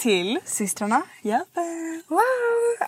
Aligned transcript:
till 0.00 0.38
systrarna. 0.44 1.02
Jappen. 1.22 2.02
Wow! 2.08 2.20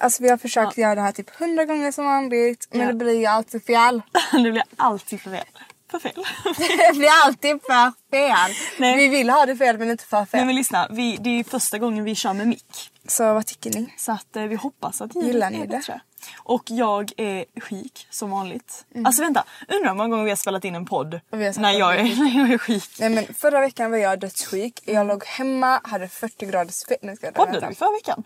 Alltså 0.01 0.23
vi 0.23 0.29
har 0.31 0.37
försökt 0.37 0.79
göra 0.79 0.95
det 0.95 1.01
här 1.01 1.13
typ 1.13 1.31
hundra 1.37 1.65
gånger 1.65 1.93
som 1.93 2.05
vanligt 2.05 2.69
men 2.71 2.81
Ja. 2.81 2.87
det 2.87 2.95
blir 2.95 3.19
ju 3.19 3.27
alltid 3.27 3.65
fel. 3.65 4.03
Det 4.33 4.51
blir 4.53 4.63
alltid 4.77 5.21
för 5.21 5.31
fel. 5.31 5.45
För 5.91 5.99
fel. 5.99 6.13
det 6.93 6.97
blir 6.99 7.09
alltid 7.25 7.61
för 7.63 7.93
fel. 8.11 8.57
Nej. 8.79 8.97
Vi 8.97 9.09
vill 9.09 9.31
ha 9.31 9.47
det 9.47 9.57
fel 9.57 9.79
men 9.79 9.91
inte 9.91 10.05
för 10.05 10.25
fel. 10.25 10.39
Nej 10.39 10.47
men 10.47 10.55
lyssna, 10.57 10.89
vi, 10.91 11.17
det 11.21 11.31
är 11.31 11.45
första 11.45 11.79
gången 11.79 12.05
vi 12.05 12.15
kör 12.15 12.33
med 12.33 12.49
mick. 12.49 12.91
Så 13.09 13.35
vad 13.35 13.47
tycker 13.47 13.71
ni? 13.71 13.95
Så 13.97 14.13
att 14.13 14.37
eh, 14.37 14.43
vi 14.43 14.55
hoppas 14.55 15.01
att 15.03 15.15
ljudet 15.15 15.27
Gillar 15.33 15.47
är 15.47 15.51
ni 15.51 15.61
det? 15.61 15.67
bättre. 15.67 16.01
Och 16.39 16.63
jag 16.67 17.13
är 17.17 17.45
sjuk 17.61 18.07
som 18.11 18.31
vanligt. 18.31 18.85
Mm. 18.95 19.07
Alltså 19.07 19.23
vänta, 19.23 19.45
undrar 19.69 19.89
hur 19.89 19.95
många 19.97 20.09
gånger 20.09 20.25
vi 20.25 20.31
har 20.31 20.37
spelat 20.37 20.65
in 20.65 20.75
en 20.75 20.87
podd 20.87 21.21
när 21.31 21.73
jag, 21.73 21.95
är, 21.95 21.99
är 21.99 22.17
när 22.17 22.39
jag 22.41 22.51
är 22.53 22.59
sjuk. 22.59 22.91
Nej 23.01 23.11
men 23.11 23.35
förra 23.35 23.61
veckan 23.61 23.91
var 23.91 23.99
jag 23.99 24.21
dödssjuk. 24.21 24.81
Jag 24.85 25.07
låg 25.07 25.25
hemma, 25.25 25.81
hade 25.85 26.09
40 26.09 26.47
graders 26.47 26.85
fe- 26.87 26.97
Nej, 27.03 27.17
ska 27.17 27.27
jag 27.27 27.35
Poddade 27.35 27.69
vi 27.69 27.75
förra 27.75 27.91
veckan? 27.93 28.25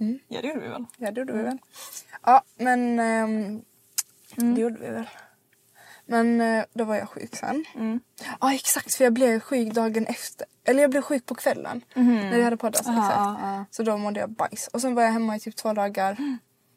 Mm. 0.00 0.18
Ja 0.28 0.40
det 0.42 0.48
gjorde 0.48 0.60
vi 0.60 0.68
väl? 0.68 0.84
Ja 0.96 1.10
det 1.10 1.20
gjorde 1.20 1.32
vi 1.32 1.42
väl. 1.42 1.58
Ja 2.22 2.42
men 2.56 2.98
ehm, 2.98 3.62
Mm. 4.38 4.54
det 4.54 4.60
gjorde 4.60 4.78
vi 4.80 4.88
väl. 4.90 5.08
Men 6.08 6.40
eh, 6.40 6.64
då 6.74 6.84
var 6.84 6.94
jag 6.96 7.08
sjuk 7.08 7.36
sen. 7.36 7.64
Mm. 7.74 8.00
Ja 8.40 8.54
exakt 8.54 8.94
för 8.94 9.04
jag 9.04 9.12
blev 9.12 9.40
sjuk 9.40 9.72
dagen 9.74 10.06
efter. 10.06 10.46
Eller 10.64 10.80
jag 10.82 10.90
blev 10.90 11.02
sjuk 11.02 11.26
på 11.26 11.34
kvällen. 11.34 11.80
När 11.94 12.36
vi 12.36 12.42
hade 12.42 12.56
poddat. 12.56 12.86
Aha, 12.86 12.98
exakt. 13.08 13.40
ja. 13.42 13.64
Så 13.70 13.82
då 13.82 13.96
mådde 13.96 14.20
jag 14.20 14.30
bajs. 14.30 14.68
Och 14.72 14.80
sen 14.80 14.94
var 14.94 15.02
jag 15.02 15.12
hemma 15.12 15.36
i 15.36 15.40
typ 15.40 15.56
två 15.56 15.72
dagar. 15.72 16.16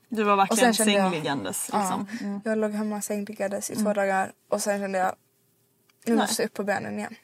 Du 0.10 0.24
var 0.24 0.36
verkligen 0.36 0.74
kände 0.74 0.92
jag- 0.94 1.12
sängliggandes 1.12 1.70
liksom. 1.74 2.08
Ja, 2.22 2.40
Jag 2.52 2.58
låg 2.58 2.72
hemma 2.72 3.02
sängliggandes 3.02 3.70
i 3.70 3.74
två 3.76 3.82
Mm. 3.82 3.94
dagar. 3.94 4.32
Och 4.50 4.62
sen 4.62 4.80
kände 4.80 4.98
jag 5.00 5.16
nu 6.06 6.16
måste 6.16 6.42
jag 6.42 6.48
upp 6.50 6.54
på 6.54 6.64
benen 6.64 7.00
igen. 7.00 7.16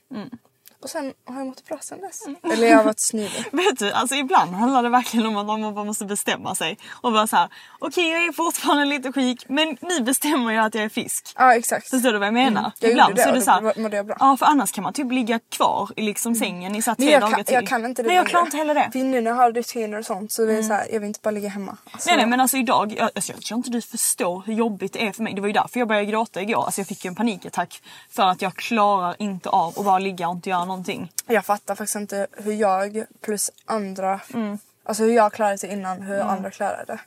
Mm. 0.78 0.84
Och 0.84 0.90
sen 0.90 1.14
har 1.34 1.38
jag 1.38 1.48
mått 1.48 1.66
bra 1.68 1.78
sen 1.82 2.02
dess. 2.02 2.24
Eller 2.54 2.68
jag 2.68 2.78
har 2.78 2.84
varit 2.84 3.00
snuvig. 3.00 3.46
Vet 3.52 3.80
du, 3.80 3.92
alltså 3.92 4.16
ibland 4.16 4.52
handlar 4.54 4.84
det 4.84 4.90
verkligen 4.90 5.26
om 5.26 5.38
att 5.38 5.46
man 5.46 5.74
bara 5.76 5.86
måste 5.86 6.06
bestämma 6.06 6.56
sig. 6.56 6.78
Och 6.92 7.12
bara 7.12 7.28
såhär, 7.28 7.50
okej 7.80 8.10
jag 8.10 8.26
är 8.26 8.32
fortfarande 8.32 8.86
lite 8.86 9.14
sjuk 9.14 9.46
men 9.48 9.78
nu 9.82 10.02
bestämmer 10.02 10.52
jag 10.54 10.66
att 10.66 10.76
jag 10.76 10.84
är 10.84 10.90
frisk. 10.90 11.34
Ja 11.38 11.56
exakt. 11.56 11.90
Förstår 11.90 12.12
du 12.12 12.18
vad 12.20 12.28
jag 12.28 12.34
menar? 12.34 12.60
Mm. 12.62 12.72
Jag 12.80 12.92
Ibland 12.92 13.16
det 13.16 13.22
så 13.24 13.30
är 13.30 13.34
det 13.34 13.42
såhär, 13.42 13.74
ja 14.20 14.38
för 14.38 14.46
annars 14.46 14.72
kan 14.72 14.84
man 14.84 14.94
typ 14.94 15.12
ligga 15.12 15.40
kvar 15.50 15.90
i 15.96 16.02
liksom 16.02 16.36
sängen 16.36 16.76
i 16.76 16.82
så 16.82 16.92
här 16.92 16.96
Men 16.98 17.08
tre 17.08 17.14
jag 17.14 17.22
dagar 17.22 17.36
kan, 17.36 17.46
till. 17.46 17.54
jag 17.54 17.68
kan 17.68 17.86
inte 17.86 18.02
det 18.02 18.08
Nej 18.08 18.18
jag 18.18 18.28
klarar 18.28 18.46
inte 18.46 18.58
heller 18.58 18.76
det. 18.76 18.90
För 18.92 19.00
nu 19.00 19.22
när 19.22 19.32
jag 19.32 19.36
har 19.38 19.52
rutiner 19.52 20.00
och 20.00 20.06
sånt 20.06 20.32
så 20.32 20.44
är 20.44 20.48
det 20.48 20.64
så 20.64 20.74
här, 20.74 20.88
jag 20.94 21.00
vill 21.00 21.08
inte 21.08 21.20
bara 21.24 21.32
ligga 21.32 21.50
hemma. 21.50 21.78
Alltså, 21.92 22.10
Nej 22.10 22.18
nej 22.18 22.28
men 22.28 22.40
alltså 22.40 22.58
idag, 22.58 22.94
jag, 22.98 23.10
alltså, 23.16 23.32
jag 23.32 23.42
tror 23.42 23.58
inte 23.58 23.70
du 23.70 23.82
förstår 23.82 24.44
hur 24.46 24.54
jobbigt 24.54 24.94
det 24.94 25.08
är 25.08 25.12
för 25.12 25.24
mig. 25.24 25.34
Det 25.34 25.42
var 25.42 25.48
ju 25.48 25.54
därför 25.54 25.80
jag 25.80 25.88
började 25.88 26.06
gråta 26.06 26.42
igår. 26.42 26.66
Alltså 26.66 26.82
jag 26.82 26.88
fick 26.88 27.06
ju 27.06 27.08
en 27.08 27.16
panikattack 27.16 27.82
för 28.10 28.24
att 28.24 28.42
jag 28.42 28.56
klarar 28.56 29.16
inte 29.20 29.50
av 29.50 29.74
att 29.80 29.86
bara 29.86 30.00
ligga 30.00 30.28
och 30.28 30.36
inte 30.36 30.50
göra 30.50 30.66
någonting. 30.68 31.12
Jag 31.28 31.46
fattar 31.46 31.76
faktiskt 31.76 31.96
inte 31.96 32.28
hur 32.32 32.54
jag 32.54 33.04
plus 33.22 33.52
andra, 33.66 34.22
Mm. 34.34 34.58
alltså 34.84 35.04
hur 35.04 35.14
jag 35.16 35.34
klarade 35.34 35.58
sig 35.58 35.72
innan, 35.72 36.02
hur 36.02 36.20
andra 36.20 36.52
klarade 36.52 36.86
det. 36.86 37.00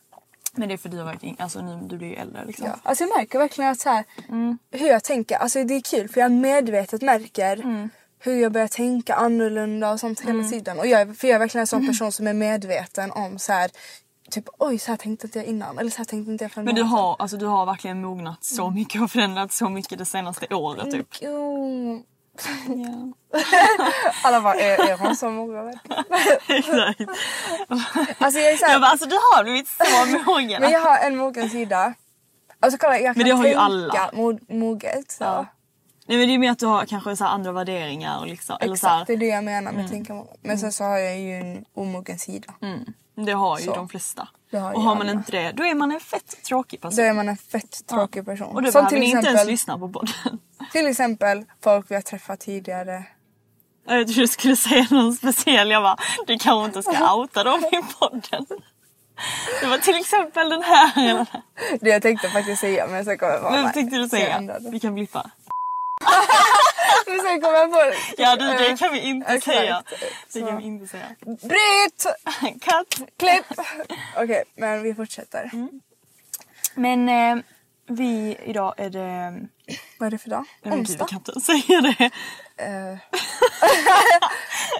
Men 0.52 0.68
det 0.68 0.74
är 0.74 0.78
för 0.78 0.88
du 0.88 1.26
in, 1.26 1.36
alltså 1.38 1.60
nu, 1.62 1.80
du 1.88 1.98
blir 1.98 2.08
ju 2.08 2.14
äldre 2.14 2.44
liksom. 2.44 2.66
Ja. 2.66 2.72
Alltså 2.82 3.04
jag 3.04 3.16
märker 3.18 3.38
verkligen 3.38 3.70
att 3.70 3.80
så 3.80 3.88
här, 3.88 4.04
Mm. 4.28 4.58
hur 4.70 4.86
jag 4.88 5.04
tänker, 5.04 5.36
alltså 5.36 5.64
det 5.64 5.74
är 5.74 5.80
kul 5.80 6.08
för 6.08 6.20
jag 6.20 6.32
medvetet 6.32 7.02
märker 7.02 7.56
Mm. 7.60 7.90
hur 8.18 8.42
jag 8.42 8.52
börjar 8.52 8.68
tänka 8.68 9.14
annorlunda 9.14 9.90
och 9.92 10.00
sånt 10.00 10.20
hela 10.20 10.48
tiden. 10.48 10.78
Och 10.78 10.86
jag, 10.86 11.16
för 11.16 11.28
jag 11.28 11.34
är 11.34 11.38
verkligen 11.38 11.60
en 11.62 11.66
sån 11.66 11.86
person 11.86 12.12
som 12.12 12.26
är 12.26 12.32
medveten 12.34 13.10
om 13.12 13.38
så 13.38 13.52
här, 13.52 13.70
typ 14.30 14.44
oj 14.58 14.78
så 14.78 14.90
här 14.92 14.96
tänkte 14.96 15.26
inte 15.26 15.38
jag 15.38 15.46
innan 15.46 15.78
eller 15.78 15.90
så 15.90 15.98
här 15.98 16.04
tänkte 16.04 16.32
inte 16.32 16.44
jag 16.44 16.52
för 16.52 16.60
en 16.60 16.64
Men 16.64 16.74
du 16.74 16.82
har, 16.82 17.16
alltså, 17.18 17.36
du 17.36 17.46
har 17.46 17.66
verkligen 17.66 18.00
mognat 18.00 18.44
så 18.44 18.70
mycket 18.70 19.02
och 19.02 19.10
förändrats 19.10 19.58
så 19.58 19.68
mycket 19.68 19.98
det 19.98 20.04
senaste 20.04 20.54
året 20.54 20.90
typ. 20.90 21.06
Jo. 21.20 22.02
Ja. 22.68 23.12
Alla 24.24 24.40
bara, 24.40 24.54
är, 24.54 24.90
är 24.90 24.96
hon 24.98 25.16
så 25.16 25.30
mogen? 25.30 25.78
Exakt. 26.48 27.00
Alltså 28.18 28.40
jag 28.40 28.52
är 28.52 28.56
så 28.56 28.64
här, 28.66 28.72
Jag 28.72 28.80
bara, 28.80 28.90
alltså 28.90 29.06
du 29.08 29.14
har 29.14 29.44
blivit 29.44 29.68
så 29.68 30.06
mogen. 30.30 30.60
Men 30.62 30.70
jag 30.70 30.80
har 30.80 30.98
en 30.98 31.16
mogen 31.16 31.50
sida. 31.50 31.94
Alltså 32.60 32.78
kolla 32.78 32.98
jag 32.98 33.14
kan 33.14 33.14
Men 33.16 33.24
det 33.26 33.32
har 33.36 33.46
ju 33.46 33.54
alla. 33.54 34.10
mo- 34.12 34.52
moget. 34.54 35.10
Så. 35.10 35.24
Ja. 35.24 35.46
Nej 36.06 36.18
men 36.18 36.28
det 36.28 36.34
är 36.34 36.38
mer 36.38 36.50
att 36.50 36.58
du 36.58 36.66
har 36.66 36.84
kanske 36.86 37.16
så 37.16 37.24
andra 37.24 37.52
värderingar 37.52 38.18
och 38.20 38.26
liksom. 38.26 38.56
Eller 38.60 38.76
så 38.76 38.86
Exakt, 38.86 38.92
här, 38.98 39.04
det 39.06 39.12
är 39.12 39.16
det 39.16 39.26
jag 39.26 39.44
menar 39.44 39.72
med 39.72 39.84
att 39.84 39.90
tänka 39.90 40.14
moget. 40.14 40.38
Men 40.42 40.58
sen 40.58 40.72
så 40.72 40.84
har 40.84 40.98
jag 40.98 41.18
ju 41.18 41.32
en 41.40 41.64
omogen 41.74 42.18
sida. 42.18 42.54
mm, 42.62 42.84
det 43.24 43.32
har 43.32 43.58
ju 43.58 43.64
Så. 43.64 43.74
de 43.74 43.88
flesta. 43.88 44.28
Har 44.52 44.72
och 44.74 44.82
har 44.82 44.94
man 44.94 45.08
alla. 45.08 45.10
inte 45.18 45.32
det, 45.32 45.52
då 45.52 45.64
är 45.66 45.74
man 45.74 45.92
en 45.92 46.00
fett 46.00 46.44
tråkig 46.44 46.80
person. 46.80 46.96
Då 46.96 47.02
är 47.02 47.12
man 47.12 47.28
en 47.28 47.36
fett 47.36 47.86
tråkig 47.86 48.24
person. 48.24 48.48
Och 48.56 48.62
då 48.62 48.72
Som 48.72 48.78
behöver 48.78 48.88
till 48.88 49.00
ni 49.00 49.06
inte 49.06 49.16
ens 49.16 49.26
exempel, 49.28 49.46
lyssna 49.50 49.78
på 49.78 49.88
podden. 49.88 50.38
till 50.72 50.86
exempel 50.86 51.44
folk 51.64 51.90
vi 51.90 51.94
har 51.94 52.02
träffat 52.02 52.40
tidigare. 52.40 53.04
Jag 53.86 54.06
trodde 54.06 54.20
du 54.20 54.28
skulle 54.28 54.56
säga 54.56 54.86
någon 54.90 55.14
speciell. 55.14 55.70
Jag 55.70 55.82
bara, 55.82 55.96
du 56.26 56.38
kanske 56.38 56.64
inte 56.78 56.82
ska 56.82 57.14
outa 57.16 57.44
dem 57.44 57.64
i 57.64 57.94
podden. 57.98 58.46
Det 59.60 59.66
var 59.66 59.78
till 59.78 59.96
exempel 59.96 60.48
den 60.48 60.62
här. 60.62 61.26
Det 61.80 61.90
jag 61.90 62.02
tänkte 62.02 62.28
faktiskt 62.28 62.60
säga 62.60 62.86
men 62.86 63.04
sen 63.04 63.18
kom 63.18 63.28
jag 63.28 63.42
på 63.42 63.50
Vem 63.50 63.72
tänkte 63.72 63.96
du 63.96 64.08
säga? 64.08 64.58
Vi 64.72 64.80
kan 64.80 64.94
blippa. 64.94 65.30
Men 67.06 67.18
sen 67.20 67.40
kom 67.40 67.54
jag 67.54 67.72
på 67.72 67.92
Ja 68.16 68.36
du, 68.36 68.44
det 68.46 68.66
Eh, 68.70 68.76
kan 68.76 68.92
vi 68.92 69.00
inte 69.00 69.26
exakt. 69.32 69.44
säga. 69.56 69.82
Det 70.32 70.40
kan 70.40 70.56
vi 70.58 70.64
inte 70.64 70.86
säga. 70.86 71.06
Bryt! 71.20 72.06
Katt. 72.62 73.00
Klipp! 73.18 73.46
Okej 74.16 74.44
men 74.54 74.82
vi 74.82 74.94
fortsätter. 74.94 75.50
Mm. 75.52 75.80
Men 76.74 77.08
eh, 77.08 77.44
vi, 77.86 78.36
idag 78.44 78.74
är 78.76 78.90
det... 78.90 79.38
Vad 79.98 80.06
är 80.06 80.10
det 80.10 80.18
för 80.18 80.30
dag? 80.30 80.44
Nej, 80.62 80.70
men 80.76 80.84
gud, 80.84 80.88
Onsdag? 81.00 81.04
vi 81.04 81.08
kan 81.08 81.18
inte 81.18 81.40
säga 81.40 81.80
det. 81.80 82.10
Eh. 82.64 82.98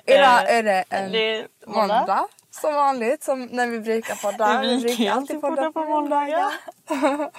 Idag 0.17 0.50
är 0.50 0.62
det 0.62 0.84
en 0.88 1.12
Det 1.12 1.46
måndag. 1.67 1.99
måndag. 1.99 2.26
Som 2.50 2.75
vanligt, 2.75 3.22
som 3.25 3.44
när 3.44 3.67
vi 3.67 3.81
brukar 3.81 4.14
podda. 4.14 4.61
Vi 4.61 4.78
brukar 4.78 5.05
ju 5.05 5.08
alltid 5.11 5.40
podda 5.40 5.72
på 5.72 5.84
måndagar. 5.84 6.52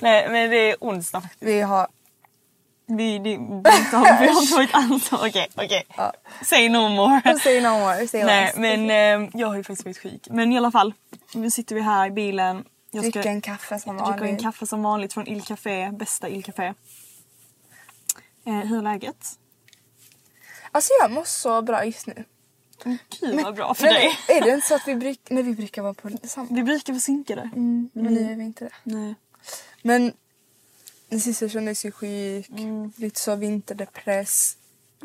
Nej 0.00 0.28
men 0.28 0.50
det 0.50 0.56
är 0.70 0.76
onsdag 0.80 1.20
faktiskt. 1.20 1.42
Vi 1.42 1.60
har 1.60 1.88
Vi, 2.88 3.18
det, 3.18 3.22
vi, 3.22 3.36
har, 3.96 4.20
vi 4.20 4.26
har 4.26 4.56
tagit 4.56 4.74
ansvar. 4.74 5.28
Okej, 5.28 5.48
okej. 5.54 5.86
Say 6.44 6.68
no 6.68 6.88
more. 6.88 7.38
Say 7.38 7.60
no 7.60 7.68
more, 7.68 8.08
say 8.08 8.24
Nej 8.24 8.44
less. 8.46 8.56
men 8.56 8.90
eh, 8.90 9.30
jag 9.40 9.48
har 9.48 9.56
ju 9.56 9.64
faktiskt 9.64 9.84
varit 9.84 9.98
sjuk. 9.98 10.26
Men 10.30 10.52
i 10.52 10.56
alla 10.56 10.70
fall. 10.70 10.94
Nu 11.34 11.50
sitter 11.50 11.74
vi 11.74 11.80
här 11.80 12.06
i 12.06 12.10
bilen. 12.10 12.64
Jag 12.90 13.04
ska 13.04 13.10
Dricka 13.10 13.30
en 13.30 13.40
kaffe 13.40 13.78
som 13.78 13.96
dricka 13.96 14.12
en 14.12 14.20
vanligt. 14.20 14.42
kaffe 14.42 14.66
som 14.66 14.82
vanligt 14.82 15.12
från 15.12 15.26
Il 15.28 15.42
Café. 15.42 15.90
Bästa 15.92 16.28
Il 16.28 16.44
Café. 16.44 16.74
Eh, 18.46 18.52
hur 18.54 18.78
är 18.78 18.82
läget? 18.82 19.26
Alltså 20.72 20.92
jag 21.02 21.10
mår 21.10 21.24
så 21.24 21.62
bra 21.62 21.84
just 21.84 22.06
nu. 22.06 22.24
Gud 23.20 23.42
vad 23.44 23.54
bra 23.54 23.74
för 23.74 23.84
Men 23.84 23.94
dig. 23.94 24.18
Är 24.28 24.40
det 24.40 24.50
inte 24.50 24.66
så 24.66 24.74
att 24.74 24.88
vi, 24.88 24.94
bruk, 24.94 25.20
nej, 25.28 25.42
vi 25.42 25.54
brukar 25.54 25.82
vara 25.82 25.94
på 25.94 26.10
samma? 26.24 26.48
Vi 26.50 26.62
brukar 26.62 26.92
vara 26.92 27.00
synkade. 27.00 27.40
Mm, 27.42 27.90
men 27.92 28.14
nu 28.14 28.32
är 28.32 28.36
vi 28.36 28.44
inte 28.44 28.64
det. 28.64 28.70
Nej. 28.82 29.14
Men 29.82 30.12
den 31.08 31.20
sista 31.20 31.48
kändes 31.48 31.84
ju 31.84 31.92
sjuk, 31.92 32.48
Mm. 32.48 32.92
lite 32.96 33.20
så 33.20 33.34
vinterdepress. 33.36 34.56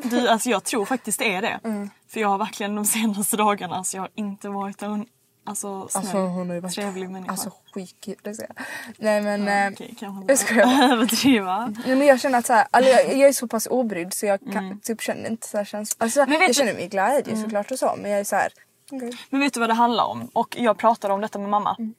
Du, 0.02 0.28
alltså 0.28 0.50
jag 0.50 0.64
tror 0.64 0.84
faktiskt 0.84 1.18
det 1.18 1.34
är 1.34 1.42
det. 1.42 1.60
Mm. 1.64 1.90
För 2.08 2.20
jag 2.20 2.28
har 2.28 2.38
verkligen 2.38 2.74
de 2.74 2.84
senaste 2.84 3.36
dagarna, 3.36 3.74
alltså 3.76 3.96
jag 3.96 4.02
har 4.02 4.10
inte 4.14 4.48
varit 4.48 4.82
en 4.82 5.06
alltså, 5.44 5.88
snäll, 5.88 6.02
Alltså 6.02 6.18
hon 6.18 6.48
har 6.48 6.54
ju 6.54 6.60
varit 6.60 6.74
trevlig 6.74 7.10
människa. 7.10 7.30
alltså, 7.32 7.50
sjuk. 7.74 8.08
Det 8.22 8.34
säger 8.34 8.50
jag. 8.56 8.64
Nej 8.98 9.20
men, 9.22 9.46
Ja, 9.46 9.52
eh, 9.52 9.66
inte 9.66 10.06
jag 10.28 10.38
skojar 10.38 10.64
bara. 10.66 10.84
överdriva. 10.92 11.66
nej, 11.86 11.96
men 11.96 12.06
jag 12.06 12.20
känner 12.20 12.38
att 12.38 12.46
så 12.46 12.52
här, 12.52 12.66
alltså, 12.70 12.90
jag, 12.90 13.16
jag 13.16 13.28
är 13.28 13.32
så 13.32 13.48
pass 13.48 13.66
obrydd 13.70 14.14
så 14.14 14.26
jag 14.26 14.40
kan, 14.52 14.80
typ 14.80 15.00
känner 15.02 15.30
inte 15.30 15.48
så 15.48 15.56
här 15.56 15.64
känns, 15.64 15.96
alltså, 15.98 16.20
Mm. 16.20 16.30
Men 16.30 16.40
Jag 16.40 16.50
du- 16.50 16.54
känner 16.54 16.74
mig 16.74 16.88
glädje 16.88 17.36
såklart 17.42 17.70
och 17.70 17.78
så 17.78 17.94
men 17.98 18.10
jag 18.10 18.20
är 18.20 18.24
så 18.24 18.36
här. 18.36 18.52
okej. 18.92 19.12
Men 19.30 19.40
vet 19.40 19.54
du 19.54 19.60
vad 19.60 19.68
det 19.70 19.74
handlar 19.74 20.04
om? 20.04 20.28
Och 20.32 20.56
jag 20.58 20.78
pratade 20.78 21.14
om 21.14 21.20
detta 21.20 21.38
med 21.38 21.48
mamma. 21.48 21.76
Mm. 21.78 21.94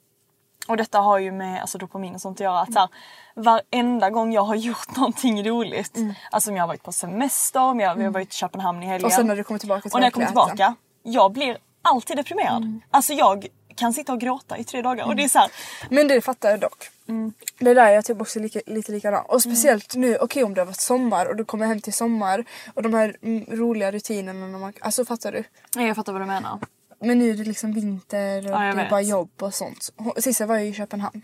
Och 0.67 0.77
detta 0.77 0.99
har 0.99 1.17
ju 1.19 1.31
med 1.31 1.61
alltså, 1.61 1.77
dopamin 1.77 2.15
och 2.15 2.21
sånt 2.21 2.37
att 2.37 2.43
göra. 2.43 2.59
Att 2.59 2.73
så 2.73 2.79
här, 2.79 2.89
varenda 3.35 4.09
gång 4.09 4.33
jag 4.33 4.43
har 4.43 4.55
gjort 4.69 4.95
någonting 4.95 5.49
roligt. 5.49 5.97
Alltså 6.31 6.49
om 6.49 6.55
jag 6.55 6.63
har 6.63 6.67
varit 6.67 6.83
på 6.83 6.91
semester, 6.91 7.61
om 7.61 7.79
jag, 7.79 7.95
vi 7.95 8.03
har 8.03 8.11
varit 8.11 8.29
i 8.29 8.35
Köpenhamn 8.35 8.83
i 8.83 8.85
helgen. 8.85 8.99
Mm. 8.99 9.05
Och 9.05 9.13
sen 9.13 9.27
när 9.27 9.35
du 9.35 9.43
kommer 9.43 9.59
tillbaka 9.59 9.81
till 9.81 9.91
Och 9.93 9.99
när 9.99 10.05
jag 10.05 10.13
kommer 10.13 10.27
tillbaka, 10.27 10.75
jag 11.03 11.31
blir 11.31 11.57
alltid 11.81 12.17
deprimerad. 12.17 12.63
Mm. 12.63 12.81
Alltså 12.91 13.13
jag 13.13 13.47
kan 13.75 13.93
sitta 13.93 14.13
och 14.13 14.19
gråta 14.19 14.57
i 14.57 14.63
tre 14.63 14.81
dagar 14.81 15.05
och 15.05 15.15
det 15.15 15.23
är 15.23 15.27
så 15.27 15.39
här, 15.39 15.51
Men 15.89 16.07
det 16.07 16.21
fattar 16.21 16.49
jag 16.49 16.59
dock. 16.59 16.89
Mm. 17.07 17.33
Det 17.59 17.73
där 17.73 17.85
är 17.85 17.91
jag 17.91 18.05
typ 18.05 18.21
också 18.21 18.39
lika, 18.39 18.61
lite 18.65 18.91
likadan. 18.91 19.25
Och 19.27 19.41
speciellt 19.41 19.95
nu, 19.95 20.17
okej 20.17 20.43
om 20.43 20.53
det 20.53 20.61
har 20.61 20.65
varit 20.65 20.81
sommar 20.81 21.25
och 21.25 21.35
du 21.35 21.45
kommer 21.45 21.65
hem 21.65 21.81
till 21.81 21.93
sommar 21.93 22.45
och 22.73 22.83
de 22.83 22.93
här 22.93 23.15
mm, 23.21 23.45
roliga 23.49 23.91
rutinerna. 23.91 24.47
När 24.47 24.59
man, 24.59 24.73
alltså 24.81 25.05
fattar 25.05 25.31
du? 25.31 25.43
Nej, 25.75 25.87
jag 25.87 25.95
fattar 25.95 26.13
vad 26.13 26.21
du 26.21 26.25
menar. 26.25 26.59
Men 27.03 27.19
nu 27.19 27.29
är 27.29 27.33
det 27.33 27.43
liksom 27.43 27.73
vinter 27.73 28.45
och 28.45 28.51
Ja, 28.53 28.65
jag 28.65 28.75
det 28.75 28.81
är 28.81 28.89
bara 28.89 29.01
jobb 29.01 29.31
och 29.41 29.53
sånt. 29.53 29.89
Hon- 29.97 30.21
Sist 30.21 30.39
jag 30.39 30.47
var 30.47 30.57
ju 30.57 30.65
i 30.67 30.73
Köpenhamn. 30.73 31.21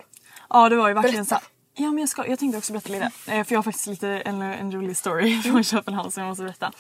Ja 0.50 0.70
det 0.70 0.76
var 0.76 0.88
ju 0.88 0.94
verkligen 0.94 1.26
Berätta. 1.26 1.40
så 1.40 1.46
Ja 1.74 1.88
men 1.88 1.98
jag, 1.98 2.10
ska, 2.10 2.28
jag 2.28 2.40
tänkte 2.40 2.58
också 2.58 2.74
berätta 2.74 2.90
lite. 2.90 3.06
Eh, 3.06 3.44
För 3.44 3.54
jag 3.54 3.58
har 3.58 3.64
faktiskt 3.64 3.88
lite 3.88 4.08
en, 4.10 4.42
en 4.42 4.72
rolig 4.72 4.98
story 4.98 5.32
Mm. 5.32 5.44
från 5.44 5.64
Köpenhamn 5.64 6.12
som 6.12 6.24
jag 6.24 6.30
måste 6.30 6.44
berätta. 6.44 6.72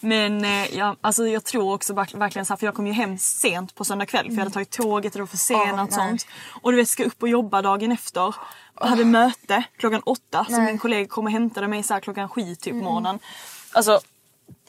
Men 0.00 0.44
eh, 0.44 0.76
jag, 0.76 0.96
alltså, 1.00 1.26
jag 1.28 1.44
tror 1.44 1.74
också 1.74 1.92
verk- 1.94 2.14
verkligen 2.14 2.46
så 2.46 2.52
här, 2.52 2.56
för 2.58 2.66
jag 2.66 2.74
kom 2.74 2.86
ju 2.86 2.92
hem 2.92 3.18
sent 3.18 3.74
på 3.74 3.84
söndag 3.84 4.06
kväll 4.06 4.24
för 4.26 4.32
jag 4.32 4.38
hade 4.38 4.50
tagit 4.50 4.70
tåget 4.70 5.12
och 5.12 5.18
det 5.18 5.22
var 5.22 5.26
försenat 5.26 5.62
Mm. 5.64 5.76
Ja, 5.78 5.84
och 5.84 5.92
sånt. 5.92 6.26
Och 6.62 6.70
du 6.72 6.76
vet 6.76 6.88
ska 6.88 7.04
upp 7.04 7.22
och 7.22 7.28
jobba 7.28 7.62
dagen 7.62 7.92
efter. 7.92 8.34
Och 8.80 8.88
hade 8.88 9.04
möte 9.04 9.64
klockan 9.76 10.00
åtta 10.06 10.44
så 10.44 10.50
Nej. 10.50 10.54
Mm. 10.60 10.66
min 10.66 10.78
kollega 10.78 11.08
kom 11.08 11.24
och 11.24 11.30
hämtade 11.32 11.68
mig 11.68 11.82
så 11.82 11.94
här 11.94 12.00
klockan 12.00 12.28
sju 12.28 12.54
typ 12.54 12.72
på 12.72 12.76
morgonen. 12.84 13.18
Alltså 13.72 14.00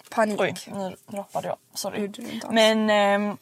Panik. 0.10 0.40
oj 0.42 0.54
nu 0.74 0.96
droppade 1.08 1.48
jag. 1.48 1.58
Sorry. 1.74 2.12
Men, 2.52 2.90
ehm, 2.90 3.38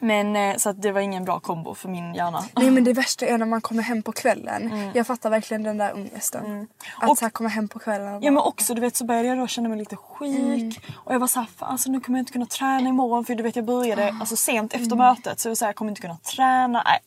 men 0.00 0.36
eh, 0.36 0.56
så 0.56 0.68
att 0.70 0.82
det 0.82 0.92
var 0.92 1.00
ingen 1.00 1.24
bra 1.24 1.40
kombo 1.40 1.74
för 1.74 1.88
min 1.88 2.14
hjärna. 2.14 2.44
Nej 2.56 2.70
men 2.70 2.84
det 2.84 2.92
värsta 2.92 3.26
är 3.26 3.38
när 3.38 3.46
man 3.46 3.60
kommer 3.60 3.82
hem 3.82 4.02
på 4.02 4.12
kvällen. 4.12 4.90
Jag 4.94 5.06
fattar 5.06 5.30
verkligen 5.30 5.62
den 5.62 5.78
där 5.78 5.94
ångesten. 5.94 6.40
Att 6.40 6.46
Mm. 6.46 6.66
Och- 7.10 7.18
så 7.18 7.24
här 7.24 7.30
komma 7.30 7.48
hem 7.48 7.68
på 7.68 7.78
kvällen 7.78 8.08
och 8.14 8.22
Ja 8.24 8.30
men 8.30 8.34
bara, 8.34 8.44
också 8.44 8.74
du 8.74 8.80
vet 8.80 8.96
så 8.96 9.04
började 9.04 9.28
jag 9.28 9.38
då 9.38 9.46
känna 9.46 9.68
mig 9.68 9.78
lite 9.78 9.96
sjuk 9.96 10.80
och 10.96 11.14
jag 11.14 11.18
var 11.18 11.26
såhär 11.26 11.46
fan 11.56 11.70
alltså 11.70 11.90
nu 11.90 12.00
kommer 12.00 12.18
jag 12.18 12.22
inte 12.22 12.32
kunna 12.32 12.46
träna 12.46 12.88
imorgon 12.88 13.24
för 13.24 13.34
du 13.34 13.42
vet 13.42 13.56
jag 13.56 13.64
började 13.64 14.14
alltså 14.20 14.36
sent 14.36 14.74
efter 14.74 14.96
mötet 14.96 15.40
så 15.40 15.48
jag 15.48 15.50
var 15.50 15.54
såhär 15.56 15.68
jag 15.68 15.76
kommer 15.76 15.90
inte 15.90 16.00
kunna 16.00 16.16
träna. 16.16 16.82
Nej. 16.86 16.98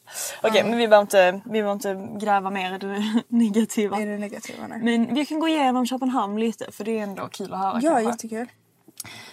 Okej 0.43 0.63
men 0.63 0.77
vi 0.77 0.87
behöver 0.87 1.01
inte, 1.01 1.41
vi 1.45 1.51
behöver 1.63 1.71
inte 1.71 2.07
gräva 2.25 2.49
mer 2.49 2.75
i 2.75 2.77
det 2.77 3.23
negativa. 3.27 3.97
är 4.01 4.05
det 4.05 4.17
negativa? 4.17 4.67
Nej. 4.67 4.79
Men 4.83 5.13
vi 5.15 5.25
kan 5.25 5.39
gå 5.39 5.47
igenom 5.47 5.85
Köpenhamn 5.85 6.39
lite 6.39 6.71
för 6.71 6.83
det 6.83 6.99
är 6.99 7.03
ändå 7.03 7.27
kul 7.27 7.53
att 7.53 7.59
höra 7.59 7.79
Ja 7.81 7.91
kanske. 7.91 8.09
jättekul. 8.09 8.47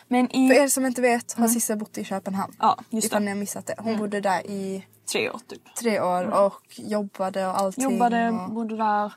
Men 0.09 0.31
i 0.37 0.49
För 0.49 0.55
er 0.63 0.69
som 0.69 0.87
inte 0.87 1.01
vet 1.03 1.33
har 1.33 1.49
Sissa 1.49 1.77
bott 1.77 1.99
i 1.99 2.05
Köpenhamn. 2.05 2.53
Mm. 2.53 2.57
Ja, 2.61 2.79
just 2.91 3.07
Ifall 3.07 3.21
det. 3.23 3.25
ni 3.25 3.31
har 3.31 3.39
missat 3.39 3.67
det. 3.67 3.75
Hon 3.79 3.99
bodde 3.99 4.21
där 4.21 4.47
i 4.47 4.87
tre 5.13 5.31
år 5.31 5.41
typ. 5.49 5.75
tre 5.75 6.01
år 6.01 6.25
och 6.25 6.63
jobbade 6.77 7.47
och 7.47 7.59
allting. 7.61 7.85
Jobbade, 7.85 8.29
och... 8.31 8.51
bodde 8.51 8.77
där. 8.77 9.13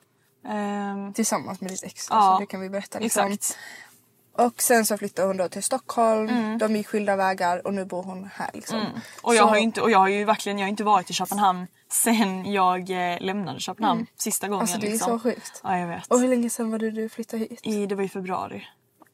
ehm, 0.48 1.14
Tillsammans 1.14 1.62
med 1.62 1.72
ditt 1.72 1.84
ex. 1.84 2.08
Ja, 2.10 2.34
så 2.36 2.40
det 2.40 2.46
kan 2.46 2.62
vi 2.62 2.70
berätta. 2.70 3.00
Liksom. 3.00 3.32
exakt. 3.32 3.58
Och 4.38 4.62
sen 4.62 4.86
så 4.86 4.98
flyttade 4.98 5.28
hon 5.28 5.38
då 5.38 5.50
till 5.50 5.64
Stockholm. 5.64 6.30
Mm. 6.30 6.58
De 6.58 6.76
gick 6.76 6.88
skilda 6.88 7.16
vägar 7.16 7.68
och 7.68 7.74
nu 7.74 7.86
bor 7.86 8.04
hon 8.04 8.30
här. 8.34 8.50
Liksom. 8.54 8.82
Och 9.22 9.36
jag 9.36 9.42
Så- 9.44 9.50
har 9.50 9.56
inte, 9.58 9.82
och 9.82 9.92
jag 9.92 10.00
har 10.00 10.08
ju 10.08 10.26
verkligen 10.26 10.58
jag 10.60 10.66
har 10.66 10.70
inte 10.70 10.84
varit 10.84 11.10
i 11.10 11.14
Köpenhamn 11.14 11.68
sen 11.92 12.52
jag 12.54 12.90
eh, 13.14 13.20
lämnade 13.22 13.60
Köpenhamn 13.60 14.06
sista 14.16 14.48
gången. 14.48 14.62
Alltså 14.62 14.78
det 14.80 14.88
är 14.88 14.92
liksom. 14.92 15.20
så 15.20 15.24
sjukt. 15.24 15.62
Ja 15.64 15.78
jag 15.80 15.88
vet. 15.88 16.08
Och 16.08 16.20
hur 16.20 16.28
länge 16.28 16.50
sedan 16.50 16.72
var 16.72 16.80
det 16.80 16.92
du 16.92 17.10
flyttade 17.10 17.44
hit? 17.44 17.60
I, 17.64 17.86
det 17.86 17.96
var 17.96 18.04
i 18.04 18.10
februari. 18.10 18.68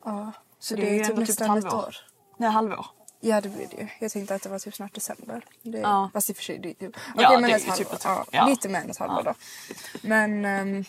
Ja. 0.06 0.32
Så 0.66 0.76
det 0.76 0.82
det, 0.82 0.90
är 0.90 0.94
ju 0.94 1.00
typ 1.00 1.10
ändå 1.10 1.22
typ 1.22 1.28
nästan 1.30 1.58
ett 1.58 1.64
halvår. 1.64 1.80
år. 1.88 1.96
Nej 2.38 2.50
halvår. 2.50 2.86
Ja 3.20 3.42
det 3.42 3.50
blir 3.50 3.68
det 3.72 3.78
ju. 3.82 3.88
Jag 4.00 4.12
tänkte 4.12 4.36
att 4.36 4.42
det 4.44 4.50
var 4.50 4.60
typ 4.60 4.76
snart 4.76 4.94
december. 4.94 5.46
Det, 5.64 5.78
Ja. 5.78 6.10
Fast 6.14 6.30
i 6.30 6.34
och 6.34 6.38
för 6.38 6.44
sig 6.44 6.60
det 6.60 6.70
är 6.70 6.74
typ, 6.74 6.96
Ja, 7.18 7.28
okej, 7.28 7.42
men 7.42 7.42
det 7.50 7.52
är 7.52 7.56
ett 7.56 7.64
ju 7.66 7.70
halvår. 7.70 7.84
typ 7.86 7.94
ett- 7.94 8.02
ja, 8.06 8.26
ja. 8.32 8.46
Lite 8.48 8.70
mer 8.70 8.80
än 8.82 8.90
ett 8.90 8.98
halvår 8.98 9.24
då. 9.24 9.34
Men 10.02 10.46
ehm, 10.46 10.84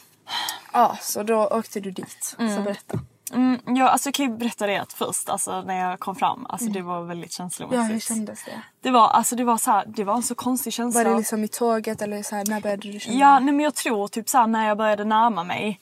ja 0.72 0.96
så 1.00 1.22
då 1.22 1.46
åkte 1.46 1.80
du 1.80 1.90
dit. 1.90 2.22
Så 2.38 2.60
berätta. 2.62 2.98
Mm, 3.32 3.60
ja, 3.66 3.88
alltså 3.88 4.06
jag 4.08 4.14
kan 4.14 4.26
ju 4.26 4.36
berätta 4.36 4.66
det 4.66 4.76
att 4.78 4.92
först 4.92 5.28
alltså, 5.28 5.62
när 5.62 5.90
jag 5.90 6.00
kom 6.00 6.16
fram. 6.16 6.46
Alltså, 6.48 6.68
Det 6.68 6.82
var 6.82 7.02
väldigt 7.02 7.32
känslomässigt. 7.32 7.78
Ja 7.78 7.82
hur 7.92 8.00
kändes 8.00 8.44
det? 8.44 8.62
Det 8.80 8.90
var, 8.90 9.08
alltså, 9.08 9.36
det 9.36 9.44
var, 9.44 9.56
så 9.58 9.70
här, 9.70 9.84
det 9.86 10.04
var 10.04 10.14
en 10.14 10.22
så 10.22 10.34
konstig 10.34 10.72
känsla. 10.72 11.04
Var 11.04 11.10
det 11.10 11.16
liksom 11.16 11.44
i 11.44 11.48
tåget 11.48 12.02
eller 12.02 12.22
så 12.22 12.36
här, 12.36 12.44
när 12.48 12.60
började 12.60 12.92
du 12.92 13.00
känna? 13.00 13.16
Ja, 13.18 13.38
nej, 13.38 13.54
men 13.54 13.64
jag 13.64 13.74
tror 13.74 14.08
typ 14.08 14.28
så 14.28 14.38
här, 14.38 14.46
när 14.46 14.68
jag 14.68 14.78
började 14.78 15.04
närma 15.04 15.44
mig. 15.44 15.80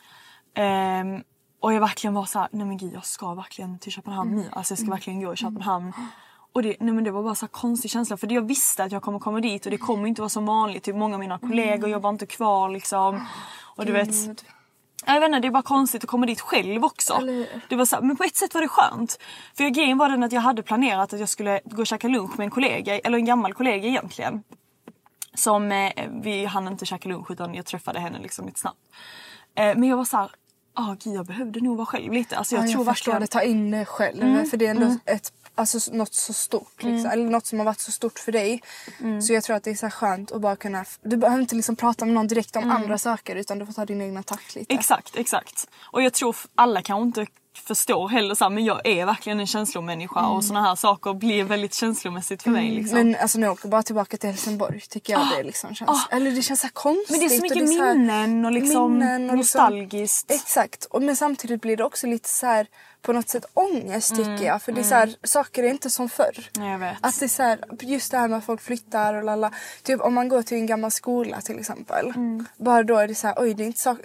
ehm, 0.56 1.22
och 1.64 1.72
jag 1.74 1.80
verkligen 1.80 2.14
var 2.14 2.24
så 2.24 2.38
här, 2.38 2.48
nej 2.52 2.66
men 2.66 2.76
gud 2.76 2.94
jag 2.94 3.04
ska 3.04 3.34
verkligen 3.34 3.78
till 3.78 3.92
Köpenhamn 3.92 4.30
Mm. 4.32 4.42
nu. 4.44 4.50
Alltså 4.52 4.72
jag 4.72 4.78
ska 4.78 4.90
verkligen 4.90 5.20
gå 5.20 5.32
i 5.32 5.36
Köpenhamn. 5.36 5.92
Och 6.52 6.62
det, 6.62 6.76
nej, 6.80 6.94
men 6.94 7.04
det 7.04 7.10
var 7.10 7.22
bara 7.22 7.34
så 7.34 7.48
konstig 7.48 7.90
känsla 7.90 8.16
för 8.16 8.32
jag 8.32 8.42
visste 8.42 8.84
att 8.84 8.92
jag 8.92 9.02
kommer 9.02 9.18
komma 9.18 9.40
dit 9.40 9.64
och 9.66 9.70
det 9.70 9.78
kommer 9.78 10.08
inte 10.08 10.20
vara 10.22 10.28
som 10.28 10.46
vanligt. 10.46 10.82
Typ 10.82 10.96
många 10.96 11.14
av 11.14 11.20
mina 11.20 11.38
kollegor 11.38 11.90
jobbar 11.90 12.10
inte 12.10 12.26
kvar 12.26 12.68
liksom. 12.68 13.26
Och 13.76 13.86
du 13.86 13.92
vet, 13.92 14.08
Mm. 14.08 14.36
Jag 15.06 15.20
vet 15.20 15.26
inte, 15.28 15.40
det 15.40 15.50
bara 15.50 15.62
konstigt 15.62 16.04
att 16.04 16.10
komma 16.10 16.26
dit 16.26 16.40
själv 16.40 16.84
också. 16.84 17.14
Eller? 17.14 17.62
Det 17.68 17.76
var 17.76 17.84
så, 17.84 17.96
här- 17.96 18.02
men 18.02 18.16
på 18.16 18.24
ett 18.24 18.36
sätt 18.36 18.54
var 18.54 18.60
det 18.60 18.68
skönt. 18.68 19.18
För 19.56 19.68
grejen 19.68 19.98
var 19.98 20.08
den 20.08 20.22
att 20.22 20.32
jag 20.32 20.40
hade 20.40 20.62
planerat 20.62 21.12
att 21.12 21.20
jag 21.20 21.28
skulle 21.28 21.60
gå 21.64 21.80
och 21.80 21.86
käka 21.86 22.08
lunch 22.08 22.38
med 22.38 22.44
en 22.44 22.50
kollega, 22.50 22.98
eller 22.98 23.18
en 23.18 23.24
gammal 23.24 23.54
kollega 23.54 23.88
egentligen. 23.88 24.42
Som 25.34 25.72
eh, 25.72 25.92
vi 26.22 26.44
hann 26.44 26.68
inte 26.68 26.86
käka 26.86 27.08
lunch 27.08 27.30
utan 27.30 27.54
jag 27.54 27.66
träffade 27.66 28.00
henne 28.00 28.18
liksom 28.18 28.46
lite 28.46 28.60
snabbt. 28.60 28.78
Eh, 29.54 29.64
men 29.76 29.84
jag 29.84 29.96
var 29.96 30.04
så 30.04 30.16
här, 30.16 30.30
ah 30.74 30.96
gud 31.04 31.14
jag 31.14 31.26
behövde 31.26 31.60
nog 31.60 31.76
vara 31.76 31.86
själv 31.86 32.12
lite. 32.12 32.36
Alltså 32.36 32.54
jag 32.54 32.64
ja, 32.68 32.72
tror 32.72 32.84
jag 32.86 32.94
förstår 32.96 33.12
verkligen... 33.12 33.20
det. 33.20 33.26
Ta 33.26 33.42
in 33.42 33.70
det 33.70 33.84
själv. 33.84 34.22
Mm, 34.22 34.46
För 34.46 34.56
det 34.56 34.66
är 34.66 34.70
ändå 34.70 34.96
ett, 35.04 35.32
alltså, 35.54 35.94
något 35.96 36.14
så 36.14 36.32
stort. 36.32 36.82
Liksom. 36.82 37.10
Eller 37.10 37.24
något 37.24 37.46
som 37.46 37.58
har 37.58 37.66
varit 37.66 37.80
så 37.80 37.92
stort 37.92 38.18
för 38.18 38.32
dig. 38.32 38.62
Mm. 39.00 39.22
Så 39.22 39.32
jag 39.32 39.44
tror 39.44 39.56
att 39.56 39.62
det 39.64 39.70
är 39.70 39.74
så 39.74 39.90
skönt 39.90 40.32
att 40.32 40.40
bara 40.40 40.56
kunna... 40.56 40.84
Du 41.02 41.16
behöver 41.16 41.42
inte 41.42 41.54
liksom 41.56 41.76
prata 41.76 42.04
med 42.04 42.14
någon 42.14 42.26
direkt 42.26 42.56
om 42.56 42.62
Mm. 42.64 42.76
andra 42.76 42.98
saker 42.98 43.36
utan 43.36 43.58
du 43.58 43.66
får 43.66 43.72
ta 43.72 43.84
din 43.86 44.02
egna 44.02 44.22
takt 44.22 44.54
lite. 44.54 44.74
Exakt, 44.74 45.16
exakt. 45.16 45.68
Och 45.80 46.02
jag 46.02 46.12
tror 46.12 46.36
alla 46.54 46.82
kanske 46.82 47.02
inte 47.06 47.26
förstår 47.58 48.08
heller 48.08 48.34
så 48.34 48.44
här, 48.44 48.50
men 48.50 48.64
jag 48.64 48.86
är 48.86 49.06
verkligen 49.06 49.40
en 49.40 49.46
känslomänniska 49.46 50.26
och 50.26 50.44
såna 50.44 50.62
här 50.62 50.74
saker 50.74 51.14
blir 51.14 51.44
väldigt 51.44 51.74
känslomässigt 51.74 52.42
för 52.42 52.50
mig. 52.50 52.70
Liksom. 52.70 52.96
Mm. 52.98 53.10
Men 53.10 53.20
alltså 53.20 53.38
nu 53.38 53.48
åker 53.48 53.68
bara 53.68 53.82
tillbaka 53.82 54.16
till 54.16 54.28
Helsingborg 54.30 54.80
tycker 54.80 55.12
jag 55.12 55.28
det 55.36 55.42
liksom 55.42 55.74
känns. 55.74 56.06
Eller 56.10 56.30
det 56.30 56.42
känns 56.42 56.60
så 56.60 56.68
konstigt. 56.72 57.10
Men 57.10 57.20
det 57.20 57.26
är 57.26 57.28
så 57.28 57.36
och 57.36 57.42
mycket 57.42 57.68
så 57.68 57.82
här- 57.84 57.94
minnen 57.94 58.44
och 58.44 58.52
liksom 58.52 58.92
minnen 58.92 59.30
och 59.30 59.36
liksom- 59.36 59.60
nostalgiskt. 59.60 60.30
Exakt. 60.30 60.84
Och, 60.84 61.02
men 61.02 61.16
samtidigt 61.16 61.60
blir 61.60 61.76
det 61.76 61.84
också 61.84 62.06
lite 62.06 62.28
så 62.28 62.46
här 62.46 62.66
på 63.02 63.12
något 63.12 63.28
sätt 63.28 63.44
ångest 63.54 64.12
Mm, 64.12 64.24
tycker 64.24 64.46
jag. 64.46 64.62
För 64.62 64.72
det 64.72 64.80
är 64.80 64.84
så 64.84 64.94
här, 64.94 65.14
saker 65.22 65.62
är 65.62 65.70
inte 65.70 65.90
som 65.90 66.08
förr. 66.08 66.50
Nej, 66.56 66.70
jag 66.70 66.78
vet. 66.78 66.96
Att 67.00 67.18
det 67.20 67.26
är 67.26 67.28
så 67.28 67.42
här, 67.42 67.58
just 67.80 68.10
det 68.10 68.18
här 68.18 68.28
med 68.28 68.38
att 68.38 68.44
folk 68.44 68.60
flyttar 68.62 69.14
och 69.14 69.24
lalla. 69.24 69.50
Typ 69.82 70.00
om 70.00 70.14
man 70.14 70.28
går 70.28 70.42
till 70.42 70.56
en 70.58 70.66
gammal 70.66 70.90
skola 70.90 71.40
till 71.40 71.58
exempel. 71.58 72.06
Mm. 72.06 72.46
Bara 72.56 72.82
då 72.82 72.96
är 72.96 73.08
det 73.08 73.14
så 73.14 73.26
här, 73.26 73.34
oj 73.38 73.54
det 73.54 73.62
är 73.64 73.66
inte 73.66 73.80
så, 73.80 73.96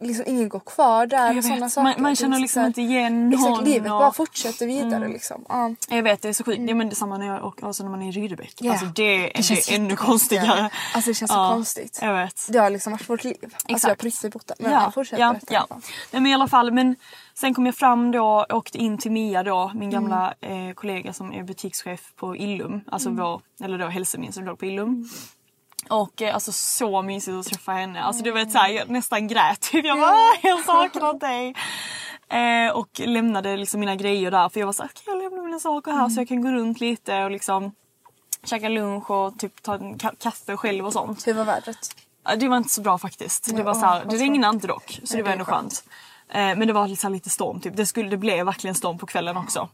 liksom 0.00 0.24
ingen 0.28 0.48
går 0.48 0.60
kvar 0.60 1.06
där 1.06 1.18
Jag 1.26 1.28
och 1.30 1.36
vet. 1.36 1.72
saker. 1.72 1.82
Man, 1.82 2.02
man 2.02 2.12
Det 2.12 2.16
känner 2.16 2.38
liksom 2.38 2.64
inte 2.64 2.80
igen 2.82 3.30
någon. 3.30 3.40
Exakt, 3.52 3.66
livet 3.68 3.92
och- 3.92 3.98
bara 3.98 4.12
fortsätter 4.12 4.66
vidare 4.66 5.08
liksom. 5.08 5.44
Ja. 5.48 5.70
Jag 5.88 6.02
vet, 6.02 6.22
det 6.22 6.28
är 6.28 6.32
så 6.32 6.44
sjukt. 6.44 6.60
Ja, 6.68 6.74
men 6.74 6.88
detsamma 6.88 7.18
när 7.18 7.26
jag 7.26 7.44
åker, 7.44 7.66
alltså 7.66 7.82
när 7.82 7.90
man 7.90 8.02
är 8.02 8.08
i 8.08 8.10
Rydebäck. 8.12 8.54
Ja. 8.60 8.70
Alltså 8.72 8.86
det, 8.86 9.30
det, 9.34 9.42
känns 9.42 9.68
är 9.70 9.74
ännu 9.74 9.96
konstigare. 9.96 10.70
Alltså 10.94 11.10
det 11.10 11.14
känns 11.14 11.30
så 11.30 11.36
konstigt. 11.52 11.98
Jag 12.02 12.14
vet. 12.14 12.46
Det 12.48 12.58
har 12.58 12.70
liksom 12.70 12.92
varit 12.92 13.10
vårt 13.10 13.24
liv. 13.24 13.36
Alltså 13.42 13.56
jag 13.66 13.72
har 13.72 13.76
Exakt. 13.76 14.00
på 14.00 14.06
riktigt 14.06 14.32
bott 14.32 14.46
där. 14.46 14.56
Men 14.60 14.72
ja, 14.72 14.82
ja, 14.84 14.90
fortsätt 14.90 15.18
ja, 15.18 15.30
berätta. 15.32 15.54
ja. 15.54 15.66
Nej, 15.70 15.80
men 16.22 16.26
i 16.26 16.34
alla 16.34 16.48
fall, 16.48 16.72
men 16.72 16.96
sen 17.34 17.54
kom 17.54 17.66
jag 17.66 17.74
fram 17.74 18.10
då, 18.12 18.46
åkte 18.48 18.78
in 18.78 18.98
till 18.98 19.10
Mia 19.12 19.42
då, 19.42 19.70
min 19.74 19.90
gamla 19.90 20.34
Mm. 20.40 20.68
eh, 20.68 20.74
kollega 20.74 21.12
som 21.12 21.32
är 21.32 21.42
butikschef 21.42 22.00
på 22.16 22.36
Illum. 22.36 22.80
Alltså 22.86 23.10
vår, 23.10 23.40
eller 23.64 23.78
då 23.78 23.86
Hälsomin 23.86 24.32
som 24.32 24.44
låg 24.44 24.58
på 24.58 24.66
Illum. 24.66 25.08
Och 25.88 26.22
eh, 26.22 26.34
alltså 26.34 26.52
så 26.52 27.02
mysigt 27.02 27.34
att 27.36 27.46
träffa 27.46 27.72
henne. 27.72 28.02
Alltså 28.02 28.22
du 28.22 28.32
vet 28.32 28.52
såhär, 28.52 28.68
jag 28.68 28.90
nästan 28.90 29.28
grät. 29.28 29.60
Typ. 29.60 29.84
Jag 29.86 29.98
bara 30.00 30.10
"Ah, 30.10 30.34
jag 30.42 30.64
saknar 30.64 31.18
dig. 31.18 31.54
Eh, 32.30 32.72
och 32.72 32.88
lämnade 33.04 33.56
liksom 33.56 33.80
mina 33.80 33.96
grejer 33.96 34.30
där 34.30 34.48
för 34.48 34.60
jag 34.60 34.66
var 34.66 34.72
såhär, 34.72 34.90
kan 35.04 35.14
jag 35.14 35.22
lämna 35.22 35.42
mina 35.42 35.60
saker 35.60 35.92
här 35.92 36.08
så 36.08 36.20
jag 36.20 36.28
kan 36.28 36.42
gå 36.42 36.48
runt 36.48 36.80
lite 36.80 37.24
och 37.24 37.30
liksom 37.30 37.72
käka 38.44 38.68
lunch 38.68 39.10
och 39.10 39.38
typ 39.38 39.62
ta 39.62 39.74
en 39.74 39.96
ka- 39.96 40.16
kaffe 40.22 40.56
själv 40.56 40.86
och 40.86 40.92
sånt. 40.92 41.26
Hur 41.26 41.34
var 41.34 41.44
vädret? 41.44 41.96
Det 42.38 42.48
var 42.48 42.56
inte 42.56 42.68
så 42.68 42.80
bra 42.80 42.98
faktiskt. 42.98 43.56
Det, 43.56 43.62
var 43.62 43.74
så 43.74 43.86
här, 43.86 44.04
det 44.04 44.16
regnade 44.16 44.54
inte 44.54 44.66
dock 44.66 45.00
så 45.04 45.16
det 45.16 45.22
var 45.22 45.30
ändå 45.30 45.44
skönt. 45.44 45.84
Eh, 46.28 46.38
men 46.40 46.66
det 46.66 46.72
var 46.72 47.02
här 47.02 47.10
lite 47.10 47.30
storm 47.30 47.60
typ. 47.60 47.76
Det, 47.76 47.86
skulle, 47.86 48.08
det 48.08 48.16
blev 48.16 48.46
verkligen 48.46 48.74
storm 48.74 48.98
på 48.98 49.06
kvällen 49.06 49.36
också. 49.36 49.68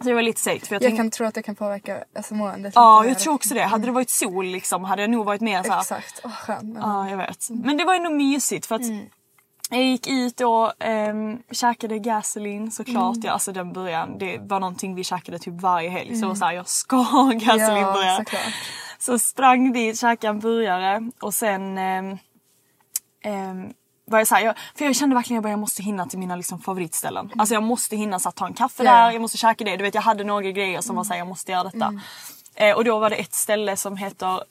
Så 0.00 0.04
det 0.04 0.14
var 0.14 0.22
lite 0.22 0.40
segt. 0.40 0.66
För 0.66 0.74
jag, 0.74 0.82
Jag 0.82 0.96
kan 0.96 1.10
tro 1.10 1.26
att 1.26 1.34
det 1.34 1.42
kan 1.42 1.54
påverka 1.54 2.04
alltså, 2.16 2.34
måendet 2.34 2.72
ja, 2.74 3.04
jag 3.04 3.18
tror 3.18 3.34
också 3.34 3.54
det. 3.54 3.62
Hade 3.62 3.86
det 3.86 3.92
varit 3.92 4.10
sol 4.10 4.46
liksom 4.46 4.84
hade 4.84 5.02
jag 5.02 5.10
nog 5.10 5.26
varit 5.26 5.40
mer 5.40 5.62
så 5.62 5.72
här, 5.72 5.80
Exakt, 5.80 6.20
åh 6.24 6.30
skönt. 6.30 6.62
Men... 6.62 6.82
Ja, 6.82 7.10
jag 7.10 7.16
vet. 7.16 7.50
Men 7.50 7.76
det 7.76 7.84
var 7.84 7.94
ändå 7.94 8.10
mysigt 8.10 8.66
för 8.66 8.74
att 8.74 8.82
jag 9.70 9.82
gick 9.84 10.06
ut 10.06 10.40
och 10.40 10.72
um, 10.86 11.42
käkade 11.50 11.98
gasoline 11.98 12.70
såklart. 12.70 13.16
Ja, 13.22 13.32
alltså 13.32 13.52
den 13.52 13.72
början, 13.72 14.18
det 14.18 14.38
var 14.38 14.60
någonting 14.60 14.94
vi 14.94 15.04
käkade 15.04 15.38
typ 15.38 15.60
varje 15.60 15.88
helg. 15.88 16.16
Så 16.16 16.24
jag 16.24 16.28
var 16.28 16.34
såhär, 16.34 16.52
jag 16.52 16.68
ska 16.68 16.96
ha 16.96 17.32
gasolinburgare. 17.32 18.24
Ja. 18.32 18.38
Så 18.98 19.18
sprang 19.18 19.72
dit, 19.72 20.00
käkade 20.00 20.28
en 20.28 20.40
burgare 20.40 21.10
och 21.20 21.34
sen 21.34 21.78
um, 21.78 22.18
um, 23.32 23.72
var 24.10 24.18
jag 24.18 24.28
så 24.28 24.34
här, 24.34 24.42
jag, 24.44 24.54
för 24.74 24.84
jag 24.84 24.96
kände 24.96 25.14
verkligen 25.14 25.44
att 25.44 25.50
jag 25.50 25.58
måste 25.58 25.82
hinna 25.82 26.06
till 26.06 26.18
mina 26.18 26.36
liksom, 26.36 26.60
favoritställen. 26.60 27.32
Alltså 27.38 27.54
jag 27.54 27.62
måste 27.62 27.96
hinna 27.96 28.18
så 28.18 28.28
att 28.28 28.34
ta 28.36 28.46
en 28.46 28.54
kaffe 28.54 28.84
Ja. 28.84 28.92
där, 28.92 29.10
jag 29.10 29.20
måste 29.20 29.38
käka 29.38 29.64
det. 29.64 29.76
Du 29.76 29.84
vet 29.84 29.94
jag 29.94 30.02
hade 30.02 30.24
några 30.24 30.50
grejer 30.50 30.80
som 30.80 30.96
var 30.96 31.04
såhär, 31.04 31.18
jag 31.18 31.26
måste 31.28 31.52
göra 31.52 31.64
detta. 31.64 32.00
Eh, 32.54 32.76
och 32.76 32.84
då 32.84 32.98
var 32.98 33.10
det 33.10 33.16
ett 33.16 33.34
ställe 33.34 33.76
som 33.76 33.96
heter 33.96 34.42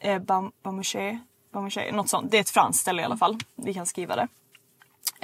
eh, 0.00 0.18
Bam- 0.18 0.50
Bamouché. 0.62 1.18
Bamouché, 1.52 1.92
något 1.92 2.08
sånt. 2.08 2.30
Det 2.30 2.36
är 2.36 2.40
ett 2.40 2.50
franskt 2.50 2.80
ställe 2.82 3.02
i 3.02 3.04
alla 3.04 3.16
fall. 3.16 3.38
Vi 3.56 3.74
kan 3.74 3.86
skriva 3.86 4.16
det. 4.16 4.28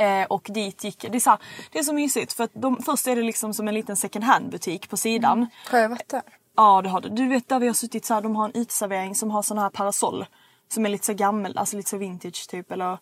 Eh, 0.04 0.26
och 0.26 0.46
dit 0.54 0.84
gick 0.84 1.00
det. 1.11 1.16
Är 1.16 1.20
så 1.20 1.30
här, 1.30 1.38
det 1.72 1.78
är 1.78 1.82
så 1.82 1.92
mysigt 1.92 2.32
för 2.32 2.44
att 2.44 2.50
de, 2.54 2.82
först 2.82 3.06
är 3.06 3.16
det 3.16 3.22
liksom 3.22 3.54
som 3.54 3.68
en 3.68 3.75
liten 3.75 3.96
second 3.96 4.25
hand 4.25 4.50
butik 4.50 4.88
på 4.90 4.96
sidan. 4.96 5.46
Har 5.70 5.78
jag 5.78 5.88
varit 5.88 6.08
där? 6.08 6.22
Ja 6.56 6.82
det 6.82 6.88
har 6.88 7.00
du. 7.00 7.08
Du 7.08 7.28
vet 7.28 7.49
där 7.49 7.58
vi 7.58 7.66
har 7.66 7.75
suttit 7.75 8.04
så 8.04 8.14
här, 8.14 8.20
de 8.20 8.37
har 8.37 8.44
en 8.44 8.54
uteservering 8.54 9.14
som 9.14 9.30
har 9.30 9.42
sån 9.42 9.58
här 9.58 9.70
parasoll. 9.70 10.26
Som 10.68 10.84
är 10.87 10.90
lite 10.90 11.06
så 11.06 11.14
gammal, 11.14 11.58
alltså 11.58 11.76
lite 11.76 11.90
så 11.90 11.96
vintage 11.96 12.49
typ 12.50 12.72
eller 12.72 12.99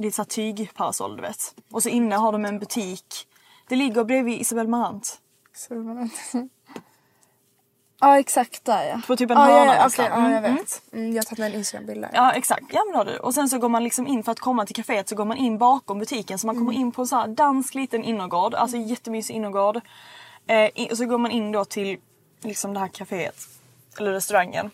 lite 0.00 0.16
så 0.16 0.24
tygparasoll 0.24 1.16
du 1.16 1.22
vet. 1.22 1.54
Och 1.72 1.82
så 1.82 1.88
inne 1.88 2.16
har 2.16 2.32
de 2.32 2.44
en 2.44 2.58
butik. 2.58 3.26
Det 3.68 3.76
ligger 3.76 4.04
bredvid 4.04 4.40
Isabel 4.40 4.68
Marant. 4.68 5.20
Var 5.70 6.02
inte... 6.02 6.48
Ja 8.02 8.18
exakt 8.18 8.64
där 8.64 8.84
ja. 8.84 9.00
På 9.06 9.16
typ 9.16 9.30
en 9.30 9.36
ja, 9.36 9.44
hörna 9.44 9.66
ja, 9.66 9.74
ja, 9.74 9.84
nästan. 9.84 10.06
okej, 10.06 10.22
ja 10.24 10.30
jag 10.30 10.44
Mm, 10.44 10.54
vet. 10.56 10.82
Mm, 10.92 11.12
jag 11.12 11.16
har 11.16 11.22
tagit 11.22 11.38
med 11.38 11.50
en 11.50 11.58
Instagram-bild 11.58 12.02
där. 12.02 12.10
Ja 12.12 12.32
exakt, 12.32 12.64
ja 12.72 12.84
men 12.86 12.94
har 12.96 13.04
du. 13.04 13.16
Och 13.18 13.34
sen 13.34 13.48
så 13.48 13.58
går 13.58 13.68
man 13.68 13.84
liksom 13.84 14.06
in 14.06 14.22
för 14.24 14.32
att 14.32 14.40
komma 14.40 14.66
till 14.66 14.76
kaféet 14.76 15.08
så 15.08 15.14
går 15.14 15.24
man 15.24 15.36
in 15.36 15.58
bakom 15.58 15.98
butiken 15.98 16.38
så 16.38 16.46
man 16.46 16.56
kommer 16.58 16.72
in 16.72 16.92
på 16.92 17.02
en 17.02 17.08
så 17.08 17.16
här 17.16 17.28
dansk 17.28 17.74
liten 17.74 18.04
innergård, 18.04 18.54
alltså 18.54 18.76
jättemysig 18.76 19.34
innergård. 19.34 19.80
Eh, 20.46 20.90
och 20.90 20.96
så 20.96 21.04
går 21.06 21.18
man 21.18 21.30
in 21.30 21.52
då 21.52 21.64
till 21.64 21.98
liksom 22.42 22.74
det 22.74 22.80
här 22.80 22.88
kaféet, 22.88 23.48
eller 23.98 24.12
restaurangen. 24.12 24.70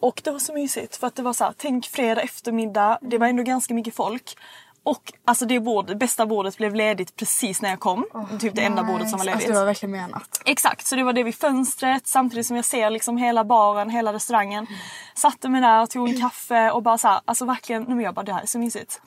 Och 0.00 0.20
det 0.24 0.30
var 0.30 0.38
så 0.38 0.52
mysigt 0.52 0.96
för 0.96 1.06
att 1.06 1.14
det 1.14 1.22
var 1.22 1.32
så 1.32 1.44
här, 1.44 1.54
tänk 1.56 1.86
fredag 1.86 2.22
eftermiddag, 2.22 2.98
det 3.02 3.18
var 3.18 3.26
ändå 3.26 3.42
ganska 3.42 3.74
mycket 3.74 3.94
folk. 3.94 4.36
Och 4.82 5.12
alltså 5.24 5.46
det 5.46 5.60
bordet, 5.60 5.98
bästa 5.98 6.26
bordet 6.26 6.56
blev 6.56 6.74
ledigt 6.74 7.16
precis 7.16 7.62
när 7.62 7.68
jag 7.70 7.80
kom. 7.80 8.06
typ 8.40 8.54
det 8.54 8.62
enda 8.62 8.82
bordet 8.82 9.10
som 9.10 9.18
var 9.18 9.24
ledigt. 9.24 9.36
Alltså 9.36 9.52
det 9.52 9.58
var 9.58 9.66
verkligen 9.66 9.90
menat. 9.90 10.42
Exakt, 10.44 10.86
så 10.86 10.96
det 10.96 11.02
var 11.02 11.12
det 11.12 11.22
vid 11.22 11.34
fönstret 11.34 12.06
samtidigt 12.06 12.46
som 12.46 12.56
jag 12.56 12.64
ser 12.64 12.90
liksom 12.90 13.16
hela 13.16 13.44
baren, 13.44 13.90
hela 13.90 14.12
restaurangen. 14.12 14.66
Satte 15.14 15.48
mig 15.48 15.60
där, 15.60 15.86
tog 15.86 16.08
en 16.08 16.20
kaffe 16.20 16.70
och 16.70 16.82
bara 16.82 16.98
så 16.98 17.08
här, 17.08 17.20
alltså 17.24 17.44
verkligen, 17.44 17.82
men 17.82 18.00
jag 18.00 18.14
bara 18.14 18.22
det 18.22 18.32
här 18.32 18.42
är 18.42 18.46
så 18.46 18.58
mysigt. 18.58 19.00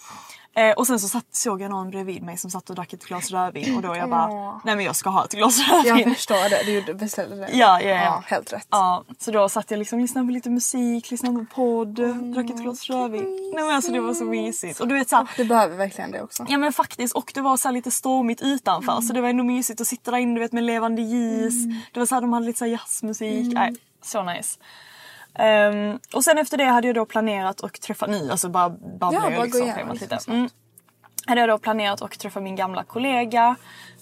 Eh, 0.55 0.71
och 0.71 0.87
sen 0.87 0.99
så 0.99 1.07
satt, 1.07 1.25
såg 1.31 1.61
jag 1.61 1.69
någon 1.71 1.89
bredvid 1.89 2.23
mig 2.23 2.37
som 2.37 2.51
satt 2.51 2.69
och 2.69 2.75
drack 2.75 2.93
ett 2.93 3.05
glas 3.05 3.31
rödvin 3.31 3.75
och 3.75 3.81
då 3.81 3.95
jag 3.95 4.09
bara, 4.09 4.29
Åh. 4.31 4.57
nej 4.63 4.75
men 4.75 4.85
jag 4.85 4.95
ska 4.95 5.09
ha 5.09 5.25
ett 5.25 5.31
glas 5.31 5.59
Jag 5.69 5.85
rödvin. 5.87 6.15
förstår 6.15 6.49
det, 6.49 6.61
du 6.65 6.71
gjorde- 6.71 6.93
beställde 6.93 7.35
det. 7.35 7.49
Ja, 7.53 7.81
ja, 7.81 7.89
ja. 7.89 8.23
helt 8.25 8.53
rätt. 8.53 8.67
Ja, 8.69 9.03
så 9.19 9.31
då 9.31 9.49
satt 9.49 9.71
jag 9.71 9.77
liksom 9.77 9.99
och 9.99 10.01
lyssnade 10.01 10.27
på 10.27 10.31
lite 10.33 10.49
musik, 10.49 11.11
lyssnade 11.11 11.45
på 11.45 11.55
podd, 11.55 11.95
drack 12.33 12.49
ett 12.49 12.55
glas 12.61 12.89
rödvin. 12.89 13.51
Nej 13.55 13.63
men 13.65 13.75
alltså 13.75 13.91
det 13.91 13.99
var 13.99 14.13
så 14.13 14.25
mysigt. 14.25 14.79
Och 14.79 14.87
du 14.87 14.95
vet 14.95 15.09
såhär, 15.09 15.27
Du 15.37 15.45
behöver 15.45 15.77
verkligen 15.77 16.11
det 16.11 16.21
också. 16.21 16.45
Ja 16.49 16.57
men 16.57 16.73
faktiskt 16.73 17.15
och 17.15 17.31
det 17.35 17.41
var 17.41 17.57
så 17.57 17.71
lite 17.71 17.91
stormigt 17.91 18.41
utanför 18.41 19.01
så 19.01 19.13
det 19.13 19.21
var 19.21 19.29
ändå 19.29 19.43
mysigt 19.43 19.81
att 19.81 19.87
sitta 19.87 20.11
där 20.11 20.17
inne 20.17 20.33
du 20.33 20.39
vet 20.39 20.51
med 20.51 20.63
levande 20.63 21.01
ljus. 21.01 21.53
Det 21.93 21.99
var 21.99 22.05
så 22.05 22.15
här, 22.15 22.21
de 22.21 22.33
hade 22.33 22.45
lite 22.45 22.59
så 22.59 22.65
här 22.65 22.71
jazzmusik. 22.71 23.53
Nej, 23.53 23.75
så 24.03 24.23
nice. 24.23 24.59
Ehm, 25.35 25.99
och 26.13 26.23
sen 26.23 26.37
efter 26.37 26.57
det 26.57 26.65
hade 26.65 26.87
jag 26.87 26.95
då 26.95 27.05
planerat 27.05 27.59
och 27.61 27.81
träffa 27.81 28.07
ny, 28.07 28.29
alltså 28.29 28.49
bara 28.49 28.69
babblar 28.69 29.11
Ja, 29.11 29.31
jag 29.31 29.43
liksom 29.43 29.65
liksom 29.65 29.91
lite. 29.91 30.07
snabbt. 30.07 30.27
Mm. 30.27 30.49
Hade 31.25 31.41
jag 31.41 31.49
då 31.49 31.57
planerat 31.57 32.01
och 32.01 32.19
träffa 32.19 32.39
min 32.39 32.55
gamla 32.55 32.83
kollega 32.83 33.55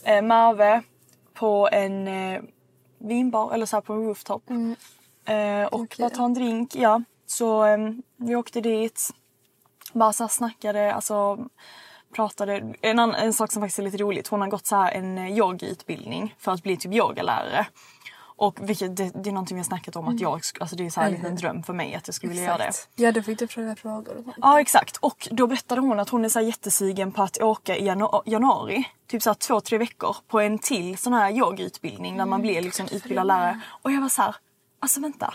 eh, 0.03 0.21
Marve 0.21 0.81
på 1.33 1.69
en 1.71 2.07
eh, 2.07 2.41
vinbar 2.99 3.53
eller 3.53 3.65
så 3.65 3.75
här 3.75 3.81
på 3.81 3.93
en 3.93 4.03
rooftop. 4.03 4.49
Mm. 4.49 4.75
Eh, 5.25 5.67
och 5.67 5.95
bara 5.99 6.09
ta 6.09 6.25
en 6.25 6.33
drink, 6.33 6.75
ja. 6.75 7.01
Så 7.25 7.65
eh, 7.65 7.77
vi 8.17 8.35
åkte 8.35 8.61
dit. 8.61 9.09
Bara 9.93 10.13
så 10.13 10.23
här 10.23 10.29
snackade, 10.29 10.93
alltså 10.93 11.37
pratade. 12.15 12.73
En, 12.81 12.99
annan, 12.99 13.15
en 13.15 13.33
sak 13.33 13.51
som 13.51 13.61
faktiskt 13.61 13.79
är 13.79 13.83
lite 13.83 13.97
roligt, 13.97 14.27
hon 14.27 14.41
har 14.41 14.47
gått 14.47 14.65
så 14.65 14.75
här 14.75 14.91
en 14.91 15.17
eh, 15.17 15.37
yogautbildning 15.37 16.35
för 16.39 16.51
att 16.51 16.63
bli 16.63 16.77
typ 16.77 16.93
yogalärare. 16.93 17.67
Och 18.41 18.69
vilket, 18.69 18.97
det, 18.97 19.09
det 19.23 19.29
är 19.29 19.33
någonting 19.33 19.55
vi 19.55 19.59
har 19.59 19.65
snackat 19.65 19.95
om 19.95 20.07
att 20.07 20.19
jag, 20.19 20.39
sk- 20.39 20.57
alltså 20.59 20.75
det 20.75 20.85
är 20.85 20.89
så 20.89 21.01
här 21.01 21.09
en 21.25 21.35
dröm 21.35 21.63
för 21.63 21.73
mig 21.73 21.95
att 21.95 22.07
jag 22.07 22.15
skulle 22.15 22.29
vilja 22.29 22.43
göra 22.45 22.57
det. 22.57 22.63
Mm. 22.63 22.73
Ja, 22.95 23.11
du 23.11 23.23
fick 23.23 23.39
du 23.39 23.47
fråga 23.47 23.75
frågor. 23.75 24.23
Ja 24.37 24.61
exakt 24.61 24.97
och 24.97 25.27
då 25.31 25.47
berättade 25.47 25.81
hon 25.81 25.99
att 25.99 26.09
hon 26.09 26.25
är 26.25 26.29
så 26.29 26.39
här 26.39 26.45
jättesugen 26.45 27.11
på 27.11 27.23
att 27.23 27.41
åka 27.41 27.77
i 27.77 27.87
janu- 27.89 28.21
januari. 28.25 28.83
Typ 29.07 29.23
så 29.23 29.29
här 29.29 29.35
två, 29.35 29.61
tre 29.61 29.77
veckor 29.77 30.15
på 30.27 30.39
en 30.39 30.59
till 30.59 30.97
sån 30.97 31.13
här 31.13 31.31
yogautbildning 31.31 32.17
där 32.17 32.25
man 32.25 32.41
blir 32.41 32.61
liksom 32.61 32.85
utbildad 32.91 33.27
lärare. 33.27 33.59
Och 33.81 33.91
jag 33.91 34.01
var 34.01 34.09
så 34.09 34.21
här, 34.21 34.35
alltså 34.79 35.01
vänta. 35.01 35.33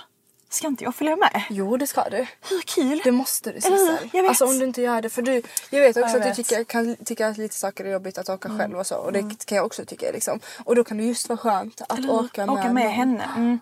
Ska 0.54 0.66
inte 0.66 0.84
jag 0.84 0.94
följa 0.94 1.16
med? 1.16 1.42
Jo, 1.50 1.76
det 1.76 1.86
ska 1.86 2.04
du. 2.08 2.16
Hur 2.48 2.60
kul? 2.66 3.00
Det 3.04 3.12
måste 3.12 3.52
du? 3.52 3.60
Sissel. 3.60 3.98
Jag 4.12 4.22
vet. 4.22 4.28
Alltså 4.28 4.44
om 4.46 4.58
du 4.58 4.64
inte 4.64 4.82
gör 4.82 5.02
det. 5.02 5.10
För 5.10 5.22
du, 5.22 5.42
jag 5.70 5.80
vet 5.80 5.96
också 5.96 6.00
jag 6.00 6.06
att 6.06 6.12
du 6.12 6.18
vet. 6.18 6.24
Mm. 6.26 6.34
tycker, 6.34 6.64
kan 6.64 6.96
tycka 7.04 7.26
att 7.28 7.38
lite 7.38 7.54
saker 7.54 7.84
är 7.84 7.92
jobbigt 7.92 8.18
att 8.18 8.28
åka 8.28 8.58
själv 8.58 8.78
och 8.78 8.86
så. 8.86 8.96
Och 8.96 9.12
det 9.12 9.46
kan 9.46 9.56
jag 9.56 9.66
också 9.66 9.84
tycka 9.84 10.10
liksom. 10.12 10.40
Och 10.64 10.74
då 10.76 10.84
kan 10.84 10.96
det 10.96 11.02
just 11.04 11.28
vara 11.28 11.36
skönt 11.36 11.80
att 11.80 11.98
Eller 11.98 12.12
åka 12.12 12.46
med, 12.46 12.52
åka 12.58 12.72
med 12.72 12.84
någon. 12.84 12.92
henne. 12.92 13.24
Mm. 13.36 13.58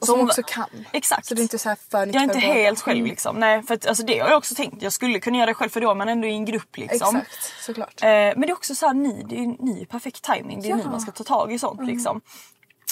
Och 0.00 0.06
som 0.06 0.18
hon- 0.18 0.28
också 0.28 0.42
kan. 0.42 0.86
Exakt. 0.92 1.26
Så 1.26 1.34
det 1.34 1.40
är 1.40 1.42
inte 1.42 1.58
så 1.58 1.68
här 1.68 1.78
för 1.90 2.06
Jag 2.06 2.16
är 2.16 2.20
inte 2.22 2.38
helt 2.38 2.80
själv 2.80 3.06
liksom. 3.06 3.36
Nej 3.36 3.62
för 3.62 3.74
att, 3.74 3.86
alltså, 3.86 4.04
det 4.04 4.18
har 4.18 4.28
jag 4.28 4.38
också 4.38 4.54
tänkt. 4.54 4.82
Jag 4.82 4.92
skulle 4.92 5.20
kunna 5.20 5.36
göra 5.36 5.46
det 5.46 5.54
själv 5.54 5.70
för 5.70 5.80
då 5.80 5.90
är 5.90 5.94
man 5.94 6.08
ändå 6.08 6.28
i 6.28 6.32
en 6.32 6.44
grupp 6.44 6.76
liksom. 6.76 7.16
Exakt, 7.16 7.64
såklart. 7.66 8.02
Eh, 8.02 8.08
men 8.08 8.40
det 8.40 8.48
är 8.48 8.52
också 8.52 8.74
så 8.74 8.86
här, 8.86 8.94
ni, 8.94 9.24
det 9.28 9.34
är, 9.38 9.56
ni 9.64 9.80
är 9.82 9.86
perfekt 9.86 10.24
timing. 10.24 10.60
Det 10.62 10.66
är 10.68 10.70
Ja. 10.70 10.76
nu 10.76 10.84
man 10.84 11.00
ska 11.00 11.12
ta 11.12 11.24
tag 11.24 11.52
i 11.52 11.58
sånt 11.58 11.80
Mm. 11.80 11.94
liksom. 11.94 12.20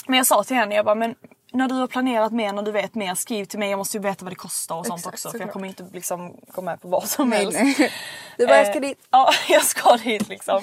Men 0.07 0.17
jag 0.17 0.27
sa 0.27 0.43
till 0.43 0.55
henne, 0.55 0.75
jag 0.75 0.85
bara, 0.85 0.95
men 0.95 1.15
när 1.51 1.67
du 1.67 1.75
har 1.75 1.87
planerat 1.87 2.31
mer, 2.31 2.53
när 2.53 2.63
du 2.63 2.71
vet 2.71 2.95
mer, 2.95 3.15
skriv 3.15 3.45
till 3.45 3.59
mig. 3.59 3.69
Jag 3.69 3.77
måste 3.77 3.97
ju 3.97 4.03
veta 4.03 4.25
vad 4.25 4.31
det 4.31 4.35
kostar 4.35 4.75
och 4.75 4.85
sånt 4.85 4.99
Exakt, 4.99 5.13
också. 5.13 5.29
För 5.31 5.39
jag 5.39 5.51
kommer 5.51 5.67
inte 5.67 5.85
liksom 5.93 6.37
gå 6.47 6.61
med 6.61 6.81
på 6.81 6.87
vad 6.87 7.03
som 7.03 7.29
Nej, 7.29 7.39
helst. 7.39 7.59
nej. 7.79 7.91
Du 8.37 8.47
bara, 8.47 8.57
jag 8.57 8.67
ska 8.67 8.75
Eh, 8.75 8.81
dit. 8.81 9.07
Ja, 9.09 9.31
jag 9.49 9.63
ska 9.63 9.97
dit 9.97 10.27
liksom. 10.27 10.61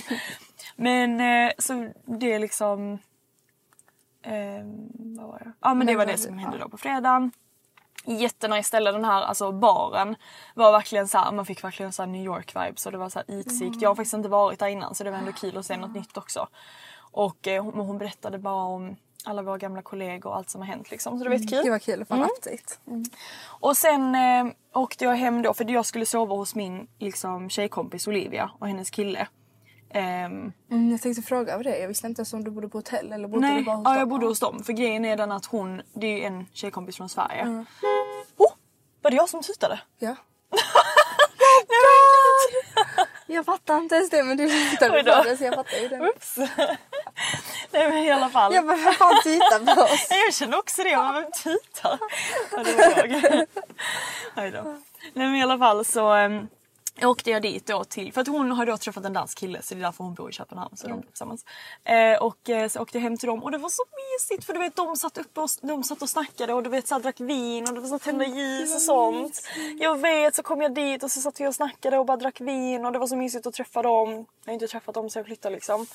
Men 0.77 1.21
eh, 1.21 1.53
så 1.59 1.93
det 2.05 2.33
är 2.33 2.39
liksom... 2.39 2.99
ehm, 4.23 4.89
vad 5.19 5.27
var 5.27 5.39
det? 5.39 5.53
Ja 5.61 5.75
men 5.75 5.87
det 5.87 5.97
var 5.97 6.07
det 6.07 6.19
som 6.19 6.39
hände 6.39 6.59
då 6.59 6.69
på 6.69 6.77
fredagen. 6.79 7.33
Jättenice 8.09 8.69
ställe 8.69 8.93
den 8.93 9.05
här 9.05 9.23
alltså 9.23 9.53
baren 9.53 10.17
var 10.55 10.73
verkligen 10.73 11.09
så 11.09 11.19
här, 11.19 11.33
man 11.33 11.47
fick 11.47 11.65
verkligen 11.65 11.93
så 11.93 12.03
här 12.03 12.07
New 12.07 12.25
York 12.25 12.57
vibes 12.57 12.87
och 12.87 12.93
det 12.93 12.99
var 12.99 13.09
så 13.09 13.19
här 13.19 13.35
utsikt. 13.39 13.83
Jag 13.83 13.91
har 13.91 13.95
faktiskt 13.95 14.15
inte 14.15 14.29
varit 14.29 14.59
där 14.59 14.67
innan 14.67 14.95
så 14.95 15.05
det 15.05 15.11
var 15.11 15.19
ändå 15.19 15.33
kul 15.33 15.57
att 15.59 15.67
se 15.67 15.77
något 15.77 15.95
nytt 15.95 16.17
också. 16.17 16.49
Och 17.13 17.49
eh, 17.49 17.65
hon, 17.65 17.75
hon 17.75 17.99
berättade 17.99 18.39
bara 18.39 18.65
om 18.65 18.97
alla 19.27 19.43
våra 19.43 19.59
gamla 19.59 19.83
kollegor 19.83 20.31
och 20.31 20.37
allt 20.37 20.51
som 20.51 20.61
har 20.61 20.69
hänt 20.69 20.91
liksom. 20.91 21.19
Så 21.19 21.25
det 21.25 21.31
var 21.31 21.37
jättekul. 21.37 21.65
Det 21.65 21.71
var 21.71 21.79
kul 21.79 22.03
att 22.03 22.09
få 22.09 22.15
en 22.15 22.29
Mm. 22.87 23.05
Och 23.61 23.77
sen 23.77 24.15
eh, 24.15 24.47
åkte 24.75 25.05
jag 25.05 25.17
hem 25.17 25.43
då 25.43 25.55
för 25.55 25.71
jag 25.71 25.87
skulle 25.87 26.07
sova 26.07 26.35
hos 26.35 26.55
min 26.55 26.89
liksom, 26.99 27.51
tjejkompis 27.51 28.09
Olivia 28.09 28.51
och 28.59 28.69
hennes 28.69 28.91
kille. 28.91 29.29
Ehm, 29.91 30.53
Mm, 30.71 30.91
jag 30.91 31.03
tänkte 31.03 31.23
fråga 31.23 31.53
över 31.53 31.65
det. 31.65 31.79
Jag 31.79 31.89
visste 31.89 32.07
inte 32.07 32.21
ens 32.21 32.33
om 32.33 32.45
du 32.45 32.51
bodde 32.51 32.69
på 32.69 32.79
hotell 32.79 33.13
eller 33.13 33.29
bodde 33.29 33.47
du 33.47 33.53
nej, 33.53 33.63
bara 33.65 33.77
hos 33.77 33.85
ja, 33.85 33.91
dem? 33.91 33.99
jag 33.99 34.09
bodde 34.09 34.27
hos 34.27 34.41
dem. 34.41 34.65
För 34.65 34.73
grejen 34.73 35.05
är 35.05 35.17
den 35.17 35.33
att 35.33 35.47
hon, 35.47 35.83
det 35.95 36.07
är 36.07 36.17
ju 36.17 36.25
en 36.25 36.47
tjejkompis 36.53 36.97
från 36.97 37.09
Sverige. 37.09 37.41
Mm. 37.41 37.67
Oh, 38.37 38.53
var 39.03 39.11
det 39.11 39.17
jag 39.17 39.29
som 39.29 39.43
tutade? 39.43 39.81
Ja. 39.99 40.17
Jag 43.29 43.45
fattar 43.45 43.79
inte 43.79 43.95
ens 43.95 44.11
det 44.11 44.23
men 44.23 44.37
du 44.37 44.49
då. 45.03 45.17
på 45.17 45.23
det 45.25 45.37
så 45.37 45.45
jag 45.45 45.55
fattar 45.55 45.77
ju 45.77 45.89
det. 45.89 46.01
Oops. 46.01 46.37
Nej 47.79 47.89
men 47.89 47.99
i 48.05 48.11
alla 48.11 48.29
fall. 48.31 48.55
Jag 48.55 48.67
bara, 48.67 48.77
vem 48.77 48.93
fan 48.95 49.21
tittar 49.23 49.75
på 49.75 49.83
oss? 49.83 50.07
Jag 50.27 50.35
kände 50.35 50.57
också 50.57 50.83
det, 50.83 50.89
jag 50.91 51.13
vem 51.13 51.31
tutar? 51.33 51.99
Ja, 52.53 52.63
det 52.63 52.73
var 52.73 53.07
jag. 53.33 53.47
Nej 54.35 54.51
då. 54.51 54.63
Nej 54.63 55.27
men 55.27 55.35
i 55.37 55.43
alla 55.43 55.59
fall 55.59 55.85
så, 55.85 56.13
ehm, 56.13 56.49
åkte 57.03 57.31
jag 57.31 57.43
dit 57.43 57.67
då 57.67 57.85
till, 57.85 58.13
för 58.13 58.21
att 58.21 58.29
hon 58.29 58.51
har 58.51 58.67
då 58.67 58.77
träffat 58.77 59.05
en 59.05 59.13
dansk 59.13 59.39
kille 59.39 59.63
så 59.63 59.75
det 59.75 59.81
är 59.81 59.83
därför 59.83 60.05
hon 60.05 60.15
bor 60.15 60.31
i 60.31 60.33
Köpenhamn. 60.33 60.77
Så 60.77 60.89
de 60.89 60.99
är 60.99 61.03
tillsammans. 61.03 61.45
Eh, 61.85 62.23
och 62.23 62.51
eh, 62.51 62.69
så 62.69 62.81
åkte 62.81 62.99
jag 62.99 63.03
hem 63.03 63.17
till 63.17 63.29
dem 63.29 63.43
och 63.43 63.51
det 63.51 63.59
var 63.59 63.69
så 63.69 63.83
mysigt 63.97 64.45
för 64.45 64.53
du 64.53 64.59
vet 64.59 64.77
de 64.77 64.97
satt 64.97 65.19
uppe 65.19 65.41
och, 65.41 65.49
de 65.63 65.85
satt 65.85 66.03
och 66.03 66.11
snackade 66.11 66.55
och 66.55 66.63
du 66.63 66.71
vet 66.71 66.89
så 66.89 66.95
här, 66.95 67.03
drack 67.03 67.21
vin 67.21 67.69
och 67.69 67.75
det 67.75 67.81
var 67.81 67.89
så 67.89 67.99
tända 67.99 68.25
ljus 68.27 68.75
och 68.75 68.81
sånt. 68.83 69.43
Jag 69.79 69.99
vet 69.99 70.35
så 70.35 70.43
kom 70.43 70.61
jag 70.61 70.75
dit 70.75 71.03
och 71.03 71.11
så 71.11 71.21
satt 71.21 71.41
vi 71.41 71.47
och 71.47 71.55
snackade 71.55 71.99
och 71.99 72.07
bara 72.07 72.17
drack 72.17 72.41
vin 72.41 72.87
och 72.87 72.93
det 72.93 72.99
var 72.99 73.07
så 73.07 73.17
mysigt 73.17 73.47
att 73.47 73.55
träffa 73.55 73.83
dem. 73.83 74.11
Jag 74.45 74.51
har 74.51 74.55
inte 74.55 74.67
träffat 74.69 74.95
dem 74.95 75.11
så 75.11 75.19
jag 75.19 75.27
flyttade 75.27 75.55
liksom. 75.55 75.87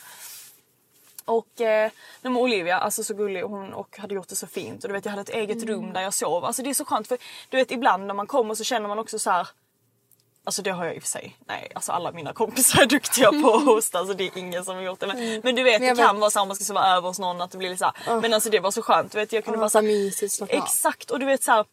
Och 1.32 1.62
eh, 1.62 1.92
men 2.22 2.38
Olivia, 2.38 2.78
alltså 2.78 3.04
så 3.04 3.14
gullig 3.14 3.42
hon 3.42 3.74
och 3.74 3.98
hade 3.98 4.16
gjort 4.16 4.28
det 4.28 4.36
så 4.36 4.48
fint. 4.48 4.84
Och 4.84 4.88
du 4.90 4.94
vet 4.94 5.06
jag 5.06 5.10
hade 5.12 5.22
ett 5.22 5.30
eget 5.30 5.64
rum 5.64 5.94
där 5.94 6.02
jag 6.02 6.14
sov. 6.14 6.46
Alltså 6.46 6.62
det 6.64 6.70
är 6.70 6.74
så 6.74 6.86
skönt 6.86 7.08
för 7.08 7.18
du 7.50 7.58
vet 7.58 7.72
ibland 7.72 8.06
när 8.08 8.14
man 8.14 8.28
kommer 8.28 8.56
så 8.56 8.64
känner 8.64 8.88
man 8.88 9.00
också 9.00 9.20
så 9.20 9.30
här. 9.32 9.48
Alltså 10.44 10.62
det 10.62 10.70
har 10.72 10.86
jag 10.86 10.96
i 10.96 10.98
och 11.00 11.04
för 11.04 11.10
sig. 11.10 11.38
Nej, 11.48 11.72
alltså 11.76 11.92
alla 11.92 12.12
mina 12.12 12.34
kompisar 12.34 12.82
är 12.82 12.86
duktiga 12.86 13.32
på 13.32 13.54
att 13.56 13.66
hosta. 13.66 14.00
Alltså 14.00 14.14
det 14.14 14.24
är 14.24 14.38
ingen 14.38 14.66
som 14.66 14.76
har 14.76 14.82
gjort 14.84 15.00
det. 15.00 15.08
Men, 15.08 15.42
men 15.44 15.56
du 15.56 15.64
vet 15.64 15.82
Men 15.82 15.96
det 15.96 16.04
kan 16.04 16.16
vet- 16.16 16.20
vara 16.22 16.32
så 16.32 16.42
om 16.42 16.48
man 16.48 16.56
ska 16.56 16.66
sova 16.66 16.88
över 16.88 17.08
hos 17.08 17.20
någon 17.20 17.42
att 17.42 17.52
det 17.52 17.58
blir 17.58 17.70
lite 17.70 17.80
så 17.80 17.92
här. 18.06 18.22
Men 18.22 18.34
alltså 18.34 18.50
det 18.50 18.60
var 18.60 18.72
så 18.72 18.82
skönt. 18.82 19.12
Du 19.12 19.18
vet 19.20 19.34
jag 19.34 19.44
kunde 19.44 19.58
bara 19.58 19.62
Bara 19.64 19.70
så 19.70 19.82
här. 19.82 19.88
Exakt 20.64 21.12
och 21.12 21.20
du 21.20 21.26
vet 21.26 21.44
så 21.44 21.52
här. 21.52 21.66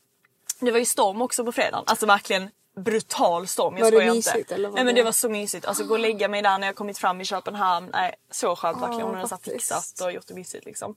Det 0.61 0.71
var 0.71 0.79
ju 0.79 0.85
storm 0.85 1.23
också 1.23 1.45
på 1.45 1.53
fredagen. 1.53 1.85
Alltså 1.87 2.07
verkligen 2.07 2.50
brutal 2.79 3.47
storm. 3.47 3.77
Jag 3.77 3.85
Var 3.93 4.01
det 4.01 4.07
mysigt, 4.13 4.37
inte. 4.37 4.55
eller 4.55 4.69
var 4.69 4.75
Nej 4.77 4.85
men 4.85 4.95
det- 4.95 5.01
det 5.01 5.05
var 5.05 5.13
så 5.13 5.29
mysigt. 5.29 5.67
Alltså 5.67 5.85
gå 5.85 5.95
och 5.95 6.01
lägga 6.01 6.29
mig 6.29 6.43
där 6.43 6.59
när 6.59 6.67
jag 6.67 6.77
kommit 6.77 6.99
fram 6.99 7.21
i 7.21 7.25
Köpenhamn. 7.25 7.91
Nej 7.93 8.15
så 8.31 8.57
skönt 8.57 8.83
verkligen. 8.83 9.03
Hon 9.07 9.15
hade 9.15 9.29
så 9.29 9.37
fixat 9.37 10.01
och 10.03 10.13
gjort 10.13 10.27
det 10.27 10.35
mysigt 10.35 10.65
liksom. 10.65 10.95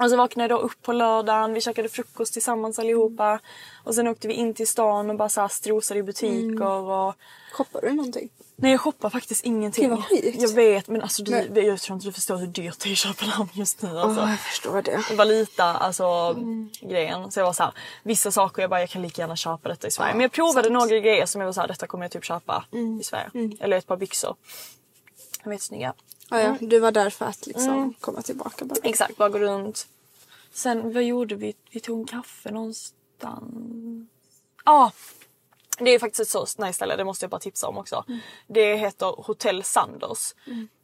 Och 0.00 0.10
så 0.10 0.16
vaknade 0.16 0.54
jag 0.54 0.60
upp 0.60 0.82
på 0.82 0.92
lördagen, 0.92 1.54
vi 1.54 1.60
käkade 1.60 1.88
frukost 1.88 2.32
tillsammans 2.32 2.78
allihopa. 2.78 3.40
Och 3.84 3.94
sen 3.94 4.08
åkte 4.08 4.28
vi 4.28 4.34
in 4.34 4.54
till 4.54 4.66
stan 4.68 5.10
och 5.10 5.16
bara 5.16 5.28
så 5.28 5.48
strosade 5.48 6.00
i 6.00 6.02
butiker 6.02 6.66
och... 6.70 7.14
Shoppar 7.52 7.80
du 7.80 7.92
någonting? 7.92 8.30
Nej 8.56 8.70
jag 8.70 8.80
shoppar 8.80 9.10
faktiskt 9.10 9.44
ingenting. 9.44 9.96
Sjukt. 10.02 10.42
Jag 10.42 10.48
vet 10.54 10.88
men 10.88 11.02
alltså 11.02 11.22
du, 11.22 11.30
Men- 11.30 11.64
jag 11.66 11.80
tror 11.80 11.94
inte 11.96 12.06
du 12.08 12.12
förstår 12.12 12.36
hur 12.36 12.46
dyrt 12.46 12.80
det 12.80 12.88
är 12.88 12.92
i 12.92 12.96
Köpenhamn 12.96 13.48
just 13.52 13.82
nu 13.82 13.98
alltså. 13.98 14.22
Åh, 14.22 14.30
jag 14.30 14.40
förstår 14.40 14.82
det. 14.82 15.24
Lite 15.24 15.64
alltså 15.64 16.36
grejen. 16.80 17.30
Så 17.30 17.40
jag 17.40 17.44
var 17.44 17.52
så 17.52 17.62
här, 17.62 17.72
vissa 18.02 18.32
saker 18.32 18.62
jag 18.62 18.70
bara 18.70 18.80
jag 18.80 18.90
kan 18.90 19.02
lika 19.02 19.22
gärna 19.22 19.36
köpa 19.36 19.68
detta 19.68 19.86
i 19.86 19.90
Sverige. 19.90 20.10
Ja, 20.10 20.14
men 20.14 20.22
jag 20.22 20.32
provade 20.32 20.62
sant. 20.62 20.72
några 20.72 20.98
grejer 20.98 21.26
som 21.26 21.40
jag 21.40 21.48
var 21.48 21.52
så 21.52 21.60
här, 21.60 21.68
detta 21.68 21.86
kommer 21.86 22.04
jag 22.04 22.12
typ 22.12 22.24
köpa 22.24 22.64
i 23.00 23.04
Sverige. 23.04 23.30
Eller 23.60 23.76
ett 23.76 23.86
par 23.86 23.96
byxor. 23.96 24.36
De 25.44 25.52
är 25.52 25.58
snygga. 25.58 25.94
Ja, 26.30 26.40
ja, 26.40 26.56
du 26.60 26.78
var 26.78 26.92
där 26.92 27.10
för 27.10 27.24
att 27.26 27.46
liksom 27.46 27.94
komma 28.00 28.22
tillbaka 28.22 28.64
bara. 28.64 28.78
Exakt, 28.82 29.16
bara 29.16 29.28
gå 29.28 29.38
runt. 29.38 29.86
Sen 30.52 30.92
vad 30.92 31.02
gjorde 31.02 31.34
vi? 31.34 31.54
Vi 31.70 31.80
tog 31.80 31.98
en 32.00 32.06
kaffe 32.06 32.50
någonstans. 32.50 32.92
Ja! 33.20 33.40
Ah, 34.64 34.90
det 35.78 35.90
är 35.90 35.98
faktiskt 35.98 36.20
ett 36.20 36.48
så 36.48 36.62
nice 36.62 36.72
ställe, 36.72 36.96
det 36.96 37.04
måste 37.04 37.24
jag 37.24 37.30
bara 37.30 37.40
tipsa 37.40 37.68
om 37.68 37.78
också. 37.78 38.04
Det 38.46 38.76
heter 38.76 39.06
Hotell 39.06 39.62
Sanders. 39.62 40.34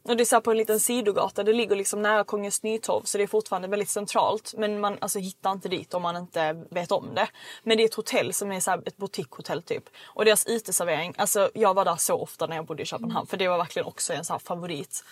Och 0.03 0.17
det 0.17 0.33
är 0.33 0.39
på 0.39 0.51
en 0.51 0.57
liten 0.57 0.79
sidogata, 0.79 1.43
det 1.43 1.53
ligger 1.53 1.75
liksom 1.75 2.01
nära 2.01 2.23
Kongens 2.23 2.63
Nytorv 2.63 3.03
så 3.03 3.17
det 3.17 3.23
är 3.23 3.27
fortfarande 3.27 3.67
väldigt 3.67 3.89
centralt. 3.89 4.53
Men 4.57 4.79
man 4.79 4.97
alltså, 5.01 5.19
hittar 5.19 5.51
inte 5.51 5.69
dit 5.69 5.93
om 5.93 6.01
man 6.01 6.15
inte 6.15 6.65
vet 6.69 6.91
om 6.91 7.15
det. 7.15 7.27
Men 7.63 7.77
det 7.77 7.83
är 7.83 7.85
ett 7.85 7.93
hotell 7.93 8.33
som 8.33 8.51
är 8.51 8.59
så 8.59 8.71
ett 8.85 8.97
boutiquehotell 8.97 9.63
typ. 9.63 9.83
Och 10.03 10.25
deras 10.25 10.45
uteservering, 10.45 11.13
alltså 11.17 11.49
jag 11.53 11.73
var 11.73 11.85
där 11.85 11.95
så 11.95 12.15
ofta 12.15 12.47
när 12.47 12.55
jag 12.55 12.65
bodde 12.65 12.83
i 12.83 12.85
Köpenhamn 12.85 13.27
för 13.27 13.37
det 13.37 13.47
var 13.47 13.57
verkligen 13.57 13.87
också 13.87 14.13
en 14.13 14.25
så 14.25 14.39
favorit. 14.39 15.03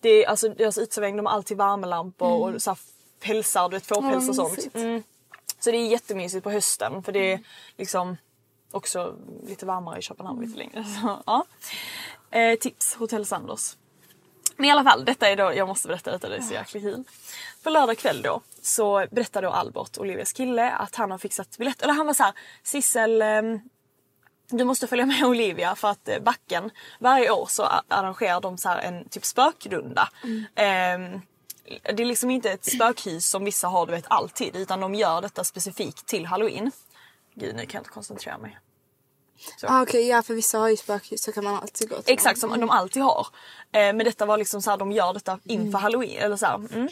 Det 0.00 0.24
är, 0.24 0.28
alltså, 0.28 0.48
deras 0.48 0.78
uteservering, 0.78 1.16
de 1.16 1.26
har 1.26 1.32
alltid 1.32 1.56
värmelampor 1.56 2.54
och 2.54 2.62
så 2.62 2.70
här 2.70 2.78
pälsar, 3.20 3.68
du 3.68 3.76
vet 3.76 3.86
fårpäls 3.86 4.28
och 4.28 4.34
sånt. 4.34 4.74
Mm. 4.74 5.02
Så 5.60 5.70
det 5.70 5.76
är 5.76 5.86
jättemysigt 5.86 6.44
på 6.44 6.50
hösten 6.50 7.02
för 7.02 7.12
det 7.12 7.32
är 7.32 7.40
liksom 7.76 8.16
också 8.74 9.16
lite 9.46 9.66
varmare 9.66 9.98
i 9.98 10.02
Köpenhamn 10.02 10.40
lite 10.40 10.58
längre. 10.58 10.84
Så, 11.00 11.22
ja. 11.26 11.46
eh, 12.30 12.58
tips, 12.58 12.94
Hotell 12.94 13.26
Sanders. 13.26 13.76
Men 14.56 14.66
i 14.66 14.70
alla 14.70 14.84
fall, 14.84 15.04
detta 15.04 15.28
är 15.28 15.36
då, 15.36 15.52
jag 15.54 15.68
måste 15.68 15.88
berätta 15.88 16.10
detta, 16.10 16.28
det 16.28 16.36
är 16.36 16.40
så 16.40 16.54
jäkla 16.54 16.80
kul. 16.80 17.04
På 17.62 17.70
lördag 17.70 17.98
kväll 17.98 18.22
då 18.22 18.40
så 18.62 19.06
berättade 19.10 19.46
då 19.46 19.52
Albert, 19.52 19.98
Olivias 19.98 20.32
kille, 20.32 20.70
att 20.70 20.94
han 20.94 21.10
har 21.10 21.18
fixat 21.18 21.58
biljett. 21.58 21.82
Eller 21.82 21.94
han 21.94 22.06
var 22.06 22.14
så 22.14 22.22
här, 22.22 22.32
Sissel 22.62 23.22
ehm, 23.22 23.60
du 24.48 24.64
måste 24.64 24.86
följa 24.86 25.06
med 25.06 25.24
Olivia 25.24 25.74
för 25.74 25.88
att 25.88 26.08
eh, 26.08 26.18
backen, 26.22 26.70
varje 27.00 27.30
år 27.30 27.46
så 27.50 27.62
arrangerar 27.88 28.40
de 28.40 28.58
så 28.58 28.68
här 28.68 28.78
en 28.78 29.08
typ 29.08 29.24
spökrunda. 29.24 30.08
Ehm, 30.54 31.20
det 31.82 32.02
är 32.02 32.04
liksom 32.04 32.30
inte 32.30 32.50
ett 32.50 32.64
spökhus 32.64 33.28
som 33.28 33.44
vissa 33.44 33.68
har 33.68 33.86
du 33.86 33.92
vet 33.92 34.06
alltid 34.08 34.56
utan 34.56 34.80
de 34.80 34.94
gör 34.94 35.20
detta 35.22 35.44
specifikt 35.44 36.06
till 36.06 36.26
halloween. 36.26 36.70
Gud 37.34 37.54
nu 37.54 37.66
kan 37.66 37.78
jag 37.78 37.80
inte 37.80 37.90
koncentrera 37.90 38.38
mig. 38.38 38.58
Ah, 39.62 39.82
Okej, 39.82 40.08
ja 40.08 40.22
för 40.22 40.34
vissa 40.34 40.58
har 40.58 40.68
ju 40.68 40.76
spökhus 40.76 41.22
så 41.22 41.32
kan 41.32 41.44
man 41.44 41.54
alltid 41.56 41.88
gå 41.88 42.02
till 42.02 42.14
Exakt 42.14 42.40
som 42.40 42.60
de 42.60 42.70
alltid 42.70 43.02
har. 43.02 43.26
Eh, 43.72 43.80
men 43.80 43.98
detta 43.98 44.26
var 44.26 44.38
liksom 44.38 44.62
så 44.62 44.70
här, 44.70 44.78
de 44.78 44.92
gör 44.92 45.12
detta 45.14 45.38
inför 45.44 45.78
halloween. 45.78 46.22
Eller 46.22 46.36
så 46.36 46.46
här, 46.46 46.54
mm. 46.54 46.88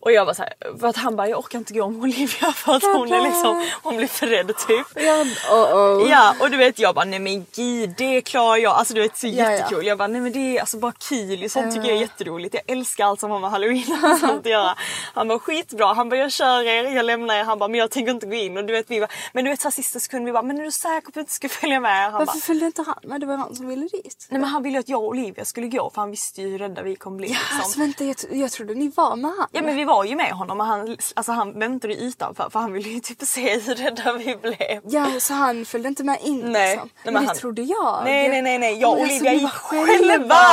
Och 0.00 0.12
jag 0.12 0.24
var 0.24 0.34
så 0.34 0.42
här, 0.42 0.78
för 0.80 0.86
att 0.86 0.96
han 0.96 1.16
bara 1.16 1.28
jag 1.28 1.38
orkar 1.38 1.58
inte 1.58 1.72
gå 1.74 1.88
med 1.88 2.02
Olivia 2.02 2.52
för 2.54 2.74
att 2.74 2.82
hon 2.82 3.12
är 3.12 3.20
liksom, 3.22 3.66
hon 3.82 3.96
blir 3.96 4.06
för 4.06 4.26
rädd 4.26 4.46
typ. 4.46 4.86
Ja, 4.94 5.24
oh, 5.50 5.74
oh. 5.74 6.10
Ja 6.10 6.34
och 6.40 6.50
du 6.50 6.56
vet 6.56 6.78
jag 6.78 6.94
bara 6.94 7.04
nej 7.04 7.18
men 7.18 7.46
gud 7.56 7.94
det 7.96 8.20
klarar 8.20 8.56
jag. 8.56 8.72
Alltså 8.74 8.94
du 8.94 9.00
vet 9.00 9.16
så 9.16 9.26
Ja, 9.26 9.32
ja. 9.32 9.50
jättekul. 9.50 9.86
Jag 9.86 9.98
bara 9.98 10.08
nej 10.08 10.20
men 10.20 10.32
det 10.32 10.38
är 10.56 10.60
alltså 10.60 10.78
bara 10.78 10.92
kul. 10.92 11.50
Sånt 11.50 11.74
tycker 11.74 11.88
jag 11.88 11.96
är 11.96 12.00
jätteroligt. 12.00 12.54
Jag 12.54 12.62
älskar 12.76 13.04
allt 13.06 13.20
som 13.20 13.30
har 13.30 13.40
med 13.40 13.50
halloween 13.50 13.98
och 14.12 14.18
sånt 14.20 14.32
att 14.40 14.46
göra. 14.46 14.74
Han 15.14 15.28
bara 15.28 15.38
skitbra. 15.38 15.86
Han 15.94 16.08
bara 16.08 16.16
jag 16.16 16.32
kör 16.32 16.62
er, 16.62 16.84
jag 16.96 17.04
lämnar 17.04 17.34
er. 17.34 17.44
Han 17.44 17.58
bara 17.58 17.68
men 17.68 17.80
jag 17.80 17.90
tänker 17.90 18.12
inte 18.12 18.26
gå 18.26 18.34
in. 18.34 18.56
Och 18.56 18.64
du 18.64 18.72
vet 18.72 18.90
vi 18.90 19.00
bara, 19.00 19.08
men 19.32 19.44
du 19.44 19.50
vet 19.50 19.60
så 19.60 19.68
här, 19.68 19.72
sista 19.72 20.00
sekund 20.00 20.26
vi 20.26 20.32
bara 20.32 20.42
men 20.42 20.58
är 20.60 20.64
du 20.64 20.70
säker 20.70 21.00
på 21.00 21.08
att 21.08 21.14
du 21.14 21.20
inte 21.20 21.32
ska 21.32 21.48
följa 21.60 21.80
med? 21.80 22.02
Han 22.02 22.12
bara 22.12 22.24
Varför 22.24 22.40
följde 22.40 22.66
inte 22.66 22.82
han 22.82 22.98
med? 23.02 23.20
Det 23.20 23.26
var 23.26 23.36
han 23.36 23.56
som 23.56 23.68
ville 23.68 23.88
dit. 23.88 24.26
nej 24.30 24.40
men 24.40 24.50
han 24.50 24.62
ville 24.62 24.76
ju 24.76 24.80
att 24.80 24.88
jag 24.88 25.00
och 25.00 25.08
Olivia 25.08 25.44
skulle 25.44 25.66
gå 25.68 25.90
för 25.90 26.00
han 26.00 26.10
visste 26.10 26.42
ju 26.42 26.48
hur 26.48 26.58
rädda 26.58 26.82
vi 26.82 26.96
kommer 26.96 27.16
bli. 27.16 27.28
Liksom. 27.28 27.58
Alltså 27.60 27.78
vänta, 27.80 28.04
jag, 28.04 28.16
jag 28.30 28.50
trodde 28.52 28.74
ni 28.74 28.88
var 28.96 29.16
med 29.16 29.30
han. 29.38 29.48
Ja 29.52 29.62
men 29.62 29.76
vi 29.76 29.84
var 29.88 30.04
ju 30.04 30.16
med 30.16 30.30
honom 30.32 30.60
och 30.60 30.66
han, 30.66 30.96
alltså, 31.14 31.32
han 31.32 31.58
väntade 31.58 31.94
ju 31.94 32.00
utanför 32.00 32.50
för 32.50 32.60
han 32.60 32.72
ville 32.72 32.88
ju 32.88 33.00
typ 33.00 33.22
se 33.22 33.58
hur 33.60 33.74
rädda 33.74 34.12
vi 34.12 34.36
blev. 34.36 34.80
Ja, 34.84 35.06
så 35.20 35.34
han 35.34 35.64
följde 35.64 35.88
inte 35.88 36.04
med 36.04 36.18
in 36.22 36.40
Nej. 36.52 36.70
liksom. 36.70 36.90
Nej, 37.04 37.14
men 37.14 37.22
det 37.22 37.28
han- 37.28 37.36
trodde 37.36 37.62
jag. 37.62 38.00
Nej 38.04 38.28
nej 38.28 38.42
nej 38.42 38.58
nej, 38.58 38.78
jag 38.80 38.92
och 38.92 39.00
alltså, 39.00 39.14
Olivia 39.14 39.32
gick 39.32 39.50
själva! 39.52 40.36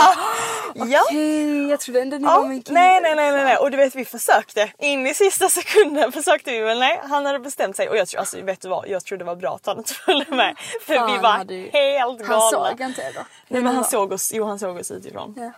Ja. 0.78 1.02
Okej, 1.10 1.70
jag 1.70 1.80
trodde 1.80 2.02
ändå 2.02 2.18
ni 2.18 2.24
Ja, 2.24 2.42
var 2.42 2.50
kille. 2.64 2.80
nej, 2.80 3.02
nej, 3.02 3.16
nej, 3.16 3.32
nej, 3.32 3.44
nej. 3.44 3.58
Och 3.58 3.72
du 3.72 3.78
vet 3.78 3.96
vi 3.96 4.06
försökte. 4.06 4.72
In 4.80 5.08
i 5.08 5.14
sista 5.14 5.50
sekunden 5.50 6.12
försökte 6.12 6.52
vi 6.52 6.62
men 6.62 6.80
nej, 6.80 7.02
han 7.04 7.26
hade 7.26 7.40
bestämt 7.40 7.76
sig. 7.76 7.90
Och 7.90 7.98
jag 7.98 8.08
tror, 8.08 8.20
alltså 8.20 8.42
vet 8.42 8.62
du 8.62 8.68
vad, 8.70 8.88
jag 8.88 9.06
tror 9.06 9.18
det 9.18 9.24
var 9.26 9.36
bra 9.36 9.56
att 9.56 9.66
han 9.66 9.78
inte 9.78 9.94
följde 9.94 10.36
med. 10.36 10.56
För 10.86 10.96
Fan, 10.96 11.12
vi 11.12 11.18
var 11.18 11.30
hade 11.32 11.54
helt 11.56 12.20
galna. 12.20 12.34
Han 12.42 12.52
såg 12.52 12.82
inte 12.82 13.02
er 13.02 13.12
då? 13.16 13.22
Nej 13.48 13.62
men 13.62 13.76
han 13.76 13.84
såg 13.86 14.12
oss, 14.12 14.32
jo 14.34 14.46
han 14.46 14.60
såg 14.60 14.78
oss 14.78 14.92
utifrån. 14.92 15.34
Ja. 15.38 15.52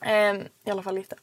Ehm, 0.00 0.42
I 0.64 0.70
alla 0.70 0.82
fall 0.82 0.94
lite. 0.94 1.16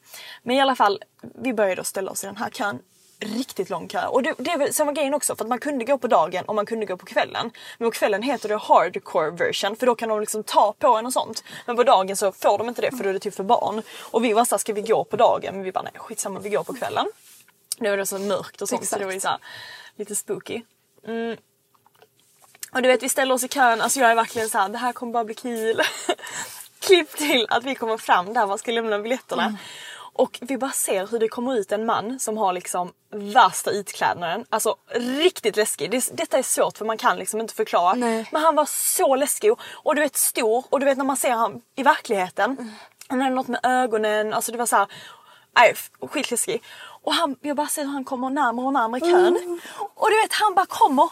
Men 0.43 0.55
i 0.55 0.61
alla 0.61 0.75
fall, 0.75 1.03
vi 1.21 1.53
började 1.53 1.75
då 1.75 1.83
ställa 1.83 2.11
oss 2.11 2.23
i 2.23 2.27
den 2.27 2.37
här 2.37 2.49
kön. 2.49 2.79
Riktigt 3.19 3.69
lång 3.69 3.87
kö. 3.87 4.05
Och 4.05 4.23
det, 4.23 4.35
det 4.37 4.51
är 4.51 4.91
grejen 4.91 5.13
också 5.13 5.35
för 5.35 5.43
att 5.43 5.49
man 5.49 5.59
kunde 5.59 5.85
gå 5.85 5.97
på 5.97 6.07
dagen 6.07 6.45
och 6.45 6.55
man 6.55 6.65
kunde 6.65 6.85
gå 6.85 6.97
på 6.97 7.05
kvällen. 7.05 7.51
Men 7.77 7.91
på 7.91 7.91
kvällen 7.91 8.23
heter 8.23 8.49
det 8.49 8.57
hardcore 8.57 9.31
version 9.31 9.75
för 9.75 9.85
då 9.85 9.95
kan 9.95 10.09
de 10.09 10.19
liksom 10.19 10.43
ta 10.43 10.73
på 10.79 10.87
en 10.87 11.05
och 11.05 11.13
sånt. 11.13 11.43
Men 11.65 11.75
på 11.75 11.83
dagen 11.83 12.15
så 12.15 12.31
får 12.31 12.57
de 12.57 12.69
inte 12.69 12.81
det 12.81 12.91
för 12.91 13.03
då 13.03 13.09
är 13.09 13.13
det 13.13 13.19
typ 13.19 13.35
för 13.35 13.43
barn. 13.43 13.81
Och 14.11 14.23
vi 14.23 14.33
var 14.33 14.45
såhär, 14.45 14.59
ska 14.59 14.73
vi 14.73 14.81
gå 14.81 15.03
på 15.03 15.15
dagen? 15.15 15.55
Men 15.55 15.63
vi 15.63 15.71
bara 15.71 15.83
nej 15.83 15.93
skitsamma 15.95 16.39
vi 16.39 16.49
går 16.49 16.63
på 16.63 16.73
kvällen. 16.73 17.05
Nu 17.77 17.89
är 17.89 17.97
det 17.97 18.05
så 18.05 18.19
mörkt 18.19 18.61
och 18.61 18.69
sånt 18.69 18.85
så 18.85 18.97
det 18.97 19.05
var 19.05 19.13
ju 19.13 19.19
såhär, 19.19 19.39
lite 19.95 20.15
spooky. 20.15 20.61
Mm. 21.07 21.37
Och 22.71 22.81
du 22.81 22.87
vet 22.87 23.03
vi 23.03 23.09
ställer 23.09 23.35
oss 23.35 23.43
i 23.43 23.47
kön, 23.47 23.81
alltså 23.81 23.99
jag 23.99 24.11
är 24.11 24.15
verkligen 24.15 24.49
så 24.49 24.57
här, 24.57 24.69
det 24.69 24.77
här 24.77 24.93
kommer 24.93 25.13
bara 25.13 25.23
bli 25.25 25.35
kul. 25.35 25.81
Klipp 26.85 27.17
till 27.17 27.47
att 27.49 27.63
vi 27.63 27.75
kommer 27.75 27.97
fram 27.97 28.33
där 28.33 28.47
man 28.47 28.57
ska 28.57 28.71
lämna 28.71 28.99
biljetterna. 28.99 29.57
Och 30.17 30.39
vi 30.41 30.57
bara 30.57 30.71
ser 30.71 31.07
hur 31.07 31.19
det 31.19 31.27
kommer 31.27 31.55
ut 31.55 31.71
en 31.71 31.85
man 31.85 32.19
som 32.19 32.37
har 32.37 32.53
liksom 32.53 32.93
värsta 33.11 33.71
utklädnaden. 33.71 34.45
Alltså 34.49 34.75
riktigt 34.95 35.55
läskig. 35.55 35.91
Det, 35.91 36.09
detta 36.13 36.37
är 36.37 36.43
svårt 36.43 36.77
för 36.77 36.85
man 36.85 36.97
kan 36.97 37.17
liksom 37.17 37.39
inte 37.41 37.53
förklara. 37.53 37.93
Nej. 37.93 38.29
Men 38.31 38.41
han 38.41 38.55
var 38.55 38.65
så 38.69 39.15
läskig 39.15 39.51
och, 39.51 39.59
och 39.73 39.95
du 39.95 40.01
vet 40.01 40.15
stor 40.15 40.65
och 40.69 40.79
du 40.79 40.85
vet 40.85 40.97
när 40.97 41.05
man 41.05 41.17
ser 41.17 41.31
honom 41.31 41.61
i 41.75 41.83
verkligheten. 41.83 42.71
Han 43.07 43.21
hade 43.21 43.35
något 43.35 43.47
med 43.47 43.59
ögonen, 43.63 44.33
alltså 44.33 44.51
det 44.51 44.57
var 44.57 44.65
så 44.65 44.75
här. 44.75 44.87
Nej, 45.57 45.75
skitläskig. 46.11 46.63
Och 47.03 47.13
han, 47.13 47.35
jag 47.41 47.57
bara 47.57 47.67
ser 47.67 47.81
hur 47.83 47.91
han 47.91 48.05
kommer 48.05 48.29
närmare 48.29 48.65
och 48.65 48.73
närmare 48.73 49.01
kön. 49.01 49.59
Och 49.95 50.09
du 50.09 50.21
vet 50.21 50.33
han 50.33 50.55
bara 50.55 50.65
kommer. 50.65 51.09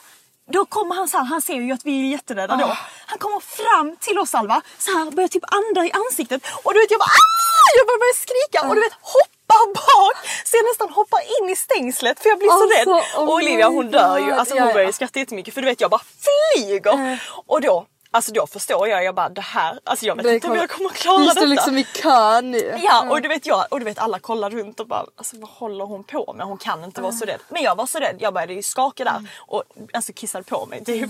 Då 0.52 0.66
kommer 0.66 0.96
han 0.96 1.08
så 1.10 1.18
här, 1.18 1.26
han 1.26 1.42
ser 1.42 1.54
ju 1.54 1.72
att 1.74 1.86
vi 1.86 2.00
är 2.08 2.12
jätterädda 2.12 2.56
då. 2.56 2.78
Han 3.06 3.20
kommer 3.20 3.40
fram 3.40 3.96
till 4.00 4.20
oss 4.20 4.36
Alva, 4.36 4.62
så 4.78 4.92
här 4.98 5.12
börjar 5.12 5.28
typ 5.28 5.44
andra 5.48 5.86
i 5.86 5.92
ansiktet. 5.92 6.42
Och 6.64 6.74
du 6.74 6.80
vet 6.80 6.92
jag 6.92 7.00
bara 7.00 7.06
ah! 7.06 7.70
Jag 7.78 7.88
bara 7.88 7.98
börjar 7.98 8.16
skrika 8.26 8.68
och 8.70 8.76
du 8.76 8.82
vet 8.82 8.94
hoppar 9.02 9.74
bak. 9.74 10.16
Så 10.46 10.58
jag 10.58 10.66
nästan 10.66 10.90
hoppar 10.90 11.20
in 11.42 11.50
i 11.50 11.56
stängslet 11.56 12.20
för 12.20 12.30
jag 12.30 12.40
blir 12.40 12.50
så 12.50 12.64
Alltså, 12.64 12.80
rädd. 12.80 12.88
oh 12.88 13.28
och 13.28 13.34
Olivia 13.34 13.68
hon 13.68 13.92
dör 13.92 14.18
ju, 14.18 14.32
alltså 14.32 14.56
hon 14.56 14.68
ja. 14.68 14.74
börjar 14.74 14.92
skratta 14.92 15.20
jättemycket 15.20 15.54
för 15.54 15.62
du 15.62 15.68
vet 15.68 15.82
jag 15.82 15.92
bara 15.92 16.02
flyger. 16.26 17.20
Och 17.48 17.62
då, 17.62 17.86
alltså 18.14 18.32
då 18.32 18.48
förstår 18.48 18.88
jag, 18.88 19.04
jag 19.04 19.16
bara 19.16 19.30
det 19.30 19.42
här, 19.42 19.80
alltså 19.84 20.06
jag 20.06 20.16
vet 20.16 20.24
Det 20.26 20.34
inte 20.34 20.48
om 20.48 20.52
kommer- 20.52 20.62
jag 20.64 20.70
kommer 20.70 20.90
klara 20.90 21.18
Vi 21.18 21.24
detta. 21.28 21.36
står 21.40 21.48
liksom 21.48 21.78
i 21.78 21.84
kö 21.84 22.42
nu. 22.42 22.80
Ja 22.84 23.10
och 23.10 23.22
du 23.22 23.28
vet 23.28 23.46
jag 23.46 23.66
och 23.72 23.80
du 23.80 23.86
vet 23.86 24.00
alla 24.00 24.20
kollar 24.20 24.50
runt 24.50 24.80
och 24.80 24.88
bara 24.88 25.06
alltså 25.16 25.40
vad 25.40 25.50
håller 25.50 25.86
hon 25.86 26.04
på 26.04 26.34
med? 26.38 26.46
Hon 26.46 26.58
kan 26.58 26.84
inte 26.84 27.02
vara 27.02 27.12
så 27.12 27.26
rädd. 27.26 27.40
Men 27.50 27.64
jag 27.64 27.76
var 27.76 27.86
så 27.86 28.00
rädd, 28.00 28.16
jag 28.20 28.34
började 28.34 28.54
ju 28.54 28.64
skaka 28.64 29.04
där 29.04 29.28
och 29.40 29.64
alltså 29.94 30.14
kissade 30.14 30.44
på 30.44 30.66
mig 30.66 30.86
typ. 30.86 31.10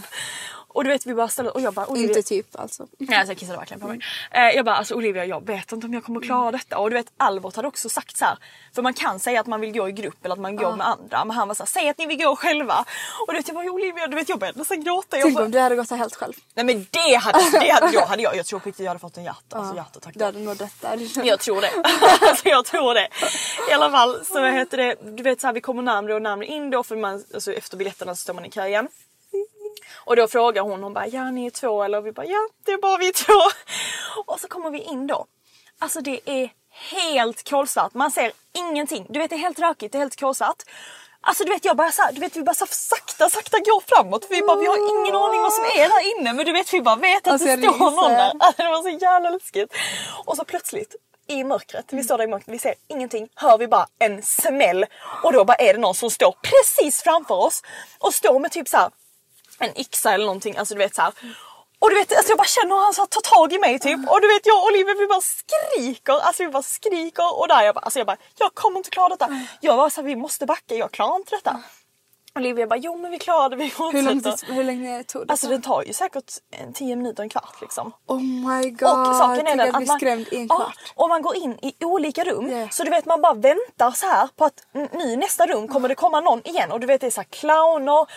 Och 0.73 0.83
du 0.83 0.89
vet 0.89 1.05
vi 1.05 1.13
bara 1.13 1.27
ställde 1.27 1.51
och 1.51 1.62
jag 1.62 1.73
bara 1.73 1.88
Olivia. 1.88 2.07
Inte 2.07 2.29
typ 2.29 2.59
alltså. 2.59 2.88
Nej 2.97 3.17
alltså 3.17 3.31
jag 3.31 3.38
kissade 3.38 3.57
verkligen 3.57 3.81
på 3.81 3.88
mig. 3.88 3.99
Eh, 4.31 4.41
jag 4.41 4.65
bara 4.65 4.75
alltså 4.75 4.95
Olivia 4.95 5.25
jag 5.25 5.45
vet 5.45 5.71
inte 5.71 5.88
om 5.88 5.93
jag 5.93 6.03
kommer 6.03 6.21
klara 6.21 6.51
detta. 6.51 6.77
Och 6.77 6.89
du 6.89 6.95
vet 6.95 7.07
Albert 7.17 7.55
hade 7.55 7.67
också 7.67 7.89
sagt 7.89 8.17
så 8.17 8.25
här. 8.25 8.38
För 8.75 8.81
man 8.81 8.93
kan 8.93 9.19
säga 9.19 9.39
att 9.39 9.47
man 9.47 9.62
vill 9.62 9.71
gå 9.71 9.89
i 9.89 9.91
grupp 9.91 10.25
eller 10.25 10.33
att 10.33 10.41
man 10.41 10.55
går 10.55 10.75
med 10.75 10.88
andra. 10.88 11.25
Men 11.25 11.38
han 11.38 11.47
var 11.47 11.55
såhär, 11.55 11.67
säg 11.67 11.89
att 11.89 11.97
ni 11.97 12.05
vill 12.05 12.17
gå 12.17 12.36
själva. 12.36 12.86
Och 13.27 13.33
du 13.33 13.39
vet 13.39 13.47
jag 13.47 13.55
bara 13.55 13.71
Olivia, 13.71 14.07
du 14.07 14.15
vet 14.15 14.29
jag 14.29 14.39
började 14.39 14.59
nästan 14.59 14.83
gråta. 14.83 15.17
Jag 15.17 15.23
Tänk 15.23 15.36
bara, 15.36 15.45
om 15.45 15.51
du 15.51 15.59
hade 15.59 15.75
gått 15.75 15.89
helt 15.89 16.15
själv. 16.15 16.33
Nej 16.53 16.65
men 16.65 16.88
det 16.91 17.15
hade, 17.15 17.59
det 17.59 17.71
hade, 17.71 17.91
då 17.91 18.05
hade 18.05 18.23
jag, 18.23 18.36
jag 18.36 18.45
tror 18.45 18.59
på 18.59 18.69
riktigt 18.69 18.83
jag 18.83 18.89
hade 18.89 18.99
fått 18.99 19.17
en 19.17 19.23
hjärt, 19.23 19.53
alltså 19.53 19.75
hjärtattack. 19.75 20.13
Du 20.15 20.25
hade 20.25 20.39
nog 20.39 20.57
dött. 20.57 20.86
Jag 21.23 21.39
tror 21.39 21.62
det. 21.62 21.69
alltså 22.29 22.49
jag 22.49 22.65
tror 22.65 22.93
det. 22.93 23.07
I 23.69 23.73
alla 23.73 23.91
fall 23.91 24.25
så 24.25 24.45
heter 24.45 24.77
det, 24.77 24.95
du 25.17 25.23
vet 25.23 25.41
så 25.41 25.47
här, 25.47 25.53
vi 25.53 25.62
kommer 25.62 25.81
närmare 25.81 26.13
och 26.13 26.21
närmare 26.21 26.45
in 26.45 26.69
då 26.69 26.83
för 26.83 26.95
man, 26.95 27.23
alltså, 27.33 27.53
efter 27.53 27.77
biljetterna 27.77 28.15
så 28.15 28.21
står 28.21 28.33
man 28.33 28.45
i 28.45 28.49
kö 28.49 28.67
igen. 28.67 28.88
Och 30.05 30.15
då 30.15 30.27
frågar 30.27 30.62
hon, 30.62 30.83
hon 30.83 30.93
bara 30.93 31.07
ja 31.07 31.31
ni 31.31 31.45
är 31.45 31.49
två 31.49 31.83
eller 31.83 32.01
vi 32.01 32.12
bara 32.12 32.25
ja 32.25 32.47
det 32.65 32.71
är 32.71 32.77
bara 32.77 32.97
vi 32.97 33.12
två. 33.12 33.33
Och 34.25 34.39
så 34.39 34.47
kommer 34.47 34.71
vi 34.71 34.79
in 34.79 35.07
då. 35.07 35.25
Alltså 35.79 36.01
det 36.01 36.19
är 36.25 36.49
helt 36.71 37.49
kolsvart, 37.49 37.93
man 37.93 38.12
ser 38.12 38.31
ingenting. 38.53 39.05
Du 39.09 39.19
vet 39.19 39.29
det 39.29 39.36
är 39.36 39.38
helt 39.38 39.59
rökigt, 39.59 39.91
det 39.91 39.97
är 39.97 39.99
helt 39.99 40.19
kolsvart. 40.19 40.63
Alltså 41.21 41.43
du 41.43 41.49
vet 41.49 41.65
jag 41.65 41.77
bara 41.77 41.91
så 41.91 42.01
här, 42.01 42.12
du 42.12 42.19
vet 42.19 42.36
vi 42.36 42.43
bara 42.43 42.53
så 42.53 42.65
sakta 42.69 43.29
sakta 43.29 43.57
går 43.59 43.83
framåt 43.88 44.25
för 44.25 44.36
vi 44.36 44.41
bara 44.41 44.59
vi 44.59 44.65
har 44.65 44.77
ingen 44.77 45.15
aning 45.15 45.41
vad 45.41 45.53
som 45.53 45.63
är 45.63 45.89
där 45.89 46.19
inne 46.19 46.33
men 46.33 46.45
du 46.45 46.51
vet 46.51 46.73
vi 46.73 46.81
bara 46.81 46.95
vet 46.95 47.27
att 47.27 47.33
Alltså, 47.33 47.47
det 47.47 47.57
står 47.57 47.91
någon 47.91 48.12
där. 48.12 48.31
Alltså, 48.39 48.53
det 48.63 48.69
var 48.69 48.81
så 48.81 48.89
jävla 48.89 49.29
läskigt. 49.29 49.73
Och 50.25 50.38
så 50.38 50.43
plötsligt 50.43 50.95
i 51.27 51.43
mörkret, 51.43 51.86
vi 51.89 52.03
står 52.03 52.17
där 52.17 52.25
i 52.25 52.27
mörkret, 52.27 52.53
vi 52.53 52.59
ser 52.59 52.73
ingenting, 52.88 53.27
hör 53.36 53.57
vi 53.57 53.67
bara 53.67 53.88
en 53.99 54.23
smäll 54.23 54.86
och 55.23 55.33
då 55.33 55.45
bara 55.45 55.55
är 55.55 55.73
det 55.73 55.79
någon 55.79 55.95
som 55.95 56.09
står 56.09 56.36
precis 56.41 57.01
framför 57.01 57.36
oss 57.36 57.62
och 57.99 58.13
står 58.13 58.39
med 58.39 58.51
typ 58.51 58.67
så 58.67 58.77
här 58.77 58.89
en 59.59 59.77
yxa 59.77 60.13
eller 60.13 60.25
någonting, 60.25 60.57
alltså 60.57 60.73
du 60.75 60.79
vet 60.79 60.95
så 60.95 61.01
här. 61.01 61.13
Och 61.79 61.89
du 61.89 61.95
vet, 61.95 62.17
alltså 62.17 62.31
jag 62.31 62.37
bara 62.37 62.47
känner 62.47 62.75
hur 62.75 62.81
han 62.83 62.93
så 62.93 63.05
tar 63.05 63.21
tag 63.21 63.53
i 63.53 63.59
mig 63.59 63.79
typ. 63.79 64.09
Och 64.09 64.21
du 64.21 64.27
vet 64.27 64.45
jag 64.45 64.57
och 64.57 64.65
Olivia 64.65 64.95
vi 64.99 65.07
bara 65.07 65.21
skriker, 65.21 66.13
alltså 66.13 66.43
vi 66.43 66.49
bara 66.49 66.63
skriker. 66.63 67.39
Och 67.39 67.47
där 67.47 67.63
jag 67.63 67.75
bara, 67.75 67.81
alltså 67.81 67.99
jag 67.99 68.07
bara, 68.07 68.17
jag 68.37 68.53
kommer 68.53 68.77
inte 68.77 68.89
klara 68.89 69.09
detta. 69.09 69.45
Jag 69.61 69.77
var 69.77 69.89
så 69.89 70.01
här, 70.01 70.07
vi 70.07 70.15
måste 70.15 70.45
backa, 70.45 70.75
jag 70.75 70.91
klarar 70.91 71.15
inte 71.15 71.35
detta. 71.35 71.63
Olivia 72.35 72.67
bara, 72.67 72.79
jo 72.79 72.97
men 72.97 73.11
vi 73.11 73.19
klarar 73.19 73.49
det, 73.49 73.55
vi 73.55 73.63
Hur, 73.63 74.01
lång 74.01 74.21
fortsätter. 74.21 74.45
tid, 74.47 74.55
hur 74.55 74.63
länge 74.63 75.03
tog 75.03 75.27
det? 75.27 75.31
Alltså 75.31 75.47
det 75.47 75.59
tar 75.59 75.83
ju 75.83 75.93
säkert 75.93 76.31
en 76.51 76.73
10 76.73 76.95
minuter, 76.95 77.23
en 77.23 77.29
kvart 77.29 77.61
liksom. 77.61 77.91
Oh 78.07 78.21
my 78.21 78.69
god. 78.69 79.07
Och 79.07 79.15
saken 79.15 79.47
är 79.47 79.55
den 79.55 79.75
att 79.75 79.87
man, 79.87 79.97
skrämd 79.97 80.27
i 80.31 80.37
en 80.37 80.47
ja, 80.47 80.55
kvart. 80.55 80.93
och 80.95 81.09
man 81.09 81.21
går 81.21 81.35
in 81.35 81.59
i 81.61 81.85
olika 81.85 82.23
rum. 82.23 82.49
Yeah. 82.49 82.69
Så 82.69 82.83
du 82.83 82.89
vet 82.89 83.05
man 83.05 83.21
bara 83.21 83.33
väntar 83.33 83.91
så 83.91 84.05
här 84.05 84.29
på 84.35 84.45
att 84.45 84.67
nu 84.91 85.03
i 85.03 85.15
nästa 85.15 85.45
rum 85.47 85.67
kommer 85.67 85.89
det 85.89 85.95
komma 85.95 86.19
någon 86.19 86.47
igen. 86.47 86.71
Och 86.71 86.79
du 86.79 86.87
vet 86.87 87.01
det 87.01 87.07
är 87.07 87.11
så 87.11 87.21
här 87.21 87.27
clowner. 87.29 88.07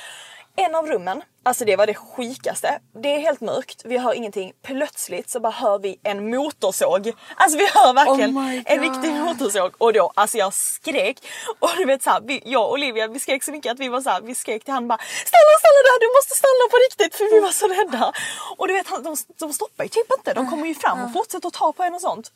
En 0.58 0.74
av 0.74 0.86
rummen, 0.86 1.22
alltså 1.42 1.64
det 1.64 1.76
var 1.76 1.86
det 1.86 1.94
sjukaste. 1.94 2.78
Det 3.02 3.08
är 3.14 3.20
helt 3.20 3.40
mörkt, 3.40 3.82
vi 3.84 3.98
hör 3.98 4.14
ingenting. 4.14 4.52
Plötsligt 4.62 5.30
så 5.30 5.40
bara 5.40 5.52
hör 5.52 5.78
vi 5.78 6.00
en 6.02 6.30
motorsåg. 6.30 7.12
Alltså 7.36 7.58
vi 7.58 7.66
hör 7.74 7.92
verkligen 7.94 8.36
Oh 8.36 8.62
en 8.64 8.80
riktig 8.80 9.12
motorsåg. 9.12 9.74
Och 9.78 9.92
då, 9.92 10.12
alltså 10.14 10.38
jag 10.38 10.54
skrek. 10.54 11.16
Och 11.58 11.70
du 11.76 11.84
vet 11.84 12.02
så 12.02 12.10
här, 12.10 12.20
vi, 12.24 12.42
jag 12.44 12.64
och 12.64 12.72
Olivia 12.72 13.08
vi 13.08 13.20
skrek 13.20 13.44
så 13.44 13.52
mycket 13.52 13.72
att 13.72 13.78
vi 13.78 13.88
var 13.88 14.00
så 14.00 14.10
här, 14.10 14.20
vi 14.20 14.34
skrek 14.34 14.64
till 14.64 14.74
han 14.74 14.88
bara 14.88 14.98
Stanna, 14.98 15.54
stanna 15.60 15.80
där, 15.88 16.00
du 16.00 16.08
måste 16.16 16.34
stanna 16.34 16.64
på 16.70 16.76
riktigt 16.86 17.16
för 17.18 17.34
vi 17.34 17.40
var 17.40 17.50
så 17.50 17.68
rädda. 17.68 18.12
Och 18.56 18.68
du 18.68 18.74
vet 18.74 18.86
de, 19.04 19.16
de 19.38 19.52
stoppar 19.52 19.84
ju 19.84 19.88
typ 19.88 20.12
inte, 20.18 20.34
de 20.34 20.50
kommer 20.50 20.66
ju 20.66 20.74
fram 20.74 21.04
och 21.04 21.12
fortsätter 21.12 21.48
att 21.48 21.54
ta 21.54 21.72
på 21.72 21.82
en 21.82 21.94
och 21.94 22.00
sånt. 22.00 22.32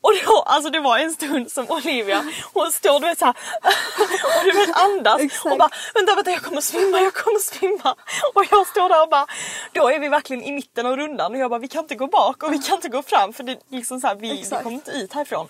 Och 0.00 0.12
då, 0.26 0.42
alltså 0.42 0.70
det 0.70 0.80
var 0.80 0.98
en 0.98 1.12
stund 1.12 1.52
som 1.52 1.70
Olivia, 1.70 2.24
hon 2.52 2.72
står 2.72 3.00
du 3.00 3.06
vet 3.06 3.18
såhär 3.18 3.34
och 4.38 4.44
du 4.44 4.52
vet 4.52 4.76
andas 4.76 5.20
Exakt. 5.20 5.52
och 5.52 5.58
bara 5.58 5.70
vänta 5.94 6.14
vänta 6.14 6.30
jag 6.30 6.42
kommer 6.42 6.60
svimma, 6.60 7.00
jag 7.00 7.14
kommer 7.14 7.38
svimma. 7.38 7.96
Och 8.34 8.44
jag 8.50 8.66
står 8.66 8.88
där 8.88 9.02
och 9.02 9.08
bara, 9.08 9.26
då 9.72 9.90
är 9.90 9.98
vi 9.98 10.08
verkligen 10.08 10.42
i 10.42 10.52
mitten 10.52 10.86
av 10.86 10.96
rundan 10.96 11.32
och 11.32 11.38
jag 11.38 11.50
bara 11.50 11.60
vi 11.60 11.68
kan 11.68 11.82
inte 11.82 11.94
gå 11.94 12.06
bak 12.06 12.42
och 12.42 12.52
vi 12.52 12.58
kan 12.58 12.74
inte 12.74 12.88
gå 12.88 13.02
fram 13.02 13.32
för 13.32 13.44
det 13.44 13.52
är 13.52 13.58
liksom 13.68 14.00
så 14.00 14.06
här, 14.06 14.14
vi, 14.14 14.28
vi 14.28 14.44
kommer 14.50 14.70
inte 14.70 14.90
ut 14.90 15.12
härifrån. 15.12 15.48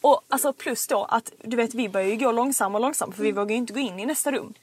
Och 0.00 0.22
alltså 0.28 0.52
plus 0.52 0.86
då 0.86 1.04
att 1.04 1.32
du 1.44 1.56
vet 1.56 1.74
vi 1.74 1.88
börjar 1.88 2.08
ju 2.08 2.16
gå 2.16 2.32
långsammare 2.32 2.80
och 2.80 2.86
långsammare 2.86 3.16
för 3.16 3.22
vi 3.22 3.32
vågar 3.32 3.50
ju 3.50 3.56
inte 3.56 3.72
gå 3.72 3.80
in 3.80 4.00
i 4.00 4.06
nästa 4.06 4.32
rum. 4.32 4.54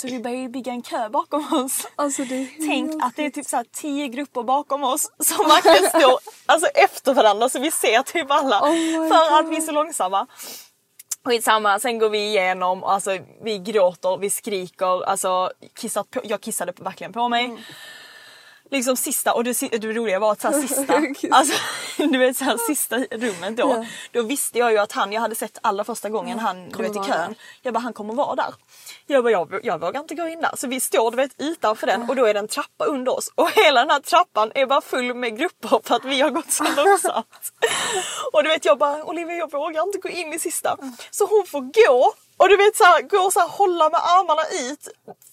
Så 0.00 0.06
vi 0.06 0.20
börjar 0.20 0.36
ju 0.36 0.48
bygga 0.48 0.72
en 0.72 0.82
kö 0.82 1.08
bakom 1.08 1.52
oss. 1.64 1.86
Alltså 1.96 2.22
Tänk 2.66 3.02
att 3.04 3.16
det 3.16 3.26
är 3.26 3.30
typ 3.30 3.46
så 3.46 3.64
tio 3.72 4.08
grupper 4.08 4.42
bakom 4.42 4.84
oss 4.84 5.12
som 5.18 5.46
verkligen 5.46 5.90
står 5.90 6.18
alltså 6.46 6.68
efter 6.68 7.14
varandra 7.14 7.48
så 7.48 7.58
vi 7.58 7.70
ser 7.70 8.02
typ 8.02 8.30
alla. 8.30 8.60
Oh 8.60 9.08
för 9.08 9.38
att 9.38 9.44
God. 9.44 9.50
vi 9.50 9.56
är 9.56 9.60
så 9.60 9.72
långsamma. 9.72 10.26
Skitsamma, 11.24 11.78
sen 11.78 11.98
går 11.98 12.10
vi 12.10 12.18
igenom, 12.18 12.84
alltså 12.84 13.18
vi 13.42 13.58
gråter, 13.58 14.18
vi 14.18 14.30
skriker, 14.30 15.04
alltså 15.04 15.50
kissat 15.80 16.10
på, 16.10 16.20
jag 16.24 16.40
kissade 16.40 16.72
verkligen 16.76 17.12
på 17.12 17.28
mig. 17.28 17.44
Mm. 17.44 17.58
Liksom 18.70 18.96
sista, 18.96 19.34
och 19.34 19.44
det, 19.44 19.60
det 19.60 19.92
roliga 19.92 20.18
var 20.18 20.32
att 20.32 20.40
så 20.40 20.48
här, 20.48 20.60
sista, 20.66 21.02
alltså 21.36 21.54
du 21.96 22.18
vet 22.18 22.36
så 22.36 22.44
här, 22.44 22.56
sista 22.66 22.98
rummet 22.98 23.56
då. 23.56 23.68
Ja. 23.68 23.86
Då 24.12 24.22
visste 24.22 24.58
jag 24.58 24.72
ju 24.72 24.78
att 24.78 24.92
han, 24.92 25.12
jag 25.12 25.20
hade 25.20 25.34
sett 25.34 25.58
allra 25.62 25.84
första 25.84 26.08
gången 26.08 26.38
han 26.38 26.68
du 26.68 26.82
vet, 26.82 26.96
i 26.96 27.08
kön. 27.08 27.34
Jag 27.62 27.74
bara 27.74 27.80
han 27.80 27.92
kommer 27.92 28.14
vara 28.14 28.34
där. 28.34 28.54
Jag 29.06 29.24
bara 29.24 29.30
jag, 29.30 29.60
jag 29.62 29.80
vågar 29.80 30.00
inte 30.00 30.14
gå 30.14 30.28
in 30.28 30.40
där. 30.40 30.52
Så 30.56 30.66
vi 30.66 30.80
står 30.80 31.10
du 31.10 31.16
vet 31.16 31.30
utanför 31.38 31.86
den 31.86 32.02
och 32.08 32.16
då 32.16 32.24
är 32.24 32.34
det 32.34 32.40
en 32.40 32.48
trappa 32.48 32.84
under 32.84 33.16
oss. 33.16 33.32
Och 33.34 33.50
hela 33.50 33.80
den 33.80 33.90
här 33.90 34.00
trappan 34.00 34.52
är 34.54 34.66
bara 34.66 34.80
full 34.80 35.14
med 35.14 35.38
grupper 35.38 35.80
för 35.84 35.94
att 35.94 36.04
vi 36.04 36.20
har 36.20 36.30
gått 36.30 36.52
så 36.52 36.64
långsamt. 36.76 37.52
och 38.32 38.42
du 38.42 38.48
vet 38.48 38.64
jag 38.64 38.78
bara 38.78 39.04
Olivia 39.04 39.36
jag 39.36 39.52
vågar 39.52 39.82
inte 39.82 39.98
gå 39.98 40.08
in 40.08 40.32
i 40.32 40.38
sista. 40.38 40.76
Så 41.10 41.26
hon 41.26 41.46
får 41.46 41.60
gå 41.60 42.12
och 42.38 42.48
du 42.48 42.56
vet 42.56 42.76
så 42.76 42.84
här, 42.84 43.02
gå 43.02 43.18
och 43.18 43.32
så 43.32 43.40
här, 43.40 43.48
hålla 43.48 43.90
med 43.90 44.00
armarna 44.00 44.42
ut 44.70 44.88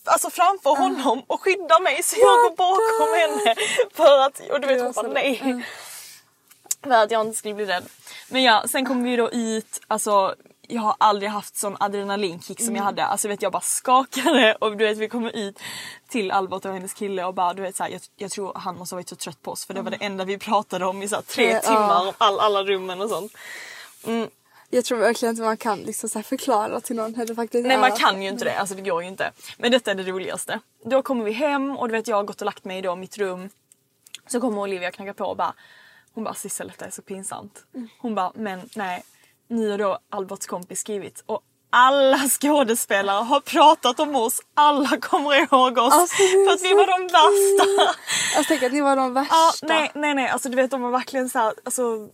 Alltså 0.07 0.29
framför 0.29 0.69
honom 0.69 1.23
och 1.27 1.41
skydda 1.41 1.79
mig 1.79 2.03
så 2.03 2.15
jag 2.19 2.27
går 2.27 2.55
bakom 2.55 3.13
henne. 3.19 3.55
För 3.93 4.19
att, 4.19 4.41
och 4.51 4.61
du 4.61 4.67
vet 4.67 4.81
hon 4.81 4.91
bara 4.91 5.07
nej. 5.07 5.63
För 6.83 6.91
att 6.91 7.11
jag 7.11 7.21
inte 7.21 7.37
skulle 7.37 7.53
bli 7.53 7.65
rädd. 7.65 7.83
Men 8.29 8.43
ja, 8.43 8.63
sen 8.67 8.85
kom 8.85 9.03
vi 9.03 9.15
då 9.15 9.31
ut, 9.31 9.81
alltså 9.87 10.35
jag 10.67 10.81
har 10.81 10.95
aldrig 10.99 11.29
haft 11.29 11.57
sån 11.57 11.77
adrenalinkick 11.79 12.61
som 12.61 12.75
jag 12.75 12.83
hade. 12.83 13.05
Alltså 13.05 13.27
vet 13.27 13.41
jag 13.41 13.51
bara 13.51 13.61
skakade 13.61 14.55
och 14.59 14.77
du 14.77 14.85
vet 14.85 14.97
vi 14.97 15.09
kommer 15.09 15.35
ut 15.35 15.59
till 16.09 16.31
Albert 16.31 16.65
och 16.65 16.73
hennes 16.73 16.93
kille 16.93 17.23
och 17.25 17.33
bara 17.33 17.53
du 17.53 17.61
vet 17.61 17.75
så 17.75 17.83
här, 17.83 17.89
jag, 17.89 18.01
jag 18.15 18.31
tror 18.31 18.51
han 18.55 18.77
måste 18.77 18.95
ha 18.95 18.97
varit 18.97 19.09
så 19.09 19.15
trött 19.15 19.41
på 19.41 19.51
oss 19.51 19.65
för 19.65 19.73
det 19.73 19.81
var 19.81 19.91
det 19.91 19.97
enda 20.01 20.25
vi 20.25 20.37
pratade 20.37 20.85
om 20.85 21.03
i 21.03 21.07
så 21.07 21.15
här, 21.15 21.23
tre 21.23 21.59
timmar 21.59 22.13
all, 22.17 22.39
alla 22.39 22.63
rummen 22.63 23.01
och 23.01 23.09
sånt. 23.09 23.33
Jag 24.75 24.85
tror 24.85 24.97
verkligen 24.97 25.29
inte 25.33 25.43
man 25.43 25.57
kan 25.57 25.79
liksom 25.79 26.09
så 26.09 26.23
förklara 26.23 26.81
till 26.81 26.95
någon 26.95 27.15
hur 27.15 27.25
det 27.25 27.35
faktiskt 27.35 27.67
Nej 27.67 27.75
är. 27.75 27.81
man 27.81 27.91
kan 27.91 28.21
ju 28.21 28.29
inte 28.29 28.45
det, 28.45 28.57
alltså 28.57 28.75
det 28.75 28.81
går 28.81 29.01
ju 29.03 29.07
inte. 29.07 29.31
Men 29.57 29.71
detta 29.71 29.91
är 29.91 29.95
det 29.95 30.03
roligaste. 30.03 30.59
Då 30.85 31.01
kommer 31.01 31.25
vi 31.25 31.31
hem 31.31 31.77
och 31.77 31.87
du 31.87 31.91
vet 31.91 32.07
jag 32.07 32.15
har 32.15 32.23
gått 32.23 32.41
och 32.41 32.45
lagt 32.45 32.65
mig 32.65 32.85
i 32.85 32.95
mitt 32.95 33.17
rum. 33.17 33.49
Så 34.27 34.41
kommer 34.41 34.61
Olivia 34.61 34.91
knacka 34.91 35.13
på 35.13 35.25
och 35.25 35.37
bara 35.37 35.53
Hon 36.13 36.23
bara 36.23 36.33
Sissel 36.33 36.67
detta 36.67 36.85
är 36.85 36.89
så 36.89 37.01
pinsamt. 37.01 37.63
Hon 37.99 38.15
bara 38.15 38.31
men 38.35 38.69
nej. 38.75 39.03
Nu 39.47 39.71
har 39.71 39.77
då 39.77 39.99
Alberts 40.09 40.45
kompis 40.45 40.79
skrivit 40.79 41.23
och 41.25 41.41
alla 41.69 42.17
skådespelare 42.17 43.23
har 43.23 43.39
pratat 43.39 43.99
om 43.99 44.15
oss. 44.15 44.41
Alla 44.53 44.97
kommer 45.01 45.35
ihåg 45.35 45.77
oss. 45.77 45.93
Alltså, 45.93 46.15
för 46.17 46.53
att 46.53 46.61
vi 46.61 46.73
var 46.73 46.87
de 46.87 47.07
värsta. 47.07 47.91
Alltså 48.37 48.47
tänk 48.47 48.63
att 48.63 48.71
ni 48.71 48.81
var 48.81 48.95
de 48.95 49.13
värsta. 49.13 49.35
Ja, 49.35 49.53
nej, 49.61 49.91
nej, 49.95 50.13
nej. 50.13 50.27
Alltså 50.27 50.49
du 50.49 50.55
vet 50.55 50.71
de 50.71 50.81
var 50.81 50.91
verkligen 50.91 51.29
så 51.29 51.39
här, 51.39 51.53
alltså, 51.63 52.07
så 52.07 52.09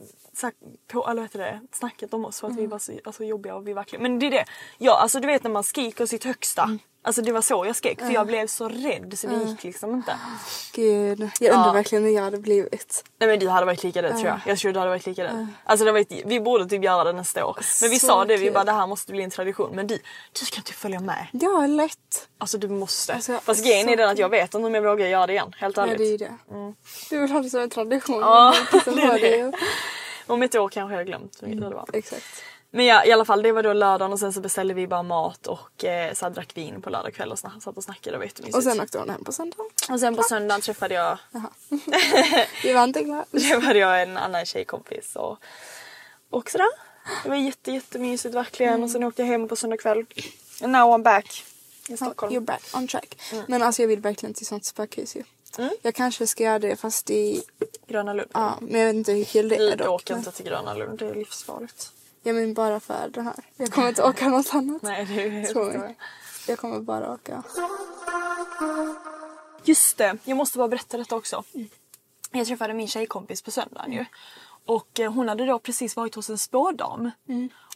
här, 0.47 0.54
på, 0.91 1.08
eller 1.08 1.21
heter 1.21 1.39
det, 1.39 1.60
snackat 1.71 2.13
om 2.13 2.25
oss 2.25 2.39
för 2.39 2.47
att 2.47 2.51
Mm. 2.51 2.63
vi 2.63 2.67
var 2.67 2.80
så 2.80 2.91
alltså, 3.06 3.23
jobbiga 3.23 3.56
och 3.56 3.67
vi 3.67 3.73
verkligen, 3.73 4.04
men 4.04 4.19
det 4.19 4.25
är 4.27 4.32
det. 4.32 4.45
Ja, 4.77 4.97
alltså 4.99 5.19
du 5.19 5.27
vet 5.27 5.43
när 5.43 5.51
man 5.51 5.63
skriker 5.63 6.06
sitt 6.06 6.23
högsta. 6.23 6.63
Mm. 6.63 6.80
Alltså 7.04 7.21
det 7.21 7.32
var 7.32 7.41
så 7.41 7.65
jag 7.65 7.75
skrek 7.75 7.99
för 7.99 8.12
jag 8.12 8.27
blev 8.27 8.47
så 8.47 8.69
rädd 8.69 9.13
så 9.17 9.27
det 9.27 9.36
gick 9.49 9.63
liksom 9.63 9.93
inte. 9.95 10.13
Gud. 10.73 11.30
Jag 11.39 11.54
undrar 11.54 11.67
Ja. 11.67 11.73
verkligen 11.73 12.04
hur 12.04 12.12
jag 12.12 12.23
hade 12.23 12.38
blivit. 12.38 13.04
Nej 13.19 13.30
men 13.30 13.39
du 13.39 13.49
hade 13.49 13.65
varit 13.65 13.84
lika 13.84 14.01
rädd 14.04 14.12
tror 14.15 14.25
jag. 14.27 14.39
Jag 14.45 14.58
tror 14.58 14.71
du 14.73 14.80
hade 14.80 14.89
varit 14.91 15.06
lika 15.06 15.23
rädd. 15.23 15.47
Alltså 15.63 15.86
det 15.86 15.91
var, 15.91 15.99
ett- 15.99 16.12
vi 16.25 16.39
borde 16.39 16.65
typ 16.65 16.84
göra 16.84 17.04
det 17.04 17.13
nästa 17.13 17.45
år. 17.45 17.58
Men 17.82 17.89
vi 17.89 17.99
Så 17.99 18.08
sa 18.08 18.25
det, 18.25 18.38
vi 18.38 18.51
bara 18.51 18.63
det 18.63 18.71
här 18.71 18.88
måste 18.88 19.12
bli 19.12 19.23
en 19.23 19.30
tradition. 19.30 19.75
Men 19.75 19.88
du, 19.88 19.99
du 20.39 20.45
ska 20.45 20.58
inte 20.58 20.73
följa 20.73 20.99
med. 20.99 21.27
Ja, 21.32 21.67
lätt. 21.67 22.27
Alltså 22.38 22.58
du 22.58 22.67
måste. 22.67 23.13
Alltså, 23.13 23.39
Fast 23.43 23.65
grejen 23.65 23.89
är 23.89 23.97
den 23.97 24.10
att 24.10 24.17
jag 24.19 24.30
vet 24.30 24.54
inte 24.54 24.67
om 24.67 24.75
jag 24.75 24.82
vågar 24.82 25.08
göra 25.08 25.27
det 25.27 25.34
igen. 25.34 25.54
Helt 25.58 25.77
ärligt. 25.77 25.97
det 25.97 26.04
är 26.04 26.12
ju 26.12 26.17
det. 26.17 26.34
Du 27.10 27.19
vill 27.19 27.32
ha 27.32 27.39
det 27.39 27.49
som 27.49 27.60
en 27.62 27.69
tradition. 27.69 28.19
Ja, 28.21 28.54
det 28.86 28.91
är 29.01 29.19
det. 29.51 29.58
Om 30.32 30.41
ett 30.44 30.56
år 30.56 30.70
kanske 30.70 30.94
jag 30.94 31.00
har 31.00 31.06
glömt 31.06 31.38
hur 31.41 31.56
det 31.62 31.70
var. 31.76 31.89
Exakt. 31.94 32.26
Men 32.74 32.86
ja, 32.86 33.06
i 33.06 33.12
alla 33.12 33.26
fall 33.26 33.41
det 33.41 33.52
var 33.52 33.63
då 33.63 33.74
lördagen 33.74 34.13
och 34.13 34.20
sen 34.20 34.34
så 34.34 34.41
beställde 34.41 34.74
vi 34.74 34.88
bara 34.88 35.04
mat 35.04 35.48
och 35.48 35.86
eh, 35.86 36.13
så 36.13 36.30
drack 36.30 36.58
vin 36.58 36.82
på 36.82 36.89
lördag 36.89 37.13
kväll 37.13 37.32
och 37.32 37.38
sna- 37.38 37.60
satt 37.60 37.78
och 37.78 37.84
snackade. 37.84 38.12
Det 38.15 38.17
var 38.17 38.26
jättemysigt. 38.26 38.56
Och 38.58 38.63
sen 38.63 38.82
åkte 38.82 38.98
hon 39.00 39.10
hem 39.10 39.24
på 39.24 39.32
söndagen. 39.32 39.65
och 39.91 40.00
sen 40.00 40.15
på 40.15 40.24
söndagen 40.24 40.62
träffade 40.62 40.94
jag, 40.96 41.17
Vi 42.63 42.74
var 42.74 42.84
inte 42.84 43.04
glada. 43.04 43.26
träffade 43.32 43.80
jag 43.80 44.02
en 44.02 44.17
annan 44.17 44.46
tjejkompis 44.46 45.15
och, 45.15 45.38
och 46.30 46.50
sådär. 46.50 46.67
Det 47.24 47.30
var 47.30 47.36
jätte, 47.36 47.72
jättemysigt 47.72 48.36
verkligen 48.36 48.84
och 48.84 48.89
sen 48.89 49.04
åkte 49.04 49.22
jag 49.22 49.28
hem 49.28 49.48
på 49.48 49.56
söndag 49.56 49.78
kväll. 49.78 50.06
And 50.63 50.72
now 50.72 50.89
I'm 51.00 51.04
back 51.04 51.44
i 51.88 51.98
Stockholm. 51.98 52.34
You're 52.34 52.39
back 52.46 52.63
on 52.76 52.88
track. 52.88 53.22
Men 53.48 53.63
alltså 53.63 53.82
jag 53.82 53.88
vill 53.88 54.00
verkligen 54.00 54.34
till 54.34 54.46
sånt 54.46 54.65
spökhus 54.65 55.15
ju. 55.15 55.24
Mm. 55.58 55.72
Jag 55.82 55.96
kanske 55.96 56.28
ska 56.28 56.44
göra 56.44 56.60
det 56.60 56.76
fast 56.76 57.10
i... 57.10 57.44
Gröna 57.88 58.14
Lund. 58.14 58.30
Ja, 58.34 58.58
men 58.62 58.80
jag 58.80 58.88
vet 58.88 58.96
inte 58.96 59.12
hur 59.12 59.24
kul 59.24 59.50
det 59.50 59.56
är 59.56 59.60
Vi 59.70 59.76
dock. 59.76 59.88
åker 59.90 60.14
men- 60.14 60.20
inte 60.20 60.32
till 60.32 60.46
Gröna 60.46 60.74
Lund, 60.74 61.00
det 61.00 61.08
är 61.10 61.16
livsfarligt. 61.16 61.92
Ja 62.24 62.34
men 62.34 62.54
bara 62.54 62.80
för 62.80 63.10
det 63.14 63.22
här. 63.22 63.36
Jag 63.58 63.72
kommer 63.72 63.90
inte 63.90 64.04
åka 64.04 64.30
något 64.30 64.54
annat. 64.54 64.82
Nej, 64.82 65.06
det 65.06 65.24
är 65.24 65.46
Tror 65.54 65.72
helt 65.72 65.84
jag. 65.84 65.96
Jag 66.48 66.60
kommer 66.60 66.80
bara 66.80 67.14
åka. 67.14 67.44
Just 69.64 69.98
det, 69.98 70.18
jag 70.24 70.38
måste 70.38 70.58
bara 70.58 70.68
berätta 70.68 70.98
detta 70.98 71.16
också. 71.16 71.44
Jag 72.32 72.48
träffade 72.48 72.74
min 72.74 72.88
tjejkompis 72.88 73.42
på 73.42 73.52
söndagen 73.52 73.92
ju. 73.94 74.06
Och 74.66 75.00
eh, 75.00 75.14
hon 75.14 75.30
hade 75.30 75.46
då 75.46 75.60
precis 75.60 75.96
varit 75.96 76.16
hos 76.16 76.30
en 76.30 76.38
spådam. 76.38 77.12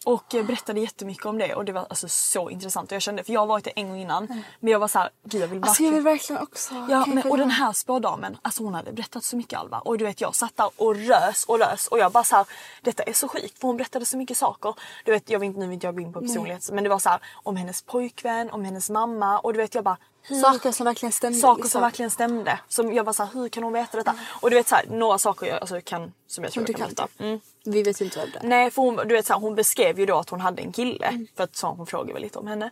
Och 0.06 0.36
eh, 0.36 0.46
berättade 0.46 0.80
jättemycket 0.80 1.26
om 1.26 1.38
det 1.38 1.56
och 1.56 1.65
det 1.65 1.72
var 1.72 1.86
alltså 1.89 2.08
så 2.08 2.50
intressant. 2.50 2.91
Och 2.91 2.96
jag 2.96 3.02
kände, 3.02 3.24
för 3.24 3.34
jag 3.34 3.39
har 3.39 3.48
varit 3.48 3.63
det 3.63 3.72
en 3.76 3.89
gång 3.89 4.00
innan. 4.00 4.44
Men 4.60 4.72
jag 4.72 4.80
var 4.80 4.88
så 4.88 5.00
här, 5.00 5.10
gud 5.24 5.41
jag 5.41 5.48
vill 5.48 5.63
Alltså 5.63 5.84
jag 5.84 5.91
verkligen 5.91 6.04
vill 6.04 6.04
verkligen 6.04 6.41
också. 6.41 6.88
Ja, 6.89 7.06
men, 7.08 7.32
och 7.32 7.38
den 7.38 7.52
här 7.52 7.74
spådamen, 7.74 8.38
alltså 8.41 8.63
hon 8.63 8.74
hade 8.74 8.91
berättat 8.91 9.24
så 9.24 9.38
mycket 9.38 9.60
Alva. 9.60 9.80
Och 9.80 9.98
du 9.98 10.06
vet 10.06 10.22
jag 10.22 10.36
satt 10.36 10.58
där 10.58 10.70
och 10.76 10.96
rös 10.96 11.46
och 11.48 11.60
rös 11.60 11.88
och 11.88 12.00
jag 12.00 12.12
bara 12.12 12.24
så 12.24 12.36
här, 12.36 12.46
detta 12.82 13.04
är 13.04 13.13
så 13.13 13.28
sjukt 13.28 13.60
för 13.60 13.68
hon 13.68 13.78
berättade 13.78 14.06
så 14.06 14.18
mycket 14.18 14.38
saker. 14.38 14.74
Du 15.06 15.12
vet, 15.12 15.30
jag 15.30 15.39
vill 15.39 15.48
inte, 15.48 15.60
nu 15.60 15.65
vill 15.65 15.74
inte 15.74 15.88
jag 15.88 15.96
gå 15.96 16.02
in 16.02 16.13
på 16.13 16.22
personlighet 16.22 16.70
men 16.72 16.84
det 16.84 16.89
var 16.89 17.00
så 17.00 17.10
här 17.10 17.20
om 17.34 17.56
hennes 17.56 17.82
pojkvän, 17.82 18.50
om 18.50 18.65
hennes 18.65 18.89
mamma 18.89 19.39
och 19.39 19.54
du 19.54 19.60
vet 19.60 19.76
jag 19.76 19.84
bara 19.84 19.98
hur, 20.22 20.41
Saker 20.41 20.72
som 20.72 20.86
verkligen 20.86 21.12
stämde. 21.12 21.39
saker 21.39 21.63
liksom. 21.63 21.70
som 21.70 21.82
verkligen 21.82 22.12
stämde. 22.12 22.60
Som 22.68 22.94
jag 22.94 23.04
var 23.04 23.13
så 23.13 23.24
här, 23.24 23.34
hur 23.34 23.50
kan 23.50 23.63
hon 23.63 23.74
veta 23.74 23.98
detta? 23.98 24.15
Och 24.41 24.50
du 24.50 24.56
vet 24.56 24.68
så 24.68 24.76
här, 24.76 24.86
några 24.89 25.18
saker 25.18 25.46
jag 25.46 25.60
alltså, 25.60 25.82
kan, 25.84 26.13
som 26.28 26.44
jag 26.44 26.54
tror 26.54 26.70
jag 26.70 26.76
kan 26.76 26.86
berätta. 26.86 27.08
Mm. 27.18 27.39
Vi 27.65 27.84
vet 27.84 28.01
inte 28.01 28.19
vem 28.19 28.30
det 28.34 28.38
är. 28.39 28.43
Nej 28.49 28.71
för 28.71 28.82
hon, 28.82 28.95
du 28.95 29.15
vet, 29.15 29.25
så 29.25 29.34
här, 29.34 29.39
hon 29.39 29.56
beskrev 29.56 29.99
ju 29.99 30.06
då 30.06 30.17
att 30.17 30.30
hon 30.30 30.41
hade 30.41 30.62
en 30.62 30.71
kille. 30.71 31.08
Mm. 31.08 31.28
För 31.38 31.43
att 31.43 31.56
så, 31.56 31.67
hon 31.67 31.88
frågade 31.88 32.13
väl 32.13 32.21
lite 32.21 32.39
om 32.39 32.47
henne. 32.47 32.71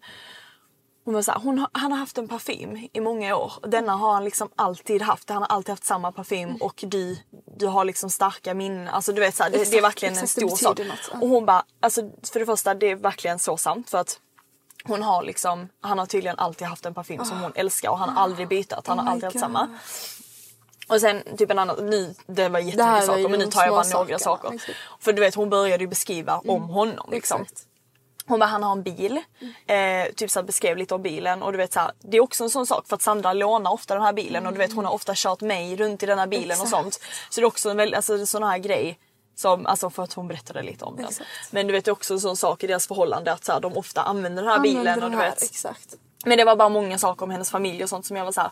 Hon 1.05 1.13
var 1.13 1.21
så 1.21 1.31
här, 1.31 1.39
hon, 1.39 1.59
har- 1.59 1.69
han 1.73 1.91
har 1.91 1.99
haft 1.99 2.17
en 2.17 2.27
parfym 2.27 2.87
i 2.93 2.99
många 2.99 3.35
år. 3.35 3.53
Denna 3.67 3.91
har 3.95 4.13
han 4.13 4.23
liksom 4.23 4.49
alltid 4.55 5.01
haft. 5.01 5.29
Han 5.29 5.37
har 5.41 5.47
alltid 5.49 5.69
haft 5.69 5.83
samma 5.85 6.11
parfym 6.11 6.49
Mm. 6.49 6.61
och 6.61 6.83
du, 6.87 7.17
du 7.57 7.67
har 7.67 7.85
liksom 7.85 8.09
starka 8.09 8.53
minnen. 8.53 8.87
Alltså 8.87 9.13
du 9.13 9.19
vet 9.21 9.35
så 9.35 9.43
här, 9.43 9.49
det, 9.49 9.57
det 9.57 9.61
är 9.61 9.65
Exakt, 9.65 9.83
verkligen 9.83 10.13
en 10.17 10.23
exakt, 10.23 10.35
det 10.41 10.47
stor 10.55 10.67
sak. 10.69 10.79
något. 10.79 11.21
Och 11.21 11.29
hon 11.29 11.45
bara, 11.45 11.65
alltså 11.79 12.01
för 12.33 12.39
det 12.39 12.45
första 12.45 12.73
det 12.73 12.91
är 12.91 12.95
verkligen 12.95 13.39
så 13.39 13.57
sant 13.57 13.89
för 13.89 13.97
att 13.97 14.19
hon 14.85 15.03
har 15.03 15.23
liksom, 15.23 15.69
han 15.81 15.99
har 15.99 16.05
tydligen 16.05 16.39
alltid 16.39 16.67
haft 16.67 16.85
en 16.85 16.93
parfym 16.93 17.25
som 17.25 17.41
hon 17.41 17.51
älskar 17.55 17.89
och 17.89 17.97
han 17.99 18.09
har 18.09 18.23
aldrig 18.23 18.47
bytt. 18.47 18.73
Han 18.85 18.97
har 18.99 19.05
Oh 19.05 19.05
my 19.05 19.11
alltid 19.11 19.23
haft 19.23 19.33
God. 19.33 19.41
samma. 19.41 19.67
Och 20.87 21.01
sen 21.01 21.23
typ 21.37 21.51
en 21.51 21.59
annan, 21.59 21.89
nu, 21.89 22.13
det 22.27 22.49
var 22.49 22.59
Det 22.59 22.83
här 22.83 22.95
jättemycket 22.95 23.07
var 23.07 23.15
saker 23.15 23.29
men 23.29 23.39
nu 23.39 23.45
tar 23.45 23.63
jag 23.65 23.73
bara 23.73 23.99
några 23.99 24.19
saker. 24.19 24.53
exakt. 24.53 24.77
För 24.99 25.13
du 25.13 25.19
vet 25.21 25.35
hon 25.35 25.49
började 25.49 25.83
ju 25.83 25.87
beskriva 25.87 26.41
om 26.47 26.63
honom 26.69 27.09
liksom. 27.11 27.41
Exakt. 27.41 27.67
Hon 28.25 28.39
bara, 28.39 28.45
han 28.45 28.63
har 28.63 28.71
en 28.71 28.83
bil. 28.83 29.21
Eh, 29.67 30.13
typ 30.15 30.31
så 30.31 30.39
här, 30.39 30.45
beskrev 30.45 30.77
lite 30.77 30.95
om 30.95 31.01
bilen 31.01 31.43
och 31.43 31.51
du 31.51 31.57
vet 31.57 31.73
så 31.73 31.79
här, 31.79 31.91
det 31.99 32.17
är 32.17 32.21
också 32.21 32.43
en 32.43 32.49
sån 32.49 32.67
sak 32.67 32.87
för 32.87 32.95
att 32.95 33.01
Sandra 33.01 33.33
lånar 33.33 33.71
ofta 33.71 33.93
den 33.93 34.03
här 34.03 34.13
bilen 34.13 34.45
och 34.45 34.51
du 34.53 34.57
vet 34.57 34.73
hon 34.73 34.85
har 34.85 34.93
ofta 34.93 35.13
kört 35.15 35.41
mig 35.41 35.75
runt 35.75 36.03
i 36.03 36.05
den 36.05 36.19
här 36.19 36.27
bilen 36.27 36.59
och 36.59 36.65
Exakt. 36.65 36.69
sånt. 36.69 36.99
Så 37.29 37.41
det 37.41 37.43
är 37.43 37.47
också 37.47 37.69
en 37.69 37.77
väldigt, 37.77 37.95
alltså 37.95 38.25
sån 38.25 38.43
här 38.43 38.57
grej 38.57 38.99
som, 39.35 39.65
alltså 39.65 39.89
för 39.89 40.03
att 40.03 40.13
hon 40.13 40.27
berättade 40.27 40.63
lite 40.63 40.85
om 40.85 40.95
den. 40.95 41.05
Exakt. 41.05 41.29
Men 41.51 41.67
du 41.67 41.73
vet 41.73 41.85
det 41.85 41.91
också 41.91 42.13
en 42.13 42.19
sån 42.19 42.37
sak 42.37 42.63
i 42.63 42.67
deras 42.67 42.87
förhållande 42.87 43.31
att 43.31 43.45
så 43.45 43.51
här, 43.51 43.59
de 43.59 43.77
ofta 43.77 44.01
använder 44.01 44.43
den 44.43 44.51
här 44.51 44.57
Använder 44.57 44.79
bilen 44.79 45.03
och 45.03 45.11
du 45.11 45.17
vet. 45.17 45.43
Exakt. 45.43 45.95
Men 46.25 46.37
det 46.37 46.43
var 46.43 46.55
bara 46.55 46.69
många 46.69 46.97
saker 46.97 47.23
om 47.23 47.31
hennes 47.31 47.49
familj 47.49 47.83
och 47.83 47.89
sånt 47.89 48.05
som 48.05 48.17
jag 48.17 48.25
var 48.25 48.31
så 48.31 48.41
här. 48.41 48.51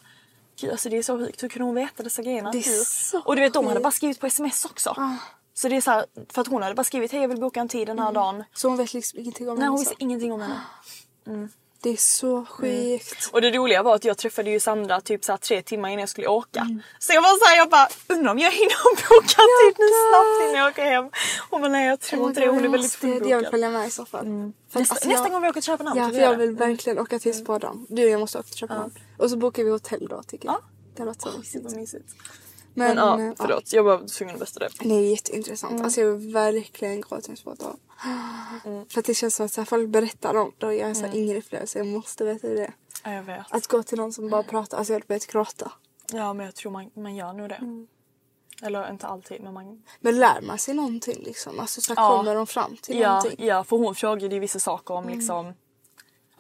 Gud 0.61 0.71
alltså 0.71 0.89
det 0.89 0.97
är 0.97 1.03
så 1.03 1.17
sjukt, 1.17 1.43
hur 1.43 1.49
kunde 1.49 1.65
hon 1.65 1.75
veta 1.75 2.03
dessa 2.03 2.21
grejerna? 2.21 2.51
Det 2.51 2.57
är 2.57 2.83
så 2.85 3.21
och 3.25 3.35
du 3.35 3.41
vet 3.41 3.53
de 3.53 3.67
hade 3.67 3.79
bara 3.79 3.91
skrivit 3.91 4.19
på 4.19 4.27
sms 4.27 4.65
också. 4.65 4.89
Ah. 4.89 5.11
Så 5.53 5.67
det 5.69 5.75
är 5.75 5.81
så 5.81 5.91
här, 5.91 6.05
för 6.33 6.41
att 6.41 6.47
hon 6.47 6.61
hade 6.63 6.75
bara 6.75 6.83
skrivit 6.83 7.11
hej 7.11 7.21
jag 7.21 7.27
vill 7.27 7.39
boka 7.39 7.59
en 7.59 7.67
tid 7.69 7.87
den 7.87 7.99
här 7.99 8.11
dagen. 8.11 8.43
Så 8.53 8.67
hon 8.67 8.77
vet 8.77 8.93
liksom 8.93 9.19
ingenting 9.19 9.49
om 9.49 9.55
Nej 9.59 9.67
hon 9.67 9.77
henne. 9.77 9.89
visste 9.89 10.03
ingenting 10.03 10.31
om 10.31 10.41
henne. 10.41 11.47
Det 11.83 11.89
är 11.89 11.97
så 11.97 12.45
sjukt. 12.45 13.29
Och 13.31 13.41
det 13.41 13.51
roliga 13.51 13.83
var 13.83 13.95
att 13.95 14.05
jag 14.05 14.17
träffade 14.17 14.49
ju 14.49 14.59
Sandra 14.59 15.01
typ 15.01 15.23
så 15.25 15.37
tre 15.37 15.61
timmar 15.61 15.89
innan 15.89 15.99
jag 15.99 16.09
skulle 16.09 16.27
åka. 16.27 16.67
Så 16.99 17.13
jag 17.13 17.21
var 17.21 17.45
såhär, 17.45 17.57
jag 17.57 17.69
bara 17.69 17.87
undrar 18.07 18.31
om 18.31 18.39
jag 18.39 18.51
hinner 18.51 18.95
boka 19.09 19.41
en 19.41 19.71
tid 19.71 19.75
nu 19.79 19.87
snabbt 20.09 20.49
innan 20.49 20.59
jag 20.63 20.71
åker 20.71 20.83
hem. 20.85 21.09
Hon 21.49 21.61
bara 21.61 21.71
nej 21.71 21.87
jag 21.87 21.99
tror 21.99 22.27
inte 22.27 22.39
det, 22.39 22.47
hon 22.47 22.57
är 22.57 22.61
väldigt 22.61 22.81
måste, 22.81 23.07
Jag 23.07 23.13
vill 23.13 23.21
fullbokad. 23.23 23.51
följa 23.51 23.69
med 23.69 23.87
i 23.87 23.91
så 23.91 24.05
fall. 24.05 24.19
Att, 24.19 24.25
Nästa, 24.79 24.93
alltså, 24.93 25.09
nästa 25.09 25.23
jag- 25.25 25.31
gång 25.31 25.41
vi 25.41 25.47
åker 25.49 25.61
till 25.61 25.63
Köpenhamn 25.67 25.99
Ja 26.01 26.09
för 26.09 26.17
jag 26.19 26.35
vill 26.37 26.51
verkligen 26.55 26.99
åka 26.99 27.19
till 27.19 27.33
Spadam. 27.37 27.85
Du 27.89 28.03
och 28.05 28.09
jag 28.09 28.19
måste 28.19 28.39
åka 28.39 28.47
till 28.47 28.57
Köpenhamn. 28.57 28.93
Och 29.21 29.29
så 29.29 29.37
bokar 29.37 29.63
vi 29.63 29.69
hotell 29.69 30.07
då 30.09 30.23
tycker 30.23 30.45
jag. 30.47 30.55
Ja. 30.55 30.61
Det 30.95 31.05
låter 31.05 31.29
så 31.31 31.37
mysigt. 31.37 31.63
vad 31.63 31.75
mysigt. 31.75 32.15
Men, 32.73 32.95
Men, 32.95 33.19
eh, 33.19 33.25
ja, 33.25 33.33
förlåt 33.37 33.73
jag 33.73 33.83
var 33.83 34.07
tvungen 34.07 34.35
att 34.35 34.39
bästa 34.39 34.59
det. 34.59 34.69
Det 34.79 34.93
är 34.95 35.09
jätteintressant. 35.11 35.81
Alltså 35.81 36.01
jag 36.01 36.11
vill 36.11 36.33
verkligen 36.33 37.01
gå 37.01 37.21
till 37.21 37.31
en 37.31 37.37
Spadam. 37.37 37.77
För 38.89 38.99
att 38.99 39.05
det 39.05 39.13
känns 39.13 39.35
som 39.35 39.45
att 39.45 39.51
så 39.51 39.61
här, 39.61 39.65
folk 39.65 39.89
berättar 39.89 40.35
om 40.35 40.51
det 40.57 40.65
och 40.65 40.73
jag 40.75 40.87
har 40.87 40.93
så 40.93 41.05
här, 41.05 41.15
ingen 41.15 41.37
upplevelse. 41.37 41.79
Jag 41.79 41.87
måste 41.87 42.25
veta 42.25 42.47
hur 42.47 42.55
det 42.55 42.61
är. 42.65 42.73
Ja, 43.03 43.13
jag 43.13 43.23
vet. 43.23 43.45
Att 43.49 43.67
gå 43.67 43.83
till 43.83 43.97
någon 43.97 44.13
som 44.13 44.29
bara 44.29 44.43
pratar. 44.43 44.77
Alltså 44.77 44.93
jag 44.93 44.95
hade 44.95 45.07
börjat 45.07 45.27
gråta. 45.27 45.71
Ja 46.13 46.33
men 46.33 46.45
jag 46.45 46.55
tror 46.55 46.71
man, 46.71 46.89
man 46.95 47.15
gör 47.15 47.33
nog 47.33 47.49
det. 47.49 47.85
Eller 48.63 48.91
inte 48.91 49.07
alltid 49.07 49.41
men 49.41 49.53
man... 49.53 49.83
Men 49.99 50.19
lär 50.19 50.41
man 50.41 50.57
sig 50.57 50.73
någonting 50.73 51.23
liksom? 51.25 51.59
Alltså 51.59 51.81
så 51.81 51.93
här, 51.93 52.03
Ja. 52.03 52.17
kommer 52.17 52.35
de 52.35 52.47
fram 52.47 52.77
till 52.77 52.99
Ja, 52.99 53.09
någonting? 53.09 53.45
ja 53.47 53.63
för 53.63 53.77
hon 53.77 53.95
frågade 53.95 54.35
ju 54.35 54.39
vissa 54.39 54.59
saker 54.59 54.93
om 54.93 55.09
liksom... 55.09 55.53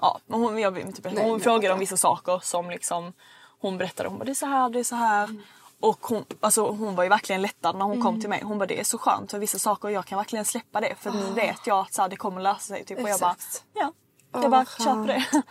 Ja 0.01 0.19
hon, 0.27 0.57
jag. 0.59 0.73
Nej, 0.73 0.83
Hon 1.15 1.39
frågade 1.39 1.61
vänta. 1.61 1.73
om 1.73 1.79
vissa 1.79 1.97
saker 1.97 2.39
som 2.43 2.69
liksom 2.69 3.13
hon 3.59 3.77
berättade. 3.77 4.09
Hon 4.09 4.17
bara 4.17 4.25
det 4.25 4.31
är 4.31 4.35
så 4.35 4.45
här, 4.45 4.69
det 4.69 4.79
är 4.79 4.83
så 4.83 4.95
här. 4.95 5.41
Och 5.79 5.99
hon, 6.01 6.25
alltså, 6.39 6.67
hon 6.71 6.95
var 6.95 7.03
ju 7.03 7.09
verkligen 7.09 7.41
lättad 7.41 7.75
när 7.75 7.85
hon 7.85 8.01
kom 8.01 8.19
till 8.19 8.29
mig. 8.29 8.41
Hon 8.43 8.57
bara 8.57 8.65
det 8.65 8.79
är 8.79 8.83
så 8.83 8.97
skönt 8.97 9.31
för 9.31 9.39
vissa 9.39 9.59
saker 9.59 9.89
jag 9.89 10.05
kan 10.05 10.17
verkligen 10.17 10.45
släppa 10.45 10.81
det 10.81 10.95
för 10.99 11.11
nu 11.11 11.31
vet 11.33 11.67
jag 11.67 11.79
att 11.79 11.93
så 11.93 12.01
här, 12.01 12.09
det 12.09 12.15
kommer 12.15 12.41
lösa 12.41 12.59
sig. 12.59 12.85
Typ. 12.85 12.99
Och 12.99 13.09
jag 13.09 13.19
bara 13.19 13.31
Exakt. 13.31 13.63
ja. 13.73 13.93
Jag 14.31 14.41
bara 14.41 14.49
vad 14.49 14.85
kör 14.85 14.93
på 14.93 15.07
det. 15.07 15.43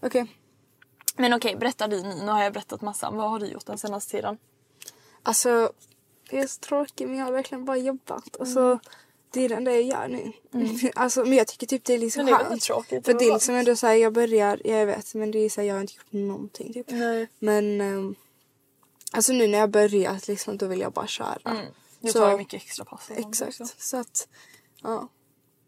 Okej. 0.06 0.26
Men 1.16 1.32
okej 1.32 1.56
berätta 1.56 1.88
du 1.88 2.02
nu. 2.02 2.14
Nu 2.14 2.32
har 2.32 2.42
jag 2.42 2.52
berättat 2.52 2.80
massa. 2.80 3.10
Vad 3.10 3.30
har 3.30 3.38
du 3.38 3.46
gjort 3.46 3.66
den 3.66 3.78
senaste 3.78 4.10
tiden? 4.10 4.38
Alltså, 5.22 5.70
jag 6.30 6.42
är 6.42 6.46
så 6.46 6.60
tråkig 6.60 7.08
men 7.08 7.16
jag 7.16 7.24
har 7.24 7.32
verkligen 7.32 7.64
bara 7.64 7.76
jobbat. 7.76 8.36
Och 8.36 8.48
så, 8.48 8.78
det 9.34 9.44
är 9.44 9.48
det 9.48 9.54
enda 9.54 9.72
jag 9.72 9.82
gör 9.82 10.08
nu. 10.08 10.32
Alltså, 10.94 11.24
men 11.24 11.32
jag 11.32 11.46
tycker 11.46 11.66
typ 11.66 11.84
det 11.84 11.94
är 11.94 11.98
liksom 11.98 12.24
Men 12.24 12.34
det 12.34 12.40
är 12.40 12.42
väldigt 12.44 12.50
skönt. 12.50 12.62
tråkigt. 12.88 13.04
För 13.04 13.14
Det 13.14 13.24
är 13.24 13.32
liksom 13.34 13.54
ändå 13.54 13.76
såhär, 13.76 13.94
jag 13.94 14.12
börjar, 14.12 14.60
jag 14.64 14.86
vet 14.86 15.14
men 15.14 15.30
det 15.30 15.38
är 15.38 15.48
såhär, 15.50 15.68
jag 15.68 15.74
har 15.74 15.80
inte 15.80 15.92
gjort 15.94 16.12
någonting 16.12 16.72
typ. 16.72 16.90
Nej. 16.90 17.28
Men 17.38 17.80
ehm, 17.80 18.14
alltså 19.12 19.32
nu 19.32 19.46
när 19.48 19.58
jag 19.58 19.70
börjat 19.70 20.28
liksom 20.28 20.56
då 20.58 20.66
vill 20.66 20.80
jag 20.80 20.92
bara 20.92 21.06
köra. 21.06 21.38
Mm. 21.50 21.66
Du 22.00 22.12
Så- 22.12 22.18
tar 22.18 22.38
mycket 22.38 22.62
extra 22.62 22.84
pass. 22.84 23.10
och 23.10 23.18
Exakt. 23.18 23.60
också. 23.60 23.74
Så 23.78 23.96
att, 23.96 24.28
ja. 24.82 25.08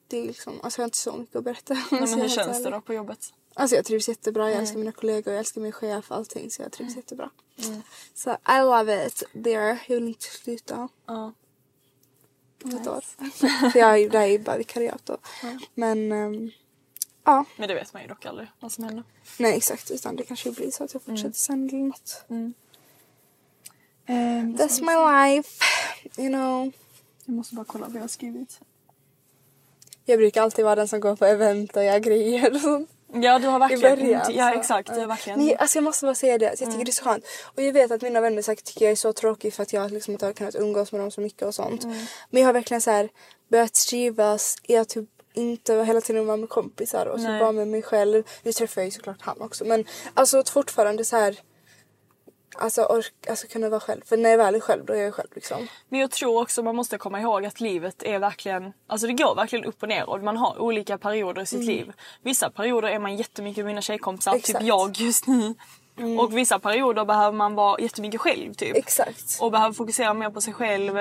Det 0.08 0.18
är 0.18 0.22
liksom, 0.22 0.60
alltså 0.62 0.78
jag 0.80 0.82
har 0.82 0.86
inte 0.88 0.98
så 0.98 1.16
mycket 1.16 1.36
att 1.36 1.44
berätta. 1.44 1.74
Nej, 1.74 1.84
men 1.90 2.10
jag 2.10 2.16
hur 2.18 2.28
känns 2.28 2.64
det 2.64 2.70
då 2.70 2.80
på 2.80 2.94
jobbet? 2.94 3.18
Alltså 3.54 3.76
jag 3.76 3.84
trivs 3.84 4.08
jättebra, 4.08 4.42
jag 4.44 4.50
Mm. 4.50 4.60
älskar 4.62 4.78
mina 4.78 4.92
kollegor, 4.92 5.32
jag 5.32 5.38
älskar 5.40 5.60
min 5.60 5.72
chef, 5.72 6.12
allting. 6.12 6.50
Så 6.50 6.62
jag 6.62 6.72
trivs 6.72 6.96
jättebra. 6.96 7.30
Så 8.14 8.30
I 8.30 8.60
love 8.60 9.06
it 9.06 9.22
there. 9.44 9.78
Jag 9.88 9.94
vill 9.94 10.08
inte 10.08 10.24
sluta. 10.24 10.88
Ja. 11.06 11.32
Om 12.74 12.80
ett 12.80 12.86
år. 12.86 13.04
För 13.70 13.78
jag 13.78 13.92
är 14.14 14.26
ju, 14.26 14.38
bara 14.38 14.56
vikariat 14.58 15.00
då. 15.04 15.18
Men 15.74 16.12
ehm, 16.12 16.50
ja, 17.24 17.44
Men 17.56 17.68
det 17.68 17.74
vet 17.74 17.92
man 17.92 18.02
ju 18.02 18.08
dock 18.08 18.26
aldrig 18.26 18.48
vad 18.60 18.72
som 18.72 18.84
händer. 18.84 19.04
nej 19.38 19.56
exakt. 19.56 19.90
Utan 19.90 20.16
det 20.16 20.22
kanske 20.22 20.50
blir 20.50 20.70
så 20.70 20.84
att 20.84 20.94
jag 20.94 21.02
fortsätter 21.02 21.32
sen 21.32 21.68
eller 21.68 21.78
något. 21.78 22.24
Ehm, 24.06 24.56
That's 24.56 24.80
my 24.80 24.94
life. 25.34 25.64
You 26.18 26.28
know. 26.28 26.72
jag 27.24 27.34
måste 27.34 27.54
bara 27.54 27.64
kolla 27.64 27.86
vad 27.86 27.96
jag 27.96 28.00
har 28.00 28.08
skrivit. 28.08 28.60
Jag 30.04 30.18
brukar 30.18 30.42
alltid 30.42 30.64
vara 30.64 30.74
den 30.74 30.88
som 30.88 31.00
går 31.00 31.16
på 31.16 31.24
event 31.24 31.76
och 31.76 31.84
gör 31.84 31.98
grejer 31.98 32.54
och 32.54 32.60
sånt. 32.60 32.90
Ja 33.12 33.38
du 33.38 33.46
har 33.46 33.58
verkligen 33.58 33.98
början. 33.98 34.20
inte, 34.20 34.38
Ja 34.38 34.54
exakt, 34.54 34.88
är 34.88 35.06
verkligen. 35.06 35.38
Nej, 35.38 35.56
alltså 35.56 35.76
jag 35.76 35.84
måste 35.84 36.06
bara 36.06 36.14
säga 36.14 36.38
det. 36.38 36.44
Jag 36.60 36.70
tycker 36.70 36.84
det 36.84 36.90
är 36.90 36.92
så 36.92 37.04
skönt. 37.04 37.24
Och 37.56 37.62
jag 37.62 37.72
vet 37.72 37.90
att 37.90 38.02
mina 38.02 38.20
vänner 38.20 38.42
säkert 38.42 38.64
tycker 38.64 38.84
jag 38.84 38.92
är 38.92 38.96
så 38.96 39.12
tråkig 39.12 39.54
för 39.54 39.62
att 39.62 39.72
jag 39.72 39.92
liksom 39.92 40.12
inte 40.12 40.26
har 40.26 40.32
kunnat 40.32 40.54
umgås 40.54 40.92
med 40.92 41.00
dem 41.00 41.10
så 41.10 41.20
mycket 41.20 41.42
och 41.42 41.54
sånt. 41.54 41.84
Men 42.30 42.42
jag 42.42 42.48
har 42.48 42.52
verkligen 42.52 42.80
så 42.80 42.90
här 42.90 43.08
börjat 43.50 43.74
trivas 43.74 44.56
att 44.68 44.88
typ 44.88 45.08
inte 45.34 45.74
hela 45.74 46.00
tiden 46.00 46.26
vara 46.26 46.36
med 46.36 46.48
kompisar 46.48 47.06
och 47.06 47.20
så 47.20 47.28
Nej. 47.28 47.40
vara 47.40 47.52
med 47.52 47.68
mig 47.68 47.82
själv. 47.82 48.22
Nu 48.42 48.52
träffar 48.52 48.80
jag 48.80 48.86
ju 48.86 48.90
såklart 48.90 49.20
han 49.20 49.40
också 49.40 49.64
men 49.64 49.84
alltså 50.14 50.42
fortfarande 50.44 51.04
så 51.04 51.16
här 51.16 51.40
Alltså, 52.58 52.84
ork, 52.84 53.12
alltså 53.28 53.46
kunna 53.46 53.68
vara 53.68 53.80
själv. 53.80 54.00
För 54.04 54.16
när 54.16 54.30
jag 54.30 54.38
väl 54.38 54.54
är 54.54 54.60
själv 54.60 54.84
då 54.84 54.92
är 54.92 55.02
jag 55.02 55.14
själv 55.14 55.28
liksom. 55.34 55.68
Men 55.88 56.00
jag 56.00 56.10
tror 56.10 56.42
också 56.42 56.62
man 56.62 56.76
måste 56.76 56.98
komma 56.98 57.20
ihåg 57.20 57.46
att 57.46 57.60
livet 57.60 58.02
är 58.02 58.18
verkligen, 58.18 58.72
alltså 58.86 59.06
det 59.06 59.12
går 59.12 59.34
verkligen 59.34 59.64
upp 59.64 59.82
och 59.82 59.88
ner 59.88 60.10
och 60.10 60.22
man 60.22 60.36
har 60.36 60.58
olika 60.58 60.98
perioder 60.98 61.42
i 61.42 61.46
sitt 61.46 61.64
liv. 61.64 61.92
Vissa 62.22 62.50
perioder 62.50 62.88
är 62.88 62.98
man 62.98 63.16
jättemycket 63.16 63.64
med 63.64 63.66
mina 63.66 63.82
tjejkompisar, 63.82 64.32
typ 64.32 64.44
Exakt. 64.44 64.64
jag 64.64 64.96
just 64.96 65.26
nu. 65.26 65.54
Och 66.18 66.36
vissa 66.36 66.58
perioder 66.58 67.04
behöver 67.04 67.36
man 67.36 67.54
vara 67.54 67.80
jättemycket 67.80 68.20
själv 68.20 68.54
typ. 68.54 68.76
Exakt. 68.76 69.38
Och 69.40 69.52
behöver 69.52 69.72
fokusera 69.72 70.14
mer 70.14 70.30
på 70.30 70.40
sig 70.40 70.52
själv. 70.54 70.96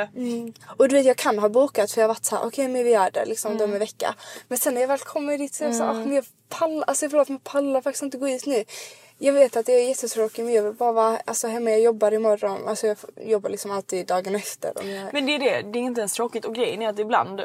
Och 0.78 0.90
du 0.90 0.96
vet 0.96 1.06
jag 1.06 1.18
kan 1.18 1.40
ha 1.40 1.50
bokat 1.50 1.92
för 1.92 2.02
jag 2.02 2.08
har 2.08 2.14
varit 2.14 2.26
såhär 2.26 2.48
okej 2.48 2.68
men 2.68 2.84
vi 2.84 2.92
gör 2.92 3.12
det 3.12 3.26
liksom 3.26 3.52
mm. 3.52 3.64
om 3.64 3.74
en 3.74 3.80
vecka. 3.80 4.16
Men 4.48 4.58
sen 4.58 4.74
när 4.74 4.82
jag 4.82 4.88
väl 4.88 5.00
kommer 5.00 5.38
dit 5.38 5.54
så 5.54 5.64
är 5.64 5.68
jag 5.68 5.76
såhär, 5.76 5.92
mm. 5.92 6.14
jag 6.14 6.26
pallar, 6.50 6.84
alltså 6.88 7.10
förlåt 7.10 7.30
men 7.30 7.40
pallar 7.40 7.82
faktiskt 7.82 8.04
inte 8.04 8.18
gå 8.18 8.30
ut 8.30 8.46
nu. 8.46 8.64
Jag 9.18 9.34
vet 9.34 9.58
att 9.58 9.66
det 9.66 9.72
är 9.74 9.88
jättetråkigt 9.88 10.46
men 10.46 10.54
jag 10.54 10.64
vill 10.64 10.74
bara 10.74 10.92
vara 10.92 11.18
alltså, 11.26 11.48
hemma. 11.48 11.70
Jag 11.70 11.82
jobbar 11.82 12.12
imorgon. 12.12 12.68
Alltså 12.68 12.88
jag 12.88 12.98
jobbar 13.16 13.50
liksom 13.50 13.72
alltid 13.72 14.08
dagen 14.08 14.36
efter. 14.36 14.80
Om 14.80 14.90
jag... 14.90 15.14
Men 15.14 15.26
det 15.26 15.36
är 15.36 15.40
det, 15.40 15.72
det 15.72 15.80
är 15.80 15.84
inte 15.84 16.02
ens 16.02 16.14
tråkigt 16.14 16.46
och 16.46 16.56
grejen 16.56 16.82
är 16.82 16.90
att 16.90 17.00
ibland 17.00 17.42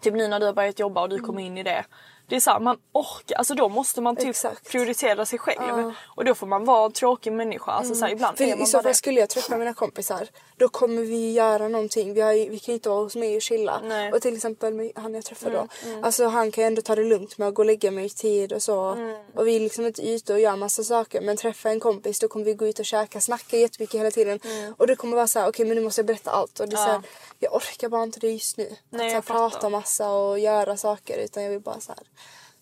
Typ 0.00 0.14
nu 0.14 0.28
när 0.28 0.40
du 0.40 0.46
har 0.46 0.52
börjat 0.52 0.78
jobba 0.78 1.02
och 1.02 1.08
du 1.08 1.18
kommer 1.18 1.42
in 1.42 1.58
i 1.58 1.62
det 1.62 1.84
det 2.28 2.36
är 2.36 2.40
såhär, 2.40 2.60
man 2.60 2.76
orkar, 2.92 3.36
alltså 3.36 3.54
då 3.54 3.68
måste 3.68 4.00
man 4.00 4.16
typ 4.16 4.28
Exakt. 4.28 4.70
prioritera 4.70 5.26
sig 5.26 5.38
själv. 5.38 5.92
Och 6.16 6.24
då 6.24 6.34
får 6.34 6.46
man 6.46 6.64
vara 6.64 6.86
en 6.86 6.92
tråkig 6.92 7.32
människa. 7.32 7.72
Alltså 7.72 7.94
så 7.94 8.04
här, 8.04 8.12
ibland 8.12 8.38
För 8.38 8.44
är 8.44 8.56
man 8.56 8.62
i 8.62 8.66
så 8.66 8.82
fall 8.82 8.94
skulle 8.94 9.20
jag 9.20 9.28
träffa 9.28 9.56
mina 9.56 9.74
kompisar 9.74 10.28
då 10.58 10.68
kommer 10.68 11.02
vi 11.02 11.32
göra 11.32 11.68
någonting. 11.68 12.14
Vi, 12.14 12.20
har, 12.20 12.32
vi 12.32 12.58
kan 12.58 12.74
inte 12.74 12.88
vara 12.88 13.02
hos 13.02 13.16
mig 13.16 13.36
och 13.36 13.42
chilla. 13.42 13.80
Nej. 13.84 14.00
Mm, 14.00 14.14
Och 14.14 14.22
till 14.22 14.34
exempel 14.34 14.92
han 14.94 15.14
jag 15.14 15.24
träffar 15.24 15.50
då. 15.50 15.68
Alltså 16.02 16.26
han 16.26 16.50
kan 16.50 16.64
ju 16.64 16.66
ändå 16.66 16.82
ta 16.82 16.94
det 16.94 17.04
lugnt 17.04 17.38
med 17.38 17.48
att 17.48 17.54
gå 17.54 17.62
och 17.62 17.66
lägga 17.66 17.90
mig 17.90 18.06
i 18.06 18.10
tid 18.10 18.52
och 18.52 18.62
så. 18.62 18.84
Mm. 18.84 19.16
Och 19.34 19.46
vi 19.46 19.56
är 19.56 19.60
liksom 19.60 19.86
inte 19.86 20.08
ute 20.10 20.32
och 20.32 20.40
gör 20.40 20.56
massa 20.56 20.84
saker. 20.84 21.20
Men 21.20 21.36
träffa 21.36 21.70
en 21.70 21.80
kompis 21.80 22.18
då 22.18 22.28
kommer 22.28 22.44
vi 22.44 22.54
gå 22.54 22.66
ut 22.66 22.78
och 22.78 22.84
käka, 22.84 23.20
snacka 23.20 23.56
jättemycket 23.56 24.00
hela 24.00 24.10
tiden. 24.10 24.40
Mm. 24.44 24.74
Och 24.78 24.86
det 24.86 24.96
kommer 24.96 25.16
vara 25.16 25.26
så 25.26 25.38
här: 25.38 25.48
okej 25.48 25.66
men 25.66 25.76
nu 25.76 25.82
måste 25.82 25.98
jag 26.00 26.06
berätta 26.06 26.30
allt. 26.30 26.60
Och 26.60 26.68
det 26.68 26.76
är 26.76 26.84
så 26.84 26.90
här, 26.90 27.02
jag 27.38 27.54
orkar 27.54 27.88
bara 27.88 28.02
inte 28.02 28.20
det 28.20 28.30
just 28.30 28.56
nu. 28.56 28.76
Nej, 28.90 29.14
att 29.14 29.26
så 29.26 29.32
här, 29.32 29.38
prata 29.38 29.68
massa 29.68 30.10
och 30.10 30.38
göra 30.38 30.76
saker. 30.76 31.18
Utan 31.18 31.42
jag 31.42 31.50
vill 31.50 31.60
bara 31.60 31.80
så 31.80 31.92
här, 31.92 32.02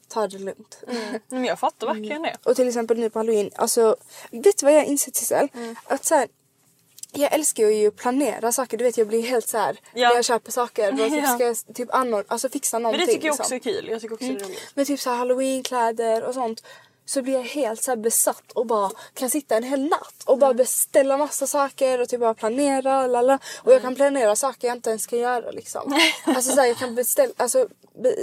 ta 0.09 0.27
det 0.29 0.39
lugnt. 0.39 0.83
Men 1.29 1.45
jag 1.45 1.59
fattar 1.59 1.87
verkligen 1.87 2.23
det. 2.23 2.37
Och 2.45 2.57
till 2.57 2.69
exempel 2.69 2.99
nu 2.99 3.11
på 3.11 3.19
halloween, 3.19 3.51
alltså 3.57 3.97
vet 4.31 4.59
du 4.59 4.67
vad 4.67 4.73
jag 4.75 4.79
har 4.81 4.87
insett 4.87 5.17
Sissel? 5.17 5.49
Mm. 5.55 5.77
Att 5.85 6.05
så 6.05 6.15
här, 6.15 6.29
jag 7.13 7.33
älskar 7.35 7.65
ju 7.69 7.89
att 7.89 7.97
planera 7.97 8.53
saker, 8.53 8.77
du 8.79 8.85
vet 8.85 8.99
jag 8.99 9.09
blir 9.09 9.23
helt 9.23 9.49
så 9.49 9.59
här 9.59 9.77
Ja. 9.95 10.09
när 10.09 10.15
jag 10.17 10.25
köper 10.25 10.53
saker 10.53 10.93
typ 10.93 11.13
Ja. 11.25 11.35
ska 11.35 11.45
jag 11.45 11.57
typ 11.75 11.91
anord- 11.91 12.25
alltså 12.29 12.49
fixa 12.49 12.77
Men 12.77 12.83
någonting. 12.83 13.07
det 13.07 13.13
tycker 13.13 13.27
jag 13.27 13.33
liksom. 13.33 13.45
också 13.45 13.55
är 13.55 13.59
kul. 13.75 13.89
Jag 13.91 14.01
tycker 14.01 14.15
också 14.15 14.27
det 14.27 14.35
är 14.41 14.45
roligt. 14.45 14.71
Med 14.75 14.87
typ 14.87 15.01
så 15.01 15.11
här 15.11 15.17
halloweenkläder 15.17 16.25
och 16.25 16.35
sånt. 16.35 16.63
Så 17.07 17.23
blir 17.23 17.35
jag 17.35 17.43
helt 17.43 17.83
så 17.83 17.97
besatt 17.97 18.53
och 18.53 18.67
bara 18.67 18.91
kan 19.15 19.31
sitta 19.31 19.57
en 19.57 19.63
hel 19.63 19.89
natt 19.89 20.23
och 20.25 20.39
bara 20.39 20.55
beställa 20.55 21.17
massa 21.17 21.47
saker 21.47 22.01
och 22.01 22.09
typ 22.09 22.21
bara 22.21 22.35
planera 22.35 23.07
lala. 23.07 23.39
Och 23.63 23.73
jag 23.73 23.83
kan 23.83 23.95
planera 23.95 24.37
saker 24.37 24.69
jag 24.69 24.77
inte 24.77 24.91
ens 24.91 25.03
ska 25.03 25.17
göra 25.17 25.51
liksom. 25.51 26.01
alltså 26.25 26.53
så 26.53 26.61
här, 26.61 26.69
jag 26.69 26.77
kan 26.77 26.95
beställa, 26.95 27.33
alltså 27.37 27.69
be, 28.03 28.17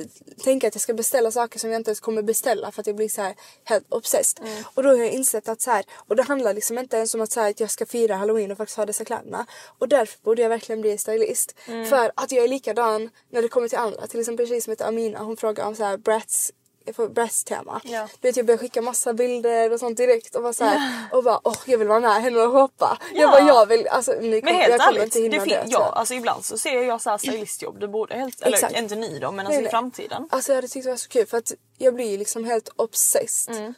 tänka 0.44 0.68
att 0.68 0.76
jag 0.76 0.82
ska 0.82 0.94
beställa 0.94 1.32
saker 1.32 1.60
som 1.60 1.72
jag 1.72 1.80
inte 1.80 1.90
ens 1.90 2.00
kommer 2.00 2.22
beställa 2.22 2.72
för 2.72 2.82
att 2.82 2.88
jag 2.88 2.96
blir 2.96 3.10
så 3.10 3.22
här 3.22 3.36
helt 3.64 3.94
obsessed. 3.94 4.48
Och 4.74 4.84
då 4.84 4.90
har 4.90 4.96
jag 4.96 5.12
insett 5.12 5.50
att 5.50 5.62
så 5.62 5.72
här, 5.72 5.86
och 6.08 6.16
det 6.16 6.24
handlar 6.24 6.54
liksom 6.54 6.78
inte 6.78 6.98
ens 6.98 7.16
om 7.16 7.22
att, 7.22 7.32
så 7.32 7.40
här, 7.40 7.50
att 7.50 7.60
jag 7.60 7.72
ska 7.72 7.86
fira 7.86 8.16
halloween 8.16 8.52
och 8.52 8.58
faktiskt 8.58 8.78
ha 8.78 8.86
dessa 8.86 9.06
kläderna. 9.06 9.46
Och 9.80 9.88
därför 9.88 10.20
borde 10.24 10.42
jag 10.42 10.50
verkligen 10.50 10.82
bli 10.82 10.98
stylist. 10.98 11.56
För 11.90 12.12
att 12.16 12.32
jag 12.32 12.44
är 12.44 12.48
likadan 12.48 13.10
när 13.30 13.42
det 13.42 13.48
kommer 13.48 13.70
till 13.70 13.78
andra. 13.78 14.08
Till 14.08 14.20
exempel 14.20 14.44
en 14.44 14.50
tjej 14.50 14.62
som 14.62 14.72
heter 14.72 14.88
Amina 14.88 15.20
hon 15.20 15.38
frågar 15.38 15.66
om 15.66 15.76
så 15.76 15.84
här 15.84 15.98
brats 15.98 16.52
på 16.92 17.08
Breast-tema. 17.08 17.82
Ja. 17.84 18.08
Du 18.22 18.28
vet 18.28 18.38
jag 18.38 18.46
började 18.46 18.62
skicka 18.62 18.82
massa 18.82 19.14
bilder 19.14 19.74
och 19.74 19.80
sånt 19.80 19.98
direkt 19.98 20.36
och 20.36 20.44
var 20.44 20.54
så 20.54 20.64
här, 20.64 21.06
och 21.12 21.24
bara 21.24 21.40
åh 21.44 21.56
jag 21.66 21.78
vill 21.78 21.88
vara 21.88 22.00
med 22.00 22.22
henne 22.22 22.40
och 22.40 22.52
shoppa. 22.54 22.98
Ja. 23.14 23.22
Jag 23.22 23.32
bara 23.32 23.48
jag 23.48 23.66
vill, 23.66 23.88
alltså 23.88 24.12
Men 24.12 24.42
kommer, 24.42 24.54
helt 24.54 24.70
jag 24.72 24.80
kommer 24.80 25.00
ärligt, 25.00 25.04
inte 25.04 25.20
hinna 25.20 25.38
det 25.38 25.50
det. 25.50 25.64
ja, 25.68 25.80
jag. 25.80 25.98
alltså 25.98 26.14
ibland 26.14 26.46
så 26.46 26.58
ser 26.58 26.84
jag 26.84 27.02
så 27.02 27.10
här 27.10 27.18
stylistjobb. 27.18 27.80
Det 27.80 27.88
borde 27.88 28.16
helt, 28.16 28.42
eller 28.42 28.58
Exakt. 28.58 28.78
inte 28.78 28.96
ni 28.96 29.20
då 29.20 29.32
men 29.32 29.36
Nej, 29.36 29.46
alltså 29.46 29.60
i 29.60 29.64
nej. 29.64 29.72
framtiden. 29.72 30.28
Alltså 30.32 30.52
jag 30.52 30.56
hade 30.56 30.68
tyckt 30.68 30.86
det 30.86 30.90
var 30.90 30.98
så 30.98 31.10
kul 31.10 31.26
för 31.26 31.38
att 31.38 31.52
jag 31.78 31.96
blir 31.96 32.12
ju 32.12 32.18
liksom 32.18 32.44
helt 32.46 32.70
obsessed. 32.76 33.56
Mm. 33.58 33.74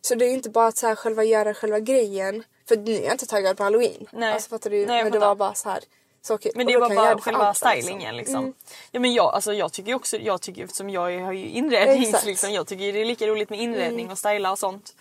Så 0.00 0.14
det 0.14 0.24
är 0.24 0.30
inte 0.30 0.50
bara 0.50 0.66
att 0.66 0.76
så 0.76 0.86
här 0.86 0.94
själva 0.94 1.24
göra 1.24 1.54
själva 1.54 1.80
grejen. 1.80 2.44
För 2.68 2.76
nu 2.76 2.94
är 2.94 3.02
jag 3.02 3.12
inte 3.12 3.26
taggad 3.26 3.56
på 3.56 3.62
halloween. 3.62 4.08
Nej. 4.12 4.32
Alltså 4.32 4.48
fattar 4.48 4.70
du? 4.70 4.86
Nej, 4.86 5.02
men 5.02 5.12
det 5.12 5.18
var 5.18 5.34
bara 5.34 5.54
så 5.54 5.68
här 5.68 5.80
så 6.22 6.38
kul. 6.38 6.52
Men 6.54 6.66
det 6.66 6.76
var 6.78 6.94
bara 6.94 7.18
själva 7.18 7.44
allt, 7.44 7.56
stylingen 7.56 8.16
liksom. 8.16 8.36
Mm. 8.36 8.54
Ja 8.90 9.00
men 9.00 9.14
jag, 9.14 9.34
alltså, 9.34 9.52
jag 9.54 9.72
tycker 9.72 9.94
också, 9.94 10.16
jag 10.16 10.40
tycker 10.40 10.64
eftersom 10.64 10.90
jag 10.90 11.20
har 11.20 11.32
ju 11.32 11.46
inredning 11.46 12.02
Exakt. 12.02 12.22
Mm. 12.24 12.30
liksom, 12.30 12.52
jag 12.52 12.66
tycker 12.66 12.92
det 12.92 13.00
är 13.00 13.04
lika 13.04 13.26
roligt 13.26 13.50
med 13.50 13.60
inredning 13.60 14.10
och 14.10 14.18
styla 14.18 14.52
och 14.52 14.58
sånt. 14.58 14.94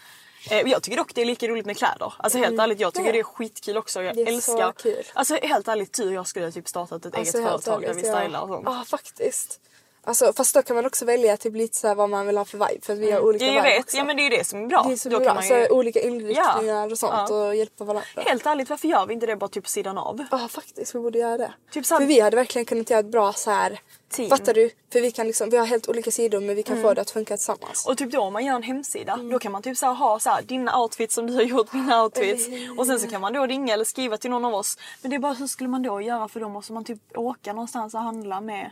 Eh, 0.51 0.61
jag 0.67 0.83
tycker 0.83 0.97
dock 0.97 1.15
det 1.15 1.21
är 1.21 1.25
lika 1.25 1.47
roligt 1.47 1.65
med 1.65 1.77
kläder. 1.77 2.13
Alltså 2.17 2.37
helt 2.39 2.59
ärligt 2.59 2.79
jag 2.79 2.93
tycker 2.93 3.13
det 3.13 3.19
är 3.19 3.23
skitkul 3.23 3.77
också. 3.77 4.03
Jag 4.03 4.11
Mm. 4.13 4.25
Det 4.25 4.31
är 4.31 4.41
så 4.41 4.51
älskar. 4.51 4.71
kul. 4.71 5.03
Alltså 5.13 5.35
helt 5.41 5.67
ärligt 5.67 5.93
tur 5.93 6.13
jag 6.13 6.27
skulle 6.27 6.51
typ 6.51 6.67
startat 6.67 7.05
ett 7.05 7.15
Alltså, 7.17 7.37
eget 7.37 7.49
företag 7.49 7.81
där 7.81 7.93
vi 7.93 7.99
stylar 8.01 8.41
och 8.41 8.47
sånt. 8.47 8.63
Ja 8.65 8.83
faktiskt. 8.87 9.59
Alltså, 10.07 10.33
fast 10.33 10.53
då 10.55 10.61
kan 10.61 10.75
man 10.75 10.85
också 10.85 11.05
välja 11.05 11.37
typ 11.37 11.55
lite 11.55 11.77
så 11.77 11.95
vad 11.95 12.09
man 12.09 12.27
vill 12.27 12.37
ha 12.37 12.45
för 12.45 12.57
vibe. 12.57 12.81
För 12.85 12.95
vi 12.95 13.11
har 13.11 13.19
olika 13.21 13.45
Ja, 13.45 13.53
jag 13.53 13.63
vibe 13.63 13.75
vet, 13.75 13.83
också. 13.85 13.97
ja 13.97 14.03
men 14.03 14.15
det 14.17 14.21
är 14.21 14.29
ju 14.31 14.37
det 14.37 14.43
som 14.47 14.63
är 14.63 14.67
bra. 14.67 14.83
Det 14.87 14.93
är 14.93 14.97
så 14.97 15.09
Då 15.09 15.17
bra. 15.17 15.25
kan 15.27 15.35
man 15.35 15.43
Så 15.43 15.53
ju... 15.53 15.69
olika 15.69 15.99
inriktningar 16.01 16.63
Ja. 16.63 16.91
och 16.91 16.97
sånt 16.99 17.29
Ja. 17.29 17.35
och 17.47 17.55
hjälpa 17.55 17.83
varandra. 17.83 18.07
Helt 18.15 18.45
ärligt 18.45 18.69
varför 18.69 18.87
gör 18.87 19.05
vi 19.05 19.13
inte 19.13 19.25
det 19.25 19.35
bara 19.35 19.47
typ 19.47 19.67
sidan 19.67 19.97
av? 19.97 20.25
Ja 20.31 20.47
faktiskt, 20.47 20.95
vi 20.95 20.99
borde 20.99 21.19
göra 21.19 21.37
det. 21.37 21.53
Typ 21.71 21.89
här- 21.89 21.99
För 21.99 22.05
vi 22.05 22.19
hade 22.19 22.35
verkligen 22.35 22.65
kunnat 22.65 22.89
göra 22.89 22.99
ett 22.99 23.11
bra 23.11 23.33
så 23.33 23.51
här. 23.51 23.79
Team. 24.11 24.29
Fattar 24.29 24.53
du? 24.53 24.69
För 24.93 25.01
vi 25.01 25.11
kan 25.11 25.27
liksom, 25.27 25.49
vi 25.49 25.57
har 25.57 25.65
helt 25.65 25.89
olika 25.89 26.11
sidor 26.11 26.39
men 26.39 26.55
vi 26.55 26.63
kan 26.63 26.81
få 26.81 26.93
det 26.93 27.01
att 27.01 27.09
funka 27.11 27.37
tillsammans. 27.37 27.85
Och 27.87 27.97
typ 27.97 28.11
då 28.11 28.19
om 28.21 28.33
man 28.33 28.45
gör 28.45 28.55
en 28.55 28.63
hemsida 28.63 29.13
Mm. 29.13 29.29
då 29.29 29.39
kan 29.39 29.51
man 29.51 29.61
typ 29.61 29.77
så 29.77 29.87
ha 29.87 30.19
så 30.19 30.29
här, 30.29 30.41
dina 30.41 30.79
outfits 30.81 31.15
som 31.15 31.27
du 31.27 31.33
har 31.33 31.41
gjort, 31.41 31.73
mina 31.73 32.03
outfits. 32.03 32.47
Och 32.77 32.85
sen 32.87 32.99
så 32.99 33.07
kan 33.09 33.21
man 33.21 33.33
då 33.33 33.45
ringa 33.45 33.73
eller 33.73 33.85
skriva 33.85 34.17
till 34.17 34.29
någon 34.29 34.45
av 34.45 34.53
oss. 34.53 34.77
Men 35.01 35.09
det 35.11 35.17
är 35.17 35.19
bara 35.19 35.33
hur 35.33 35.47
skulle 35.47 35.69
man 35.69 35.83
då 35.83 36.01
göra 36.01 36.27
för 36.27 36.39
då 36.39 36.49
måste 36.49 36.73
man 36.73 36.85
typ 36.85 37.17
åka 37.17 37.53
någonstans 37.53 37.93
och 37.93 37.99
handla 38.01 38.41
med. 38.41 38.71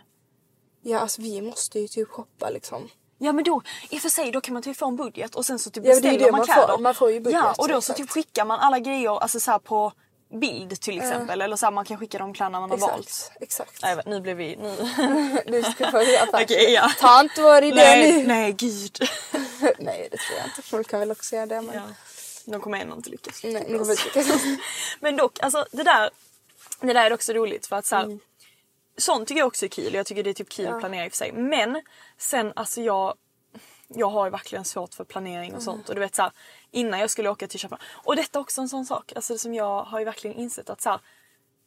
Ja 0.87 0.99
alltså 0.99 1.21
vi 1.21 1.41
måste 1.41 1.79
ju 1.79 1.87
typ 1.87 2.09
shoppa 2.09 2.49
liksom. 2.49 2.89
Ja 3.17 3.31
men 3.33 3.43
då, 3.43 3.61
i 3.89 3.97
och 3.97 4.01
för 4.01 4.09
sig 4.09 4.31
då 4.31 4.41
kan 4.41 4.53
man 4.53 4.63
typ 4.63 4.77
få 4.77 4.87
en 4.87 4.95
budget 4.95 5.35
och 5.35 5.45
sen 5.45 5.59
så 5.59 5.69
typ 5.69 5.85
Ja, 5.85 5.93
men 5.93 6.01
det 6.01 6.09
beställer 6.09 6.25
det 6.25 6.31
man, 6.31 6.37
man 6.39 6.47
får. 6.47 6.53
kläder. 6.53 6.77
Man 6.77 6.95
får 6.95 7.11
ju 7.11 7.19
budget, 7.19 7.41
Ja 7.43 7.53
och 7.57 7.67
då 7.67 7.73
så 7.73 7.77
exakt. 7.91 7.97
typ 7.97 8.09
skickar 8.09 8.45
man 8.45 8.59
alla 8.59 8.79
grejer 8.79 9.19
alltså 9.21 9.39
så 9.39 9.59
på 9.59 9.93
bild 10.41 10.81
till 10.81 10.97
exempel. 10.97 11.41
Eller 11.41 11.55
så 11.55 11.65
här, 11.65 11.71
man 11.71 11.85
kan 11.85 11.97
skicka 11.97 12.17
de 12.17 12.33
kläderna 12.33 12.59
man 12.59 12.69
har 12.69 12.77
valt. 12.77 12.99
Exakt. 13.07 13.41
Exakt. 13.41 13.81
Nej, 13.81 13.97
nu 14.05 14.21
blev 14.21 14.37
vi... 14.37 14.55
Nu. 14.55 14.75
Du 15.45 15.63
ska 15.63 15.91
få 15.91 16.01
göra. 16.01 16.29
Okej, 16.43 16.73
ja. 16.73 16.91
Ta 16.99 17.19
inte 17.21 17.41
vår 17.41 17.63
idé 17.63 17.75
nej, 17.75 18.13
nu. 18.21 18.27
nej 18.27 18.51
gud. 18.51 18.97
Nej 19.79 20.07
det 20.11 20.17
tror 20.17 20.37
jag 20.37 20.47
inte. 20.47 20.61
Folk 20.61 20.87
kan 20.87 20.99
väl 20.99 21.11
också 21.11 21.35
göra 21.35 21.45
det 21.45 21.61
men. 21.61 21.75
ja. 21.75 21.81
De 22.45 22.61
kommer 22.61 22.77
ändå 22.79 22.95
inte 22.95 23.09
lyckas. 23.09 23.43
Nej, 23.43 23.53
ni 23.53 23.77
kommer 23.77 23.91
inte 23.91 24.03
lyckas. 24.19 24.41
Men 24.99 25.17
dock, 25.17 25.39
alltså 25.39 25.65
det 25.71 25.83
där, 25.83 26.09
det 26.81 26.93
där 26.93 27.05
är 27.05 27.13
också 27.13 27.33
roligt 27.33 27.67
för 27.67 27.75
att 27.75 27.85
så 27.85 27.95
här, 27.95 28.03
Mm. 28.03 28.19
Sånt 28.97 29.27
tycker 29.27 29.39
jag 29.39 29.47
också 29.47 29.65
är 29.65 29.69
kul. 29.69 29.93
Jag 29.93 30.05
tycker 30.05 30.23
det 30.23 30.29
är 30.29 30.33
typ 30.33 30.49
kul 30.49 30.67
att 30.67 30.79
planera 30.79 31.05
i 31.05 31.07
och 31.07 31.11
för 31.11 31.17
sig. 31.17 31.31
Men 31.31 31.81
sen 32.17 32.53
alltså 32.55 32.81
jag 32.81 33.15
jag 33.87 34.09
har 34.09 34.25
ju 34.25 34.31
verkligen 34.31 34.65
svårt 34.65 34.93
för 34.93 35.03
planering 35.03 35.47
Mm. 35.49 35.55
och 35.57 35.63
sånt. 35.63 35.89
Och 35.89 35.95
du 35.95 36.01
vet 36.01 36.15
så 36.15 36.21
här, 36.21 36.31
innan 36.71 36.99
jag 36.99 37.09
skulle 37.09 37.29
åka 37.29 37.47
till 37.47 37.59
Köpenhamn. 37.59 37.83
Och 38.03 38.15
detta 38.15 38.39
är 38.39 38.41
också 38.41 38.61
en 38.61 38.69
sån 38.69 38.85
sak 38.85 39.13
alltså, 39.15 39.37
som 39.37 39.53
jag 39.53 39.83
har 39.83 39.99
ju 39.99 40.05
verkligen 40.05 40.37
insett 40.37 40.69
att 40.69 40.81
så 40.81 40.89
här, 40.89 40.99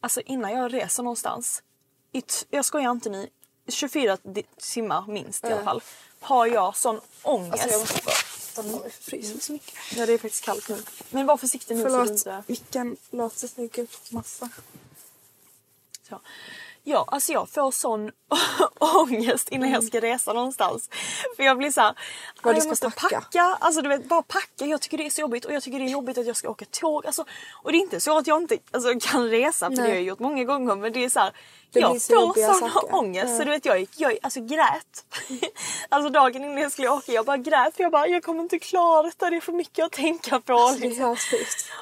alltså 0.01 0.21
innan 0.21 0.51
jag 0.51 0.73
reser 0.73 1.03
någonstans. 1.03 1.63
I 2.11 2.21
t- 2.21 2.45
jag 2.49 2.65
skojar 2.65 2.91
inte 2.91 3.09
ni. 3.09 3.29
24 3.67 4.17
di- 4.23 4.43
timmar 4.57 5.05
minst 5.07 5.43
i 5.43 5.47
alla 5.47 5.63
fall. 5.63 5.81
Har 6.19 6.45
jag 6.47 6.75
sån 6.77 7.01
ångest. 7.23 7.53
Alltså 7.53 7.69
jag 7.69 7.79
måste 7.79 8.01
bara 8.03 8.89
för 8.89 8.89
fryser 8.89 9.39
så 9.39 9.51
mycket. 9.53 9.73
Ja 9.95 10.05
det 10.05 10.13
är 10.13 10.17
faktiskt 10.17 10.43
kallt 10.45 10.69
nu. 10.69 10.77
Men 11.09 11.25
var 11.25 11.37
försiktig 11.37 11.75
nu 11.77 11.81
så 11.81 11.87
du 11.87 11.91
Förlåt, 11.93 12.09
inte... 12.09 12.43
micken 12.47 12.97
låter 13.09 13.47
snygg 13.47 13.77
upp 13.79 14.11
massa. 14.11 14.49
Så. 16.09 16.21
Ja, 16.89 17.05
alltså 17.07 17.31
jag 17.31 17.49
får 17.49 17.71
sån 17.71 18.11
ångest 18.79 19.49
innan 19.49 19.71
jag 19.71 19.83
ska 19.83 19.99
resa 19.99 20.33
någonstans. 20.33 20.89
För 21.35 21.43
jag 21.43 21.57
blir 21.57 21.71
såhär, 21.71 21.93
Vad 22.41 22.55
jag 22.55 22.61
ska 22.61 22.69
måste 22.69 22.89
packa. 22.89 23.21
packa. 23.21 23.57
Alltså 23.59 23.81
du 23.81 23.89
vet, 23.89 24.09
bara 24.09 24.21
packa. 24.21 24.65
Jag 24.65 24.81
tycker 24.81 24.97
det 24.97 25.05
är 25.05 25.09
så 25.09 25.21
jobbigt 25.21 25.45
och 25.45 25.53
jag 25.53 25.63
tycker 25.63 25.79
det 25.79 25.85
är 25.85 25.89
jobbigt 25.89 26.17
att 26.17 26.27
jag 26.27 26.35
ska 26.35 26.49
åka 26.49 26.65
tåg. 26.65 27.05
Alltså, 27.05 27.25
och 27.63 27.71
det 27.71 27.77
är 27.77 27.79
inte 27.79 27.99
så 27.99 28.17
att 28.17 28.27
jag 28.27 28.41
inte 28.41 28.57
alltså, 28.71 28.99
kan 28.99 29.29
resa 29.29 29.65
för 29.65 29.75
det 29.75 29.81
Nej. 29.81 29.89
har 29.89 29.95
jag 29.95 30.03
gjort 30.03 30.19
många 30.19 30.43
gånger 30.43 30.75
men 30.75 30.93
det 30.93 31.05
är 31.05 31.09
såhär 31.09 31.31
Det 31.71 31.79
jag 31.79 31.89
får 32.01 32.53
sån 32.53 32.69
saker. 32.71 32.95
ångest 32.95 33.25
Ja. 33.29 33.37
så 33.37 33.43
du 33.43 33.49
vet 33.49 33.65
jag, 33.65 33.79
gick- 33.79 33.93
jag 33.99 34.17
alltså 34.21 34.41
grät. 34.41 35.05
alltså 35.89 36.09
dagen 36.09 36.43
innan 36.43 36.57
jag 36.57 36.71
skulle 36.71 36.89
åka 36.89 37.11
jag 37.11 37.25
bara 37.25 37.37
grät 37.37 37.75
för 37.75 37.83
jag 37.83 37.91
bara 37.91 38.07
jag 38.07 38.23
kommer 38.23 38.43
inte 38.43 38.59
klara 38.59 39.03
detta 39.03 39.29
det 39.29 39.35
är 39.35 39.41
för 39.41 39.51
mycket 39.53 39.85
att 39.85 39.91
tänka 39.91 40.39
på. 40.39 40.53
Alltså, 40.53 40.85
liksom. 40.85 41.15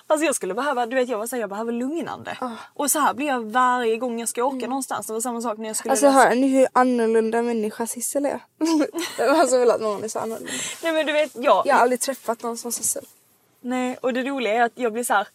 Alltså 0.07 0.25
jag 0.25 0.35
skulle 0.35 0.53
behöva, 0.53 0.85
du 0.85 0.95
vet 0.95 1.09
jag 1.09 1.17
var 1.17 1.27
så 1.27 1.35
här, 1.35 1.41
jag 1.41 1.49
behöver 1.49 1.71
lugnande. 1.71 2.37
Ah. 2.41 2.49
Och 2.73 2.91
så 2.91 2.99
här 2.99 3.13
blir 3.13 3.27
jag 3.27 3.39
varje 3.51 3.97
gång 3.97 4.19
jag 4.19 4.29
ska 4.29 4.43
åka 4.43 4.67
någonstans. 4.67 5.07
Det 5.07 5.13
var 5.13 5.21
samma 5.21 5.41
sak 5.41 5.57
när 5.57 5.67
jag 5.67 5.75
skulle 5.75 5.93
Mm. 5.93 6.05
Alltså 6.05 6.19
hör 6.29 6.35
ni 6.35 6.47
hur 6.47 6.67
annorlunda 6.73 7.41
människa 7.41 7.87
Sissel 7.87 8.25
är? 8.25 8.39
alltså 9.29 9.57
väl 9.59 9.71
att 9.71 9.81
någon 9.81 10.03
är 10.03 10.07
så 10.07 10.19
annorlunda. 10.19 10.51
Nej 10.83 10.91
men 10.93 11.05
du 11.05 11.11
vet, 11.13 11.31
jag, 11.35 11.61
Jag 11.65 11.75
har 11.75 11.81
aldrig 11.81 11.99
träffat 12.01 12.43
någon 12.43 12.57
som 12.57 12.71
Sissel. 12.71 13.05
nej 13.61 13.97
och 14.01 14.13
det 14.13 14.23
roliga 14.23 14.53
är 14.53 14.61
att 14.61 14.71
jag 14.75 14.93
blir 14.93 15.03
så 15.03 15.13
här. 15.13 15.27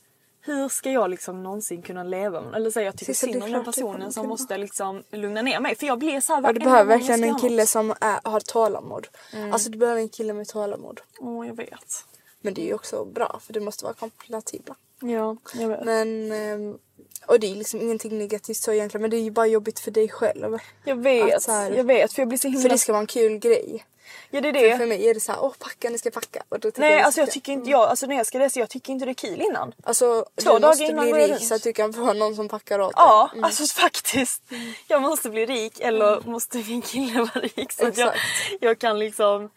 Hur 0.45 0.69
ska 0.69 0.91
jag 0.91 1.11
liksom 1.11 1.43
någonsin 1.43 1.83
kunna 1.83 2.03
leva 2.05 2.41
med 2.41 2.55
Eller 2.55 2.71
så 2.71 2.79
här, 2.79 2.87
jag 2.87 2.97
tycker 2.97 3.13
är 3.13 3.15
synd 3.15 3.43
om 3.43 3.51
den 3.53 3.61
du 3.61 3.65
personen 3.65 4.13
som 4.13 4.29
måste 4.29 4.59
liksom 4.59 5.03
lugna 5.11 5.43
ner 5.43 5.61
mig. 5.61 5.77
För 5.77 5.87
jag 5.87 5.99
blir 5.99 6.21
så 6.21 6.35
här 6.35 6.43
Ja, 6.43 6.53
du 6.53 6.61
behöver 6.61 6.85
verkligen 6.99 7.25
en 7.25 7.39
kille 7.39 7.67
som 7.67 7.95
är, 8.01 8.21
har 8.31 8.41
tålamod. 8.41 9.09
Mm. 9.33 9.53
Alltså 9.53 9.71
du 9.71 9.79
behöver 9.79 10.01
en 10.01 10.09
kille 10.09 10.33
med 10.33 10.49
tålamod. 10.49 11.01
Åh 11.21 11.47
jag 11.47 11.55
vet. 11.57 12.05
Men 12.41 12.55
det 12.55 12.63
är 12.63 12.67
ju 12.67 12.75
också 12.75 13.05
bra 13.05 13.41
för 13.47 13.53
det 13.53 13.61
måste 13.61 13.85
vara 13.85 13.95
kompatibla. 13.95 14.75
Ja 15.01 15.37
jag 15.55 15.69
vet. 15.69 15.85
Men, 15.85 16.33
ehm, 16.33 16.79
och 17.27 17.41
det 17.41 17.51
är 17.51 17.55
liksom 17.57 17.81
ingenting 17.81 18.19
negativt 18.19 18.57
så 18.57 18.73
egentligen 18.73 19.03
men 19.03 19.11
det 19.11 19.17
är 19.17 19.21
ju 19.23 19.31
bara 19.31 19.47
jobbigt 19.47 19.79
för 19.79 19.91
dig 19.91 20.09
själv. 20.09 20.59
Jag 20.85 20.97
vet, 20.97 21.47
här- 21.47 21.71
jag 21.71 21.85
vet 21.85 22.13
för 22.13 22.23
jag 22.23 22.29
blir 22.29 22.39
så 22.39 22.49
himla... 22.49 22.63
För 22.63 22.69
det 22.69 22.79
ska 22.79 22.93
vara 22.93 23.01
en 23.01 23.07
kul 23.07 23.39
grej. 23.39 23.85
Ja 24.31 24.41
det 24.41 24.49
är 24.49 24.53
För, 24.53 24.61
det. 24.63 24.77
för 24.79 24.87
mig 24.87 25.09
är 25.09 25.15
det 25.15 25.21
så 25.21 25.33
här, 25.33 25.43
åh 25.45 25.53
packa, 25.59 25.91
ni 25.91 25.99
ska 25.99 26.11
packa. 26.11 26.43
Och 26.49 26.61
då 26.61 26.71
Nej 26.77 26.93
är 26.93 27.03
alltså 27.03 27.21
jag 27.21 27.31
tycker 27.31 27.53
inte, 27.53 27.71
jag, 27.71 27.81
alltså 27.89 28.07
när 28.07 28.17
jag 28.17 28.27
ska 28.27 28.39
resa 28.39 28.61
jag 28.61 28.71
tycker 28.71 28.93
inte 28.93 29.05
det 29.05 29.11
är 29.11 29.15
kul 29.15 29.41
innan. 29.43 29.73
Alltså 29.85 30.27
Två 30.45 30.53
du 30.55 30.59
dagar 30.59 30.91
innan 30.91 31.11
bli 31.11 31.21
jag 31.21 31.31
rik 31.31 31.49
så 31.49 31.55
att 31.55 31.63
du 31.63 31.73
kan 31.73 31.93
få 31.93 32.13
någon 32.13 32.37
som 32.37 32.49
packar 32.49 32.79
åt 32.81 32.89
dig. 32.89 32.95
Ja, 32.97 33.29
Mm. 33.33 33.45
alltså 33.45 33.65
faktiskt. 33.81 34.43
Jag 34.89 35.03
måste 35.03 35.31
bli 35.31 35.47
rik 35.47 35.81
eller 35.81 36.21
måste 36.21 36.59
min 36.59 36.83
kille 36.83 37.19
vara 37.19 37.41
rik 37.57 37.73
så 37.73 37.87
att 37.87 37.99
jag, 37.99 38.13
jag 38.61 38.79
kan 38.79 38.99
liksom 38.99 39.51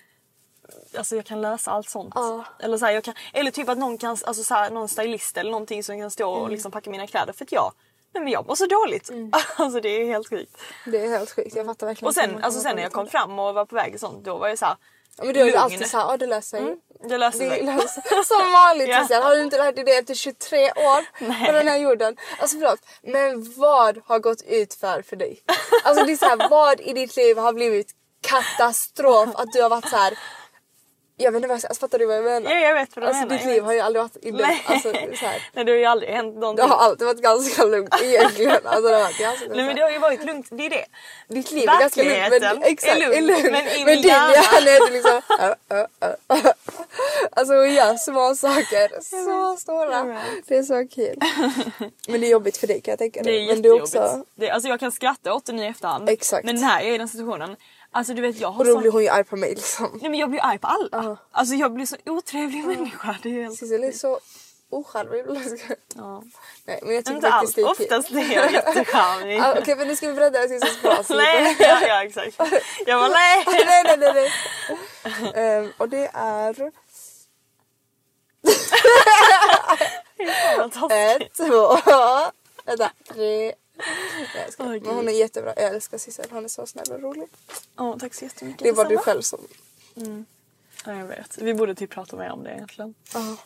Alltså 0.97 1.15
jag 1.15 1.25
kan 1.25 1.41
lösa 1.41 1.71
allt 1.71 1.89
sånt. 1.89 2.11
Ja. 2.15 2.45
Eller, 2.59 2.77
så 2.77 2.85
här, 2.85 2.93
jag 2.93 3.03
kan, 3.03 3.13
eller 3.33 3.51
typ 3.51 3.69
att 3.69 3.77
någon 3.77 3.97
kan, 3.97 4.17
alltså 4.25 4.43
så 4.43 4.53
här, 4.53 4.69
någon 4.69 4.89
stylist 4.89 5.37
eller 5.37 5.51
någonting 5.51 5.83
som 5.83 5.99
kan 5.99 6.11
stå 6.11 6.31
Mm. 6.31 6.43
och 6.43 6.49
liksom 6.49 6.71
packa 6.71 6.89
mina 6.89 7.07
kläder. 7.07 7.33
För 7.33 7.45
att 7.45 7.51
jag, 7.51 7.71
Nej 8.15 8.23
men 8.23 8.33
jag 8.33 8.47
mår 8.47 8.55
så 8.55 8.65
dåligt. 8.65 9.09
Alltså 9.57 9.79
det 9.81 9.89
är 9.89 10.05
helt 10.05 10.29
sjukt. 10.29 10.57
Det 10.85 11.05
är 11.05 11.09
helt 11.09 11.31
sjukt. 11.31 11.55
Jag 11.55 11.65
fattar 11.65 11.87
verkligen 11.87 12.07
Och 12.07 12.13
sen, 12.13 12.43
alltså 12.43 12.61
sen 12.61 12.75
när 12.75 12.83
jag 12.83 12.91
kom 12.91 13.07
fram 13.07 13.39
och 13.39 13.53
var 13.53 13.65
på 13.65 13.75
väg 13.75 13.93
och 13.93 13.99
sånt 13.99 14.25
då 14.25 14.37
var 14.37 14.47
jag 14.47 14.59
såhär. 14.59 14.75
Ja, 15.17 15.23
men 15.23 15.33
du 15.33 15.39
är 15.39 15.45
ju 15.45 15.55
alltid 15.55 15.89
såhär, 15.89 16.05
ja 16.05 16.17
det 16.17 16.27
löser 16.27 16.57
sig. 16.57 16.77
Det 17.09 17.17
löser 17.17 17.49
sig. 17.49 17.63
löser 17.63 18.23
Som 18.23 18.51
vanligt. 18.51 18.87
Christian, 18.95 19.23
har 19.23 19.35
du 19.35 19.41
inte 19.43 19.57
lärt 19.57 19.75
dig 19.75 19.83
det 19.83 19.95
efter 19.97 20.13
23 20.13 20.71
år 20.71 21.01
på 21.45 21.51
den 21.51 21.67
här 21.67 21.77
jorden? 21.77 22.17
Alltså 22.39 22.57
förlåt, 22.57 22.79
men 23.03 23.53
vad 23.57 24.01
har 24.05 24.19
gått 24.19 24.41
ut 24.41 24.73
för 24.73 25.01
för 25.01 25.15
dig? 25.15 25.39
Alltså 25.83 26.05
det 26.05 26.11
är 26.11 26.17
såhär, 26.17 26.49
vad 26.49 26.79
i 26.81 26.93
ditt 26.93 27.15
liv 27.17 27.37
har 27.37 27.53
blivit 27.53 27.87
katastrof? 28.21 29.29
Att 29.35 29.51
du 29.53 29.61
har 29.61 29.69
varit 29.69 29.89
så 29.89 29.95
här. 29.95 30.17
Jag 31.17 31.31
vet 31.31 31.37
inte 31.37 31.47
vad 31.47 31.57
jag 31.57 31.65
alltså, 31.65 31.79
fattar 31.79 31.99
du 31.99 32.05
vad 32.05 32.17
jag 32.17 32.23
menar? 32.23 32.51
Ja, 32.51 32.57
jag 32.59 32.73
vet 32.75 32.95
vad 32.95 33.03
du 33.03 33.07
alltså 33.07 33.23
menar, 33.25 33.37
ditt 33.37 33.45
liv 33.47 33.63
har 33.63 33.73
ju 33.73 33.79
aldrig 33.79 34.03
varit 34.03 34.17
i 34.21 34.31
lugn. 34.31 34.41
Nej. 34.47 34.63
Alltså, 34.65 34.91
så 34.93 35.25
här. 35.25 35.49
Nej 35.53 35.65
det 35.65 35.71
har 35.71 35.77
ju 35.79 35.85
aldrig 35.85 36.09
hänt 36.11 36.33
Det 36.35 36.39
någonting. 36.39 36.69
har 36.69 36.77
alltid 36.77 37.07
varit 37.07 37.21
ganska 37.21 37.63
lugnt 37.65 37.95
egentligen. 38.03 38.57
Alltså, 38.63 38.81
det 38.89 38.95
har 38.95 39.03
varit 39.03 39.17
ganska 39.19 39.45
Nej 39.49 39.65
men 39.65 39.75
det 39.75 39.81
har 39.81 39.91
ju 39.91 39.97
varit 39.99 40.25
lugnt, 40.25 40.47
det 40.51 40.65
är 40.65 40.69
det. 40.69 40.85
Ditt 41.29 41.51
liv 41.51 41.69
är 41.69 41.79
ganska 41.79 42.03
lugnt. 42.03 42.41
Men, 42.41 42.63
exakt, 42.63 42.95
är 42.95 42.99
lugn, 42.99 43.25
lugn. 43.27 43.51
men 43.51 43.67
i 43.67 43.77
men 43.77 43.85
min 43.85 44.01
din 44.01 44.11
hjärna- 44.11 44.71
är 44.71 44.87
det 44.87 44.93
liksom... 44.93 45.21
Alltså 47.31 47.53
hon 47.53 47.73
gör 47.73 47.95
små 47.95 48.35
saker. 48.35 49.01
Så 49.01 49.57
stora. 49.61 50.21
Det 50.47 50.57
är 50.57 50.63
så 50.63 50.87
kul. 50.95 51.17
Men 52.07 52.21
det 52.21 52.27
är 52.27 52.31
jobbigt 52.31 52.57
för 52.57 52.67
dig 52.67 52.81
kan 52.81 52.91
jag 52.91 52.99
tänka 52.99 53.21
Det 53.23 53.29
är 53.31 53.39
mig. 53.39 53.47
Men 53.47 53.61
du 53.61 53.69
är 53.69 53.79
jättejobbigt. 53.79 53.95
också... 54.13 54.25
Det, 54.35 54.49
alltså 54.49 54.69
jag 54.69 54.79
kan 54.79 54.91
skratta 54.91 55.33
åt 55.33 55.45
det 55.45 55.53
nu 55.53 55.63
i 55.63 55.67
efterhand. 55.67 56.09
Exakt. 56.09 56.45
Men 56.45 56.55
när 56.55 56.79
jag 56.81 56.89
är 56.89 56.93
i 56.93 56.97
den 56.97 57.07
situationen. 57.07 57.55
Alltså 57.95 58.13
du 58.13 58.21
vet 58.21 58.39
jag 58.39 58.51
har 58.51 58.59
Och 58.59 58.65
då 58.65 58.77
blir 58.77 58.91
hon 58.91 59.01
ju 59.03 59.09
arg 59.09 59.23
på 59.23 59.35
mig 59.35 59.55
liksom. 59.55 59.99
Nej 60.01 60.09
men 60.09 60.19
jag 60.19 60.29
blir 60.29 60.45
arg 60.45 60.59
på 60.59 60.67
alla. 60.67 60.89
Ja. 60.91 61.17
Alltså 61.31 61.55
jag 61.55 61.73
blir 61.73 61.85
så 61.85 61.95
otrevlig 62.05 62.65
människa. 62.65 63.17
Det 63.23 63.29
är 63.29 63.43
helt... 63.43 63.59
Sissel 63.59 63.83
är 63.83 63.91
så 63.91 64.19
ocharmig. 64.69 65.25
Ja. 65.95 66.23
Nej 66.65 66.79
men 66.83 66.95
jag 66.95 67.05
tycker 67.05 67.15
Inte 67.15 67.29
alls, 67.29 67.55
faktiskt 67.55 67.79
det 67.79 67.85
oftast 67.85 68.11
är 68.11 68.35
jag 68.35 68.51
jättecharmig. 68.53 69.39
Ah, 69.39 69.55
Okej 69.59 69.75
men 69.75 69.87
nu 69.87 69.95
ska 69.95 70.07
vi 70.07 70.13
bredda 70.13 70.47
Sissels 70.47 70.81
bras 70.81 71.09
nej, 71.09 71.55
ja, 71.59 71.87
ja 71.87 72.03
exakt. 72.03 72.39
Jag 72.85 72.99
bara 72.99 73.09
nej. 73.09 73.43
nej 73.65 73.83
nej 73.83 73.97
nej. 73.97 74.13
nej. 74.13 75.31
Ehm, 75.35 75.71
och 75.77 75.89
det 75.89 76.09
är... 76.13 76.71
Ett, 80.89 81.33
två, 81.37 81.77
vänta, 82.65 82.91
tre. 83.13 83.53
Jag. 84.35 84.67
Åh, 84.67 84.67
Men 84.67 84.95
hon 84.95 85.07
är 85.07 85.11
jättebra. 85.11 85.53
Jag 85.55 85.65
älskar 85.65 85.97
Sissel. 85.97 86.25
Hon 86.31 86.45
är 86.45 86.49
så 86.49 86.65
snäll 86.65 86.91
och 86.91 87.01
rolig. 87.01 87.27
Åh, 87.77 87.97
tack 87.97 88.13
så 88.13 88.25
jättemycket. 88.25 88.63
Det 88.63 88.73
bara 88.73 88.87
du 88.87 88.97
själv 88.97 89.21
som... 89.21 89.39
Ja, 90.85 90.93
jag 90.95 91.05
vet. 91.05 91.37
Vi 91.37 91.53
borde 91.53 91.75
typ 91.75 91.89
prata 91.89 92.15
mer 92.15 92.29
om 92.29 92.43
det 92.43 92.51
egentligen. 92.51 92.93
Ja, 93.13 93.37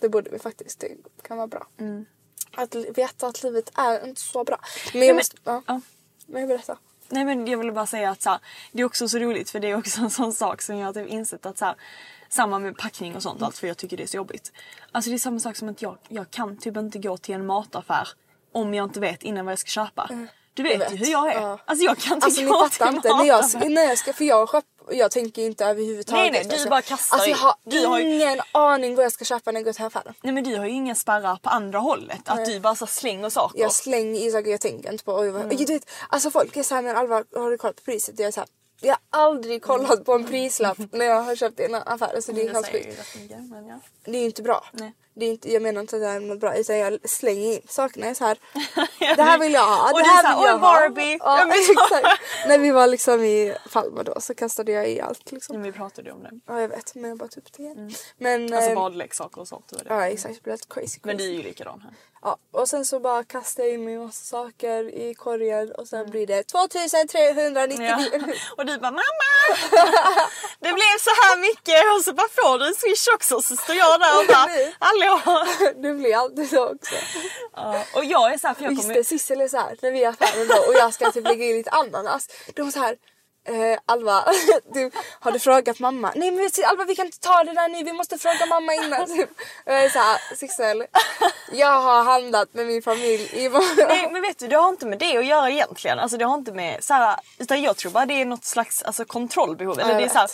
det 0.00 0.08
borde 0.08 0.30
vi 0.30 0.38
faktiskt. 0.38 0.80
Det 0.80 0.96
kan 1.22 1.36
vara 1.36 1.46
bra. 1.46 1.66
Mm. 1.78 2.06
Att 2.54 2.74
veta 2.74 3.26
att 3.26 3.42
livet 3.42 3.70
är 3.74 4.06
inte 4.08 4.20
så 4.20 4.44
bra. 4.44 4.60
Men 4.92 5.02
jag 5.02 5.06
men- 5.08 5.16
måste... 5.16 5.36
Ja. 5.44 5.62
Ja. 5.66 5.80
Men 6.26 6.40
jag 6.40 6.48
berätta. 6.48 6.78
Nej 7.08 7.24
men 7.24 7.46
jag 7.46 7.58
ville 7.58 7.72
bara 7.72 7.86
säga 7.86 8.10
att 8.10 8.22
så 8.22 8.30
här, 8.30 8.38
det 8.72 8.82
är 8.82 8.86
också 8.86 9.08
så 9.08 9.18
roligt 9.18 9.50
för 9.50 9.60
det 9.60 9.70
är 9.70 9.76
också 9.78 10.00
en 10.00 10.10
sån 10.10 10.32
sak 10.32 10.62
som 10.62 10.76
jag 10.76 10.86
har 10.86 10.92
typ 10.92 11.08
insett 11.08 11.46
att 11.46 11.58
så 11.58 11.64
här, 11.64 11.74
samma 12.28 12.58
med 12.58 12.78
packning 12.78 13.16
och 13.16 13.22
sånt 13.22 13.42
allt 13.42 13.58
för 13.58 13.66
jag 13.66 13.76
tycker 13.76 13.96
det 13.96 14.02
är 14.02 14.06
så 14.06 14.16
jobbigt. 14.16 14.52
Alltså 14.92 15.10
det 15.10 15.16
är 15.16 15.18
samma 15.18 15.40
sak 15.40 15.56
som 15.56 15.68
att 15.68 15.82
jag, 15.82 15.98
jag 16.08 16.30
kan 16.30 16.56
typ 16.56 16.76
inte 16.76 16.98
gå 16.98 17.16
till 17.16 17.34
en 17.34 17.46
mataffär 17.46 18.08
om 18.56 18.74
jag 18.74 18.84
inte 18.84 19.00
vet 19.00 19.22
innan 19.22 19.44
vad 19.44 19.52
jag 19.52 19.58
ska 19.58 19.68
köpa. 19.68 20.10
Du 20.54 20.62
vet, 20.62 20.72
Jag 20.80 20.92
ju 20.92 20.98
vet. 20.98 21.06
hur 21.08 21.12
jag 21.12 21.32
är. 21.32 21.40
Ja. 21.40 21.58
Alltså 21.64 21.84
jag 21.84 21.98
kan 21.98 22.14
inte 22.14 22.24
Alltså 22.24 22.40
ni 22.40 22.48
fattar 22.48 22.88
inte. 22.88 23.08
När 23.16 23.24
jag, 23.24 23.70
när 23.70 23.82
jag 23.82 23.98
ska... 23.98 24.12
För 24.12 24.24
jag 24.24 24.50
köp, 24.50 24.64
jag 24.90 25.10
tänker 25.10 25.42
inte 25.42 25.64
överhuvudtaget. 25.64 26.20
Nej, 26.22 26.30
nej, 26.30 26.44
du 26.44 26.50
Alltså, 26.54 26.68
bara 26.68 26.82
kastar 26.82 27.16
Alltså 27.16 27.30
jag 27.30 27.36
har 27.36 27.54
Du 27.64 27.86
har 27.86 27.98
ju- 27.98 28.14
ingen 28.14 28.40
aning 28.52 28.94
vad 28.96 29.04
jag 29.04 29.12
ska 29.12 29.24
köpa 29.24 29.52
när 29.52 29.60
jag 29.60 29.64
går 29.64 29.72
till 29.72 29.84
affären. 29.84 30.14
Nej 30.22 30.32
men 30.32 30.44
du 30.44 30.56
har 30.56 30.64
ju 30.64 30.70
inga 30.72 30.94
spärrar 30.94 31.36
på 31.36 31.48
andra 31.48 31.78
hållet. 31.78 32.20
Att 32.24 32.46
du 32.46 32.60
bara 32.60 32.74
så 32.74 32.86
slänger 32.86 33.30
saker. 33.30 33.60
Jag 33.60 33.72
slänger 33.72 34.20
i 34.20 34.30
saker 34.30 34.50
jag 34.50 34.60
tänker 34.60 34.92
inte 34.92 35.04
på. 35.04 35.18
Mm. 35.22 35.48
du 35.48 35.64
vet, 35.64 35.90
alltså 36.08 36.30
folk 36.30 36.56
är 36.56 36.62
såhär, 36.62 36.82
men 36.82 36.96
Alva 36.96 37.24
har 37.36 37.50
du 37.50 37.58
kollat 37.58 37.76
på 37.76 37.82
priset? 37.82 38.18
Jag 38.18 38.28
är 38.28 38.32
såhär, 38.32 38.48
jag 38.80 38.96
har 39.10 39.26
aldrig 39.26 39.62
kollat 39.62 40.04
på 40.04 40.12
en 40.12 40.24
prislapp 40.26 40.78
när 40.92 41.04
jag 41.04 41.22
har 41.22 41.36
köpt 41.36 41.60
i 41.60 41.64
en 41.64 41.74
affär. 41.74 42.14
Alltså, 42.14 42.32
det 42.32 42.42
är 42.42 42.48
det 42.48 42.52
helt 42.54 42.72
sjukt. 42.72 42.98
ju 43.30 43.36
men 43.36 43.66
ja. 43.66 43.80
Det 44.04 44.10
är 44.16 44.20
ju 44.20 44.26
inte 44.26 44.42
bra. 44.42 44.64
Nej. 44.72 44.94
Det 45.18 45.26
är 45.26 45.30
inte, 45.30 45.52
jag 45.52 45.62
menar 45.62 45.80
inte 45.80 45.96
att 45.96 46.02
det 46.02 46.08
är 46.08 46.20
något 46.20 46.40
bra 46.40 46.56
utan 46.56 46.76
jag 46.78 46.98
slänger 47.10 47.52
in 47.54 47.60
sakerna. 47.68 48.14
Så 48.14 48.24
här, 48.24 48.38
det 49.16 49.22
här 49.22 49.38
vill 49.38 49.52
jag 49.52 49.66
ha, 49.66 49.92
Och 49.92 49.98
det 49.98 50.04
här 50.08 50.36
vill 50.36 50.46
jag 50.46 50.54
"Oj, 50.56 50.60
ha. 50.60 50.74
Barbie." 50.74 51.18
Ja, 51.20 51.46
exakt. 51.54 52.20
När 52.48 52.58
vi 52.58 52.70
var 52.70 52.86
liksom 52.86 53.24
i 53.24 53.54
Palma 53.72 54.02
då 54.02 54.20
så 54.20 54.34
kastade 54.34 54.72
jag 54.72 54.88
i 54.90 55.00
allt 55.00 55.32
liksom. 55.32 55.56
Men 55.56 55.62
vi 55.62 55.72
pratade 55.72 56.08
ju 56.08 56.14
om 56.14 56.22
det. 56.22 56.30
Ja 56.46 56.60
jag 56.60 56.68
vet 56.68 56.94
men 56.94 57.08
jag 57.10 57.18
bara 57.18 57.28
tog 57.28 57.42
upp 57.42 57.52
det 57.56 57.62
igen. 57.62 57.94
Men, 58.18 58.54
Alltså 58.54 58.70
ehm, 58.70 58.74
badleksaker 58.74 59.40
och 59.40 59.48
sånt. 59.48 59.68
Det 59.68 59.76
det. 59.76 59.84
ja 59.88 60.06
exakt, 60.06 60.34
det 60.34 60.42
blev 60.42 60.52
helt 60.52 60.68
crazy, 60.74 60.86
crazy. 60.86 61.00
Men 61.02 61.16
du 61.16 61.24
är 61.24 61.32
ju 61.32 61.42
likadan 61.42 61.80
här. 61.80 61.92
Ja, 62.22 62.36
och 62.52 62.68
sen 62.68 62.84
så 62.84 63.00
bara 63.00 63.24
kastade 63.24 63.68
jag 63.68 63.74
in 63.74 63.84
mig 63.84 63.98
massa 63.98 64.24
saker 64.24 64.94
i 64.94 65.14
korgen 65.14 65.68
och 65.72 65.74
Mm. 65.78 65.86
sen 65.86 66.10
blir 66.10 66.26
det 66.26 66.42
2399. 66.42 67.86
Ja. 68.12 68.18
Och 68.56 68.66
du 68.66 68.78
bara 68.78 68.90
mamma! 68.90 69.32
Det 70.60 70.72
blev 70.72 70.94
så 71.00 71.10
här 71.22 71.36
mycket 71.40 71.82
och 71.96 72.04
så 72.04 72.12
bara 72.12 72.28
får 72.28 72.58
du 72.58 72.66
en 72.68 72.74
swish 72.74 73.06
också 73.14 73.40
så 73.42 73.56
står 73.56 73.76
jag 73.76 74.00
där 74.00 74.18
och 74.20 74.26
bara 74.26 74.46
hallå! 75.06 75.44
det 75.82 75.92
blir 75.92 76.16
alltid 76.16 76.50
så 76.50 76.72
också. 76.72 76.94
Ja, 77.56 77.84
och 77.94 78.04
jag 78.04 78.32
är 78.32 78.38
så 78.38 78.46
här 78.46 78.54
för 78.54 78.62
jag 78.62 78.72
Just 78.72 78.88
kommer... 78.88 79.02
Sissel 79.02 79.40
är 79.40 79.48
såhär 79.48 79.76
när 79.82 79.90
vi 79.90 79.98
är 79.98 80.02
i 80.02 80.06
affären 80.06 80.48
då 80.48 80.54
och 80.54 80.74
jag 80.74 80.94
ska 80.94 81.12
typ 81.12 81.28
lägga 81.28 81.44
i 81.44 81.52
lite 81.52 81.70
ananas. 81.70 82.28
Då 82.54 82.60
är 82.60 82.62
hon 82.62 82.72
såhär 82.72 82.96
Eh, 83.48 83.78
Alva, 83.86 84.24
du, 84.74 84.90
har 85.20 85.32
du 85.32 85.38
frågat 85.38 85.78
mamma? 85.78 86.12
Nej 86.16 86.30
men 86.30 86.50
Alva 86.66 86.84
vi 86.84 86.96
kan 86.96 87.06
inte 87.06 87.20
ta 87.20 87.44
det 87.44 87.52
där 87.52 87.68
nu, 87.68 87.84
vi 87.84 87.92
måste 87.92 88.18
fråga 88.18 88.46
mamma 88.46 88.74
innan. 88.74 89.06
Typ. 89.16 89.30
Och 89.66 89.72
jag 89.72 89.84
är 89.84 89.88
såhär, 89.88 90.36
Sissel, 90.36 90.84
jag 91.52 91.80
har 91.80 92.04
handlat 92.04 92.54
med 92.54 92.66
min 92.66 92.82
familj 92.82 93.30
i 93.32 93.48
morgon. 93.48 93.88
Nej 93.88 94.08
men 94.12 94.22
vet 94.22 94.38
du 94.38 94.48
det 94.48 94.56
har 94.56 94.68
inte 94.68 94.86
med 94.86 94.98
det 94.98 95.16
att 95.16 95.26
göra 95.26 95.50
egentligen. 95.50 95.98
Alltså 95.98 96.16
det 96.16 96.24
har 96.24 96.34
inte 96.34 96.52
med 96.52 96.84
så 96.84 96.94
här, 96.94 97.16
utan 97.38 97.62
jag 97.62 97.76
tror 97.76 97.92
bara 97.92 98.06
det 98.06 98.20
är 98.20 98.24
något 98.24 98.44
slags 98.44 98.82
alltså, 98.82 99.04
kontrollbehov. 99.04 99.80
Eller 99.80 99.94
det 99.94 100.00
är 100.00 100.02
vet. 100.02 100.12
så 100.12 100.18
här, 100.18 100.30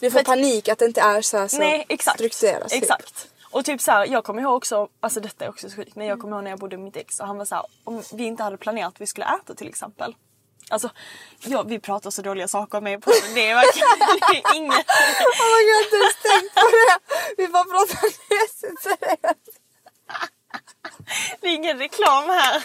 Du 0.00 0.10
får 0.10 0.22
panik 0.22 0.68
att 0.68 0.78
det 0.78 0.84
inte 0.84 1.00
är 1.00 1.22
så, 1.22 1.38
här 1.38 1.48
så 1.48 1.58
Nej 1.58 1.86
exakt. 1.88 2.18
strukturerat. 2.18 2.68
typ. 2.68 2.82
Exakt. 2.82 3.28
Och 3.56 3.64
typ 3.64 3.80
så 3.80 3.90
här, 3.90 4.06
jag 4.06 4.24
kommer 4.24 4.42
ihåg 4.42 4.54
också, 4.56 4.88
alltså 5.00 5.20
detta 5.20 5.44
är 5.44 5.48
också 5.48 5.70
så 5.70 5.76
sjukt, 5.76 5.96
men 5.96 6.06
jag 6.06 6.20
kommer 6.20 6.36
ihåg 6.36 6.44
när 6.44 6.50
jag 6.50 6.58
bodde 6.58 6.76
med 6.76 6.84
mitt 6.84 6.96
ex 6.96 7.20
och 7.20 7.26
han 7.26 7.38
var 7.38 7.44
så 7.44 7.54
här, 7.54 7.64
om 7.84 8.02
vi 8.14 8.24
inte 8.24 8.42
hade 8.42 8.56
planerat 8.56 8.94
att 8.94 9.00
vi 9.00 9.06
skulle 9.06 9.26
äta 9.26 9.54
till 9.54 9.68
exempel. 9.68 10.14
Alltså, 10.70 10.90
ja, 11.40 11.62
vi 11.62 11.78
pratar 11.78 12.10
så 12.10 12.22
dåliga 12.22 12.48
saker 12.48 12.80
med 12.80 13.02
på 13.02 13.10
det 13.34 13.50
är 13.50 13.54
verkligen 13.54 14.54
inget. 14.56 14.86
Oh 15.30 15.44
my 15.52 15.60
god, 15.62 15.62
jag 15.68 15.76
har 15.76 15.84
inte 15.84 15.96
ens 15.96 16.22
tänkt 16.22 16.54
på 16.54 16.60
det. 16.60 17.42
Vi 17.42 17.48
bara 17.48 17.64
pratar 17.64 17.96
seriöst. 17.96 19.55
Det 21.40 21.46
är 21.46 21.54
ingen 21.54 21.78
reklam 21.78 22.28
här. 22.28 22.62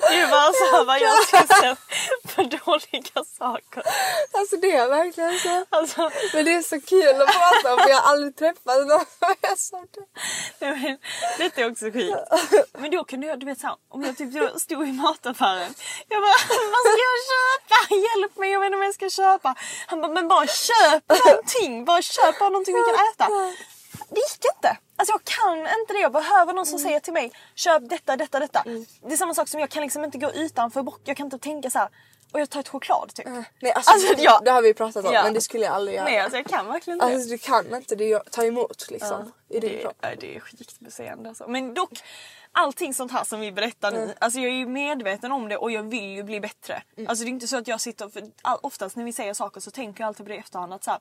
Det 0.00 0.20
är 0.20 0.30
bara 0.30 0.52
så 0.52 0.76
här 0.76 0.84
vad 0.84 1.00
jag 1.00 1.24
sysslar 1.24 1.76
för 2.28 2.42
dåliga 2.42 3.24
saker. 3.38 3.82
Alltså 4.32 4.56
det 4.56 4.76
är 4.76 4.88
verkligen 4.88 5.38
så. 5.38 5.64
Alltså, 5.70 6.10
Men 6.34 6.44
det 6.44 6.54
är 6.54 6.62
så 6.62 6.80
kul 6.80 7.22
att 7.22 7.28
prata 7.28 7.74
om 7.74 7.78
för 7.78 7.90
jag 7.90 7.96
har 7.96 8.12
aldrig 8.12 8.36
träffat 8.36 8.86
någon 8.86 9.06
som 9.56 9.78
är 9.78 9.96
nej, 10.60 10.80
men, 10.82 10.98
detta 11.38 11.60
är 11.60 11.70
också 11.70 11.90
skit. 11.90 12.16
Men 12.78 12.90
då 12.90 13.04
kunde 13.04 13.26
jag, 13.26 13.40
du 13.40 13.46
vet 13.46 13.60
så 13.60 13.66
här, 13.66 13.76
om 13.88 14.02
jag 14.02 14.16
typ 14.16 14.60
stod 14.60 14.88
i 14.88 14.92
mataffären. 14.92 15.74
Jag 16.08 16.22
bara, 16.22 16.38
vad 16.72 16.82
ska 16.86 17.02
jag 17.10 17.20
köpa? 17.32 17.94
Hjälp 17.94 18.36
mig, 18.36 18.50
jag 18.50 18.60
vet 18.60 18.66
inte 18.66 18.78
vad 18.78 18.86
jag 18.86 18.94
ska 18.94 19.10
köpa. 19.10 19.54
Han 19.86 20.00
bara, 20.00 20.12
men 20.12 20.28
bara 20.28 20.46
köp 20.46 21.04
någonting. 21.26 21.84
Bara 21.84 22.02
köp 22.02 22.38
bara 22.38 22.48
någonting 22.48 22.74
vi 22.74 22.82
kan 22.82 22.94
äta. 22.94 23.26
Det 24.10 24.20
gick 24.20 24.44
inte. 24.56 24.76
Alltså 25.02 25.12
jag 25.12 25.24
kan 25.24 25.58
inte 25.80 25.92
det. 25.92 25.98
Jag 26.00 26.12
behöver 26.12 26.52
någon 26.52 26.66
som 26.66 26.78
säger 26.78 27.00
till 27.00 27.12
mig, 27.12 27.32
köp 27.54 27.88
detta, 27.88 28.16
detta, 28.16 28.38
detta. 28.40 28.62
Det 29.06 29.12
är 29.12 29.16
samma 29.16 29.34
sak 29.34 29.48
som 29.48 29.60
jag 29.60 29.70
kan 29.70 29.82
liksom 29.82 30.04
inte 30.04 30.18
gå 30.18 30.30
utanför 30.32 30.82
bock. 30.82 31.00
Jag 31.04 31.16
kan 31.16 31.26
inte 31.26 31.38
tänka 31.38 31.70
så 31.70 31.78
här. 31.78 31.88
och 32.32 32.40
jag 32.40 32.50
tar 32.50 32.60
ett 32.60 32.68
choklad 32.68 33.14
typ. 33.14 33.26
Nej 33.60 33.72
alltså, 33.72 33.92
Alltså, 33.92 34.14
det, 34.14 34.22
ja. 34.22 34.40
det 34.44 34.50
har 34.50 34.62
vi 34.62 34.74
pratat 34.74 35.04
om 35.04 35.12
Ja. 35.12 35.22
men 35.24 35.34
det 35.34 35.40
skulle 35.40 35.64
jag 35.64 35.74
aldrig 35.74 35.96
göra. 35.96 36.04
Nej 36.04 36.18
alltså 36.18 36.36
jag 36.36 36.46
kan 36.46 36.66
verkligen 36.66 36.96
inte. 36.96 37.06
Alltså 37.14 37.28
du 37.28 37.38
kan 37.38 37.74
inte 37.74 37.94
det, 37.96 38.30
ta 38.30 38.44
emot 38.44 38.90
liksom. 38.90 39.32
I 39.48 39.60
din 39.60 39.72
det, 39.72 39.78
kropp. 39.78 39.96
ja, 40.00 40.08
det 40.20 40.36
är 40.36 40.40
skitbeseende 40.40 41.28
alltså. 41.28 41.48
Men 41.48 41.74
dock, 41.74 41.90
allting 42.52 42.94
sånt 42.94 43.12
här 43.12 43.24
som 43.24 43.40
vi 43.40 43.52
berättar 43.52 43.90
nu. 43.92 44.14
Alltså 44.18 44.40
jag 44.40 44.48
är 44.50 44.54
ju 44.56 44.66
medveten 44.66 45.32
om 45.32 45.48
det 45.48 45.56
och 45.56 45.70
jag 45.70 45.82
vill 45.82 46.10
ju 46.10 46.22
bli 46.22 46.40
bättre. 46.40 46.82
Mm. 46.96 47.08
Alltså 47.08 47.24
det 47.24 47.28
är 47.28 47.32
inte 47.32 47.48
så 47.48 47.56
att 47.56 47.68
jag 47.68 47.80
sitter, 47.80 48.08
för 48.08 48.22
oftast 48.60 48.96
när 48.96 49.04
vi 49.04 49.12
säger 49.12 49.34
saker 49.34 49.60
så 49.60 49.70
tänker 49.70 50.00
jag 50.02 50.08
alltid 50.08 50.26
på 50.26 50.28
det 50.30 50.36
i 50.36 50.38
efterhand 50.38 50.72
att 50.74 50.84
så 50.84 50.90
här, 50.90 51.00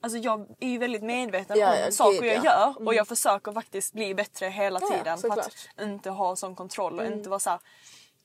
Alltså 0.00 0.18
jag 0.18 0.46
är 0.60 0.68
ju 0.68 0.78
väldigt 0.78 1.02
medveten 1.02 1.58
Ja, 1.58 1.72
om 1.72 1.78
ja, 1.78 1.90
saker 1.90 2.20
gud, 2.20 2.30
jag 2.30 2.36
ja. 2.36 2.44
gör 2.44 2.86
och 2.86 2.94
jag 2.94 3.08
försöker 3.08 3.52
faktiskt 3.52 3.92
bli 3.92 4.14
bättre 4.14 4.46
hela 4.46 4.80
tiden. 4.80 5.18
för 5.18 5.28
att. 5.30 5.68
Mm. 5.76 5.92
inte 5.92 6.10
ha 6.10 6.36
sån 6.36 6.54
kontroll 6.54 6.98
och 6.98 7.06
inte 7.06 7.28
vara 7.28 7.40
så 7.40 7.50
här, 7.50 7.60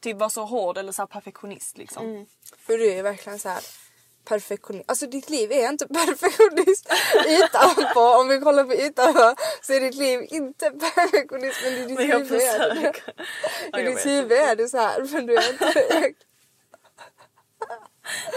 typ 0.01 0.17
vara 0.17 0.29
så 0.29 0.45
hård 0.45 0.77
eller 0.77 0.91
så 0.91 1.07
perfektionist 1.07 1.77
liksom. 1.77 2.05
Mm. 2.05 2.25
För 2.57 2.77
du 2.77 2.91
är 2.91 3.03
verkligen 3.03 3.39
så 3.39 3.49
här 3.49 3.61
perfektionist. 4.25 4.89
Alltså 4.89 5.07
ditt 5.07 5.29
liv 5.29 5.51
är 5.51 5.69
inte 5.69 5.87
perfektionist 5.93 6.93
utanpå. 7.27 7.99
Om 7.99 8.27
vi 8.27 8.39
kollar 8.39 8.63
på 8.63 8.73
utanpå 8.73 9.35
så 9.61 9.73
är 9.73 9.79
ditt 9.79 9.95
liv 9.95 10.27
inte 10.29 10.71
perfektionist 10.71 11.59
men 11.63 11.73
i 11.73 11.85
ditt 11.85 11.99
huvud 11.99 12.41
är 12.41 12.75
det 13.73 13.81
I 13.81 13.83
ditt 13.83 14.05
huvud 14.05 14.31
är 14.31 14.55
det 14.55 14.69
så 14.69 14.77
här 14.77 15.07
men 15.13 15.25
du 15.25 15.35
är 15.35 15.51
inte 15.51 16.13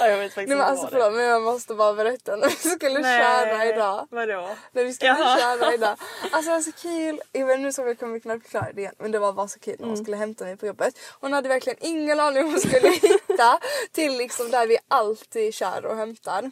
Ja, 0.01 0.09
jag 0.09 0.19
vet 0.19 0.35
faktiskt 0.35 0.49
Nej 0.49 0.59
men 0.59 0.67
alltså 0.67 0.89
förlåt 0.91 1.13
men 1.13 1.25
jag 1.25 1.43
måste 1.43 1.75
bara 1.75 1.93
berätta 1.95 2.37
när 2.37 2.49
vi 2.49 2.55
skulle 2.71 3.03
köra 3.03 3.65
idag. 3.67 4.07
Vadå? 4.11 4.49
När 4.73 4.85
vi 4.85 4.95
skulle 4.95 5.11
Jaha. 5.11 5.39
köra 5.39 5.75
idag. 5.75 5.97
Alltså 6.33 6.51
det 6.51 6.57
var 6.57 6.61
så 6.61 6.73
kul. 6.73 7.21
Jag 7.33 7.47
vet, 7.47 7.61
nu 7.61 7.73
så 7.73 7.83
jag 7.83 7.99
kommer 7.99 8.19
knappt 8.19 8.43
förklara 8.43 8.73
det 8.75 8.81
igen 8.81 8.95
men 8.99 9.11
det 9.13 9.19
var 9.19 9.33
bara 9.33 9.49
så 9.49 9.59
kul 9.59 9.77
när 9.79 9.87
hon 9.87 9.95
Mm. 9.95 10.05
skulle 10.05 10.17
hämta 10.17 10.45
mig 10.45 10.57
på 10.57 10.67
jobbet. 10.67 10.99
Hon 11.21 11.33
hade 11.33 11.49
verkligen 11.49 11.79
ingen 11.81 12.21
aning 12.21 12.45
om 12.45 12.51
hon 12.51 12.61
skulle 12.61 12.89
hitta 13.03 13.59
till 13.93 14.17
liksom 14.17 14.51
där 14.51 14.67
vi 14.67 14.79
alltid 14.89 15.55
kör 15.55 15.87
och 15.87 15.97
hämtar. 15.97 16.51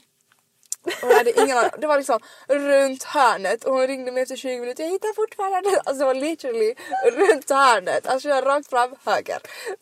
Hon 1.03 1.13
hade 1.13 1.41
ingen 1.43 1.59
aning. 1.59 1.71
Det 1.79 1.87
var 1.87 1.97
liksom 1.97 2.21
runt 2.49 3.03
hörnet 3.05 3.65
och 3.65 3.73
hon 3.75 3.87
ringde 3.87 4.13
mig 4.13 4.23
efter 4.23 4.37
20 4.37 4.61
minuter. 4.61 4.85
Jag 4.85 4.91
hittar 4.91 5.15
fortfarande. 5.15 5.71
Alltså 5.85 5.95
det 5.99 6.05
var 6.05 6.15
literally 6.15 6.75
runt 7.13 7.51
hörnet. 7.51 8.07
Alltså 8.07 8.29
jag 8.29 8.47
rakt 8.47 8.71
fram 8.71 8.95
höger. 9.05 9.39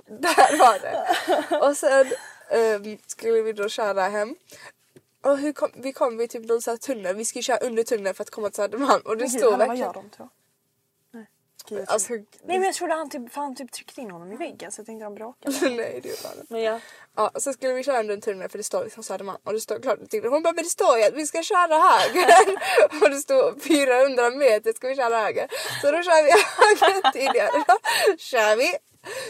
Där 0.07 0.59
var 0.59 0.79
det. 0.79 1.57
Och 1.67 1.77
sen 1.77 2.13
ehm, 2.51 2.99
skulle 3.07 3.43
vi 3.43 3.53
då 3.53 3.69
köra 3.69 4.03
hem. 4.03 4.37
Och 5.23 5.39
hur 5.39 5.53
kom, 5.53 5.71
vi 5.75 5.93
kom 5.93 6.17
vid 6.17 6.31
typ 6.31 6.49
någon 6.49 6.63
sån 6.63 6.73
här 6.73 6.79
tunnel. 6.79 7.17
Vi 7.17 7.25
skulle 7.25 7.43
köra 7.43 7.59
under 7.59 7.83
tunneln 7.83 8.15
för 8.15 8.23
att 8.23 8.31
komma 8.31 8.49
till 8.49 8.57
Södermalm. 8.57 9.03
Och 9.05 9.17
det 9.17 9.29
stod 9.29 9.43
Hanna, 9.43 9.57
vad 9.57 9.69
verkligen... 9.69 9.87
gör 9.87 10.03
de 10.03 10.11
två? 10.11 10.29
Nej. 11.69 11.79
Gud, 11.79 11.89
jag 11.89 11.93
Alltså, 11.93 12.13
Nej 12.13 12.25
men 12.45 12.63
jag 12.63 12.75
trodde 12.75 12.95
han 12.95 13.11
typ, 13.11 13.33
fan, 13.33 13.57
typ 13.57 13.73
tryckte 13.73 14.01
in 14.01 14.11
honom 14.11 14.33
i 14.33 14.37
väggen 14.37 14.73
så 14.73 14.81
jag 14.81 14.87
tänkte 14.87 15.05
han 15.05 15.15
bråkade. 15.15 15.55
nej 15.71 16.01
det 16.03 16.09
gjorde 16.09 16.21
han 16.29 16.39
inte. 16.41 16.53
Men 16.53 16.63
ja. 16.63 16.81
Ja, 17.17 17.31
så 17.35 17.53
skulle 17.53 17.73
vi 17.73 17.83
köra 17.83 18.01
under 18.01 18.15
en 18.15 18.21
tunnel 18.21 18.49
för 18.49 18.59
det 18.59 18.65
står 18.65 18.85
liksom 18.85 19.03
Södermalm 19.03 19.39
och 19.45 19.53
det 19.53 19.61
står 19.61 19.79
klart. 19.79 19.99
Hon 20.13 20.43
bara 20.43 20.53
men 20.53 20.65
det 20.65 20.71
står 20.71 20.99
ju 20.99 21.05
att 21.05 21.15
vi 21.15 21.27
ska 21.27 21.43
köra 21.43 21.75
höger. 21.75 22.59
och 23.03 23.11
det 23.11 23.17
står 23.17 23.61
400 23.61 24.31
meter 24.31 24.73
ska 24.73 24.89
vi 24.89 24.97
köra 24.97 25.19
höger. 25.19 25.49
Så 25.81 25.93
då 25.93 26.03
kör 26.03 26.25
vi 26.25 26.31
höger 26.61 27.13
tidigare. 27.13 27.65
kör 28.19 28.57
vi. 28.57 28.75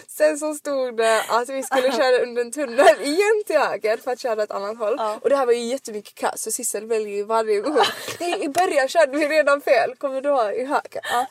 Sen 0.08 0.38
så 0.38 0.54
stod 0.54 0.96
det 0.96 1.24
att 1.28 1.48
vi 1.48 1.62
skulle 1.62 1.92
köra 1.92 2.22
under 2.22 2.42
en 2.42 2.52
tunnel 2.52 3.00
igen 3.00 3.42
till 3.46 3.58
höger 3.58 3.96
för 3.96 4.10
att 4.10 4.20
köra 4.20 4.42
ett 4.42 4.50
annat 4.50 4.78
håll. 4.78 5.00
Och 5.22 5.30
det 5.30 5.36
här 5.36 5.46
var 5.46 5.52
ju 5.52 5.64
jättemycket 5.64 6.14
kö 6.14 6.30
så 6.34 6.50
Sissel 6.50 6.86
väljer 6.86 7.16
ju 7.16 7.24
varje 7.24 7.60
gång. 7.60 7.78
Nej, 8.20 8.44
I 8.44 8.48
början 8.48 8.88
körde 8.88 9.18
vi 9.18 9.28
redan 9.28 9.60
fel, 9.60 9.94
kommer 9.98 10.20
du 10.20 10.28
ihåg? 10.28 10.52
I 10.54 10.64
höger. 10.64 11.00
Ja. 11.02 11.26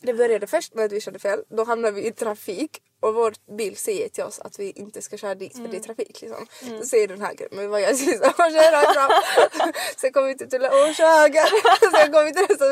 Det 0.00 0.14
började 0.14 0.46
först 0.46 0.74
med 0.74 0.84
att 0.84 0.92
vi 0.92 1.00
körde 1.00 1.18
fel. 1.18 1.40
Då 1.48 1.64
hamnade 1.64 1.94
vi 1.94 2.06
i 2.06 2.12
trafik 2.12 2.78
och 3.00 3.14
vår 3.14 3.34
bil 3.56 3.76
säger 3.76 4.08
till 4.08 4.24
oss 4.24 4.38
att 4.38 4.58
vi 4.58 4.70
inte 4.70 5.02
ska 5.02 5.16
köra 5.16 5.34
dit 5.34 5.56
för 5.56 5.68
det 5.68 5.76
är 5.76 5.80
trafik. 5.80 6.20
Liksom. 6.22 6.46
Då 6.78 6.84
säger 6.84 7.08
den 7.08 7.20
höger. 7.20 7.48
Men 7.50 7.70
vad 7.70 7.80
jag 7.80 7.96
säger 7.96 8.18
så 8.18 8.24
och 8.28 8.34
kör 8.52 8.92
fram. 8.94 9.10
Sen 9.96 10.12
kommer 10.12 10.28
vi 10.28 10.36
till 10.38 10.50
tullen 10.50 10.70
och 10.70 10.94
kör 10.94 11.18
höger. 11.20 11.46
Sen 12.00 12.12
kommer 12.12 12.24
vi 12.24 12.32
till 12.32 12.46
nästa, 12.48 12.64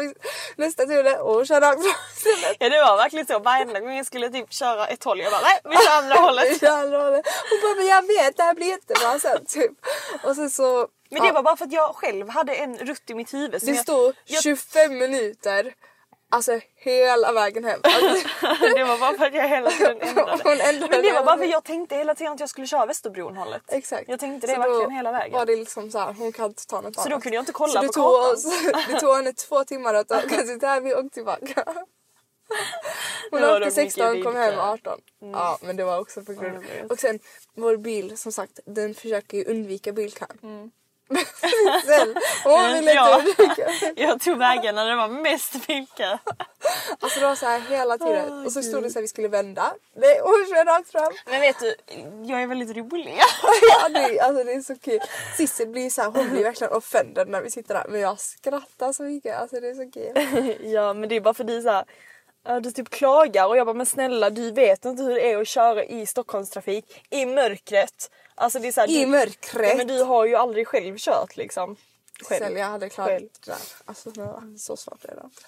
nästa 0.57 0.83
tunnel 0.87 1.21
och 1.21 1.47
kör 1.47 1.61
rakt 1.61 1.83
fram. 1.83 1.93
Ja 2.59 2.69
det 2.69 2.79
var 2.79 2.97
verkligen 2.97 3.27
så 3.27 3.39
varenda 3.39 3.81
gång 3.81 3.97
jag 3.97 4.07
skulle 4.07 4.31
typ 4.31 4.53
köra 4.53 4.87
ett 4.87 5.05
håll 5.05 5.21
jag 5.21 5.33
bara 5.33 5.41
nej 5.43 5.61
vi 5.65 5.77
kör 5.87 5.97
andra 5.97 6.15
hållet. 6.27 6.61
kör 6.61 6.69
andra 6.69 7.03
hållet. 7.03 7.27
Hon 7.51 7.61
bara 7.63 7.75
men 7.75 7.87
jag 7.87 8.07
vet 8.07 8.37
det 8.37 8.43
här 8.43 8.55
blir 8.55 8.67
jättebra 8.67 9.19
sen. 9.19 9.45
Typ. 9.47 9.73
Och 10.25 10.37
sen 10.37 10.51
så. 10.51 10.89
Men 11.11 11.21
det 11.23 11.27
ja, 11.29 11.33
var 11.33 11.43
bara 11.43 11.57
för 11.57 11.65
att 11.65 11.73
jag 11.73 11.95
själv 11.97 12.29
hade 12.29 12.55
en 12.55 12.79
rutt 12.79 13.11
i 13.11 13.15
mitt 13.15 13.35
huvud. 13.35 13.61
det 13.63 13.67
jag- 13.73 13.79
stod 13.79 14.15
jag, 14.27 14.43
25 14.43 14.99
minuter. 14.99 15.75
Alltså 16.35 16.61
hela 16.77 17.33
vägen 17.33 17.65
hem. 17.65 17.81
Alltså, 17.83 18.29
det 18.77 18.85
var 18.85 18.99
bara 18.99 19.19
för 19.19 19.27
att 19.27 19.35
jag 19.35 19.49
hela 19.49 19.71
tiden 19.71 19.99
ändrade. 20.61 20.89
Men 20.91 21.03
det 21.03 21.13
var 21.13 21.25
bara 21.25 21.37
för 21.37 21.45
att 21.45 21.51
jag 21.51 21.65
tänkte 21.65 21.97
hela 21.97 22.15
tiden 22.15 22.33
att 22.33 22.41
jag 22.41 22.49
skulle 22.49 22.67
köra 22.67 22.87
Västerbron 22.87 23.37
hållet. 23.37 23.63
Exakt. 23.69 24.09
Jag 24.09 24.21
tänkte 24.21 24.47
det 24.47 24.55
Så 24.55 24.59
verkligen 24.61 24.83
då 24.85 24.91
hela 24.91 25.13
vägen. 25.13 25.33
var 25.39 25.47
det 25.47 25.57
liksom 25.57 25.91
så 25.91 25.99
här, 25.99 26.13
hon 26.13 26.33
kan 26.33 26.47
inte 26.47 26.67
ta 26.67 26.81
något 26.81 26.95
Så 26.95 27.01
då 27.09 27.15
annat. 27.15 27.23
kunde 27.23 27.37
jag 27.37 27.43
inte 27.43 27.53
kolla 27.53 27.73
så 27.81 27.87
på 27.87 27.93
tog 27.93 28.05
kartan. 28.05 28.33
oss, 28.33 28.87
Det 28.89 29.01
tog 29.01 29.17
henne 29.17 29.33
två 29.33 29.65
timmar 29.65 29.95
att 29.95 30.11
åka 30.11 30.43
till 30.43 30.61
Täby 30.61 30.93
och 30.95 31.13
tillbaka. 31.13 31.65
Hon 33.31 33.45
åkte 33.45 33.59
dock 33.59 33.73
16 33.73 34.07
och 34.19 34.23
kom 34.25 34.37
hem 34.37 34.51
bilder. 34.51 34.73
18. 34.73 35.01
Ja 35.33 35.59
men 35.63 35.77
det 35.77 35.85
var 35.85 35.99
också 36.01 36.23
på 36.23 36.33
grund 36.33 36.59
vet. 36.59 36.91
Och 36.91 36.99
sen 36.99 37.19
vår 37.57 37.77
bil 37.77 38.17
som 38.19 38.33
sagt 38.33 38.61
den 38.67 38.95
försöker 38.95 39.39
ju 39.39 39.45
undvika 39.45 39.93
bilkön. 39.93 40.39
Mm. 40.43 40.71
Sen, 41.87 42.15
hon 42.45 42.73
ville 42.73 43.17
undvika. 43.17 43.71
Jag 43.97 44.21
tog 44.21 44.39
vägen 44.39 44.75
när 44.75 44.89
det 44.91 44.97
var 44.97 45.09
mest 45.09 45.67
bilkö. 45.67 46.19
Alltså 47.01 47.21
det 47.21 47.27
var 47.27 47.35
så 47.35 47.47
här 47.47 47.61
hela 47.61 47.99
tiden. 47.99 48.33
Åh, 48.33 48.47
och 48.47 48.53
så 48.53 48.63
stod 48.63 48.83
det 48.83 48.91
så 48.91 48.95
här 48.95 49.03
vi 49.03 49.09
skulle 49.09 49.29
vända. 49.29 49.75
Nej 49.97 50.21
hon 50.23 50.47
kör 50.49 50.65
rakt 50.65 50.93
fram. 50.93 51.13
Men 51.27 51.41
vet 51.41 51.59
du, 51.61 51.75
jag 52.27 52.43
är 52.43 52.47
väldigt 52.47 52.77
rolig. 52.77 53.19
ja, 53.63 53.89
det, 53.89 54.21
alltså 54.21 54.45
det 54.45 54.53
är 54.53 54.61
så 54.61 54.79
kul. 54.79 55.01
Sissel 55.37 55.69
blir 55.69 55.91
så 55.91 56.03
här, 56.03 56.11
hon 56.11 56.31
blir 56.31 56.43
verkligen 56.43 56.73
offended 56.73 57.29
när 57.29 57.43
vi 57.43 57.51
sitter 57.51 57.75
där. 57.75 57.87
Men 57.89 58.01
jag 58.01 58.21
skrattar 58.21 58.93
så 58.93 59.03
mycket. 59.03 59.37
Alltså 59.37 59.61
det 59.61 59.69
är 59.69 59.75
så 59.75 59.91
kul. 59.91 60.73
ja 60.73 60.95
men 60.95 61.09
det 61.09 61.17
är 61.17 61.21
bara 61.21 61.35
för 61.35 61.45
dig 61.45 61.63
såhär 61.63 61.85
Ja, 62.47 62.61
du 62.61 62.71
typ 62.71 62.91
klagar 62.91 63.47
och 63.47 63.57
jag 63.57 63.67
bara 63.67 63.75
men 63.75 63.87
snälla 63.87 64.31
du 64.31 64.51
vet 64.51 64.85
inte 64.85 65.03
hur 65.03 65.15
det 65.15 65.33
är 65.33 65.41
att 65.41 65.49
köra 65.49 65.85
i 65.85 66.07
Stockholmstrafik 66.07 67.05
i 67.11 67.27
mörkret. 67.27 68.11
Alltså 68.35 68.59
det 68.59 68.69
är 68.69 68.73
såhär, 68.73 68.91
I 68.91 69.01
du, 69.01 69.07
mörkret. 69.07 69.71
Ja, 69.71 69.77
men 69.77 69.87
du 69.87 70.03
har 70.03 70.25
ju 70.27 70.35
aldrig 70.35 70.69
själv 70.69 70.97
kört 70.99 71.37
liksom. 71.37 71.77
Själv. 72.23 72.59
Jag 72.59 72.67
hade 72.67 72.89
klarat 72.89 73.11
Själv. 73.11 73.29
det 73.41 73.51
där. 73.51 73.59
Alltså 73.85 74.13
snälla, 74.13 74.43
så 74.59 74.77
svårt 74.77 75.05
är 75.05 75.15
det 75.15 75.23
inte. 75.25 75.43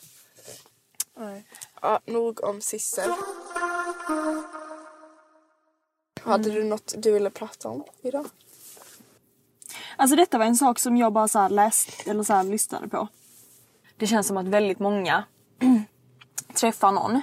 Nej. 1.16 1.44
Ja, 1.82 2.00
nog 2.06 2.44
om 2.44 2.60
Sissel. 2.60 3.10
Hade 6.20 6.50
du 6.50 6.64
något 6.64 6.94
du 6.96 7.12
ville 7.12 7.30
prata 7.30 7.68
om 7.68 7.84
idag? 8.02 8.26
Alltså 9.96 10.16
detta 10.16 10.38
var 10.38 10.44
en 10.44 10.56
sak 10.56 10.78
som 10.78 10.96
jag 10.96 11.12
bara 11.12 11.28
så 11.28 11.38
här 11.38 11.48
läste 11.48 12.10
eller 12.10 12.22
så 12.22 12.32
här 12.32 12.44
lyssnade 12.44 12.88
på. 12.88 13.08
Det 13.96 14.06
känns 14.06 14.26
som 14.26 14.36
att 14.36 14.46
väldigt 14.48 14.78
många 14.78 15.24
träffar 16.54 16.92
någon. 16.92 17.20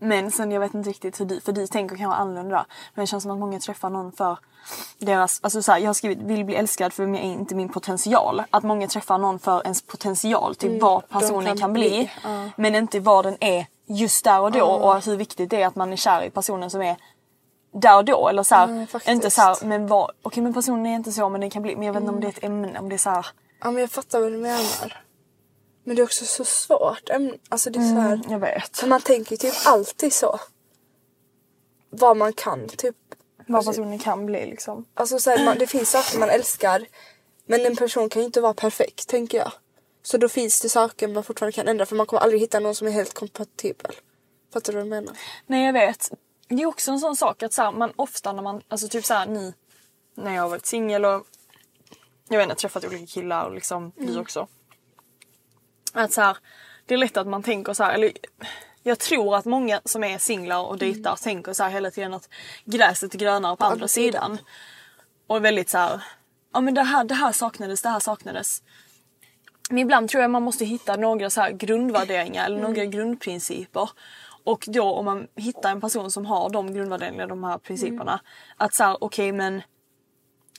Men 0.00 0.30
sen 0.30 0.52
jag 0.52 0.60
vet 0.60 0.74
inte 0.74 0.90
riktigt 0.90 1.20
hur 1.20 1.24
du, 1.24 1.40
för 1.40 1.52
du 1.52 1.66
tänker 1.66 1.96
kanske 1.96 2.16
annorlunda. 2.16 2.66
Men 2.94 3.02
det 3.02 3.06
känns 3.06 3.22
som 3.22 3.32
att 3.32 3.38
många 3.38 3.58
träffar 3.58 3.90
någon 3.90 4.12
för 4.12 4.38
deras, 4.98 5.40
alltså 5.42 5.62
så 5.62 5.72
här, 5.72 5.78
jag 5.78 5.86
har 5.86 5.94
skrivit 5.94 6.18
vill 6.18 6.44
bli 6.44 6.54
älskad 6.54 6.92
för 6.92 7.06
mig 7.06 7.20
är 7.20 7.24
inte 7.24 7.54
min 7.54 7.68
potential. 7.68 8.42
Att 8.50 8.62
många 8.62 8.88
träffar 8.88 9.18
någon 9.18 9.38
för 9.38 9.62
ens 9.62 9.82
potential 9.82 10.54
till 10.54 10.80
vad 10.80 11.08
personen 11.08 11.46
kan 11.46 11.58
kan, 11.58 11.72
bli. 11.72 11.88
bli, 11.88 12.10
ja. 12.24 12.50
Men 12.56 12.74
inte 12.74 13.00
vad 13.00 13.24
den 13.24 13.36
är 13.40 13.66
just 13.86 14.24
där 14.24 14.40
och 14.40 14.52
då 14.52 14.64
och 14.64 15.04
hur 15.04 15.16
viktigt 15.16 15.50
det 15.50 15.62
är 15.62 15.66
att 15.66 15.76
man 15.76 15.92
är 15.92 15.96
kär 15.96 16.22
i 16.22 16.30
personen 16.30 16.70
som 16.70 16.82
är 16.82 16.96
där 17.72 17.96
och 17.96 18.04
då. 18.04 18.28
Eller 18.28 18.42
så 18.42 18.54
här, 18.54 18.86
faktiskt. 18.86 19.14
inte 19.14 19.30
så 19.30 19.42
här, 19.42 19.56
men 19.64 19.86
vad, 19.86 20.10
okej 20.22 20.42
men 20.42 20.54
personen 20.54 20.86
är 20.86 20.94
inte 20.94 21.12
så 21.12 21.28
men 21.28 21.40
den 21.40 21.50
kan 21.50 21.62
bli, 21.62 21.76
men 21.76 21.86
jag 21.86 21.92
vet 21.92 22.00
inte 22.00 22.12
om 22.12 22.20
det 22.20 22.26
är 22.26 22.32
ett 22.32 22.44
ämne, 22.44 22.78
om 22.78 22.88
det 22.88 22.96
är 22.96 22.98
så 22.98 23.10
här, 23.10 23.26
Ja 23.60 23.70
men 23.70 23.80
jag 23.80 23.90
fattar 23.90 24.20
vad 24.20 24.32
du 24.32 24.38
menar. 24.38 25.02
Men 25.84 25.96
det 25.96 26.02
är 26.02 26.04
också 26.04 26.24
så 26.24 26.44
svårt. 26.44 27.10
Alltså 27.48 27.70
det 27.70 27.78
är 27.78 27.94
så 27.94 28.00
här, 28.00 28.20
jag 28.28 28.38
vet. 28.38 28.86
man 28.86 29.00
tänker 29.00 29.36
typ 29.36 29.54
alltid 29.64 30.12
så. 30.12 30.40
Vad 31.90 32.16
man 32.16 32.32
kan 32.32 32.68
typ. 32.68 32.96
Vad 33.46 33.66
personen 33.66 33.98
kan 33.98 34.26
bli 34.26 34.46
liksom. 34.46 34.84
Alltså 34.94 35.18
så 35.18 35.30
här, 35.30 35.44
man, 35.44 35.58
det 35.58 35.66
finns 35.66 35.90
saker 35.90 36.18
man 36.18 36.30
älskar. 36.30 36.86
Men 37.46 37.66
en 37.66 37.76
person 37.76 38.08
kan 38.08 38.22
ju 38.22 38.26
inte 38.26 38.40
vara 38.40 38.54
perfekt 38.54 39.08
tänker 39.08 39.38
jag. 39.38 39.52
Så 40.02 40.18
då 40.18 40.28
finns 40.28 40.60
det 40.60 40.68
saker 40.68 41.08
man 41.08 41.24
fortfarande 41.24 41.52
kan 41.52 41.68
ändra 41.68 41.86
för 41.86 41.96
man 41.96 42.06
kommer 42.06 42.22
aldrig 42.22 42.40
hitta 42.40 42.60
någon 42.60 42.74
som 42.74 42.86
är 42.86 42.90
helt 42.90 43.14
kompatibel. 43.14 43.92
Fattar 44.52 44.72
du 44.72 44.78
vad 44.78 44.86
jag 44.86 44.90
menar? 44.90 45.16
Nej 45.46 45.66
jag 45.66 45.72
vet. 45.72 46.10
Det 46.48 46.62
är 46.62 46.66
också 46.66 46.90
en 46.90 47.00
sån 47.00 47.16
sak 47.16 47.42
att 47.42 47.52
så 47.52 47.62
här, 47.62 47.72
man 47.72 47.92
ofta 47.96 48.32
när 48.32 48.42
man, 48.42 48.62
alltså 48.68 48.88
typ 48.88 49.04
såhär 49.04 49.26
ni, 49.26 49.54
när 50.14 50.34
jag 50.34 50.42
har 50.42 50.48
varit 50.48 50.66
singel 50.66 51.04
och 51.04 51.26
jag 52.28 52.38
vet 52.38 52.44
inte, 52.44 52.54
träffat 52.54 52.84
olika 52.84 53.06
killar 53.06 53.46
och 53.46 53.54
liksom 53.54 53.92
du 53.96 54.18
också. 54.18 54.48
Att 55.92 56.12
så 56.12 56.20
här, 56.20 56.36
det 56.86 56.94
är 56.94 56.98
lätt 56.98 57.16
att 57.16 57.26
man 57.26 57.42
tänker 57.42 57.72
så 57.72 57.84
här, 57.84 57.94
eller 57.94 58.12
jag 58.82 58.98
tror 58.98 59.36
att 59.36 59.44
många 59.44 59.80
som 59.84 60.04
är 60.04 60.18
singlar 60.18 60.66
och 60.66 60.78
dejtar 60.78 61.16
tänker 61.16 61.52
så 61.52 61.62
här 61.62 61.70
hela 61.70 61.90
tiden 61.90 62.14
att 62.14 62.28
gräset 62.64 63.14
är 63.14 63.18
grönare 63.18 63.56
på 63.56 63.64
andra 63.64 63.74
andra 63.80 63.88
sidan. 63.88 64.38
Och 65.26 65.36
är 65.36 65.40
väldigt 65.40 65.68
så 65.68 65.78
här, 65.78 66.02
ja 66.52 66.60
men 66.60 66.74
det 66.74 66.82
här, 66.82 67.04
det 67.04 67.14
här 67.14 67.32
saknades, 67.32 67.82
det 67.82 67.88
här 67.88 68.00
saknades. 68.00 68.62
Men 69.70 69.78
ibland 69.78 70.08
tror 70.08 70.22
jag 70.22 70.30
man 70.30 70.42
måste 70.42 70.64
hitta 70.64 70.96
några 70.96 71.30
så 71.30 71.40
här 71.40 71.50
grundvärderingar 71.50 72.44
eller 72.44 72.60
några 72.60 72.84
grundprinciper. 72.84 73.90
Och 74.44 74.64
då 74.68 74.92
om 74.92 75.04
man 75.04 75.26
hittar 75.36 75.70
en 75.70 75.80
person 75.80 76.10
som 76.10 76.26
har 76.26 76.50
de 76.50 76.74
grundvärderingarna, 76.74 77.26
de 77.26 77.44
här 77.44 77.58
principerna. 77.58 78.20
Att 78.56 78.74
så 78.74 78.84
här, 78.84 79.04
okej 79.04 79.32
men 79.32 79.62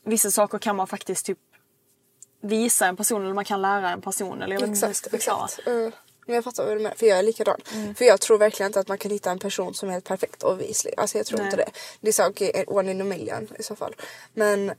vissa 0.03 0.31
saker 0.31 0.57
kan 0.57 0.75
man 0.75 0.87
faktiskt 0.87 1.25
typ 1.25 1.39
visa 2.41 2.87
en 2.87 2.97
person 2.97 3.23
eller 3.23 3.33
man 3.33 3.45
kan 3.45 3.61
lära 3.61 3.89
en 3.89 4.01
person. 4.01 4.41
Eller 4.41 4.53
jag 4.53 4.61
vet 4.61 4.69
Exakt, 4.69 5.13
exakt. 5.13 5.59
Mm. 5.65 5.91
Men 6.25 6.35
jag 6.35 6.43
fattar 6.43 6.65
vad 6.65 6.77
du 6.77 6.79
menar, 6.79 6.95
för 6.95 7.05
jag 7.05 7.19
är 7.19 7.23
likadan. 7.23 7.61
För 7.97 8.05
jag 8.05 8.21
tror 8.21 8.37
verkligen 8.37 8.69
inte 8.69 8.79
att 8.79 8.87
man 8.87 8.97
kan 8.97 9.11
hitta 9.11 9.31
en 9.31 9.39
person 9.39 9.73
som 9.73 9.89
är 9.89 9.93
helt 9.93 10.05
perfekt 10.05 10.43
obviously. 10.43 10.91
Alltså 10.97 11.17
jag 11.17 11.25
tror 11.25 11.37
Nej. 11.37 11.45
inte 11.45 11.57
det. 11.57 11.69
Det 12.01 12.07
är 12.07 12.11
så 12.13 12.27
okej, 12.27 12.63
one 12.67 12.91
in 12.91 13.01
a 13.01 13.03
million 13.03 13.47
i 13.59 13.63
så 13.63 13.75
fall. 13.75 13.95
Men 14.33 14.71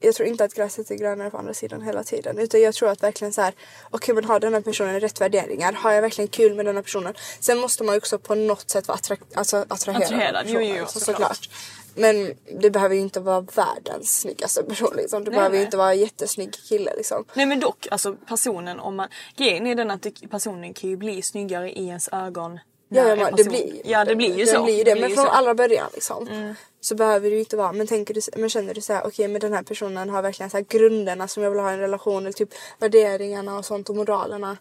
jag 0.00 0.14
tror 0.14 0.28
inte 0.28 0.44
att 0.44 0.54
gräset 0.54 0.90
är 0.90 0.94
grönare 0.94 1.30
på 1.30 1.38
andra 1.38 1.54
sidan 1.54 1.82
hela 1.82 2.04
tiden. 2.04 2.38
Utan 2.38 2.60
jag 2.60 2.74
tror 2.74 2.88
att 2.88 3.02
verkligen 3.02 3.32
så 3.32 3.42
här, 3.42 3.54
okej 3.90 4.14
men 4.14 4.24
har 4.24 4.40
den 4.40 4.54
här 4.54 4.60
personen 4.60 5.00
rätt 5.00 5.20
värderingar? 5.20 5.72
Har 5.72 5.92
jag 5.92 6.02
verkligen 6.02 6.28
kul 6.28 6.54
med 6.54 6.66
den 6.66 6.76
här 6.76 6.82
personen? 6.82 7.14
Sen 7.40 7.58
måste 7.58 7.84
man 7.84 7.94
ju 7.94 7.98
också 7.98 8.18
på 8.18 8.34
något 8.34 8.70
sätt 8.70 8.88
vara 8.88 8.98
attra- 8.98 9.24
alltså, 9.34 9.64
attraherad 9.68 10.02
Attraherad, 10.02 10.46
jo, 10.48 10.60
jo, 10.60 10.86
så, 10.86 11.00
såklart. 11.00 11.36
såklart. 11.36 11.50
Men 11.94 12.34
det 12.60 12.70
behöver 12.70 12.94
ju 12.94 13.00
inte 13.00 13.20
vara 13.20 13.40
världens 13.40 14.20
snyggaste 14.20 14.62
person 14.62 14.92
liksom. 14.96 15.24
Det 15.24 15.30
Nej, 15.30 15.38
behöver 15.38 15.56
ju 15.56 15.62
inte 15.64 15.76
vara 15.76 15.92
en 15.92 15.98
jättesnygg 16.00 16.54
kille 16.68 16.92
liksom. 16.96 17.24
Nej 17.34 17.46
men 17.46 17.60
dock, 17.60 17.86
alltså 17.90 18.14
personen 18.28 18.80
om 18.80 18.96
man... 18.96 19.08
Grejen 19.36 19.66
är 19.66 19.74
den 19.74 19.90
att 19.90 20.02
det- 20.02 20.28
personen 20.30 20.74
kan 20.74 20.90
ju 20.90 20.96
bli 20.96 21.22
snyggare 21.22 21.70
i 21.72 21.86
ens 21.86 22.08
ögon 22.12 22.58
Ja, 22.92 23.08
ja 23.08 23.16
men 23.16 23.24
det 23.24 23.30
person. 23.44 23.48
blir 23.52 23.80
Ja 23.84 24.04
det 24.04 24.16
blir 24.16 24.38
ju 24.38 24.44
det 24.44 24.50
så. 24.50 24.62
Blir 24.64 24.78
ju 24.78 24.84
Det 24.84 24.90
det. 24.90 24.94
blir 24.94 25.02
Men 25.02 25.14
från 25.16 25.24
så. 25.26 25.30
allra 25.30 25.54
början 25.54 25.86
liksom. 25.94 26.54
Så 26.80 26.94
behöver 26.94 27.30
det 27.30 27.34
ju 27.34 27.40
inte 27.40 27.56
vara. 27.56 27.72
Men, 27.72 27.86
tänker 27.86 28.14
du, 28.14 28.20
men 28.36 28.50
känner 28.50 28.74
du 28.74 28.80
så 28.80 28.92
här, 28.92 29.06
okej 29.06 29.28
men 29.28 29.40
den 29.40 29.52
här 29.52 29.62
personen 29.62 30.10
har 30.10 30.22
verkligen 30.22 30.50
så 30.50 30.56
här 30.56 30.64
grunderna 30.68 31.28
som 31.28 31.42
jag 31.42 31.50
vill 31.50 31.60
ha 31.60 31.70
i 31.70 31.74
en 31.74 31.80
relation. 31.80 32.22
Eller 32.22 32.32
typ 32.32 32.48
värderingarna 32.78 33.58
och 33.58 33.64
sånt 33.64 33.90
och 33.90 33.96
moralerna. 33.96 34.56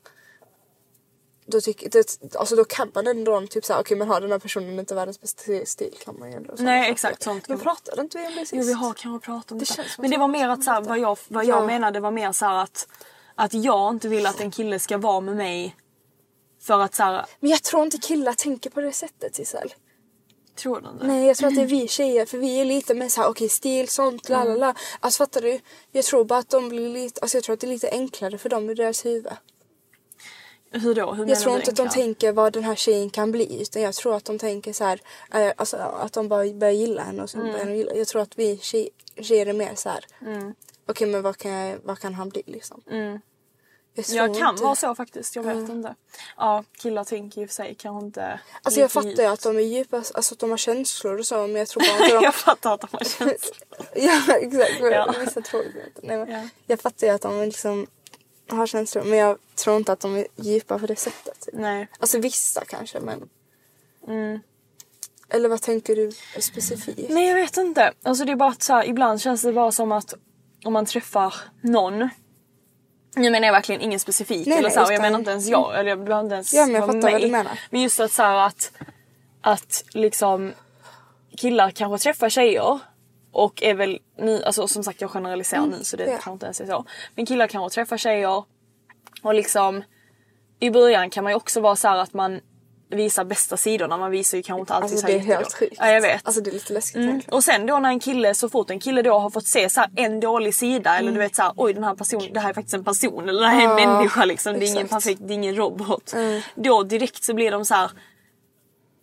Då, 1.52 1.62
tycker, 1.62 1.90
det, 1.90 2.36
alltså 2.36 2.56
då 2.56 2.66
kan 2.66 2.92
man 2.96 3.08
ändå 3.08 3.48
typ 3.48 3.66
såhär, 3.66 3.82
okej 3.82 3.98
men 3.98 4.08
har 4.08 4.22
den 4.22 4.32
här 4.32 4.40
personen 4.40 4.80
inte 4.80 4.96
världens 4.96 5.22
bästa 5.22 5.66
stil 5.66 5.98
kan 6.06 6.20
man 6.20 6.30
ju 6.32 6.38
ändå 6.38 6.54
Nej, 6.58 6.82
säga. 6.84 6.92
exakt, 6.92 7.24
sånt 7.24 7.48
Men 7.48 7.60
pratade 7.60 8.02
inte 8.02 8.18
vi 8.18 8.26
om 8.28 8.32
det 8.36 8.40
sist? 8.40 8.54
Jo 8.54 8.64
vi 8.64 8.74
har 8.74 8.94
kanske 8.94 9.26
pratat 9.26 9.52
om 9.52 9.60
det. 9.60 9.66
Det 9.78 9.84
Men 9.98 10.12
det 10.12 10.18
var 10.18 10.28
mer 10.28 10.50
att 10.50 10.64
så 10.64 10.72
här, 10.72 10.82
vad 10.82 11.00
jag, 11.00 11.18
vad 11.28 11.46
jag 11.46 11.62
Ja. 11.62 11.66
menade 11.66 12.00
var 12.00 12.12
mer 12.12 12.32
så 12.32 12.46
här 12.46 12.64
att, 12.64 12.88
att 13.36 13.54
jag 13.54 13.94
inte 13.94 14.08
vill 14.08 14.26
att 14.26 14.40
en 14.42 14.52
kille 14.52 14.80
ska 14.80 14.98
vara 14.98 15.20
med 15.22 15.36
mig 15.36 15.76
för 16.62 16.80
att 16.80 16.96
så 16.96 17.04
här, 17.04 17.26
Men 17.40 17.50
jag 17.52 17.64
tror 17.64 17.84
inte 17.84 17.98
killar 17.98 18.34
tänker 18.34 18.70
på 18.70 18.82
det 18.82 18.92
sättet 18.92 19.36
Sissel. 19.36 19.74
tror 20.56 20.82
du 20.82 20.90
inte? 20.90 21.08
Nej 21.08 21.28
jag 21.28 21.38
tror 21.38 21.50
att 21.50 21.56
det 21.56 21.62
är 21.62 21.66
vi 21.66 21.88
tjejer 21.88 22.26
för 22.26 22.38
vi 22.38 22.62
är 22.62 22.66
lite 22.66 22.94
mer 22.94 23.10
såhär 23.10 23.30
okej 23.30 23.50
stil 23.50 23.88
sånt 23.88 24.30
la 24.30 24.44
la 24.44 24.56
la. 24.56 24.74
Alltså 25.00 25.24
fattar 25.24 25.42
du? 25.42 25.60
Jag 25.92 26.06
tror 26.06 26.26
bara 26.26 26.40
att 26.40 26.50
de 26.50 26.70
blir 26.70 26.90
lite, 26.90 27.22
alltså 27.22 27.38
jag 27.38 27.44
tror 27.44 27.54
att 27.54 27.60
det 27.60 27.68
är 27.68 27.72
lite 27.72 27.90
enklare 27.90 28.38
för 28.38 28.50
dem 28.50 28.70
i 28.70 28.74
deras 28.74 29.06
huvud. 29.06 29.28
Hur 30.72 30.96
då? 30.96 31.14
Hur 31.14 31.26
Jag 31.28 31.40
tror 31.40 31.56
inte 31.56 31.72
att 31.72 31.78
de 31.78 31.90
tänker 31.90 32.32
vad 32.32 32.54
den 32.54 32.64
här 32.64 32.76
tjejen 32.76 33.10
kan 33.10 33.32
bli 33.32 33.62
utan 33.62 33.82
jag 33.82 33.94
tror 33.96 34.16
att 34.16 34.26
de 34.26 34.40
tänker 34.40 34.74
så 34.74 34.84
här, 34.84 35.02
eh, 35.34 35.52
alltså 35.58 35.78
att 35.78 36.14
de 36.14 36.28
bara 36.28 36.54
börjar 36.54 36.74
gilla 36.74 37.02
henne 37.04 37.24
och 37.24 37.30
sen 37.30 37.42
Mm. 37.42 37.54
börjar 37.54 37.66
de 37.66 37.76
gilla. 37.76 37.94
Jag 37.96 38.08
tror 38.08 38.22
att 38.22 38.40
vi 38.40 38.58
tjej, 38.58 38.90
tjejer 39.22 39.46
är 39.46 39.54
mer 39.54 39.76
så 39.76 39.90
här. 39.90 40.06
okej 40.86 41.08
men 41.08 41.22
vad 41.22 41.38
kan, 41.38 41.52
jag, 41.52 41.80
vad 41.84 42.00
kan 42.00 42.14
han 42.14 42.30
bli 42.30 42.44
liksom? 42.46 42.82
Jag, 43.94 44.06
tror 44.06 44.18
Jag 44.18 44.38
kan 44.38 44.50
inte- 44.50 44.64
vara 44.64 44.76
så 44.76 44.96
faktiskt, 44.96 45.36
jag 45.36 45.44
vet 45.44 45.70
inte. 45.70 45.96
Ja 46.38 46.64
killar 46.78 47.04
tänker 47.04 47.42
ju 47.42 47.48
för 47.48 47.54
sig 47.54 47.76
kanske 47.80 48.06
inte 48.06 48.40
Alltså 48.64 48.80
jag 48.82 48.92
fattar 48.92 49.10
ju 49.10 49.26
att 49.26 49.44
de 49.44 49.58
är 49.58 49.62
djupa, 49.62 49.98
alltså 49.98 50.34
att 50.34 50.40
de 50.40 50.50
har 50.50 50.58
känslor 50.58 51.20
och 51.20 51.26
så 51.26 51.36
men 51.48 51.56
jag 51.56 51.68
tror 51.68 51.82
bara 51.84 52.04
inte 52.04 52.16
de... 52.16 52.24
jag 52.24 52.36
fattar 52.36 52.74
att 52.74 52.82
de 52.82 52.88
har 52.92 53.00
känslor. 53.04 53.58
ja 53.96 54.38
exakt, 54.38 54.80
Ja. 54.82 55.14
vissa 55.20 55.42
tror 55.42 55.66
inte. 55.66 55.80
Nej, 56.04 56.18
men 56.18 56.32
Ja. 56.32 56.50
Jag 56.68 56.80
fattar 56.80 57.08
ju 57.08 57.14
att 57.14 57.22
de 57.22 57.42
liksom 57.42 57.88
har 58.58 58.68
känslor 58.68 59.04
men 59.04 59.20
jag 59.20 59.38
tror 59.56 59.78
inte 59.78 59.92
att 59.92 60.00
de 60.00 60.16
är 60.16 60.28
djupa 60.36 60.80
på 60.80 60.88
det 60.88 60.96
sättet. 60.96 61.50
Nej. 61.54 61.88
Alltså 62.00 62.20
vissa 62.20 62.66
kanske 62.66 63.00
men... 63.00 63.30
Mm. 64.08 64.40
Eller 65.30 65.50
vad 65.50 65.62
tänker 65.62 65.96
du 65.96 66.12
specifikt? 66.42 67.10
Nej 67.10 67.28
jag 67.28 67.36
vet 67.36 67.58
inte. 67.58 67.94
Alltså 68.04 68.26
det 68.26 68.32
är 68.32 68.36
bara 68.36 68.50
att 68.50 68.64
så 68.64 68.74
här, 68.74 68.86
ibland 68.90 69.22
känns 69.22 69.42
det 69.42 69.54
bara 69.54 69.72
som 69.72 69.92
att 69.92 70.14
om 70.66 70.74
man 70.74 70.86
träffar 70.86 71.34
någon 71.62 72.10
nu 73.16 73.30
menar 73.30 73.46
jag 73.48 73.54
verkligen 73.54 73.82
ingen 73.82 74.00
specifik. 74.00 74.48
Nej, 74.48 74.58
eller 74.58 74.70
så 74.70 74.80
här, 74.80 74.86
och 74.86 74.92
jag 74.92 74.96
utan- 74.96 75.02
menar 75.02 75.20
inte 75.20 75.32
ens 75.32 75.48
jag. 75.48 75.80
Eller 75.80 75.90
jag 75.90 76.04
behöver 76.04 76.24
inte 76.24 76.34
ens 76.36 76.54
Ja, 76.54 76.66
men 76.66 76.76
jag 76.76 76.86
fattar 76.86 77.02
vad 77.02 77.12
mig. 77.12 77.22
du 77.22 77.28
menar. 77.32 77.60
Men 77.70 77.82
just 77.82 78.00
att 78.00 78.12
så 78.12 78.24
här, 78.24 78.48
att, 78.48 78.72
att 79.42 79.84
liksom 79.94 80.54
killar 81.38 81.72
kanske 81.72 82.04
träffar 82.04 82.30
tjejer 82.30 82.80
och 83.32 83.64
är 83.64 83.74
väl 83.74 84.00
nu, 84.18 84.44
alltså 84.44 84.68
som 84.68 84.84
sagt 84.84 85.02
jag 85.02 85.10
generaliserar 85.12 85.66
nu 85.66 85.84
så 85.84 85.98
det 85.98 86.04
Mm, 86.04 86.14
ja. 86.14 86.18
kanske 86.22 86.32
inte 86.32 86.46
ens 86.46 86.62
är 86.62 86.66
så. 86.66 86.86
Men 87.16 87.26
killar 87.26 87.48
kanske 87.48 87.76
träffar 87.76 87.98
tjejer 87.98 88.44
och 89.24 89.34
liksom 89.34 89.84
i 90.60 90.70
början 90.70 91.10
kan 91.10 91.24
man 91.24 91.32
ju 91.32 91.38
också 91.38 91.62
vara 91.62 91.76
så 91.76 91.88
här 91.88 91.98
att 91.98 92.14
man 92.14 92.40
visar 92.92 93.24
bästa 93.24 93.58
sidorna. 93.58 93.98
Man 93.98 94.12
visar 94.12 94.38
ju 94.38 94.44
kanske 94.44 94.60
inte 94.60 94.74
alltid 94.74 94.84
Alltså 94.92 94.98
så 95.02 95.08
det 95.08 95.14
är 95.14 95.20
helt 95.20 95.54
sjukt. 95.54 95.76
Ja 95.78 95.92
jag 95.92 96.02
vet. 96.02 96.22
Alltså 96.28 96.42
det 96.42 96.50
är 96.50 96.54
lite 96.54 96.74
läskigt 96.74 96.96
Mm. 96.96 97.10
egentligen. 97.10 97.36
Och 97.38 97.44
sen 97.44 97.66
då 97.66 97.80
när 97.80 97.90
en 97.90 98.00
kille, 98.00 98.34
så 98.36 98.50
fort 98.50 98.70
en 98.70 98.80
kille 98.80 99.02
då 99.02 99.20
har 99.20 99.30
fått 99.30 99.48
se 99.48 99.70
så 99.70 99.86
en 99.96 100.20
dålig 100.20 100.56
sida 100.56 100.98
eller 100.98 101.12
du 101.12 101.18
vet 101.20 101.36
så 101.36 101.42
här, 101.42 101.54
oj 101.56 101.74
den 101.74 101.84
här 101.84 101.96
personen, 101.96 102.34
det 102.34 102.40
här 102.40 102.50
är 102.50 102.54
faktiskt 102.54 102.74
en 102.76 102.84
person 102.84 103.30
eller 103.30 103.42
det 103.42 103.48
här 103.48 103.60
är 103.62 103.66
en 103.66 103.72
Mm. 103.80 103.94
Människa 103.98 104.26
liksom. 104.26 104.54
Det 104.54 104.66
är 104.66 104.68
ingen 104.68 104.86
exakt. 104.86 104.92
Mm. 104.92 105.16
perfekt, 105.16 105.28
det 105.28 105.34
är 105.34 105.36
ingen 105.36 105.56
robot. 105.56 106.14
Då 106.56 106.84
direkt 106.84 107.24
så 107.24 107.34
blir 107.34 107.52
de 107.52 107.66
så 107.66 107.74
här. 107.74 107.92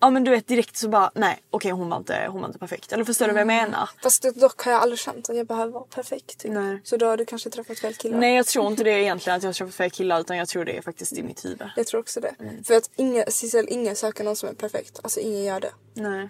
Ja 0.00 0.10
men 0.10 0.24
du 0.24 0.30
vet 0.30 0.46
direkt 0.48 0.76
så 0.76 0.88
bara 0.88 1.10
nej 1.14 1.42
okej 1.50 1.70
hon, 1.70 1.88
var 1.90 1.96
inte, 1.96 2.26
hon 2.30 2.40
var 2.40 2.48
inte 2.48 2.58
perfekt. 2.58 2.92
Eller 2.92 3.04
förstår 3.04 3.26
du 3.26 3.32
vad 3.32 3.40
jag 3.40 3.46
menar? 3.46 3.90
Fast 4.02 4.22
det- 4.22 4.40
dock 4.40 4.60
har 4.64 4.72
jag 4.72 4.82
aldrig 4.82 4.98
känt 4.98 5.30
att 5.30 5.36
jag 5.36 5.46
behöver 5.46 5.72
vara 5.72 5.84
perfekt. 5.84 6.38
Typ. 6.38 6.52
Nej. 6.52 6.80
Så 6.84 6.96
då 6.96 7.06
har 7.06 7.16
du 7.16 7.24
kanske 7.24 7.50
träffat 7.50 7.78
fel 7.78 7.94
killar. 7.94 8.18
Nej 8.18 8.36
jag 8.36 8.46
tror 8.46 8.66
inte 8.70 8.84
det 8.84 8.90
egentligen 8.90 9.36
att 9.36 9.42
jag 9.42 9.48
har 9.48 9.54
träffat 9.54 9.74
fel 9.74 9.90
killar 9.90 10.20
utan 10.20 10.36
jag 10.36 10.48
tror 10.48 10.64
det 10.64 10.76
är 10.76 10.82
faktiskt 10.82 11.12
i 11.12 11.22
mitt 11.22 11.44
huvud. 11.44 11.68
Jag 11.76 11.86
tror 11.86 12.00
också 12.00 12.20
det. 12.20 12.34
Mm. 12.40 12.64
För 12.64 12.74
att 12.74 12.90
ingen, 12.96 13.24
Cicel, 13.28 13.66
ingen 13.68 13.96
söker 13.96 14.24
någon 14.24 14.36
som 14.36 14.48
är 14.48 14.54
perfekt. 14.54 15.00
Alltså 15.02 15.20
ingen 15.20 15.44
gör 15.44 15.60
det. 15.60 15.72
Nej. 15.94 16.28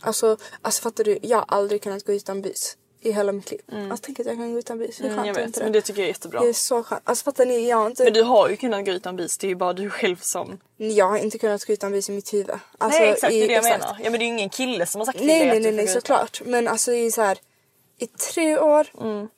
Alltså, 0.00 0.36
alltså 0.62 0.82
fattar 0.82 1.04
du? 1.04 1.18
Jag 1.22 1.38
har 1.38 1.44
aldrig 1.48 1.82
kunnat 1.82 2.04
gå 2.06 2.12
utan 2.12 2.42
bys. 2.42 2.76
I 3.08 3.12
hela 3.12 3.32
mitt 3.32 3.50
liv. 3.50 3.60
Alltså 3.90 3.96
tänk 4.06 4.20
att 4.20 4.26
jag 4.26 4.36
kan 4.36 4.52
gå 4.52 4.58
utan. 4.58 4.78
Hur 4.78 5.04
Mm, 5.10 5.24
jag 5.24 5.34
vet 5.34 5.46
inte 5.46 5.60
men 5.62 5.72
det? 5.72 5.78
det 5.78 5.82
tycker 5.82 6.00
jag 6.00 6.04
är 6.04 6.08
jättebra. 6.12 6.40
Det 6.40 6.48
är 6.48 6.52
så 6.52 6.82
skönt. 6.82 7.02
Alltså 7.04 7.24
fattar 7.24 7.46
ni? 7.46 7.68
Jag 7.68 7.76
har 7.76 7.86
inte, 7.86 8.04
Men 8.04 8.12
du 8.12 8.22
har 8.22 8.48
ju 8.48 8.56
kunnat 8.56 8.84
gå 8.84 8.92
utan 8.92 9.16
bis, 9.16 9.38
det 9.38 9.46
är 9.46 9.48
ju 9.48 9.54
bara 9.54 9.72
du 9.72 9.90
själv 9.90 10.16
som... 10.20 10.58
jag 10.76 11.08
har 11.08 11.18
inte 11.18 11.38
kunnat 11.38 11.64
gå 11.64 11.72
utan 11.72 11.92
bys 11.92 12.08
i 12.08 12.12
mitt 12.12 12.32
huvud. 12.34 12.50
Alltså, 12.78 13.00
nej 13.00 13.10
exakt 13.10 13.30
det 13.30 13.36
i, 13.36 13.42
är 13.42 13.48
det 13.48 13.52
jag 13.54 13.66
exakt. 13.66 13.80
menar. 13.84 13.96
Ja 14.04 14.10
men 14.10 14.12
det 14.20 14.24
är 14.24 14.26
ju 14.28 14.32
ingen 14.34 14.50
kille 14.50 14.86
som 14.86 14.98
har 15.00 15.06
sagt 15.06 15.18
till 15.18 15.26
Nej 15.26 15.38
dig 15.40 15.48
nej 15.48 15.60
nej, 15.60 15.72
nej 15.72 15.88
såklart. 15.88 16.42
Men 16.44 16.68
alltså 16.68 16.92
i 16.92 17.10
så 17.10 17.22
här 17.22 17.38
i 17.98 18.06
tre 18.06 18.58
år. 18.58 18.86
jag- 18.98 19.28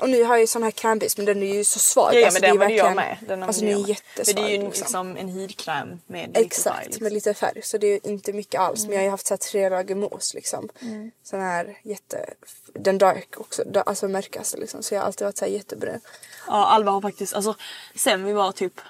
Och 0.00 0.10
nu 0.10 0.22
har 0.22 0.34
jag 0.34 0.40
ju 0.40 0.46
sån 0.46 0.62
här 0.62 0.70
krämbis 0.70 1.16
men 1.16 1.26
den 1.26 1.42
är 1.42 1.54
ju 1.54 1.64
så 1.64 1.78
svag. 1.78 2.14
Ja, 2.14 2.18
ja 2.18 2.26
alltså, 2.26 2.40
men 2.40 2.42
det 2.42 2.48
är 2.48 2.50
använder 2.50 2.76
jag 2.76 2.94
verkligen- 2.94 3.18
med. 3.20 3.28
Den 3.28 3.42
alltså 3.42 3.64
den 3.64 3.70
är 3.84 3.88
jättesvag. 3.88 4.34
Men 4.34 4.44
det 4.44 4.50
är 4.50 4.58
ju 4.58 4.64
liksom. 4.66 4.82
liksom 4.82 5.16
en 5.16 5.28
hudkräm 5.28 6.00
med 6.06 6.28
lite 6.28 6.34
färg. 6.38 6.44
Exakt, 6.46 7.00
med 7.00 7.12
lite 7.12 7.34
färg. 7.34 7.62
Så 7.62 7.78
det 7.78 7.86
är 7.86 7.90
ju 7.90 8.00
inte 8.02 8.32
mycket 8.32 8.60
alls. 8.60 8.84
Men 8.84 8.92
jag 8.92 8.98
har 8.98 9.04
ju 9.04 9.10
haft 9.10 9.26
så 9.26 9.34
här 9.34 9.38
tre 9.38 9.68
dagar 9.68 9.94
mos 9.96 10.34
liksom. 10.34 10.68
Mm. 10.82 11.10
Sån 11.22 11.40
här 11.40 11.78
jätte... 11.82 12.30
Den 12.72 12.98
dark 12.98 13.40
också. 13.40 13.64
Alltså 13.86 14.08
mörkaste 14.08 14.56
liksom. 14.56 14.82
Så 14.82 14.94
jag 14.94 15.00
har 15.00 15.06
alltid 15.06 15.24
varit 15.24 15.38
så 15.38 15.44
här 15.44 15.52
jättebrun. 15.52 16.00
Ja 16.46 16.66
Alva 16.66 16.90
har 16.90 17.00
faktiskt, 17.00 17.34
alltså 17.34 17.54
sen 17.94 18.24
vi 18.24 18.32
var 18.32 18.52
typ, 18.52 18.80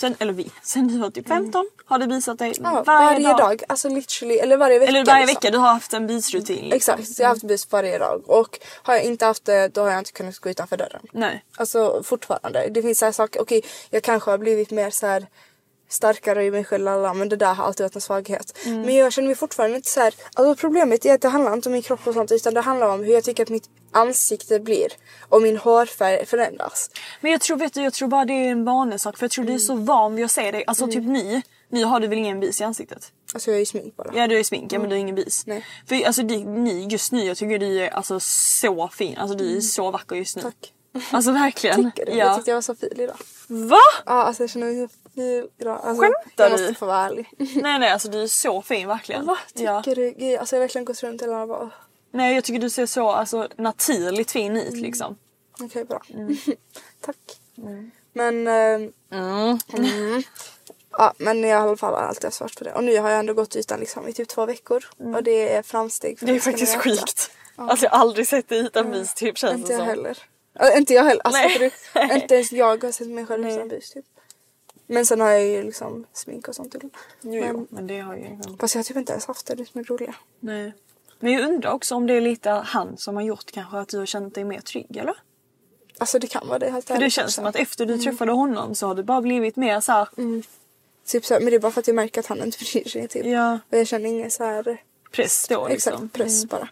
sen, 0.00 0.16
eller 0.18 0.32
vi, 0.32 0.50
sen 0.62 0.88
du 0.88 0.98
var 0.98 1.10
typ 1.10 1.28
15 1.28 1.66
har 1.84 1.98
det 1.98 2.06
visat 2.06 2.38
dig 2.38 2.52
Ja, 2.62 2.82
varje, 2.86 3.32
dag. 3.32 3.62
Alltså 3.68 3.88
literally. 3.88 4.38
Eller 4.38 4.56
varje 4.56 4.78
vecka. 4.78 4.88
Eller 4.88 5.04
varje 5.04 5.26
liksom. 5.26 5.34
vecka, 5.34 5.50
du 5.50 5.58
har 5.58 5.72
haft 5.72 5.92
en 5.92 6.06
bisrutin. 6.06 6.56
Liksom. 6.68 6.94
Exakt, 6.94 7.16
så 7.16 7.22
jag 7.22 7.28
har 7.28 7.34
haft 7.34 7.44
bus 7.44 7.72
varje 7.72 7.98
dag. 7.98 8.22
Och 8.26 8.58
har 8.82 8.94
jag 8.94 9.04
inte 9.04 9.26
haft 9.26 9.44
det 9.44 9.68
då 9.68 9.80
har 9.80 9.90
jag 9.90 9.98
inte 9.98 10.12
kunnat 10.12 10.38
gå 10.38 10.50
utanför 10.50 10.76
dörren. 10.76 11.02
Nej. 11.12 11.44
Alltså 11.56 12.02
fortfarande. 12.04 12.68
Det 12.68 12.82
finns 12.82 12.98
så 12.98 13.04
här 13.04 13.12
saker. 13.12 13.40
Okej, 13.40 13.62
jag 13.90 14.02
kanske 14.02 14.30
har 14.30 14.38
blivit 14.38 14.70
mer 14.70 14.90
så 14.90 15.06
här 15.06 15.26
starkare 15.88 16.44
i 16.44 16.50
mig 16.50 16.64
själv 16.64 16.88
alla, 16.88 17.14
men 17.14 17.28
det 17.28 17.36
där 17.36 17.54
har 17.54 17.64
alltid 17.64 17.84
varit 17.84 17.94
en 17.94 18.00
svaghet. 18.00 18.58
Mm. 18.64 18.82
Men 18.82 18.94
jag 18.94 19.12
känner 19.12 19.28
mig 19.28 19.36
fortfarande 19.36 19.76
inte 19.76 19.88
så 19.90 20.00
här. 20.00 20.14
Alltså 20.34 20.60
problemet 20.60 21.04
är 21.06 21.14
att 21.14 21.20
det 21.20 21.28
handlar 21.28 21.52
inte 21.54 21.68
om 21.68 21.72
min 21.72 21.82
kropp 21.82 22.06
och 22.06 22.14
sånt 22.14 22.32
utan 22.32 22.54
det 22.54 22.60
handlar 22.60 22.88
om 22.88 23.04
hur 23.04 23.12
jag 23.12 23.24
tycker 23.24 23.42
att 23.42 23.48
mitt 23.48 23.70
ansikte 23.92 24.60
blir 24.60 24.88
och 25.28 25.42
min 25.42 25.56
hårfärg 25.56 26.26
förändras. 26.26 26.90
Men 27.20 27.32
jag 27.32 27.40
tror, 27.40 27.56
vet 27.56 27.74
du, 27.74 27.82
jag 27.82 27.92
tror 27.92 28.08
bara 28.08 28.24
det 28.24 28.32
är 28.32 28.50
en 28.50 28.64
vanesak 28.64 29.16
för 29.18 29.24
jag 29.24 29.30
tror 29.30 29.44
du 29.44 29.54
är 29.54 29.58
så 29.58 29.72
Mm. 29.72 29.84
van 29.84 30.14
vid 30.14 30.24
att 30.24 30.30
se 30.30 30.50
dig. 30.50 30.64
Alltså 30.66 30.86
typ 30.86 31.04
ni, 31.04 31.42
ni 31.70 31.82
har 31.82 32.00
du 32.00 32.06
väl 32.06 32.18
ingen 32.18 32.40
bis 32.40 32.60
i 32.60 32.64
ansiktet? 32.64 33.12
Alltså 33.34 33.50
jag 33.50 33.54
är 33.56 33.60
ju 33.60 33.66
smink 33.66 33.96
bara. 33.96 34.10
Ja 34.14 34.26
du 34.26 34.38
är 34.38 34.44
smink, 34.44 34.72
ja, 34.72 34.78
men 34.78 34.88
du 34.88 34.94
har 34.96 35.00
ingen 35.00 35.14
bis. 35.14 35.46
Nej. 35.46 35.64
För 35.88 36.06
alltså 36.06 36.22
ni 36.22 36.86
just 36.90 37.12
nu, 37.12 37.24
jag 37.24 37.36
tycker 37.36 37.58
du 37.58 37.80
är 37.82 37.88
alltså 37.90 38.20
så 38.20 38.88
fin. 38.88 39.18
Alltså 39.18 39.36
du 39.36 39.56
är 39.56 39.60
så 39.60 39.90
vacker 39.90 40.16
just 40.16 40.36
nu. 40.36 40.42
Mm. 40.42 40.52
Tack. 40.52 40.72
Alltså 41.10 41.32
verkligen. 41.32 41.90
Tycker 41.92 42.06
du? 42.06 42.12
Jag 42.18 42.28
Ja. 42.28 42.34
tyckte 42.36 42.50
jag 42.50 42.56
var 42.56 42.62
så 42.62 42.74
fin 42.74 42.92
idag. 42.96 43.16
Va? 43.48 43.76
Ja 44.06 44.12
alltså 44.12 44.42
jag 44.42 44.50
känner 44.50 44.66
mig 44.72 44.88
så 45.18 45.22
fin 45.22 45.48
idag. 45.58 45.80
Alltså, 45.82 46.02
Skämtar 46.02 46.44
jag 46.44 46.50
måste 46.50 46.66
du? 46.68 46.74
få 46.74 46.86
vara 46.86 47.06
ärlig. 47.06 47.28
Nej 47.38 47.78
nej 47.78 47.90
alltså 47.90 48.08
du 48.08 48.22
är 48.22 48.26
så 48.26 48.62
fin 48.62 48.88
verkligen. 48.88 49.26
Va? 49.26 49.38
Tycker 49.54 49.64
Ja. 49.64 49.82
du? 49.86 50.10
Gud, 50.10 50.38
Alltså 50.38 50.56
jag 50.56 50.60
har 50.60 50.64
verkligen 50.64 50.84
gått 50.84 51.02
runt 51.02 51.22
hela 51.22 51.42
och 51.42 51.48
bara... 51.48 51.70
Nej 52.10 52.34
jag 52.34 52.44
tycker 52.44 52.60
du 52.60 52.70
ser 52.70 52.86
så 52.86 53.08
alltså, 53.10 53.48
naturligt 53.56 54.30
fin 54.30 54.56
ut 54.56 54.68
Mm. 54.68 54.82
liksom. 54.82 55.16
Okej 55.60 55.84
bra. 55.84 56.02
Mm. 56.14 56.36
Tack. 57.00 57.16
Men... 58.12 58.46
ehm, 58.46 58.92
Mm. 59.10 59.58
Ja 60.98 61.12
men 61.18 61.42
jag 61.44 61.58
har 61.58 61.66
i 61.66 61.68
alla 61.68 61.76
fall 61.76 61.94
alltid 61.94 62.24
haft 62.24 62.36
svårt 62.36 62.54
för 62.58 62.64
det. 62.64 62.72
Och 62.72 62.84
nu 62.84 62.98
har 62.98 63.10
jag 63.10 63.18
ändå 63.18 63.34
gått 63.34 63.56
utan 63.56 63.80
liksom 63.80 64.08
i 64.08 64.12
typ 64.12 64.28
två 64.28 64.46
veckor. 64.46 64.84
Och 65.16 65.22
det 65.22 65.54
är 65.54 65.62
framsteg. 65.62 66.18
för 66.18 66.24
Mm. 66.26 66.34
Det 66.34 66.38
är 66.40 66.42
faktiskt 66.52 66.76
sjukt. 66.76 67.30
Alltså 67.56 67.86
jag 67.86 67.90
har 67.90 67.98
aldrig 67.98 68.28
sett 68.28 68.48
dig 68.48 68.58
utan 68.58 68.90
bis 68.90 69.14
typ 69.14 69.38
känns 69.38 69.54
Inte 69.54 69.72
jag 69.72 69.78
som. 69.80 69.88
heller. 69.88 70.18
Äh, 70.60 70.76
inte 70.78 70.94
jag 70.94 71.04
heller. 71.04 71.22
Alltså, 71.24 71.58
du, 71.58 71.70
inte 72.14 72.34
ens 72.34 72.52
jag 72.52 72.84
har 72.84 72.92
sett 72.92 73.08
mig 73.08 73.26
själv 73.26 73.48
utan 73.48 73.68
bus 73.68 73.90
typ. 73.90 74.04
Men 74.90 75.06
sen 75.06 75.20
har 75.20 75.30
jag 75.30 75.46
ju 75.46 75.62
liksom 75.62 76.06
smink 76.12 76.48
och 76.48 76.54
sånt 76.54 76.72
till. 76.72 76.80
Jo, 76.82 76.90
jo, 77.32 77.40
Men, 77.42 77.66
men 77.70 77.86
det 77.86 78.00
har 78.00 78.16
ju... 78.16 78.38
fast 78.58 78.74
jag 78.74 78.78
har 78.78 78.84
typ 78.84 78.96
inte 78.96 79.12
ens 79.12 79.26
haft 79.26 79.46
det, 79.46 79.54
det 79.54 79.66
som 79.66 79.80
är 79.80 79.84
roliga. 79.84 80.14
Nej. 80.40 80.72
Men 81.20 81.32
jag 81.32 81.42
undrar 81.50 81.70
också 81.70 81.94
om 81.94 82.06
det 82.06 82.14
är 82.14 82.20
lite 82.20 82.50
han 82.50 82.96
som 82.96 83.16
har 83.16 83.22
gjort 83.22 83.52
kanske 83.52 83.78
att 83.78 83.88
du 83.88 83.98
har 83.98 84.06
känt 84.06 84.34
dig 84.34 84.44
mer 84.44 84.60
trygg 84.60 84.96
eller? 84.96 85.14
Alltså 85.98 86.18
det 86.18 86.26
kan 86.26 86.48
vara 86.48 86.58
det 86.58 86.70
helt 86.70 86.86
För 86.86 86.98
det 86.98 87.10
känns 87.10 87.26
också. 87.26 87.34
som 87.34 87.46
att 87.46 87.56
efter 87.56 87.86
du 87.86 87.98
träffade 87.98 88.32
honom 88.32 88.74
så 88.74 88.86
har 88.86 88.94
det 88.94 89.02
bara 89.02 89.20
blivit 89.20 89.56
mer 89.56 89.80
så 89.80 89.92
här, 89.92 90.08
Typ 91.06 91.24
så 91.24 91.34
här, 91.34 91.40
men 91.40 91.50
det 91.50 91.56
är 91.56 91.60
bara 91.60 91.72
för 91.72 91.80
att 91.80 91.86
jag 91.86 91.94
märker 91.96 92.20
att 92.20 92.26
han 92.26 92.42
inte 92.42 92.58
bryr 92.72 92.88
sig 92.88 93.08
typ. 93.08 93.26
ja, 93.26 93.58
Och 93.70 93.78
jag 93.78 93.86
känner 93.86 94.08
ingen 94.08 94.30
så 94.30 94.44
här... 94.44 94.82
press 95.12 95.46
då 95.48 95.68
liksom. 95.68 95.92
Exakt, 95.92 96.12
press 96.12 96.44
bara. 96.44 96.68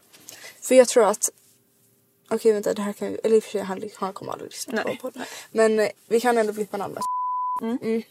För 0.60 0.74
jag 0.74 0.88
tror 0.88 1.04
att... 1.04 1.30
Okej 2.30 2.52
vänta 2.52 2.74
det 2.74 2.82
här 2.82 2.92
kan 2.92 3.08
ju... 3.10 3.18
Eller 3.24 3.36
i 3.36 3.38
och 3.38 3.44
för 3.44 3.50
sig 3.50 3.60
han, 3.60 3.82
han 3.94 4.12
kommer 4.12 4.32
aldrig 4.32 4.50
lyssna 4.50 4.82
på 4.82 4.96
podden. 5.00 5.22
Men 5.52 5.78
eh, 5.80 5.88
vi 6.08 6.20
kan 6.20 6.38
ändå 6.38 6.52
blippa 6.52 6.76
namnet. 6.76 7.02
Mm. 7.62 8.02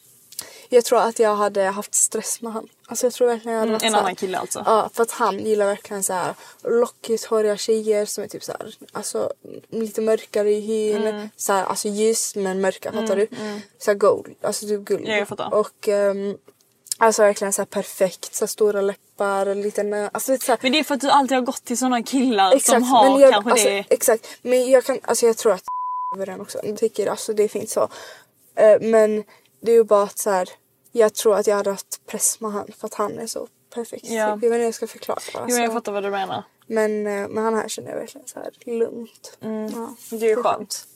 Jag 0.70 0.86
tror 0.86 1.00
att 1.00 1.20
jag 1.20 1.36
hade 1.36 1.64
haft 1.64 1.96
stress 1.96 2.42
med 2.42 2.54
han. 2.54 2.68
Alltså 2.88 3.06
jag 3.06 3.14
tror 3.14 3.28
verkligen 3.28 3.54
jag 3.54 3.60
hade 3.60 3.72
Mm, 3.72 3.88
en 3.88 3.94
här- 3.94 4.02
annan 4.02 4.16
kille 4.16 4.38
alltså. 4.38 4.64
Ja 4.66 4.90
för 4.94 5.04
att 5.04 5.12
han 5.12 5.40
gillar 5.40 5.66
verkligen 5.66 6.04
så 6.04 6.14
här 6.14 6.34
lockigt 6.64 7.26
håriga 7.26 7.58
tjejer 7.58 8.06
som 8.06 8.24
är 8.24 8.28
typ 8.28 8.44
så 8.44 8.52
här, 8.52 8.76
alltså 8.92 9.34
lite 9.70 10.02
mörkare 10.02 10.52
i 10.52 10.60
hyn. 10.60 11.08
Mm. 11.08 11.30
Så 11.36 11.54
här, 11.54 11.64
alltså 11.64 11.88
ljus 11.88 12.36
men 12.36 12.62
mörka 12.62 12.92
fattar 12.92 13.16
du? 13.16 13.28
Så 13.78 13.92
här 13.92 13.98
gold, 13.98 14.36
alltså 14.42 14.68
typ 14.68 14.82
guld. 14.82 15.08
Ja, 15.08 15.16
jag 15.18 15.28
fattar. 15.28 15.54
Och 15.54 15.88
ehm, 15.88 16.38
Alltså 16.98 17.22
verkligen 17.22 17.54
så 17.54 17.66
perfekt, 17.66 18.36
så 18.36 18.48
stora 18.48 18.82
läppar 18.82 19.56
lite 19.56 19.84
nö... 19.84 20.10
Alltså 20.14 20.32
lite 20.32 20.46
så 20.46 20.58
Men 20.62 20.72
det 20.72 20.80
är 20.80 20.84
för 20.84 20.96
att 20.96 21.02
du 21.02 21.10
alltid 21.10 21.38
har 21.38 21.42
gått 21.46 21.64
till 21.66 21.78
såna 21.78 22.04
killar 22.04 22.50
som 22.50 22.58
Exakt, 22.58 22.86
har 22.86 23.10
men 23.10 23.20
jag, 23.20 23.34
kanske 23.34 23.52
alltså, 23.52 23.68
det. 23.68 23.86
Exakt, 23.90 24.28
men 24.42 24.70
jag 24.70 24.84
kan, 24.84 25.00
alltså 25.04 25.26
jag 25.26 25.38
tror 25.38 25.54
att 25.54 25.64
över 26.16 26.26
den 26.26 26.42
också. 26.42 26.60
Jag 26.64 26.78
tycker 26.78 27.08
alltså 27.08 27.34
det 27.34 27.44
är 27.44 27.48
fint 27.48 27.70
så. 27.70 27.90
Eh, 28.56 28.82
men 28.82 29.24
det 29.62 29.72
är 29.72 29.76
ju 29.76 29.84
bara 29.84 30.04
att 30.04 30.18
så 30.18 30.30
här, 30.30 30.50
jag 30.92 31.14
tror 31.14 31.36
att 31.36 31.48
jag 31.48 31.56
hade 31.56 31.70
haft 31.70 32.06
press 32.06 32.40
med 32.40 32.52
han 32.52 32.68
för 32.78 32.88
att 32.88 32.94
han 32.94 33.20
är 33.20 33.28
så 33.28 33.48
perfekt. 33.74 34.06
Ja. 34.10 34.16
Jag 34.16 34.36
vet 34.36 34.44
inte 34.44 34.58
hur 34.58 34.64
jag 34.64 34.74
ska 34.74 34.88
förklara. 34.88 35.20
Jo 35.34 35.40
Alltså. 35.40 35.60
jag 35.60 35.74
fattar 35.74 35.92
vad 35.92 36.04
du 36.04 36.10
menar. 36.10 36.44
Men 36.68 37.08
eh, 37.08 37.28
med 37.28 37.44
han 37.44 37.54
här 37.54 37.68
känner 37.68 37.90
jag 37.92 37.98
verkligen 37.98 38.28
så 38.28 38.40
här 38.40 38.52
lugnt. 38.66 39.38
Mm. 39.42 39.72
Ja. 39.76 39.96
Det 40.10 40.26
är 40.26 40.30
ju 40.30 40.44
skönt. 40.44 40.88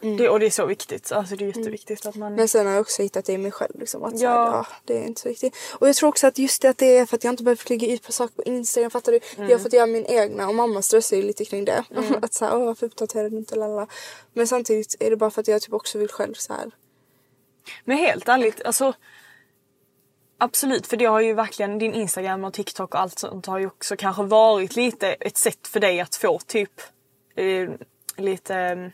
Det, 0.00 0.28
och 0.28 0.40
det 0.40 0.46
är 0.46 0.50
så 0.50 0.66
viktigt. 0.66 1.12
Alltså 1.12 1.36
det 1.36 1.44
är 1.44 1.46
jätteviktigt 1.46 2.06
att 2.06 2.14
man... 2.14 2.34
Men 2.34 2.48
sen 2.48 2.66
har 2.66 2.72
jag 2.72 2.80
också 2.80 3.02
hittat 3.02 3.24
det 3.24 3.32
i 3.32 3.38
mig 3.38 3.50
själv. 3.50 3.80
Liksom, 3.80 4.04
att 4.04 4.20
Ja. 4.20 4.30
här, 4.30 4.46
ja, 4.46 4.66
det 4.84 4.98
är 4.98 5.06
inte 5.06 5.20
så 5.20 5.28
viktigt. 5.28 5.56
Och 5.78 5.88
jag 5.88 5.96
tror 5.96 6.08
också 6.08 6.26
att 6.26 6.38
just 6.38 6.62
det 6.62 6.68
att 6.68 6.78
det 6.78 6.96
är 6.96 7.06
för 7.06 7.16
att 7.16 7.24
jag 7.24 7.32
inte 7.32 7.42
behöver 7.42 7.68
lägga 7.68 7.92
ut 7.94 8.02
på 8.02 8.12
saker 8.12 8.34
på 8.34 8.42
Instagram. 8.42 8.90
Fattar 8.90 9.12
du? 9.12 9.20
Jag 9.36 9.50
har 9.50 9.58
fått 9.58 9.72
göra 9.72 9.86
min 9.86 10.06
egna 10.06 10.48
och 10.48 10.54
mamma 10.54 10.82
stressar 10.82 11.16
ju 11.16 11.22
lite 11.22 11.44
kring 11.44 11.64
det. 11.64 11.84
att 12.22 12.34
så 12.34 12.44
här, 12.44 12.56
åh 12.56 12.64
varför 12.64 12.86
uppdaterar 12.86 13.30
du 13.30 13.36
inte 13.36 13.56
lalla. 13.56 13.86
Men 14.32 14.46
samtidigt 14.46 14.96
är 15.00 15.10
det 15.10 15.16
bara 15.16 15.30
för 15.30 15.40
att 15.40 15.48
jag 15.48 15.62
typ 15.62 15.72
också 15.72 15.98
vill 15.98 16.08
själv 16.08 16.34
så 16.34 16.52
här. 16.52 16.70
Men 17.84 17.96
helt 17.96 18.28
ärligt, 18.28 18.62
alltså 18.64 18.94
Absolut, 20.42 20.86
för 20.86 20.96
det 20.96 21.04
har 21.04 21.20
ju 21.20 21.34
verkligen 21.34 21.78
din 21.78 21.94
Instagram 21.94 22.44
och 22.44 22.52
TikTok 22.52 22.94
och 22.94 23.00
allt 23.00 23.18
sånt 23.18 23.46
har 23.46 23.58
ju 23.58 23.66
också 23.66 23.96
kanske 23.96 24.22
varit 24.22 24.76
lite 24.76 25.08
ett 25.08 25.36
sätt 25.36 25.66
för 25.66 25.80
dig 25.80 26.00
att 26.00 26.16
få 26.16 26.38
typ 26.38 26.80
eh, 27.36 27.70
lite... 28.16 28.90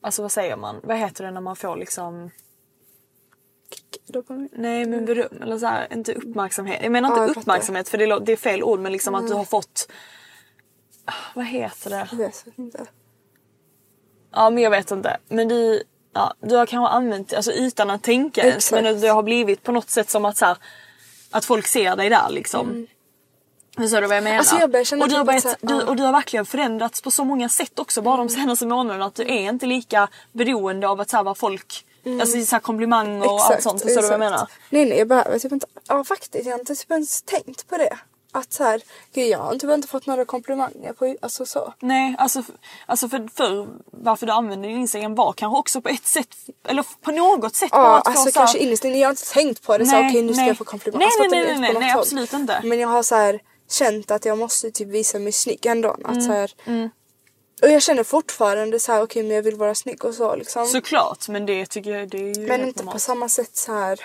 Alltså 0.00 0.22
vad 0.22 0.32
säger 0.32 0.56
man? 0.56 0.80
Vad 0.82 0.96
heter 0.96 1.24
det 1.24 1.30
när 1.30 1.40
man 1.40 1.56
får 1.56 1.76
liksom... 1.76 2.30
dopamin. 4.06 4.48
Nej 4.52 4.84
men 4.86 5.04
beröm 5.04 5.42
eller 5.42 5.58
så 5.58 5.66
här, 5.66 5.92
inte 5.92 6.14
uppmärksamhet. 6.14 6.78
Jag 6.82 6.92
menar 6.92 7.08
Ja, 7.08 7.14
inte 7.24 7.32
jag 7.32 7.40
uppmärksamhet 7.42 7.88
för 7.88 7.98
det, 7.98 8.06
lå- 8.06 8.20
det 8.24 8.32
är 8.32 8.36
fel 8.36 8.62
ord 8.62 8.80
men 8.80 8.92
liksom 8.92 9.14
att 9.14 9.28
du 9.28 9.34
har 9.34 9.44
fått... 9.44 9.88
Ah, 11.04 11.12
Vad 11.34 11.44
heter 11.46 11.90
det? 11.90 12.08
Jag 12.10 12.18
vet 12.18 12.46
inte. 12.56 12.86
Ja 14.32 14.50
men 14.50 14.62
jag 14.62 14.70
vet 14.70 14.90
inte. 14.90 15.16
Men 15.28 15.48
du, 15.48 15.82
ja, 16.12 16.34
du 16.40 16.56
har 16.56 16.66
kanske 16.66 16.94
använt 16.94 17.34
alltså 17.34 17.52
utan 17.52 17.90
att 17.90 18.02
tänka 18.02 18.40
ens. 18.42 18.72
Men 18.72 19.00
det 19.00 19.08
har 19.08 19.22
blivit 19.22 19.62
på 19.62 19.72
något 19.72 19.90
sätt 19.90 20.10
som 20.10 20.24
att 20.24 20.36
så 20.36 20.44
här, 20.46 20.56
att 21.30 21.44
folk 21.44 21.66
ser 21.66 21.96
dig 21.96 22.08
där 22.08 22.30
liksom. 22.30 22.86
Förstår 23.78 24.00
du 24.00 24.06
vad 24.06 24.16
jag 24.16 24.24
menar? 24.24 24.38
Alltså, 24.38 24.56
jag 24.58 24.70
börjar 24.70 25.02
och, 25.02 25.08
du 25.08 25.14
har 25.14 25.20
typ 25.20 25.20
att 25.20 25.26
börjat, 25.26 25.42
så 25.42 25.48
här, 25.48 25.56
du. 25.60 25.74
Mm. 25.74 25.88
och 25.88 25.96
du 25.96 26.02
har 26.02 26.12
verkligen 26.12 26.46
förändrats 26.46 27.00
på 27.00 27.10
så 27.10 27.24
många 27.24 27.48
sätt 27.48 27.78
också 27.78 28.02
bara 28.02 28.16
de 28.16 28.28
senaste 28.28 28.66
månaderna. 28.66 29.04
Att 29.04 29.14
du 29.14 29.22
är 29.22 29.48
inte 29.48 29.66
lika 29.66 30.08
beroende 30.32 30.88
av 30.88 31.00
att 31.00 31.10
så 31.10 31.16
här, 31.16 31.24
vad 31.24 31.38
folk, 31.38 31.84
alltså 32.20 32.40
så 32.44 32.54
här, 32.56 32.60
komplimang 32.60 33.22
och 33.22 33.40
allt 33.40 33.62
sånt. 33.62 33.82
Förstår 33.82 34.02
du 34.02 34.08
vad 34.08 34.12
jag 34.12 34.22
Mm. 34.22 34.32
exakt. 34.32 34.50
menar? 34.70 34.82
Nej 34.82 34.84
nej 34.88 34.98
jag 34.98 35.08
behöver 35.08 35.38
typ 35.38 35.52
inte. 35.52 35.66
Ja 35.88 36.04
faktiskt 36.04 36.46
jag 36.46 36.52
har 36.52 36.58
inte 36.60 36.74
typ 36.74 36.90
ens 36.90 37.22
tänkt 37.22 37.68
på 37.68 37.76
det. 37.76 37.98
Att 38.32 38.52
så 38.52 38.64
här, 38.64 38.80
gud 39.14 39.28
jag 39.28 39.38
har 39.38 39.52
typ 39.54 39.70
inte 39.70 39.88
fått 39.88 40.06
några 40.06 40.24
komplimanger 40.24 40.92
på 40.92 41.16
alltså 41.22 41.46
så. 41.46 41.74
Nej, 41.80 42.14
alltså, 42.18 42.42
alltså 42.86 43.08
för, 43.08 43.28
för 43.34 43.68
varför 43.90 44.26
du 44.26 44.32
använde 44.32 44.68
din 44.68 44.76
Instagram 44.78 45.14
var 45.14 45.32
kanske 45.32 45.58
också 45.58 45.80
på 45.80 45.88
ett 45.88 46.06
sätt, 46.06 46.28
eller 46.68 46.84
på 47.02 47.10
något 47.10 47.54
sätt 47.54 47.70
bara 47.70 47.82
Ja 47.82 47.98
att 47.98 48.04
få 48.04 48.10
alltså 48.10 48.30
så 48.30 48.38
kanske 48.38 48.58
innerst 48.58 48.84
inne. 48.84 48.98
Jag 48.98 49.06
har 49.08 49.12
inte 49.12 49.32
tänkt 49.32 49.62
på 49.62 49.78
det 49.78 49.86
så 49.86 49.92
Nej, 49.92 50.08
okej 50.10 50.22
nu 50.22 50.32
ska 50.32 50.40
nej. 50.40 50.48
jag 50.48 50.58
få 50.58 50.64
komplimanger. 50.64 51.06
Nej, 51.06 51.06
Alltså, 51.06 51.36
nej, 51.36 51.58
nej, 51.60 51.72
nej, 51.72 51.80
nej, 51.80 51.92
absolut 51.98 52.32
inte. 52.32 52.60
Men 52.64 52.80
jag 52.80 52.88
har 52.88 53.02
så 53.02 53.14
här 53.14 53.40
känt 53.68 54.10
att 54.10 54.24
jag 54.24 54.38
måste 54.38 54.70
typ 54.70 54.88
visa 54.88 55.18
mig 55.18 55.32
snygg 55.32 55.66
ändå. 55.66 55.88
Att 55.90 56.00
Mm, 56.16 56.20
så 56.22 56.32
här, 56.32 56.50
Och 57.62 57.68
jag 57.68 57.82
känner 57.82 58.04
fortfarande 58.04 58.80
så 58.80 58.92
här 58.92 59.02
okej 59.02 59.22
men 59.22 59.36
jag 59.36 59.42
vill 59.42 59.56
vara 59.56 59.74
snygg 59.74 60.04
och 60.04 60.14
så 60.14 60.36
liksom. 60.36 60.66
Såklart, 60.66 61.28
men 61.28 61.46
det 61.46 61.66
tycker 61.66 61.90
jag 61.90 62.08
det 62.08 62.18
är 62.18 62.34
ju 62.40 62.46
Men 62.48 62.60
inte 62.60 62.78
på 62.78 62.84
normalt. 62.84 63.02
samma 63.02 63.28
sätt 63.28 63.56
så 63.56 63.72
här. 63.72 64.00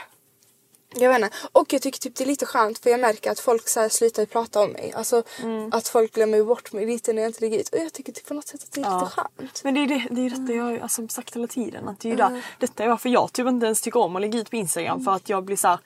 Jag 0.96 1.10
vet 1.10 1.24
inte. 1.24 1.36
Och 1.52 1.74
jag 1.74 1.82
tycker 1.82 2.00
typ 2.00 2.16
det 2.16 2.24
är 2.24 2.26
lite 2.26 2.46
skönt 2.46 2.80
för 2.80 2.90
jag 2.90 3.00
märker 3.00 3.32
att 3.32 3.40
folk 3.40 3.68
så 3.70 3.80
här 3.80 3.90
slutar 3.90 4.26
prata 4.26 4.62
om 4.62 4.72
mig. 4.72 4.94
Alltså 4.96 5.24
Mm. 5.44 5.70
att 5.74 5.88
folk 5.88 6.14
glömmer 6.14 6.44
bort 6.44 6.74
mig 6.74 6.86
lite 6.86 7.14
när 7.14 7.22
jag 7.22 7.30
inte 7.30 7.42
ligger 7.42 7.60
ut. 7.60 7.70
Och 7.70 7.78
jag 7.80 7.94
tycker 7.94 8.12
typ 8.14 8.26
på 8.28 8.34
något 8.34 8.48
sätt 8.48 8.64
att 8.64 8.72
det 8.72 8.82
är 8.82 9.00
lite 9.00 9.12
skönt. 9.12 9.64
Men 9.64 9.74
det 9.74 9.80
är, 9.80 9.88
det, 9.88 10.08
det 10.12 10.22
är 10.26 10.30
detta 10.30 10.54
jag 10.54 10.64
har 10.64 10.78
alltså, 10.78 11.08
sagt 11.08 11.36
hela 11.36 11.48
tiden. 11.48 11.88
Att 11.88 12.00
det 12.00 12.08
är 12.08 12.10
ju 12.10 12.16
där, 12.18 12.42
detta 12.60 12.84
är 12.84 12.88
varför 12.90 13.10
jag 13.10 13.34
typ 13.34 13.48
inte 13.48 13.66
ens 13.66 13.82
tycker 13.82 14.00
om 14.00 14.16
att 14.16 14.22
lägga 14.22 14.40
ut 14.40 14.50
på 14.50 14.56
Instagram. 14.56 15.04
För 15.04 15.12
att 15.12 15.30
jag 15.30 15.44
blir 15.44 15.56
så 15.58 15.68
här. 15.68 15.80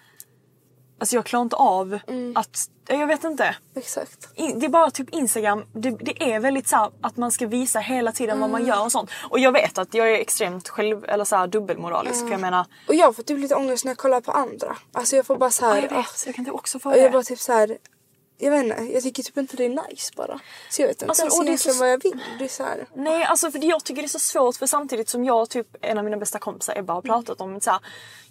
Alltså 0.99 1.15
jag 1.15 1.25
klarar 1.25 1.43
inte 1.43 1.55
av 1.55 1.99
att... 2.35 2.57
Jag 2.89 3.07
vet 3.07 3.23
inte. 3.23 3.55
Exakt. 3.75 4.29
In- 4.35 4.59
Det 4.59 4.65
är 4.65 4.69
bara 4.69 4.91
typ 4.91 5.09
Instagram, 5.09 5.63
det, 5.73 5.89
det 5.89 6.33
är 6.33 6.39
väldigt 6.39 6.67
så 6.67 6.91
att 7.01 7.17
man 7.17 7.31
ska 7.31 7.47
visa 7.47 7.79
hela 7.79 8.11
tiden 8.11 8.39
vad 8.39 8.49
man 8.49 8.65
gör 8.65 8.83
och 8.85 8.91
sånt. 8.91 9.09
Och 9.29 9.39
jag 9.39 9.51
vet 9.51 9.77
att 9.77 9.93
jag 9.93 10.09
är 10.09 10.19
extremt 10.19 10.69
själv, 10.69 11.05
eller 11.05 11.25
så 11.25 11.35
här 11.35 11.47
dubbelmoralisk. 11.47 12.19
För 12.23 12.31
jag 12.31 12.41
menar, 12.41 12.65
Och 12.87 12.95
jag 12.95 13.15
får 13.15 13.23
typ 13.23 13.39
lite 13.39 13.55
ångest 13.55 13.85
när 13.85 13.89
jag 13.91 13.97
kollar 13.97 14.21
på 14.21 14.31
andra. 14.31 14.77
Alltså 14.91 15.15
jag 15.15 15.25
får 15.25 15.37
bara 15.37 15.51
så 15.51 15.65
ja, 15.65 15.69
här. 15.69 15.81
jag 15.81 15.93
ah, 15.93 15.95
vet, 15.97 16.23
jag 16.25 16.35
kan 16.35 16.41
inte 16.41 16.51
också 16.51 16.79
få 16.79 16.89
och 16.89 16.97
jag 16.97 17.03
det. 17.05 17.09
bara 17.09 17.23
typ 17.23 17.39
så 17.39 17.53
här. 17.53 17.77
Jag 18.39 18.51
vet 18.51 18.63
inte, 18.63 18.75
jag 18.93 19.03
tycker 19.03 19.23
typ 19.23 19.37
inte 19.37 19.57
det 19.57 19.65
är 19.65 19.69
nice 19.89 20.11
bara. 20.15 20.39
Så 20.69 20.81
jag 20.81 20.87
vet 20.87 21.01
inte 21.01 21.11
Alltså, 21.11 21.43
ens 21.45 21.63
det 21.63 21.69
är 21.69 21.73
så- 21.73 21.79
vad 21.79 21.91
jag 21.91 22.03
vill. 22.03 22.19
Det 22.39 22.43
är 22.45 22.49
så 22.49 22.63
här. 22.63 22.85
Nej, 22.93 23.23
alltså 23.23 23.51
för 23.51 23.65
jag 23.65 23.83
tycker 23.83 24.01
det 24.01 24.05
är 24.05 24.09
så 24.09 24.19
svårt 24.19 24.55
för 24.55 24.65
samtidigt 24.67 25.09
som 25.09 25.25
jag 25.25 25.49
typ 25.49 25.67
en 25.81 25.97
av 25.97 26.03
mina 26.03 26.17
bästa 26.17 26.39
kompisar 26.39 26.77
Ebba 26.77 26.93
har 26.93 27.01
pratat 27.01 27.41
om 27.41 27.61
så 27.61 27.71
här, 27.71 27.79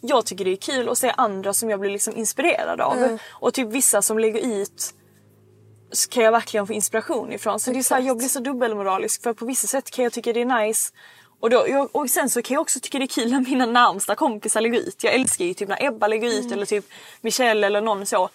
Jag 0.01 0.27
tycker 0.27 0.45
det 0.45 0.51
är 0.53 0.57
kul 0.57 0.89
att 0.89 0.99
se 0.99 1.13
andra 1.17 1.55
som 1.55 1.71
jag 1.71 1.81
blir 1.81 1.91
liksom 1.91 2.17
inspirerad 2.17 2.81
av. 2.81 3.19
Och 3.31 3.55
typ 3.55 3.69
vissa 3.69 4.03
som 4.03 4.19
lägger 4.19 4.41
ut 4.61 4.95
kan 6.11 6.25
jag 6.25 6.33
verkligen 6.33 6.67
få 6.67 6.73
inspiration 6.73 7.33
ifrån. 7.33 7.61
Så 7.61 7.71
det 7.73 7.79
är 7.79 7.83
så 7.83 7.95
här, 7.95 8.03
jag 8.03 8.17
blir 8.17 8.29
så 8.29 8.41
dubbelmoralisk 8.41 9.23
för 9.23 9.33
på 9.33 9.45
vissa 9.45 9.67
sätt 9.67 9.91
kan 9.91 10.03
jag 10.05 10.13
tycka 10.13 10.33
det 10.33 10.41
är 10.41 10.67
nice 10.67 10.93
och, 11.41 11.51
då, 11.51 11.65
jag, 11.69 11.97
och 11.97 12.11
sen 12.11 12.31
så 12.31 12.43
kan 12.43 12.55
jag 12.55 12.61
också 12.63 12.81
tycka 12.81 12.99
det 12.99 13.05
är 13.05 13.07
kul 13.07 13.31
när 13.33 13.41
mina 13.41 13.67
närmsta 13.67 14.15
kompisar 14.15 14.61
lägger 14.61 14.79
ut. 14.81 15.05
Jag 15.05 15.15
älskar 15.15 15.45
ju 15.45 15.55
typ 15.55 15.69
när 15.69 15.85
Ebba 15.85 16.07
lägger 16.07 16.29
ut 16.29 16.53
eller 16.53 16.67
typ 16.67 16.85
Michelle 17.21 17.67
eller 17.67 17.81
någon 17.81 18.07
så. 18.07 18.29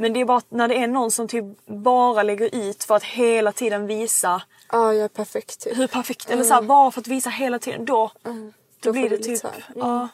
Men 0.00 0.12
det 0.12 0.20
är 0.20 0.24
bara 0.24 0.42
när 0.48 0.68
det 0.68 0.74
är 0.74 0.86
någon 0.86 1.10
som 1.10 1.28
typ 1.28 1.44
bara 1.66 2.22
lägger 2.22 2.54
ut 2.54 2.84
för 2.84 2.94
att 2.96 3.04
hela 3.04 3.52
tiden 3.52 3.86
visa 3.86 4.42
Ja 4.72 4.94
jag 4.94 5.04
är 5.04 5.08
perfekt 5.08 5.60
typ. 5.60 5.78
hur 5.78 5.86
perfekt, 5.86 6.30
eller 6.30 6.44
så 6.44 6.54
här, 6.54 6.62
bara 6.62 6.90
för 6.90 7.00
att 7.00 7.06
visa 7.06 7.30
hela 7.30 7.58
tiden. 7.58 7.84
Då, 7.84 8.10
då, 8.22 8.50
Då 8.80 8.92
blir 8.92 9.10
det 9.10 9.18
typ... 9.18 9.42
Ja. 9.74 10.08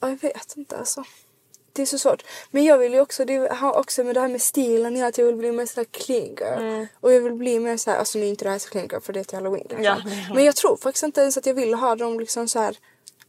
Ja, 0.00 0.08
jag 0.08 0.20
vet 0.20 0.56
inte 0.56 0.76
alltså. 0.76 1.04
Det 1.72 1.82
är 1.82 1.86
så 1.86 1.98
svårt. 1.98 2.22
Men 2.50 2.64
jag 2.64 2.78
vill 2.78 2.92
ju 2.92 3.00
också, 3.00 3.24
det 3.24 3.52
har 3.52 3.78
också 3.78 4.04
med 4.04 4.16
det 4.16 4.20
här 4.20 4.28
med 4.28 4.42
stilen 4.42 5.04
att 5.04 5.18
jag 5.18 5.26
vill 5.26 5.36
bli 5.36 5.52
mer 5.52 5.66
såhär 5.66 5.84
clean 5.84 6.28
girl. 6.28 6.58
Mm. 6.58 6.86
Och 7.00 7.12
jag 7.12 7.20
vill 7.20 7.32
bli 7.32 7.60
mer 7.60 7.76
såhär, 7.76 7.98
alltså 7.98 8.18
nu 8.18 8.24
är 8.24 8.28
inte 8.28 8.44
det 8.44 8.50
här 8.50 8.58
så 8.58 8.70
clean 8.70 8.88
girl 8.90 9.00
för 9.00 9.12
det 9.12 9.20
är 9.20 9.24
till 9.24 9.38
halloween. 9.38 9.66
liksom. 9.68 9.84
Ja. 9.84 9.96
Men 10.34 10.44
jag 10.44 10.56
tror 10.56 10.76
faktiskt 10.76 11.02
inte 11.02 11.20
ens 11.20 11.36
att 11.36 11.46
jag 11.46 11.54
vill 11.54 11.74
ha 11.74 11.96
dem 11.96 12.20
liksom 12.20 12.48
så 12.48 12.58
här 12.58 12.76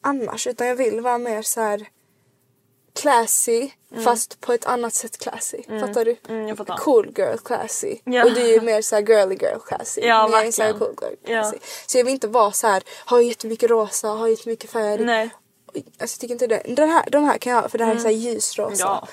annars. 0.01 0.47
Utan 0.47 0.67
jag 0.67 0.75
vill 0.75 1.01
vara 1.01 1.17
mer 1.17 1.41
så 1.41 1.61
här 1.61 1.87
classy 2.93 3.69
fast 4.03 4.41
på 4.41 4.53
ett 4.53 4.65
annat 4.65 4.93
sätt 4.93 5.17
classy. 5.17 5.63
Fattar 5.79 6.05
du? 6.05 6.15
Mm, 6.29 6.57
fattar. 6.57 6.77
Cool 6.77 7.13
girl 7.17 7.37
classy. 7.37 7.97
Ja. 8.03 8.23
Och 8.23 8.33
du 8.33 8.55
är 8.55 8.61
mer 8.61 8.81
så 8.81 8.95
här 8.95 9.01
girly 9.01 9.35
girl 9.35 9.59
classy. 9.67 10.01
Ja, 10.01 10.27
Men 10.27 10.37
jag 10.37 10.47
är 10.47 10.51
så 10.51 10.61
här 10.63 10.73
verkligen. 10.73 10.95
cool 10.95 11.09
girl 11.09 11.17
Ja. 11.35 11.41
classy. 11.41 11.57
Så 11.87 11.97
jag 11.97 12.05
vill 12.05 12.13
inte 12.13 12.27
vara 12.27 12.51
så 12.51 12.67
här, 12.67 12.83
ha 13.05 13.21
jättemycket 13.21 13.69
rosa, 13.69 14.07
ha 14.07 14.29
jättemycket 14.29 14.69
färg. 14.69 15.05
Nej. 15.05 15.29
Alltså 15.75 15.83
jag 15.99 16.09
tycker 16.19 16.33
inte 16.33 16.47
det. 16.47 16.63
Den 16.75 16.89
här, 16.89 17.09
de 17.11 17.23
här 17.23 17.37
kan 17.37 17.53
jag 17.53 17.61
ha 17.61 17.69
för 17.69 17.77
det 17.77 17.85
här 17.85 17.95
är 17.95 17.99
så 17.99 18.07
här 18.07 18.11
ljusrosa. 18.15 18.85
Mm. 18.85 18.97
Ja. 19.01 19.07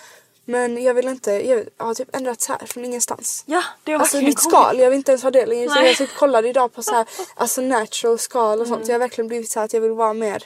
Men 0.45 0.83
jag 0.83 0.95
vill 0.95 1.09
inte, 1.09 1.33
jag 1.49 1.65
har 1.77 1.95
typ 1.95 2.17
ändrats 2.17 2.49
här 2.49 2.67
från 2.67 2.85
ingenstans. 2.85 3.45
Ja, 3.47 3.63
det 3.85 3.93
har 3.93 4.01
Alltså 4.01 4.21
mitt 4.21 4.41
skal, 4.41 4.79
jag 4.79 4.91
vill 4.91 4.97
inte 4.97 5.11
ens 5.13 5.23
ha 5.23 5.31
det 5.31 5.47
längre. 5.47 5.71
Så 5.71 5.81
jag 5.81 5.97
typ 5.97 6.15
kollade 6.17 6.49
idag 6.49 6.73
på 6.75 6.83
så 6.83 6.93
här, 6.95 7.07
alltså 7.35 7.61
natural 7.61 8.19
skal 8.19 8.61
och 8.61 8.67
sånt. 8.67 8.77
Mm. 8.77 8.87
Så 8.87 8.93
jag 8.93 8.95
har 8.95 9.01
verkligen 9.01 9.29
blivit 9.29 9.51
så 9.51 9.61
att 9.61 9.73
jag 9.73 9.81
vill 9.81 9.91
vara 9.91 10.13
mer 10.13 10.45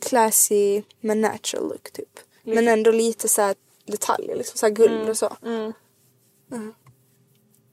classy 0.00 0.82
med 1.00 1.16
natural 1.18 1.68
look 1.68 1.90
typ. 1.92 2.20
Men 2.42 2.68
ändå 2.68 2.90
lite 2.90 3.28
så 3.28 3.42
här 3.42 3.54
detaljer 3.84 4.36
liksom 4.36 4.58
så 4.58 4.66
här 4.66 4.72
guld 4.72 4.92
Mm. 4.96 5.08
och 5.08 5.16
så. 5.16 5.36
Mm. 5.42 5.72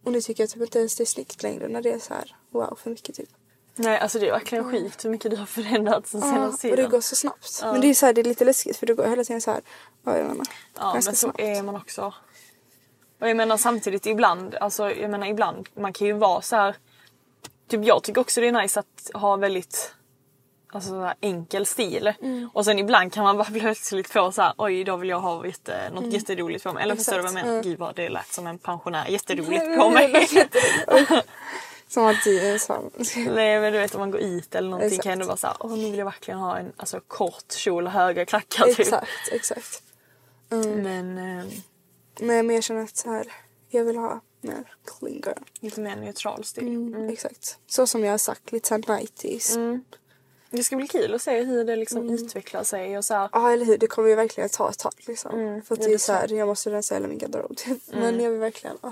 Och 0.03 0.11
nu 0.11 0.21
tycker 0.21 0.43
jag 0.43 0.49
typ 0.49 0.61
inte 0.61 0.80
ens 0.80 0.95
det 0.95 1.03
är 1.03 1.05
snyggt 1.05 1.43
längre 1.43 1.67
när 1.67 1.82
det 1.82 1.91
är 1.91 1.99
så 1.99 2.13
här 2.13 2.36
wow 2.49 2.80
för 2.84 2.89
mycket 2.89 3.15
typ. 3.15 3.30
Nej, 3.75 3.99
alltså 3.99 4.19
det 4.19 4.28
är 4.28 4.32
verkligen 4.32 4.71
sjukt 4.71 5.05
hur 5.05 5.09
mycket 5.09 5.32
du 5.32 5.38
har 5.38 5.45
förändrats 5.45 6.13
Ja, 6.13 6.21
senaste 6.21 6.67
och 6.69 6.71
det 6.71 6.75
tiden. 6.78 6.91
går 6.91 7.01
så 7.01 7.15
snabbt. 7.15 7.59
Men 7.61 7.82
det 7.82 7.88
är 7.88 7.93
så 7.93 8.05
här, 8.05 8.13
det 8.13 8.21
är 8.21 8.23
lite 8.25 8.45
läskigt 8.45 8.78
för 8.78 8.86
det 8.86 8.93
går 8.93 9.03
hela 9.07 9.23
tiden 9.23 9.41
så 9.41 9.51
här. 9.51 9.61
Ja, 10.03 10.17
jag 10.17 10.28
menar, 10.28 10.45
Ja, 10.78 10.93
men 10.93 11.03
så 11.03 11.15
snabbt. 11.15 11.39
är 11.39 11.63
man 11.63 11.75
också. 11.75 12.13
Och 13.19 13.30
jag 13.30 13.38
menar 13.38 13.57
samtidigt 13.57 14.05
ibland, 14.05 14.55
alltså 14.55 14.91
jag 14.91 15.09
menar 15.11 15.28
ibland, 15.28 15.69
man 15.75 15.93
kan 15.93 16.07
ju 16.07 16.13
vara 16.13 16.41
så 16.41 16.55
här. 16.55 16.75
Typ 17.67 17.86
jag 17.86 18.03
tycker 18.03 18.21
också 18.21 18.41
det 18.41 18.47
är 18.47 18.61
nice 18.61 18.80
att 18.80 19.11
ha 19.13 19.36
väldigt 19.36 19.93
alltså, 20.78 20.89
så 20.89 21.01
här 21.03 21.15
enkel 21.21 21.65
stil. 21.65 22.13
Mm. 22.21 22.49
Och 22.53 22.65
sen 22.65 22.80
ibland 22.80 23.13
kan 23.13 23.23
man 23.23 23.38
bara 23.38 23.49
plötsligt 23.59 24.07
få 24.07 24.32
så 24.32 24.41
här, 24.41 24.53
oj 24.57 24.80
idag 24.80 24.97
vill 24.97 25.09
jag 25.09 25.19
ha 25.19 25.45
jätte, 25.45 25.89
något 25.93 26.13
jätteroligt 26.13 26.63
på 26.63 26.73
mig. 26.73 26.84
Eller 26.84 26.95
förstår 26.95 27.13
du 27.15 27.21
vad 27.21 27.32
jag 27.32 27.38
Mm. 27.38 27.45
Menar? 27.47 27.57
ja. 27.57 27.69
Gud 27.69 27.80
vad 27.80 27.95
det 27.95 28.09
lät 28.09 28.28
som 28.34 28.47
en 28.47 28.57
pensionär. 28.57 29.07
Jätteroligt 29.07 29.78
på 29.78 29.89
mig. 29.89 30.28
Som 31.89 32.05
att 32.05 32.23
du 32.23 32.39
är 32.39 32.57
sån. 32.57 32.91
Nej 33.15 33.59
men 33.59 33.73
du 33.73 33.80
vet 33.80 33.95
om 33.95 33.99
man 33.99 34.11
går 34.11 34.21
ut 34.21 34.55
eller 34.55 34.69
någonting 34.69 34.88
Exakt. 34.88 35.03
kan 35.03 35.11
ändå 35.11 35.25
vara 35.25 35.38
såhär, 35.38 35.55
åh 35.59 35.71
nu 35.78 35.84
vill 35.89 35.97
jag 35.97 36.05
verkligen 36.05 36.39
ha 36.39 36.57
en 36.57 36.73
alltså, 36.78 36.99
kort 37.07 37.51
kjol 37.51 37.86
och 37.86 37.91
höga 37.91 38.25
klackar 38.25 38.65
typ. 38.65 38.80
exakt, 38.80 39.09
exakt. 39.32 39.84
Men 40.49 41.17
eh, 41.39 41.45
Men 42.19 42.49
jag 42.49 42.63
känner 42.63 42.84
att 42.84 42.97
så 42.97 43.11
här, 43.11 43.25
jag 43.69 43.84
vill 43.86 43.97
ha 43.97 44.21
mer 44.41 44.63
clean 44.99 45.15
girl. 45.15 45.43
lite 45.59 45.82
mer 45.82 45.95
neutral 45.95 46.43
stil. 46.43 46.67
Mm, 46.67 47.09
Exakt. 47.09 47.57
Så 47.67 47.88
som 47.88 48.03
jag 48.03 48.11
har 48.11 48.17
sagt, 48.17 48.51
lite 48.51 48.67
såhär 48.67 48.82
90s. 48.82 49.80
Det 50.50 50.64
ska 50.64 50.76
bli 50.76 50.88
kul 50.88 51.14
att 51.16 51.22
se 51.22 51.43
hur 51.43 51.64
det 51.64 51.76
liksom 51.76 51.98
Mm. 52.02 52.14
utvecklar 52.16 52.64
sig 52.64 52.98
och 52.98 53.06
så 53.06 53.14
här. 53.14 53.30
Ja 53.32 53.52
eller 53.52 53.66
hur, 53.66 53.78
det 53.78 53.88
kommer 53.88 54.10
ju 54.10 54.16
verkligen 54.16 54.50
ta 54.50 54.70
ett 54.70 54.80
tag 54.80 54.93
liksom. 55.08 55.32
Mm, 55.39 55.62
För 55.62 55.76
att 55.76 55.82
det 55.82 55.93
är 55.93 55.98
så 55.98 56.14
här, 56.14 56.34
jag 56.34 56.48
måste 56.48 56.70
rensa 56.72 56.95
hela 56.95 57.08
min 57.08 57.18
garderob 57.18 57.58
typ. 57.58 57.78
Men 57.86 58.20
jag 58.20 58.30
vill 58.32 58.39
verkligen, 58.39 58.78
ah, 58.82 58.91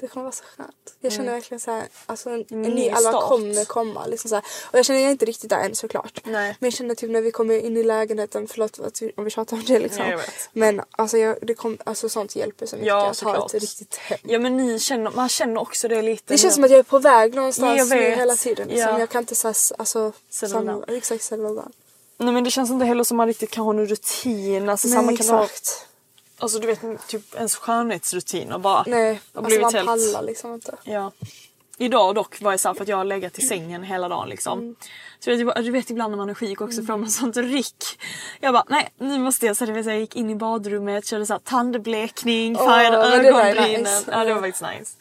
det 0.00 0.08
kommer 0.08 0.24
vara 0.24 0.32
så 0.32 0.44
skönt. 0.56 0.94
Jag 1.00 1.12
känner 1.12 1.32
verkligen 1.32 1.60
så 1.60 1.70
här, 1.70 1.88
alltså 2.06 2.30
en, 2.30 2.44
en 2.50 2.62
ny 2.62 2.90
start. 2.90 3.28
kommer 3.28 3.64
komma. 3.64 4.06
Liksom 4.06 4.28
så 4.28 4.34
här. 4.34 4.44
Och 4.70 4.78
jag 4.78 4.84
känner 4.84 5.00
jag 5.00 5.06
är 5.06 5.12
inte 5.12 5.24
riktigt 5.24 5.50
där 5.50 5.64
än 5.64 5.74
såklart. 5.74 6.20
Nej. 6.24 6.56
Men 6.60 6.66
jag 6.66 6.72
känner 6.72 6.94
typ 6.94 7.10
när 7.10 7.20
vi 7.20 7.30
kommer 7.30 7.64
in 7.64 7.76
i 7.76 7.82
lägenheten, 7.82 8.48
förlåt 8.48 8.80
att 8.80 9.02
om 9.16 9.24
vi 9.24 9.30
tjatar 9.30 9.56
om 9.56 9.64
det 9.66 9.78
liksom. 9.78 10.04
Nej. 10.06 10.18
Men 10.52 10.82
alltså, 10.90 11.18
jag, 11.18 11.36
det 11.42 11.54
kom, 11.54 11.78
alltså 11.84 12.08
sånt 12.08 12.36
hjälper 12.36 12.66
så 12.66 12.76
mycket 12.76 12.88
Ja, 12.88 13.10
att 13.10 13.20
ha 13.20 13.46
ett 13.46 13.54
riktigt 13.54 13.96
hem. 13.96 14.18
Ja 14.22 14.38
men 14.38 14.56
ni 14.56 14.78
känner, 14.78 15.10
man 15.10 15.28
känner 15.28 15.60
också 15.60 15.88
det 15.88 16.02
lite. 16.02 16.34
Det 16.34 16.38
känns 16.38 16.54
som 16.54 16.64
att 16.64 16.70
jag 16.70 16.78
är 16.78 16.82
på 16.82 16.98
väg 16.98 17.34
någonstans 17.34 17.90
nu 17.90 17.96
hela 17.96 18.36
tiden. 18.36 18.68
Liksom. 18.68 18.90
Ja. 18.90 19.00
Jag 19.00 19.08
kan 19.08 19.22
inte 19.22 19.34
så 19.34 19.48
här, 19.48 19.56
alltså, 19.78 20.12
samla, 20.30 20.84
exakt 20.88 21.30
down. 21.30 21.72
Nej 22.16 22.34
men 22.34 22.44
det 22.44 22.50
känns 22.50 22.70
inte 22.70 22.84
heller 22.84 23.04
som 23.04 23.16
man 23.16 23.26
riktigt 23.26 23.50
kan 23.50 23.64
ha 23.64 23.72
någon 23.72 23.86
rutin. 23.86 24.68
Alltså 24.68 24.88
Nej 24.88 24.96
samma 24.96 25.06
kan 25.06 25.14
exakt. 25.14 25.86
Alltså 26.40 26.58
du 26.58 26.66
vet 26.66 27.08
typ 27.08 27.34
ens 27.34 27.56
skönhetsrutin 27.56 28.52
och 28.52 28.60
bara. 28.60 28.84
Nej, 28.86 29.20
har 29.34 29.42
alltså 29.42 29.60
man 29.60 29.74
helt- 29.74 29.86
pallar 29.86 30.22
liksom 30.22 30.54
inte. 30.54 30.76
Ja. 30.84 31.12
Idag 31.78 32.14
dock 32.14 32.40
var 32.40 32.50
jag 32.52 32.60
såhär 32.60 32.74
för 32.74 32.82
att 32.82 32.88
jag 32.88 32.96
har 32.96 33.04
legat 33.04 33.38
i 33.38 33.42
sängen 33.42 33.82
hela 33.82 34.08
dagen 34.08 34.28
liksom. 34.28 34.58
Mm. 34.58 34.76
Så 35.18 35.30
du 35.30 35.44
vet, 35.44 35.56
du 35.56 35.70
vet 35.70 35.90
ibland 35.90 36.10
när 36.10 36.16
man 36.16 36.30
är 36.30 36.34
sjuk 36.34 36.60
också 36.60 36.82
får 36.82 36.96
man 36.96 37.10
sånt 37.10 37.36
ryck. 37.36 37.84
Jag 38.40 38.54
bara 38.54 38.64
nej 38.68 38.92
nu 38.98 39.18
måste 39.18 39.46
jag 39.46 39.56
så 39.56 39.66
det 39.66 39.72
vill 39.72 39.84
säga, 39.84 39.94
jag 39.94 40.00
gick 40.00 40.16
in 40.16 40.30
i 40.30 40.34
badrummet, 40.34 41.06
körde 41.06 41.26
så 41.26 41.32
här 41.32 41.40
tandblekning, 41.40 42.56
färgade 42.56 42.96
ögonbrynen. 42.96 43.82
nice. 43.82 44.04
Ja 44.12 44.24
det 44.24 44.34
var 44.34 44.40
faktiskt 44.40 44.62
nice. 44.78 44.96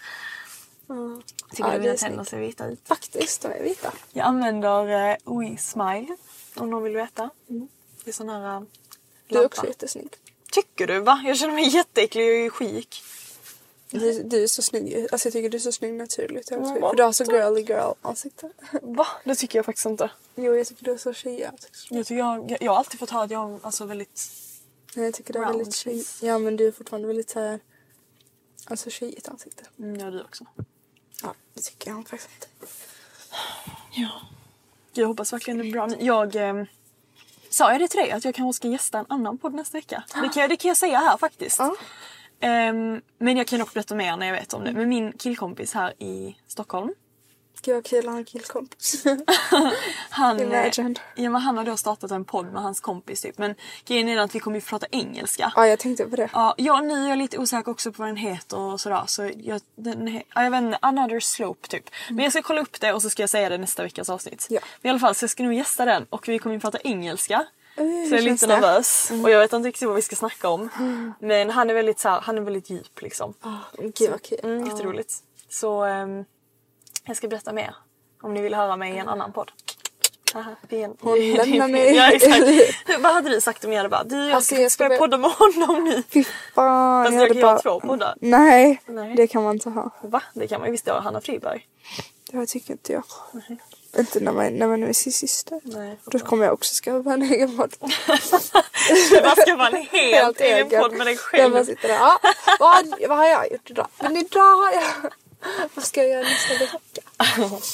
Tycker 1.51 1.69
Ja, 1.69 1.75
du 1.75 1.79
mina 1.79 1.95
tänder 1.95 2.23
ser 2.23 2.37
vita 2.37 2.67
ut? 2.67 2.79
Faktiskt, 2.87 3.41
de 3.41 3.47
är 3.47 3.63
vita. 3.63 3.91
Jag 4.11 4.25
använder 4.25 4.83
uh, 4.83 5.39
We 5.39 5.57
Smile 5.57 6.17
om 6.55 6.69
någon 6.69 6.83
vill 6.83 6.95
veta. 6.95 7.29
Det 8.03 8.09
är 8.09 8.13
sån 8.13 8.29
här 8.29 8.57
uh, 8.57 8.63
Du 9.27 9.37
är 9.37 9.45
också 9.45 9.67
jättesnygg. 9.67 10.09
Tycker 10.61 10.87
du 10.87 10.99
va? 10.99 11.23
Jag 11.25 11.37
känner 11.37 11.53
mig 11.53 11.67
jätteäcklig, 11.67 12.23
jag 12.23 12.35
är 12.35 12.43
ju 12.43 12.49
sjuk. 12.49 13.03
Du, 13.91 14.23
du 14.23 14.43
är 14.43 14.47
så 14.47 14.61
snygg. 14.61 15.07
Alltså 15.11 15.27
jag 15.27 15.33
tycker 15.33 15.49
du 15.49 15.57
är 15.57 15.61
så 15.61 15.71
snygg 15.71 15.93
naturligt. 15.93 16.51
Jag 16.51 16.59
Mm. 16.59 16.81
För 16.81 16.95
du 16.95 17.03
har 17.03 17.11
så 17.11 17.23
girly 17.23 17.61
girl 17.61 17.93
ansikte. 18.01 18.51
Va? 18.81 19.07
Det 19.23 19.35
tycker 19.35 19.59
jag 19.59 19.65
faktiskt 19.65 19.85
inte. 19.85 20.11
Jo 20.35 20.55
jag 20.55 20.67
tycker 20.67 20.85
du 20.85 20.91
är 20.93 20.97
så 20.97 21.13
tjejig. 21.13 21.49
Jag, 21.89 22.05
tycker 22.05 22.19
jag, 22.19 22.57
jag 22.61 22.71
har 22.71 22.77
alltid 22.77 22.99
fått 22.99 23.09
höra 23.09 23.23
att 23.23 23.31
jag 23.31 23.39
har 23.39 23.59
alltså 23.63 23.85
väldigt... 23.85 24.21
Nej, 24.95 25.05
Jag 25.05 25.13
tycker 25.13 25.33
du 25.33 25.39
är 25.39 25.43
Round 25.43 25.57
väldigt 25.57 25.75
tjej. 25.75 26.05
Ja 26.21 26.39
men 26.39 26.55
du 26.55 26.67
är 26.67 26.71
fortfarande 26.71 27.07
väldigt 27.07 27.29
såhär. 27.29 27.59
Alltså 28.65 28.89
tjejigt 28.89 29.29
ansikte. 29.29 29.63
Mm, 29.79 29.99
ja 29.99 30.11
du 30.11 30.21
också. 30.21 30.45
Ja 31.21 31.33
det 31.53 31.61
tycker 31.61 31.91
jag 31.91 32.07
faktiskt 32.07 32.31
inte. 32.35 32.47
Ja. 33.91 34.21
Jag 34.93 35.07
hoppas 35.07 35.33
verkligen 35.33 35.57
det 35.57 35.67
är 35.67 35.71
bra. 35.71 35.89
Jag 35.99 36.35
eh, 36.35 36.63
sa 37.49 37.71
jag 37.71 37.81
det 37.81 37.87
till 37.87 37.99
dig 37.99 38.11
att 38.11 38.25
jag 38.25 38.35
kanske 38.35 38.57
ska 38.57 38.67
gästa 38.67 38.99
en 38.99 39.05
annan 39.09 39.37
podd 39.37 39.53
nästa 39.53 39.77
vecka? 39.77 40.03
Det 40.13 40.29
kan, 40.29 40.41
jag, 40.41 40.49
det 40.49 40.55
kan 40.55 40.69
jag 40.69 40.77
säga 40.77 40.97
här 40.97 41.17
faktiskt. 41.17 41.59
Ja. 41.59 41.75
Ehm, 42.41 43.01
men 43.17 43.37
jag 43.37 43.47
kan 43.47 43.59
nog 43.59 43.69
berätta 43.73 43.95
mer 43.95 44.17
när 44.17 44.25
jag 44.25 44.33
vet 44.33 44.53
om 44.53 44.63
det. 44.63 44.71
Men 44.71 44.89
min 44.89 45.11
killkompis 45.11 45.73
här 45.73 46.03
i 46.03 46.37
Stockholm. 46.47 46.93
Gud 47.61 47.75
vad 47.75 47.85
kul 47.85 47.99
att 47.99 48.11
ha 48.11 48.17
en 48.17 48.25
killkompis. 48.25 49.03
Han, 50.09 50.37
eh, 50.39 50.43
Imagine. 50.43 50.95
ja, 51.15 51.29
men 51.29 51.41
han 51.41 51.57
har 51.57 51.65
då 51.65 51.77
startat 51.77 52.11
en 52.11 52.25
podd 52.25 52.45
med 52.53 52.61
hans 52.61 52.79
kompis 52.79 53.21
typ. 53.21 53.37
Men 53.37 53.55
grejen 53.85 54.09
är 54.09 54.17
att 54.17 54.35
vi 54.35 54.39
kommer 54.39 54.57
ju 54.57 54.61
prata 54.61 54.85
engelska. 54.91 55.53
ja 55.55 55.67
jag 55.67 55.79
tänkte 55.79 56.05
på 56.05 56.15
det. 56.15 56.29
Ja, 56.33 56.55
jag, 56.57 56.85
nu 56.85 57.05
är 57.05 57.09
jag 57.09 57.17
lite 57.17 57.37
osäker 57.37 57.71
också 57.71 57.91
på 57.91 58.01
vad 58.01 58.09
den 58.09 58.17
heter 58.17 58.57
och 58.57 58.81
sådär. 58.81 59.03
Så 59.07 59.31
jag, 59.37 59.61
den, 59.75 60.21
ja, 60.35 60.43
jag 60.43 60.51
vet 60.51 60.61
inte, 60.61 60.77
Another 60.81 61.19
Slope 61.19 61.67
typ. 61.67 61.89
Men 62.09 62.23
jag 62.23 62.31
ska 62.33 62.41
kolla 62.41 62.61
upp 62.61 62.79
det 62.81 62.93
och 62.93 63.01
så 63.01 63.09
ska 63.09 63.23
jag 63.23 63.29
säga 63.29 63.49
det 63.49 63.57
nästa 63.57 63.83
veckas 63.83 64.09
avsnitt. 64.09 64.47
Ja. 64.49 64.59
Men 64.81 64.89
i 64.89 64.91
alla 64.91 64.99
fall 64.99 65.15
så 65.15 65.23
jag 65.23 65.29
ska 65.29 65.43
nu 65.43 65.55
gästa 65.55 65.85
den 65.85 66.05
och 66.09 66.27
vi 66.27 66.39
kommer 66.39 66.55
ju 66.55 66.59
prata 66.59 66.79
engelska. 66.83 67.45
Eh, 67.75 67.83
så 68.09 68.15
jag 68.15 68.19
är 68.19 68.21
lite 68.21 68.47
det? 68.47 68.53
nervös 68.53 69.11
och 69.23 69.29
jag 69.29 69.39
vet 69.39 69.53
inte 69.53 69.67
riktigt 69.69 69.87
vad 69.87 69.95
vi 69.95 70.01
ska 70.01 70.15
snacka 70.15 70.49
om. 70.49 70.69
Men 71.19 71.49
han 71.49 71.69
är 71.69 71.73
väldigt, 71.73 71.99
så 71.99 72.09
här, 72.09 72.21
han 72.21 72.37
är 72.37 72.41
väldigt 72.41 72.69
djup 72.69 73.01
liksom. 73.01 73.33
Ah, 73.41 73.57
Gud 73.77 74.11
vad 74.11 74.21
kul. 74.21 74.39
Mm, 74.43 74.65
jätteroligt. 74.65 75.13
Så 75.49 75.83
ehm, 75.83 76.25
jag 77.05 77.17
ska 77.17 77.27
berätta 77.27 77.53
mer 77.53 77.75
om 78.21 78.33
ni 78.33 78.41
vill 78.41 78.53
höra 78.53 78.75
mig 78.77 78.93
i 78.93 78.97
en 78.97 79.09
annan 79.09 79.31
podd. 79.33 79.51
Haha, 80.33 80.55
en- 80.69 80.91
mig. 81.71 81.95
Ja, 81.95 82.11
exakt. 82.11 82.45
Vad 82.99 83.13
hade 83.13 83.29
du 83.29 83.41
sagt 83.41 83.65
om 83.65 83.71
jag 83.71 83.77
hade 83.79 83.89
bara 83.89 84.03
du 84.03 84.15
jag 84.27 84.31
Alltså, 84.35 84.55
ska 84.55 84.61
jag 84.61 84.71
ska 84.71 84.87
börja 84.87 84.99
podda 84.99 85.17
med 85.17 85.31
honom 85.31 85.83
nu. 85.83 86.03
Fy 86.09 86.23
fan. 86.55 87.05
Fast 87.05 87.13
jag 87.13 87.19
hade 87.21 87.27
kan 87.33 87.37
ju 87.37 87.43
ha 87.45 87.59
två 87.61 87.79
poddar. 87.79 88.15
Nej, 88.21 88.81
Nej. 88.85 89.15
det 89.15 89.27
kan 89.27 89.43
man 89.43 89.53
inte 89.55 89.69
ha. 89.69 89.89
Va? 90.01 90.23
Det 90.33 90.47
kan 90.47 90.59
man 90.61 90.67
ju 90.67 90.71
visst 90.71 90.87
göra. 90.87 90.99
Hanna 90.99 91.21
Friberg. 91.21 91.67
Det 92.31 92.45
tycker 92.45 92.71
inte 92.71 92.93
jag. 92.93 93.03
Inte 93.97 94.19
när 94.19 94.31
man, 94.31 94.53
när 94.53 94.67
man 94.67 94.83
är 94.83 94.93
sin 94.93 95.13
syster. 95.13 95.59
Nej. 95.63 95.99
Då 96.05 96.19
kommer 96.19 96.45
jag 96.45 96.53
också 96.53 96.73
skaffa 96.83 97.13
en 97.13 97.21
egen 97.21 97.57
podd. 97.57 97.73
Du 99.11 99.21
bara 99.21 99.35
ska 99.35 99.55
vara 99.55 99.67
en 99.67 99.75
helt 99.91 100.41
egen 100.41 100.69
podd 100.81 100.93
med 100.93 101.07
dig 101.07 101.17
Jag 101.33 101.51
bara 101.51 101.63
själv. 101.63 101.65
sitter 101.65 101.87
där. 101.87 101.95
Ja, 101.95 102.19
vad, 102.59 102.93
vad 103.09 103.17
har 103.17 103.25
jag 103.25 103.51
gjort 103.51 103.69
idag? 103.69 103.87
Men 103.99 104.17
idag 104.17 104.55
har 104.55 104.71
jag... 104.71 104.83
Vad 105.73 105.85
ska 105.85 106.03
jag 106.03 106.09
göra 106.09 106.23
nästa 106.23 106.53
vecka? 106.53 106.77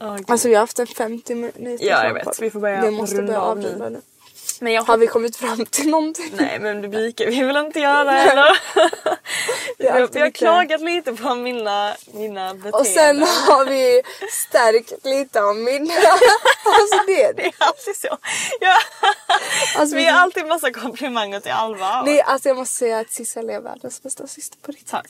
Gud. 0.00 0.30
Alltså 0.30 0.48
vi 0.48 0.54
har 0.54 0.60
haft 0.60 0.78
en 0.78 0.86
50 0.86 1.34
minuter 1.34 1.86
Ja, 1.86 2.04
jag 2.04 2.14
vet. 2.14 2.42
Vi 2.42 2.50
får 2.50 2.60
börja 2.60 2.80
Vi 2.80 2.90
måste 2.90 3.16
runda 3.16 3.32
börja 3.32 3.42
av 3.42 3.58
nu. 3.58 4.00
Men 4.60 4.72
jag 4.72 4.82
Har 4.82 4.96
vi 4.96 5.06
kommit 5.06 5.36
fram 5.36 5.66
till 5.66 5.90
någonting? 5.90 6.32
Nej 6.36 6.58
men 6.58 6.82
det 6.82 6.88
brukar 6.88 7.26
vi 7.26 7.42
väl 7.42 7.56
inte 7.56 7.80
göra 7.80 8.22
eller? 8.22 8.58
vi, 9.78 9.88
har, 9.88 10.08
vi 10.12 10.20
har 10.20 10.30
klagat 10.30 10.80
lite 10.80 11.12
på 11.12 11.34
mina, 11.34 11.94
mina 12.12 12.54
beteenden. 12.54 12.80
Och 12.80 12.86
sen 12.86 13.22
har 13.22 13.64
vi 13.66 14.02
stärkt 14.30 15.06
lite 15.06 15.42
om 15.42 15.64
min... 15.64 15.82
alltså 16.64 17.06
det 17.06 17.22
är 17.22 17.32
Det 17.34 17.42
det. 17.42 17.46
är 17.46 17.54
alltid 17.58 17.96
så. 17.96 18.18
Ja. 18.60 18.76
Alltså, 19.76 19.96
vi 19.96 20.04
har 20.04 20.20
alltid 20.20 20.46
massa 20.46 20.72
komplimanger 20.72 21.40
till 21.40 21.52
Alva. 21.52 22.02
Nej, 22.02 22.20
alltså 22.22 22.48
jag 22.48 22.56
måste 22.56 22.74
säga 22.74 22.98
att 22.98 23.10
Sissel 23.12 23.50
är 23.50 23.60
världens 23.60 24.02
bästa 24.02 24.26
syster 24.26 24.58
på 24.62 24.72
riktigt. 24.72 24.90
Tack. 24.90 25.08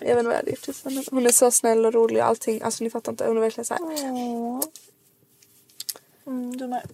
Jag 0.00 0.14
vet 0.14 0.18
inte 0.18 0.22
vad 0.22 0.32
jag 0.32 0.38
hade 0.38 0.50
gjort 0.50 0.68
utan 0.68 0.92
henne. 0.92 1.04
Hon 1.10 1.26
är 1.26 1.32
så 1.32 1.50
snäll 1.50 1.86
och 1.86 1.92
rolig 1.94 2.22
och 2.22 2.28
allting. 2.28 2.62
Alltså 2.62 2.84
ni 2.84 2.90
fattar 2.90 3.12
inte. 3.12 3.26
Hon 3.26 3.36
är 3.36 3.40
verkligen 3.40 3.64
så 3.64 3.74
här. 3.74 3.82
Mm, 6.26 6.56
du 6.56 6.66
med. 6.68 6.88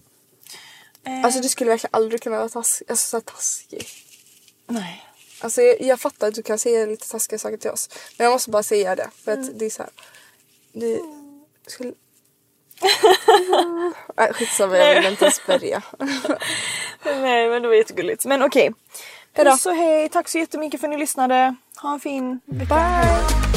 Eh, 1.03 1.23
Alltså 1.25 1.41
du 1.41 1.49
skulle 1.49 1.69
verkligen 1.69 1.95
aldrig 1.95 2.21
kunna 2.21 2.37
vara 2.37 2.49
taskig. 2.49 2.85
Alltså 2.91 3.09
så 3.09 3.17
här 3.17 3.21
taskig. 3.21 3.87
Nej. 4.67 5.03
Alltså 5.41 5.61
jag, 5.61 5.81
jag 5.81 5.99
fattar 5.99 6.27
att 6.27 6.33
du 6.35 6.43
kan 6.43 6.59
säga 6.59 6.85
lite 6.85 7.09
taskiga 7.09 7.39
saker 7.39 7.57
till 7.57 7.69
oss. 7.71 7.89
Men 8.17 8.25
jag 8.25 8.31
måste 8.31 8.49
bara 8.49 8.63
säga 8.63 8.95
det. 8.95 9.09
För 9.23 9.31
Mm. 9.31 9.45
att 9.49 9.59
det 9.59 9.65
är 9.65 9.69
så 9.69 9.83
här. 9.83 9.91
Du 10.71 11.01
skulle... 11.67 11.93
Nej 14.17 14.33
skitsamma 14.33 14.77
jag 14.77 14.95
vill 14.95 15.11
inte 15.11 15.25
ens 15.25 15.45
börja. 15.47 15.83
Nej 17.05 17.49
men 17.49 17.61
det 17.61 17.67
var 17.67 17.75
jättegulligt. 17.75 18.25
Men 18.25 18.43
okej. 18.43 18.63
Hejdå. 18.63 18.73
Puss 19.37 19.65
och 19.65 19.73
hej. 19.75 20.09
Tack 20.09 20.29
så 20.29 20.37
jättemycket 20.37 20.79
för 20.79 20.87
att 20.87 20.93
ni 20.93 20.97
lyssnade. 20.97 21.55
Ha 21.81 21.93
en 21.93 21.99
fin 21.99 22.39
vecka. 22.45 22.75
Bye! 22.75 23.56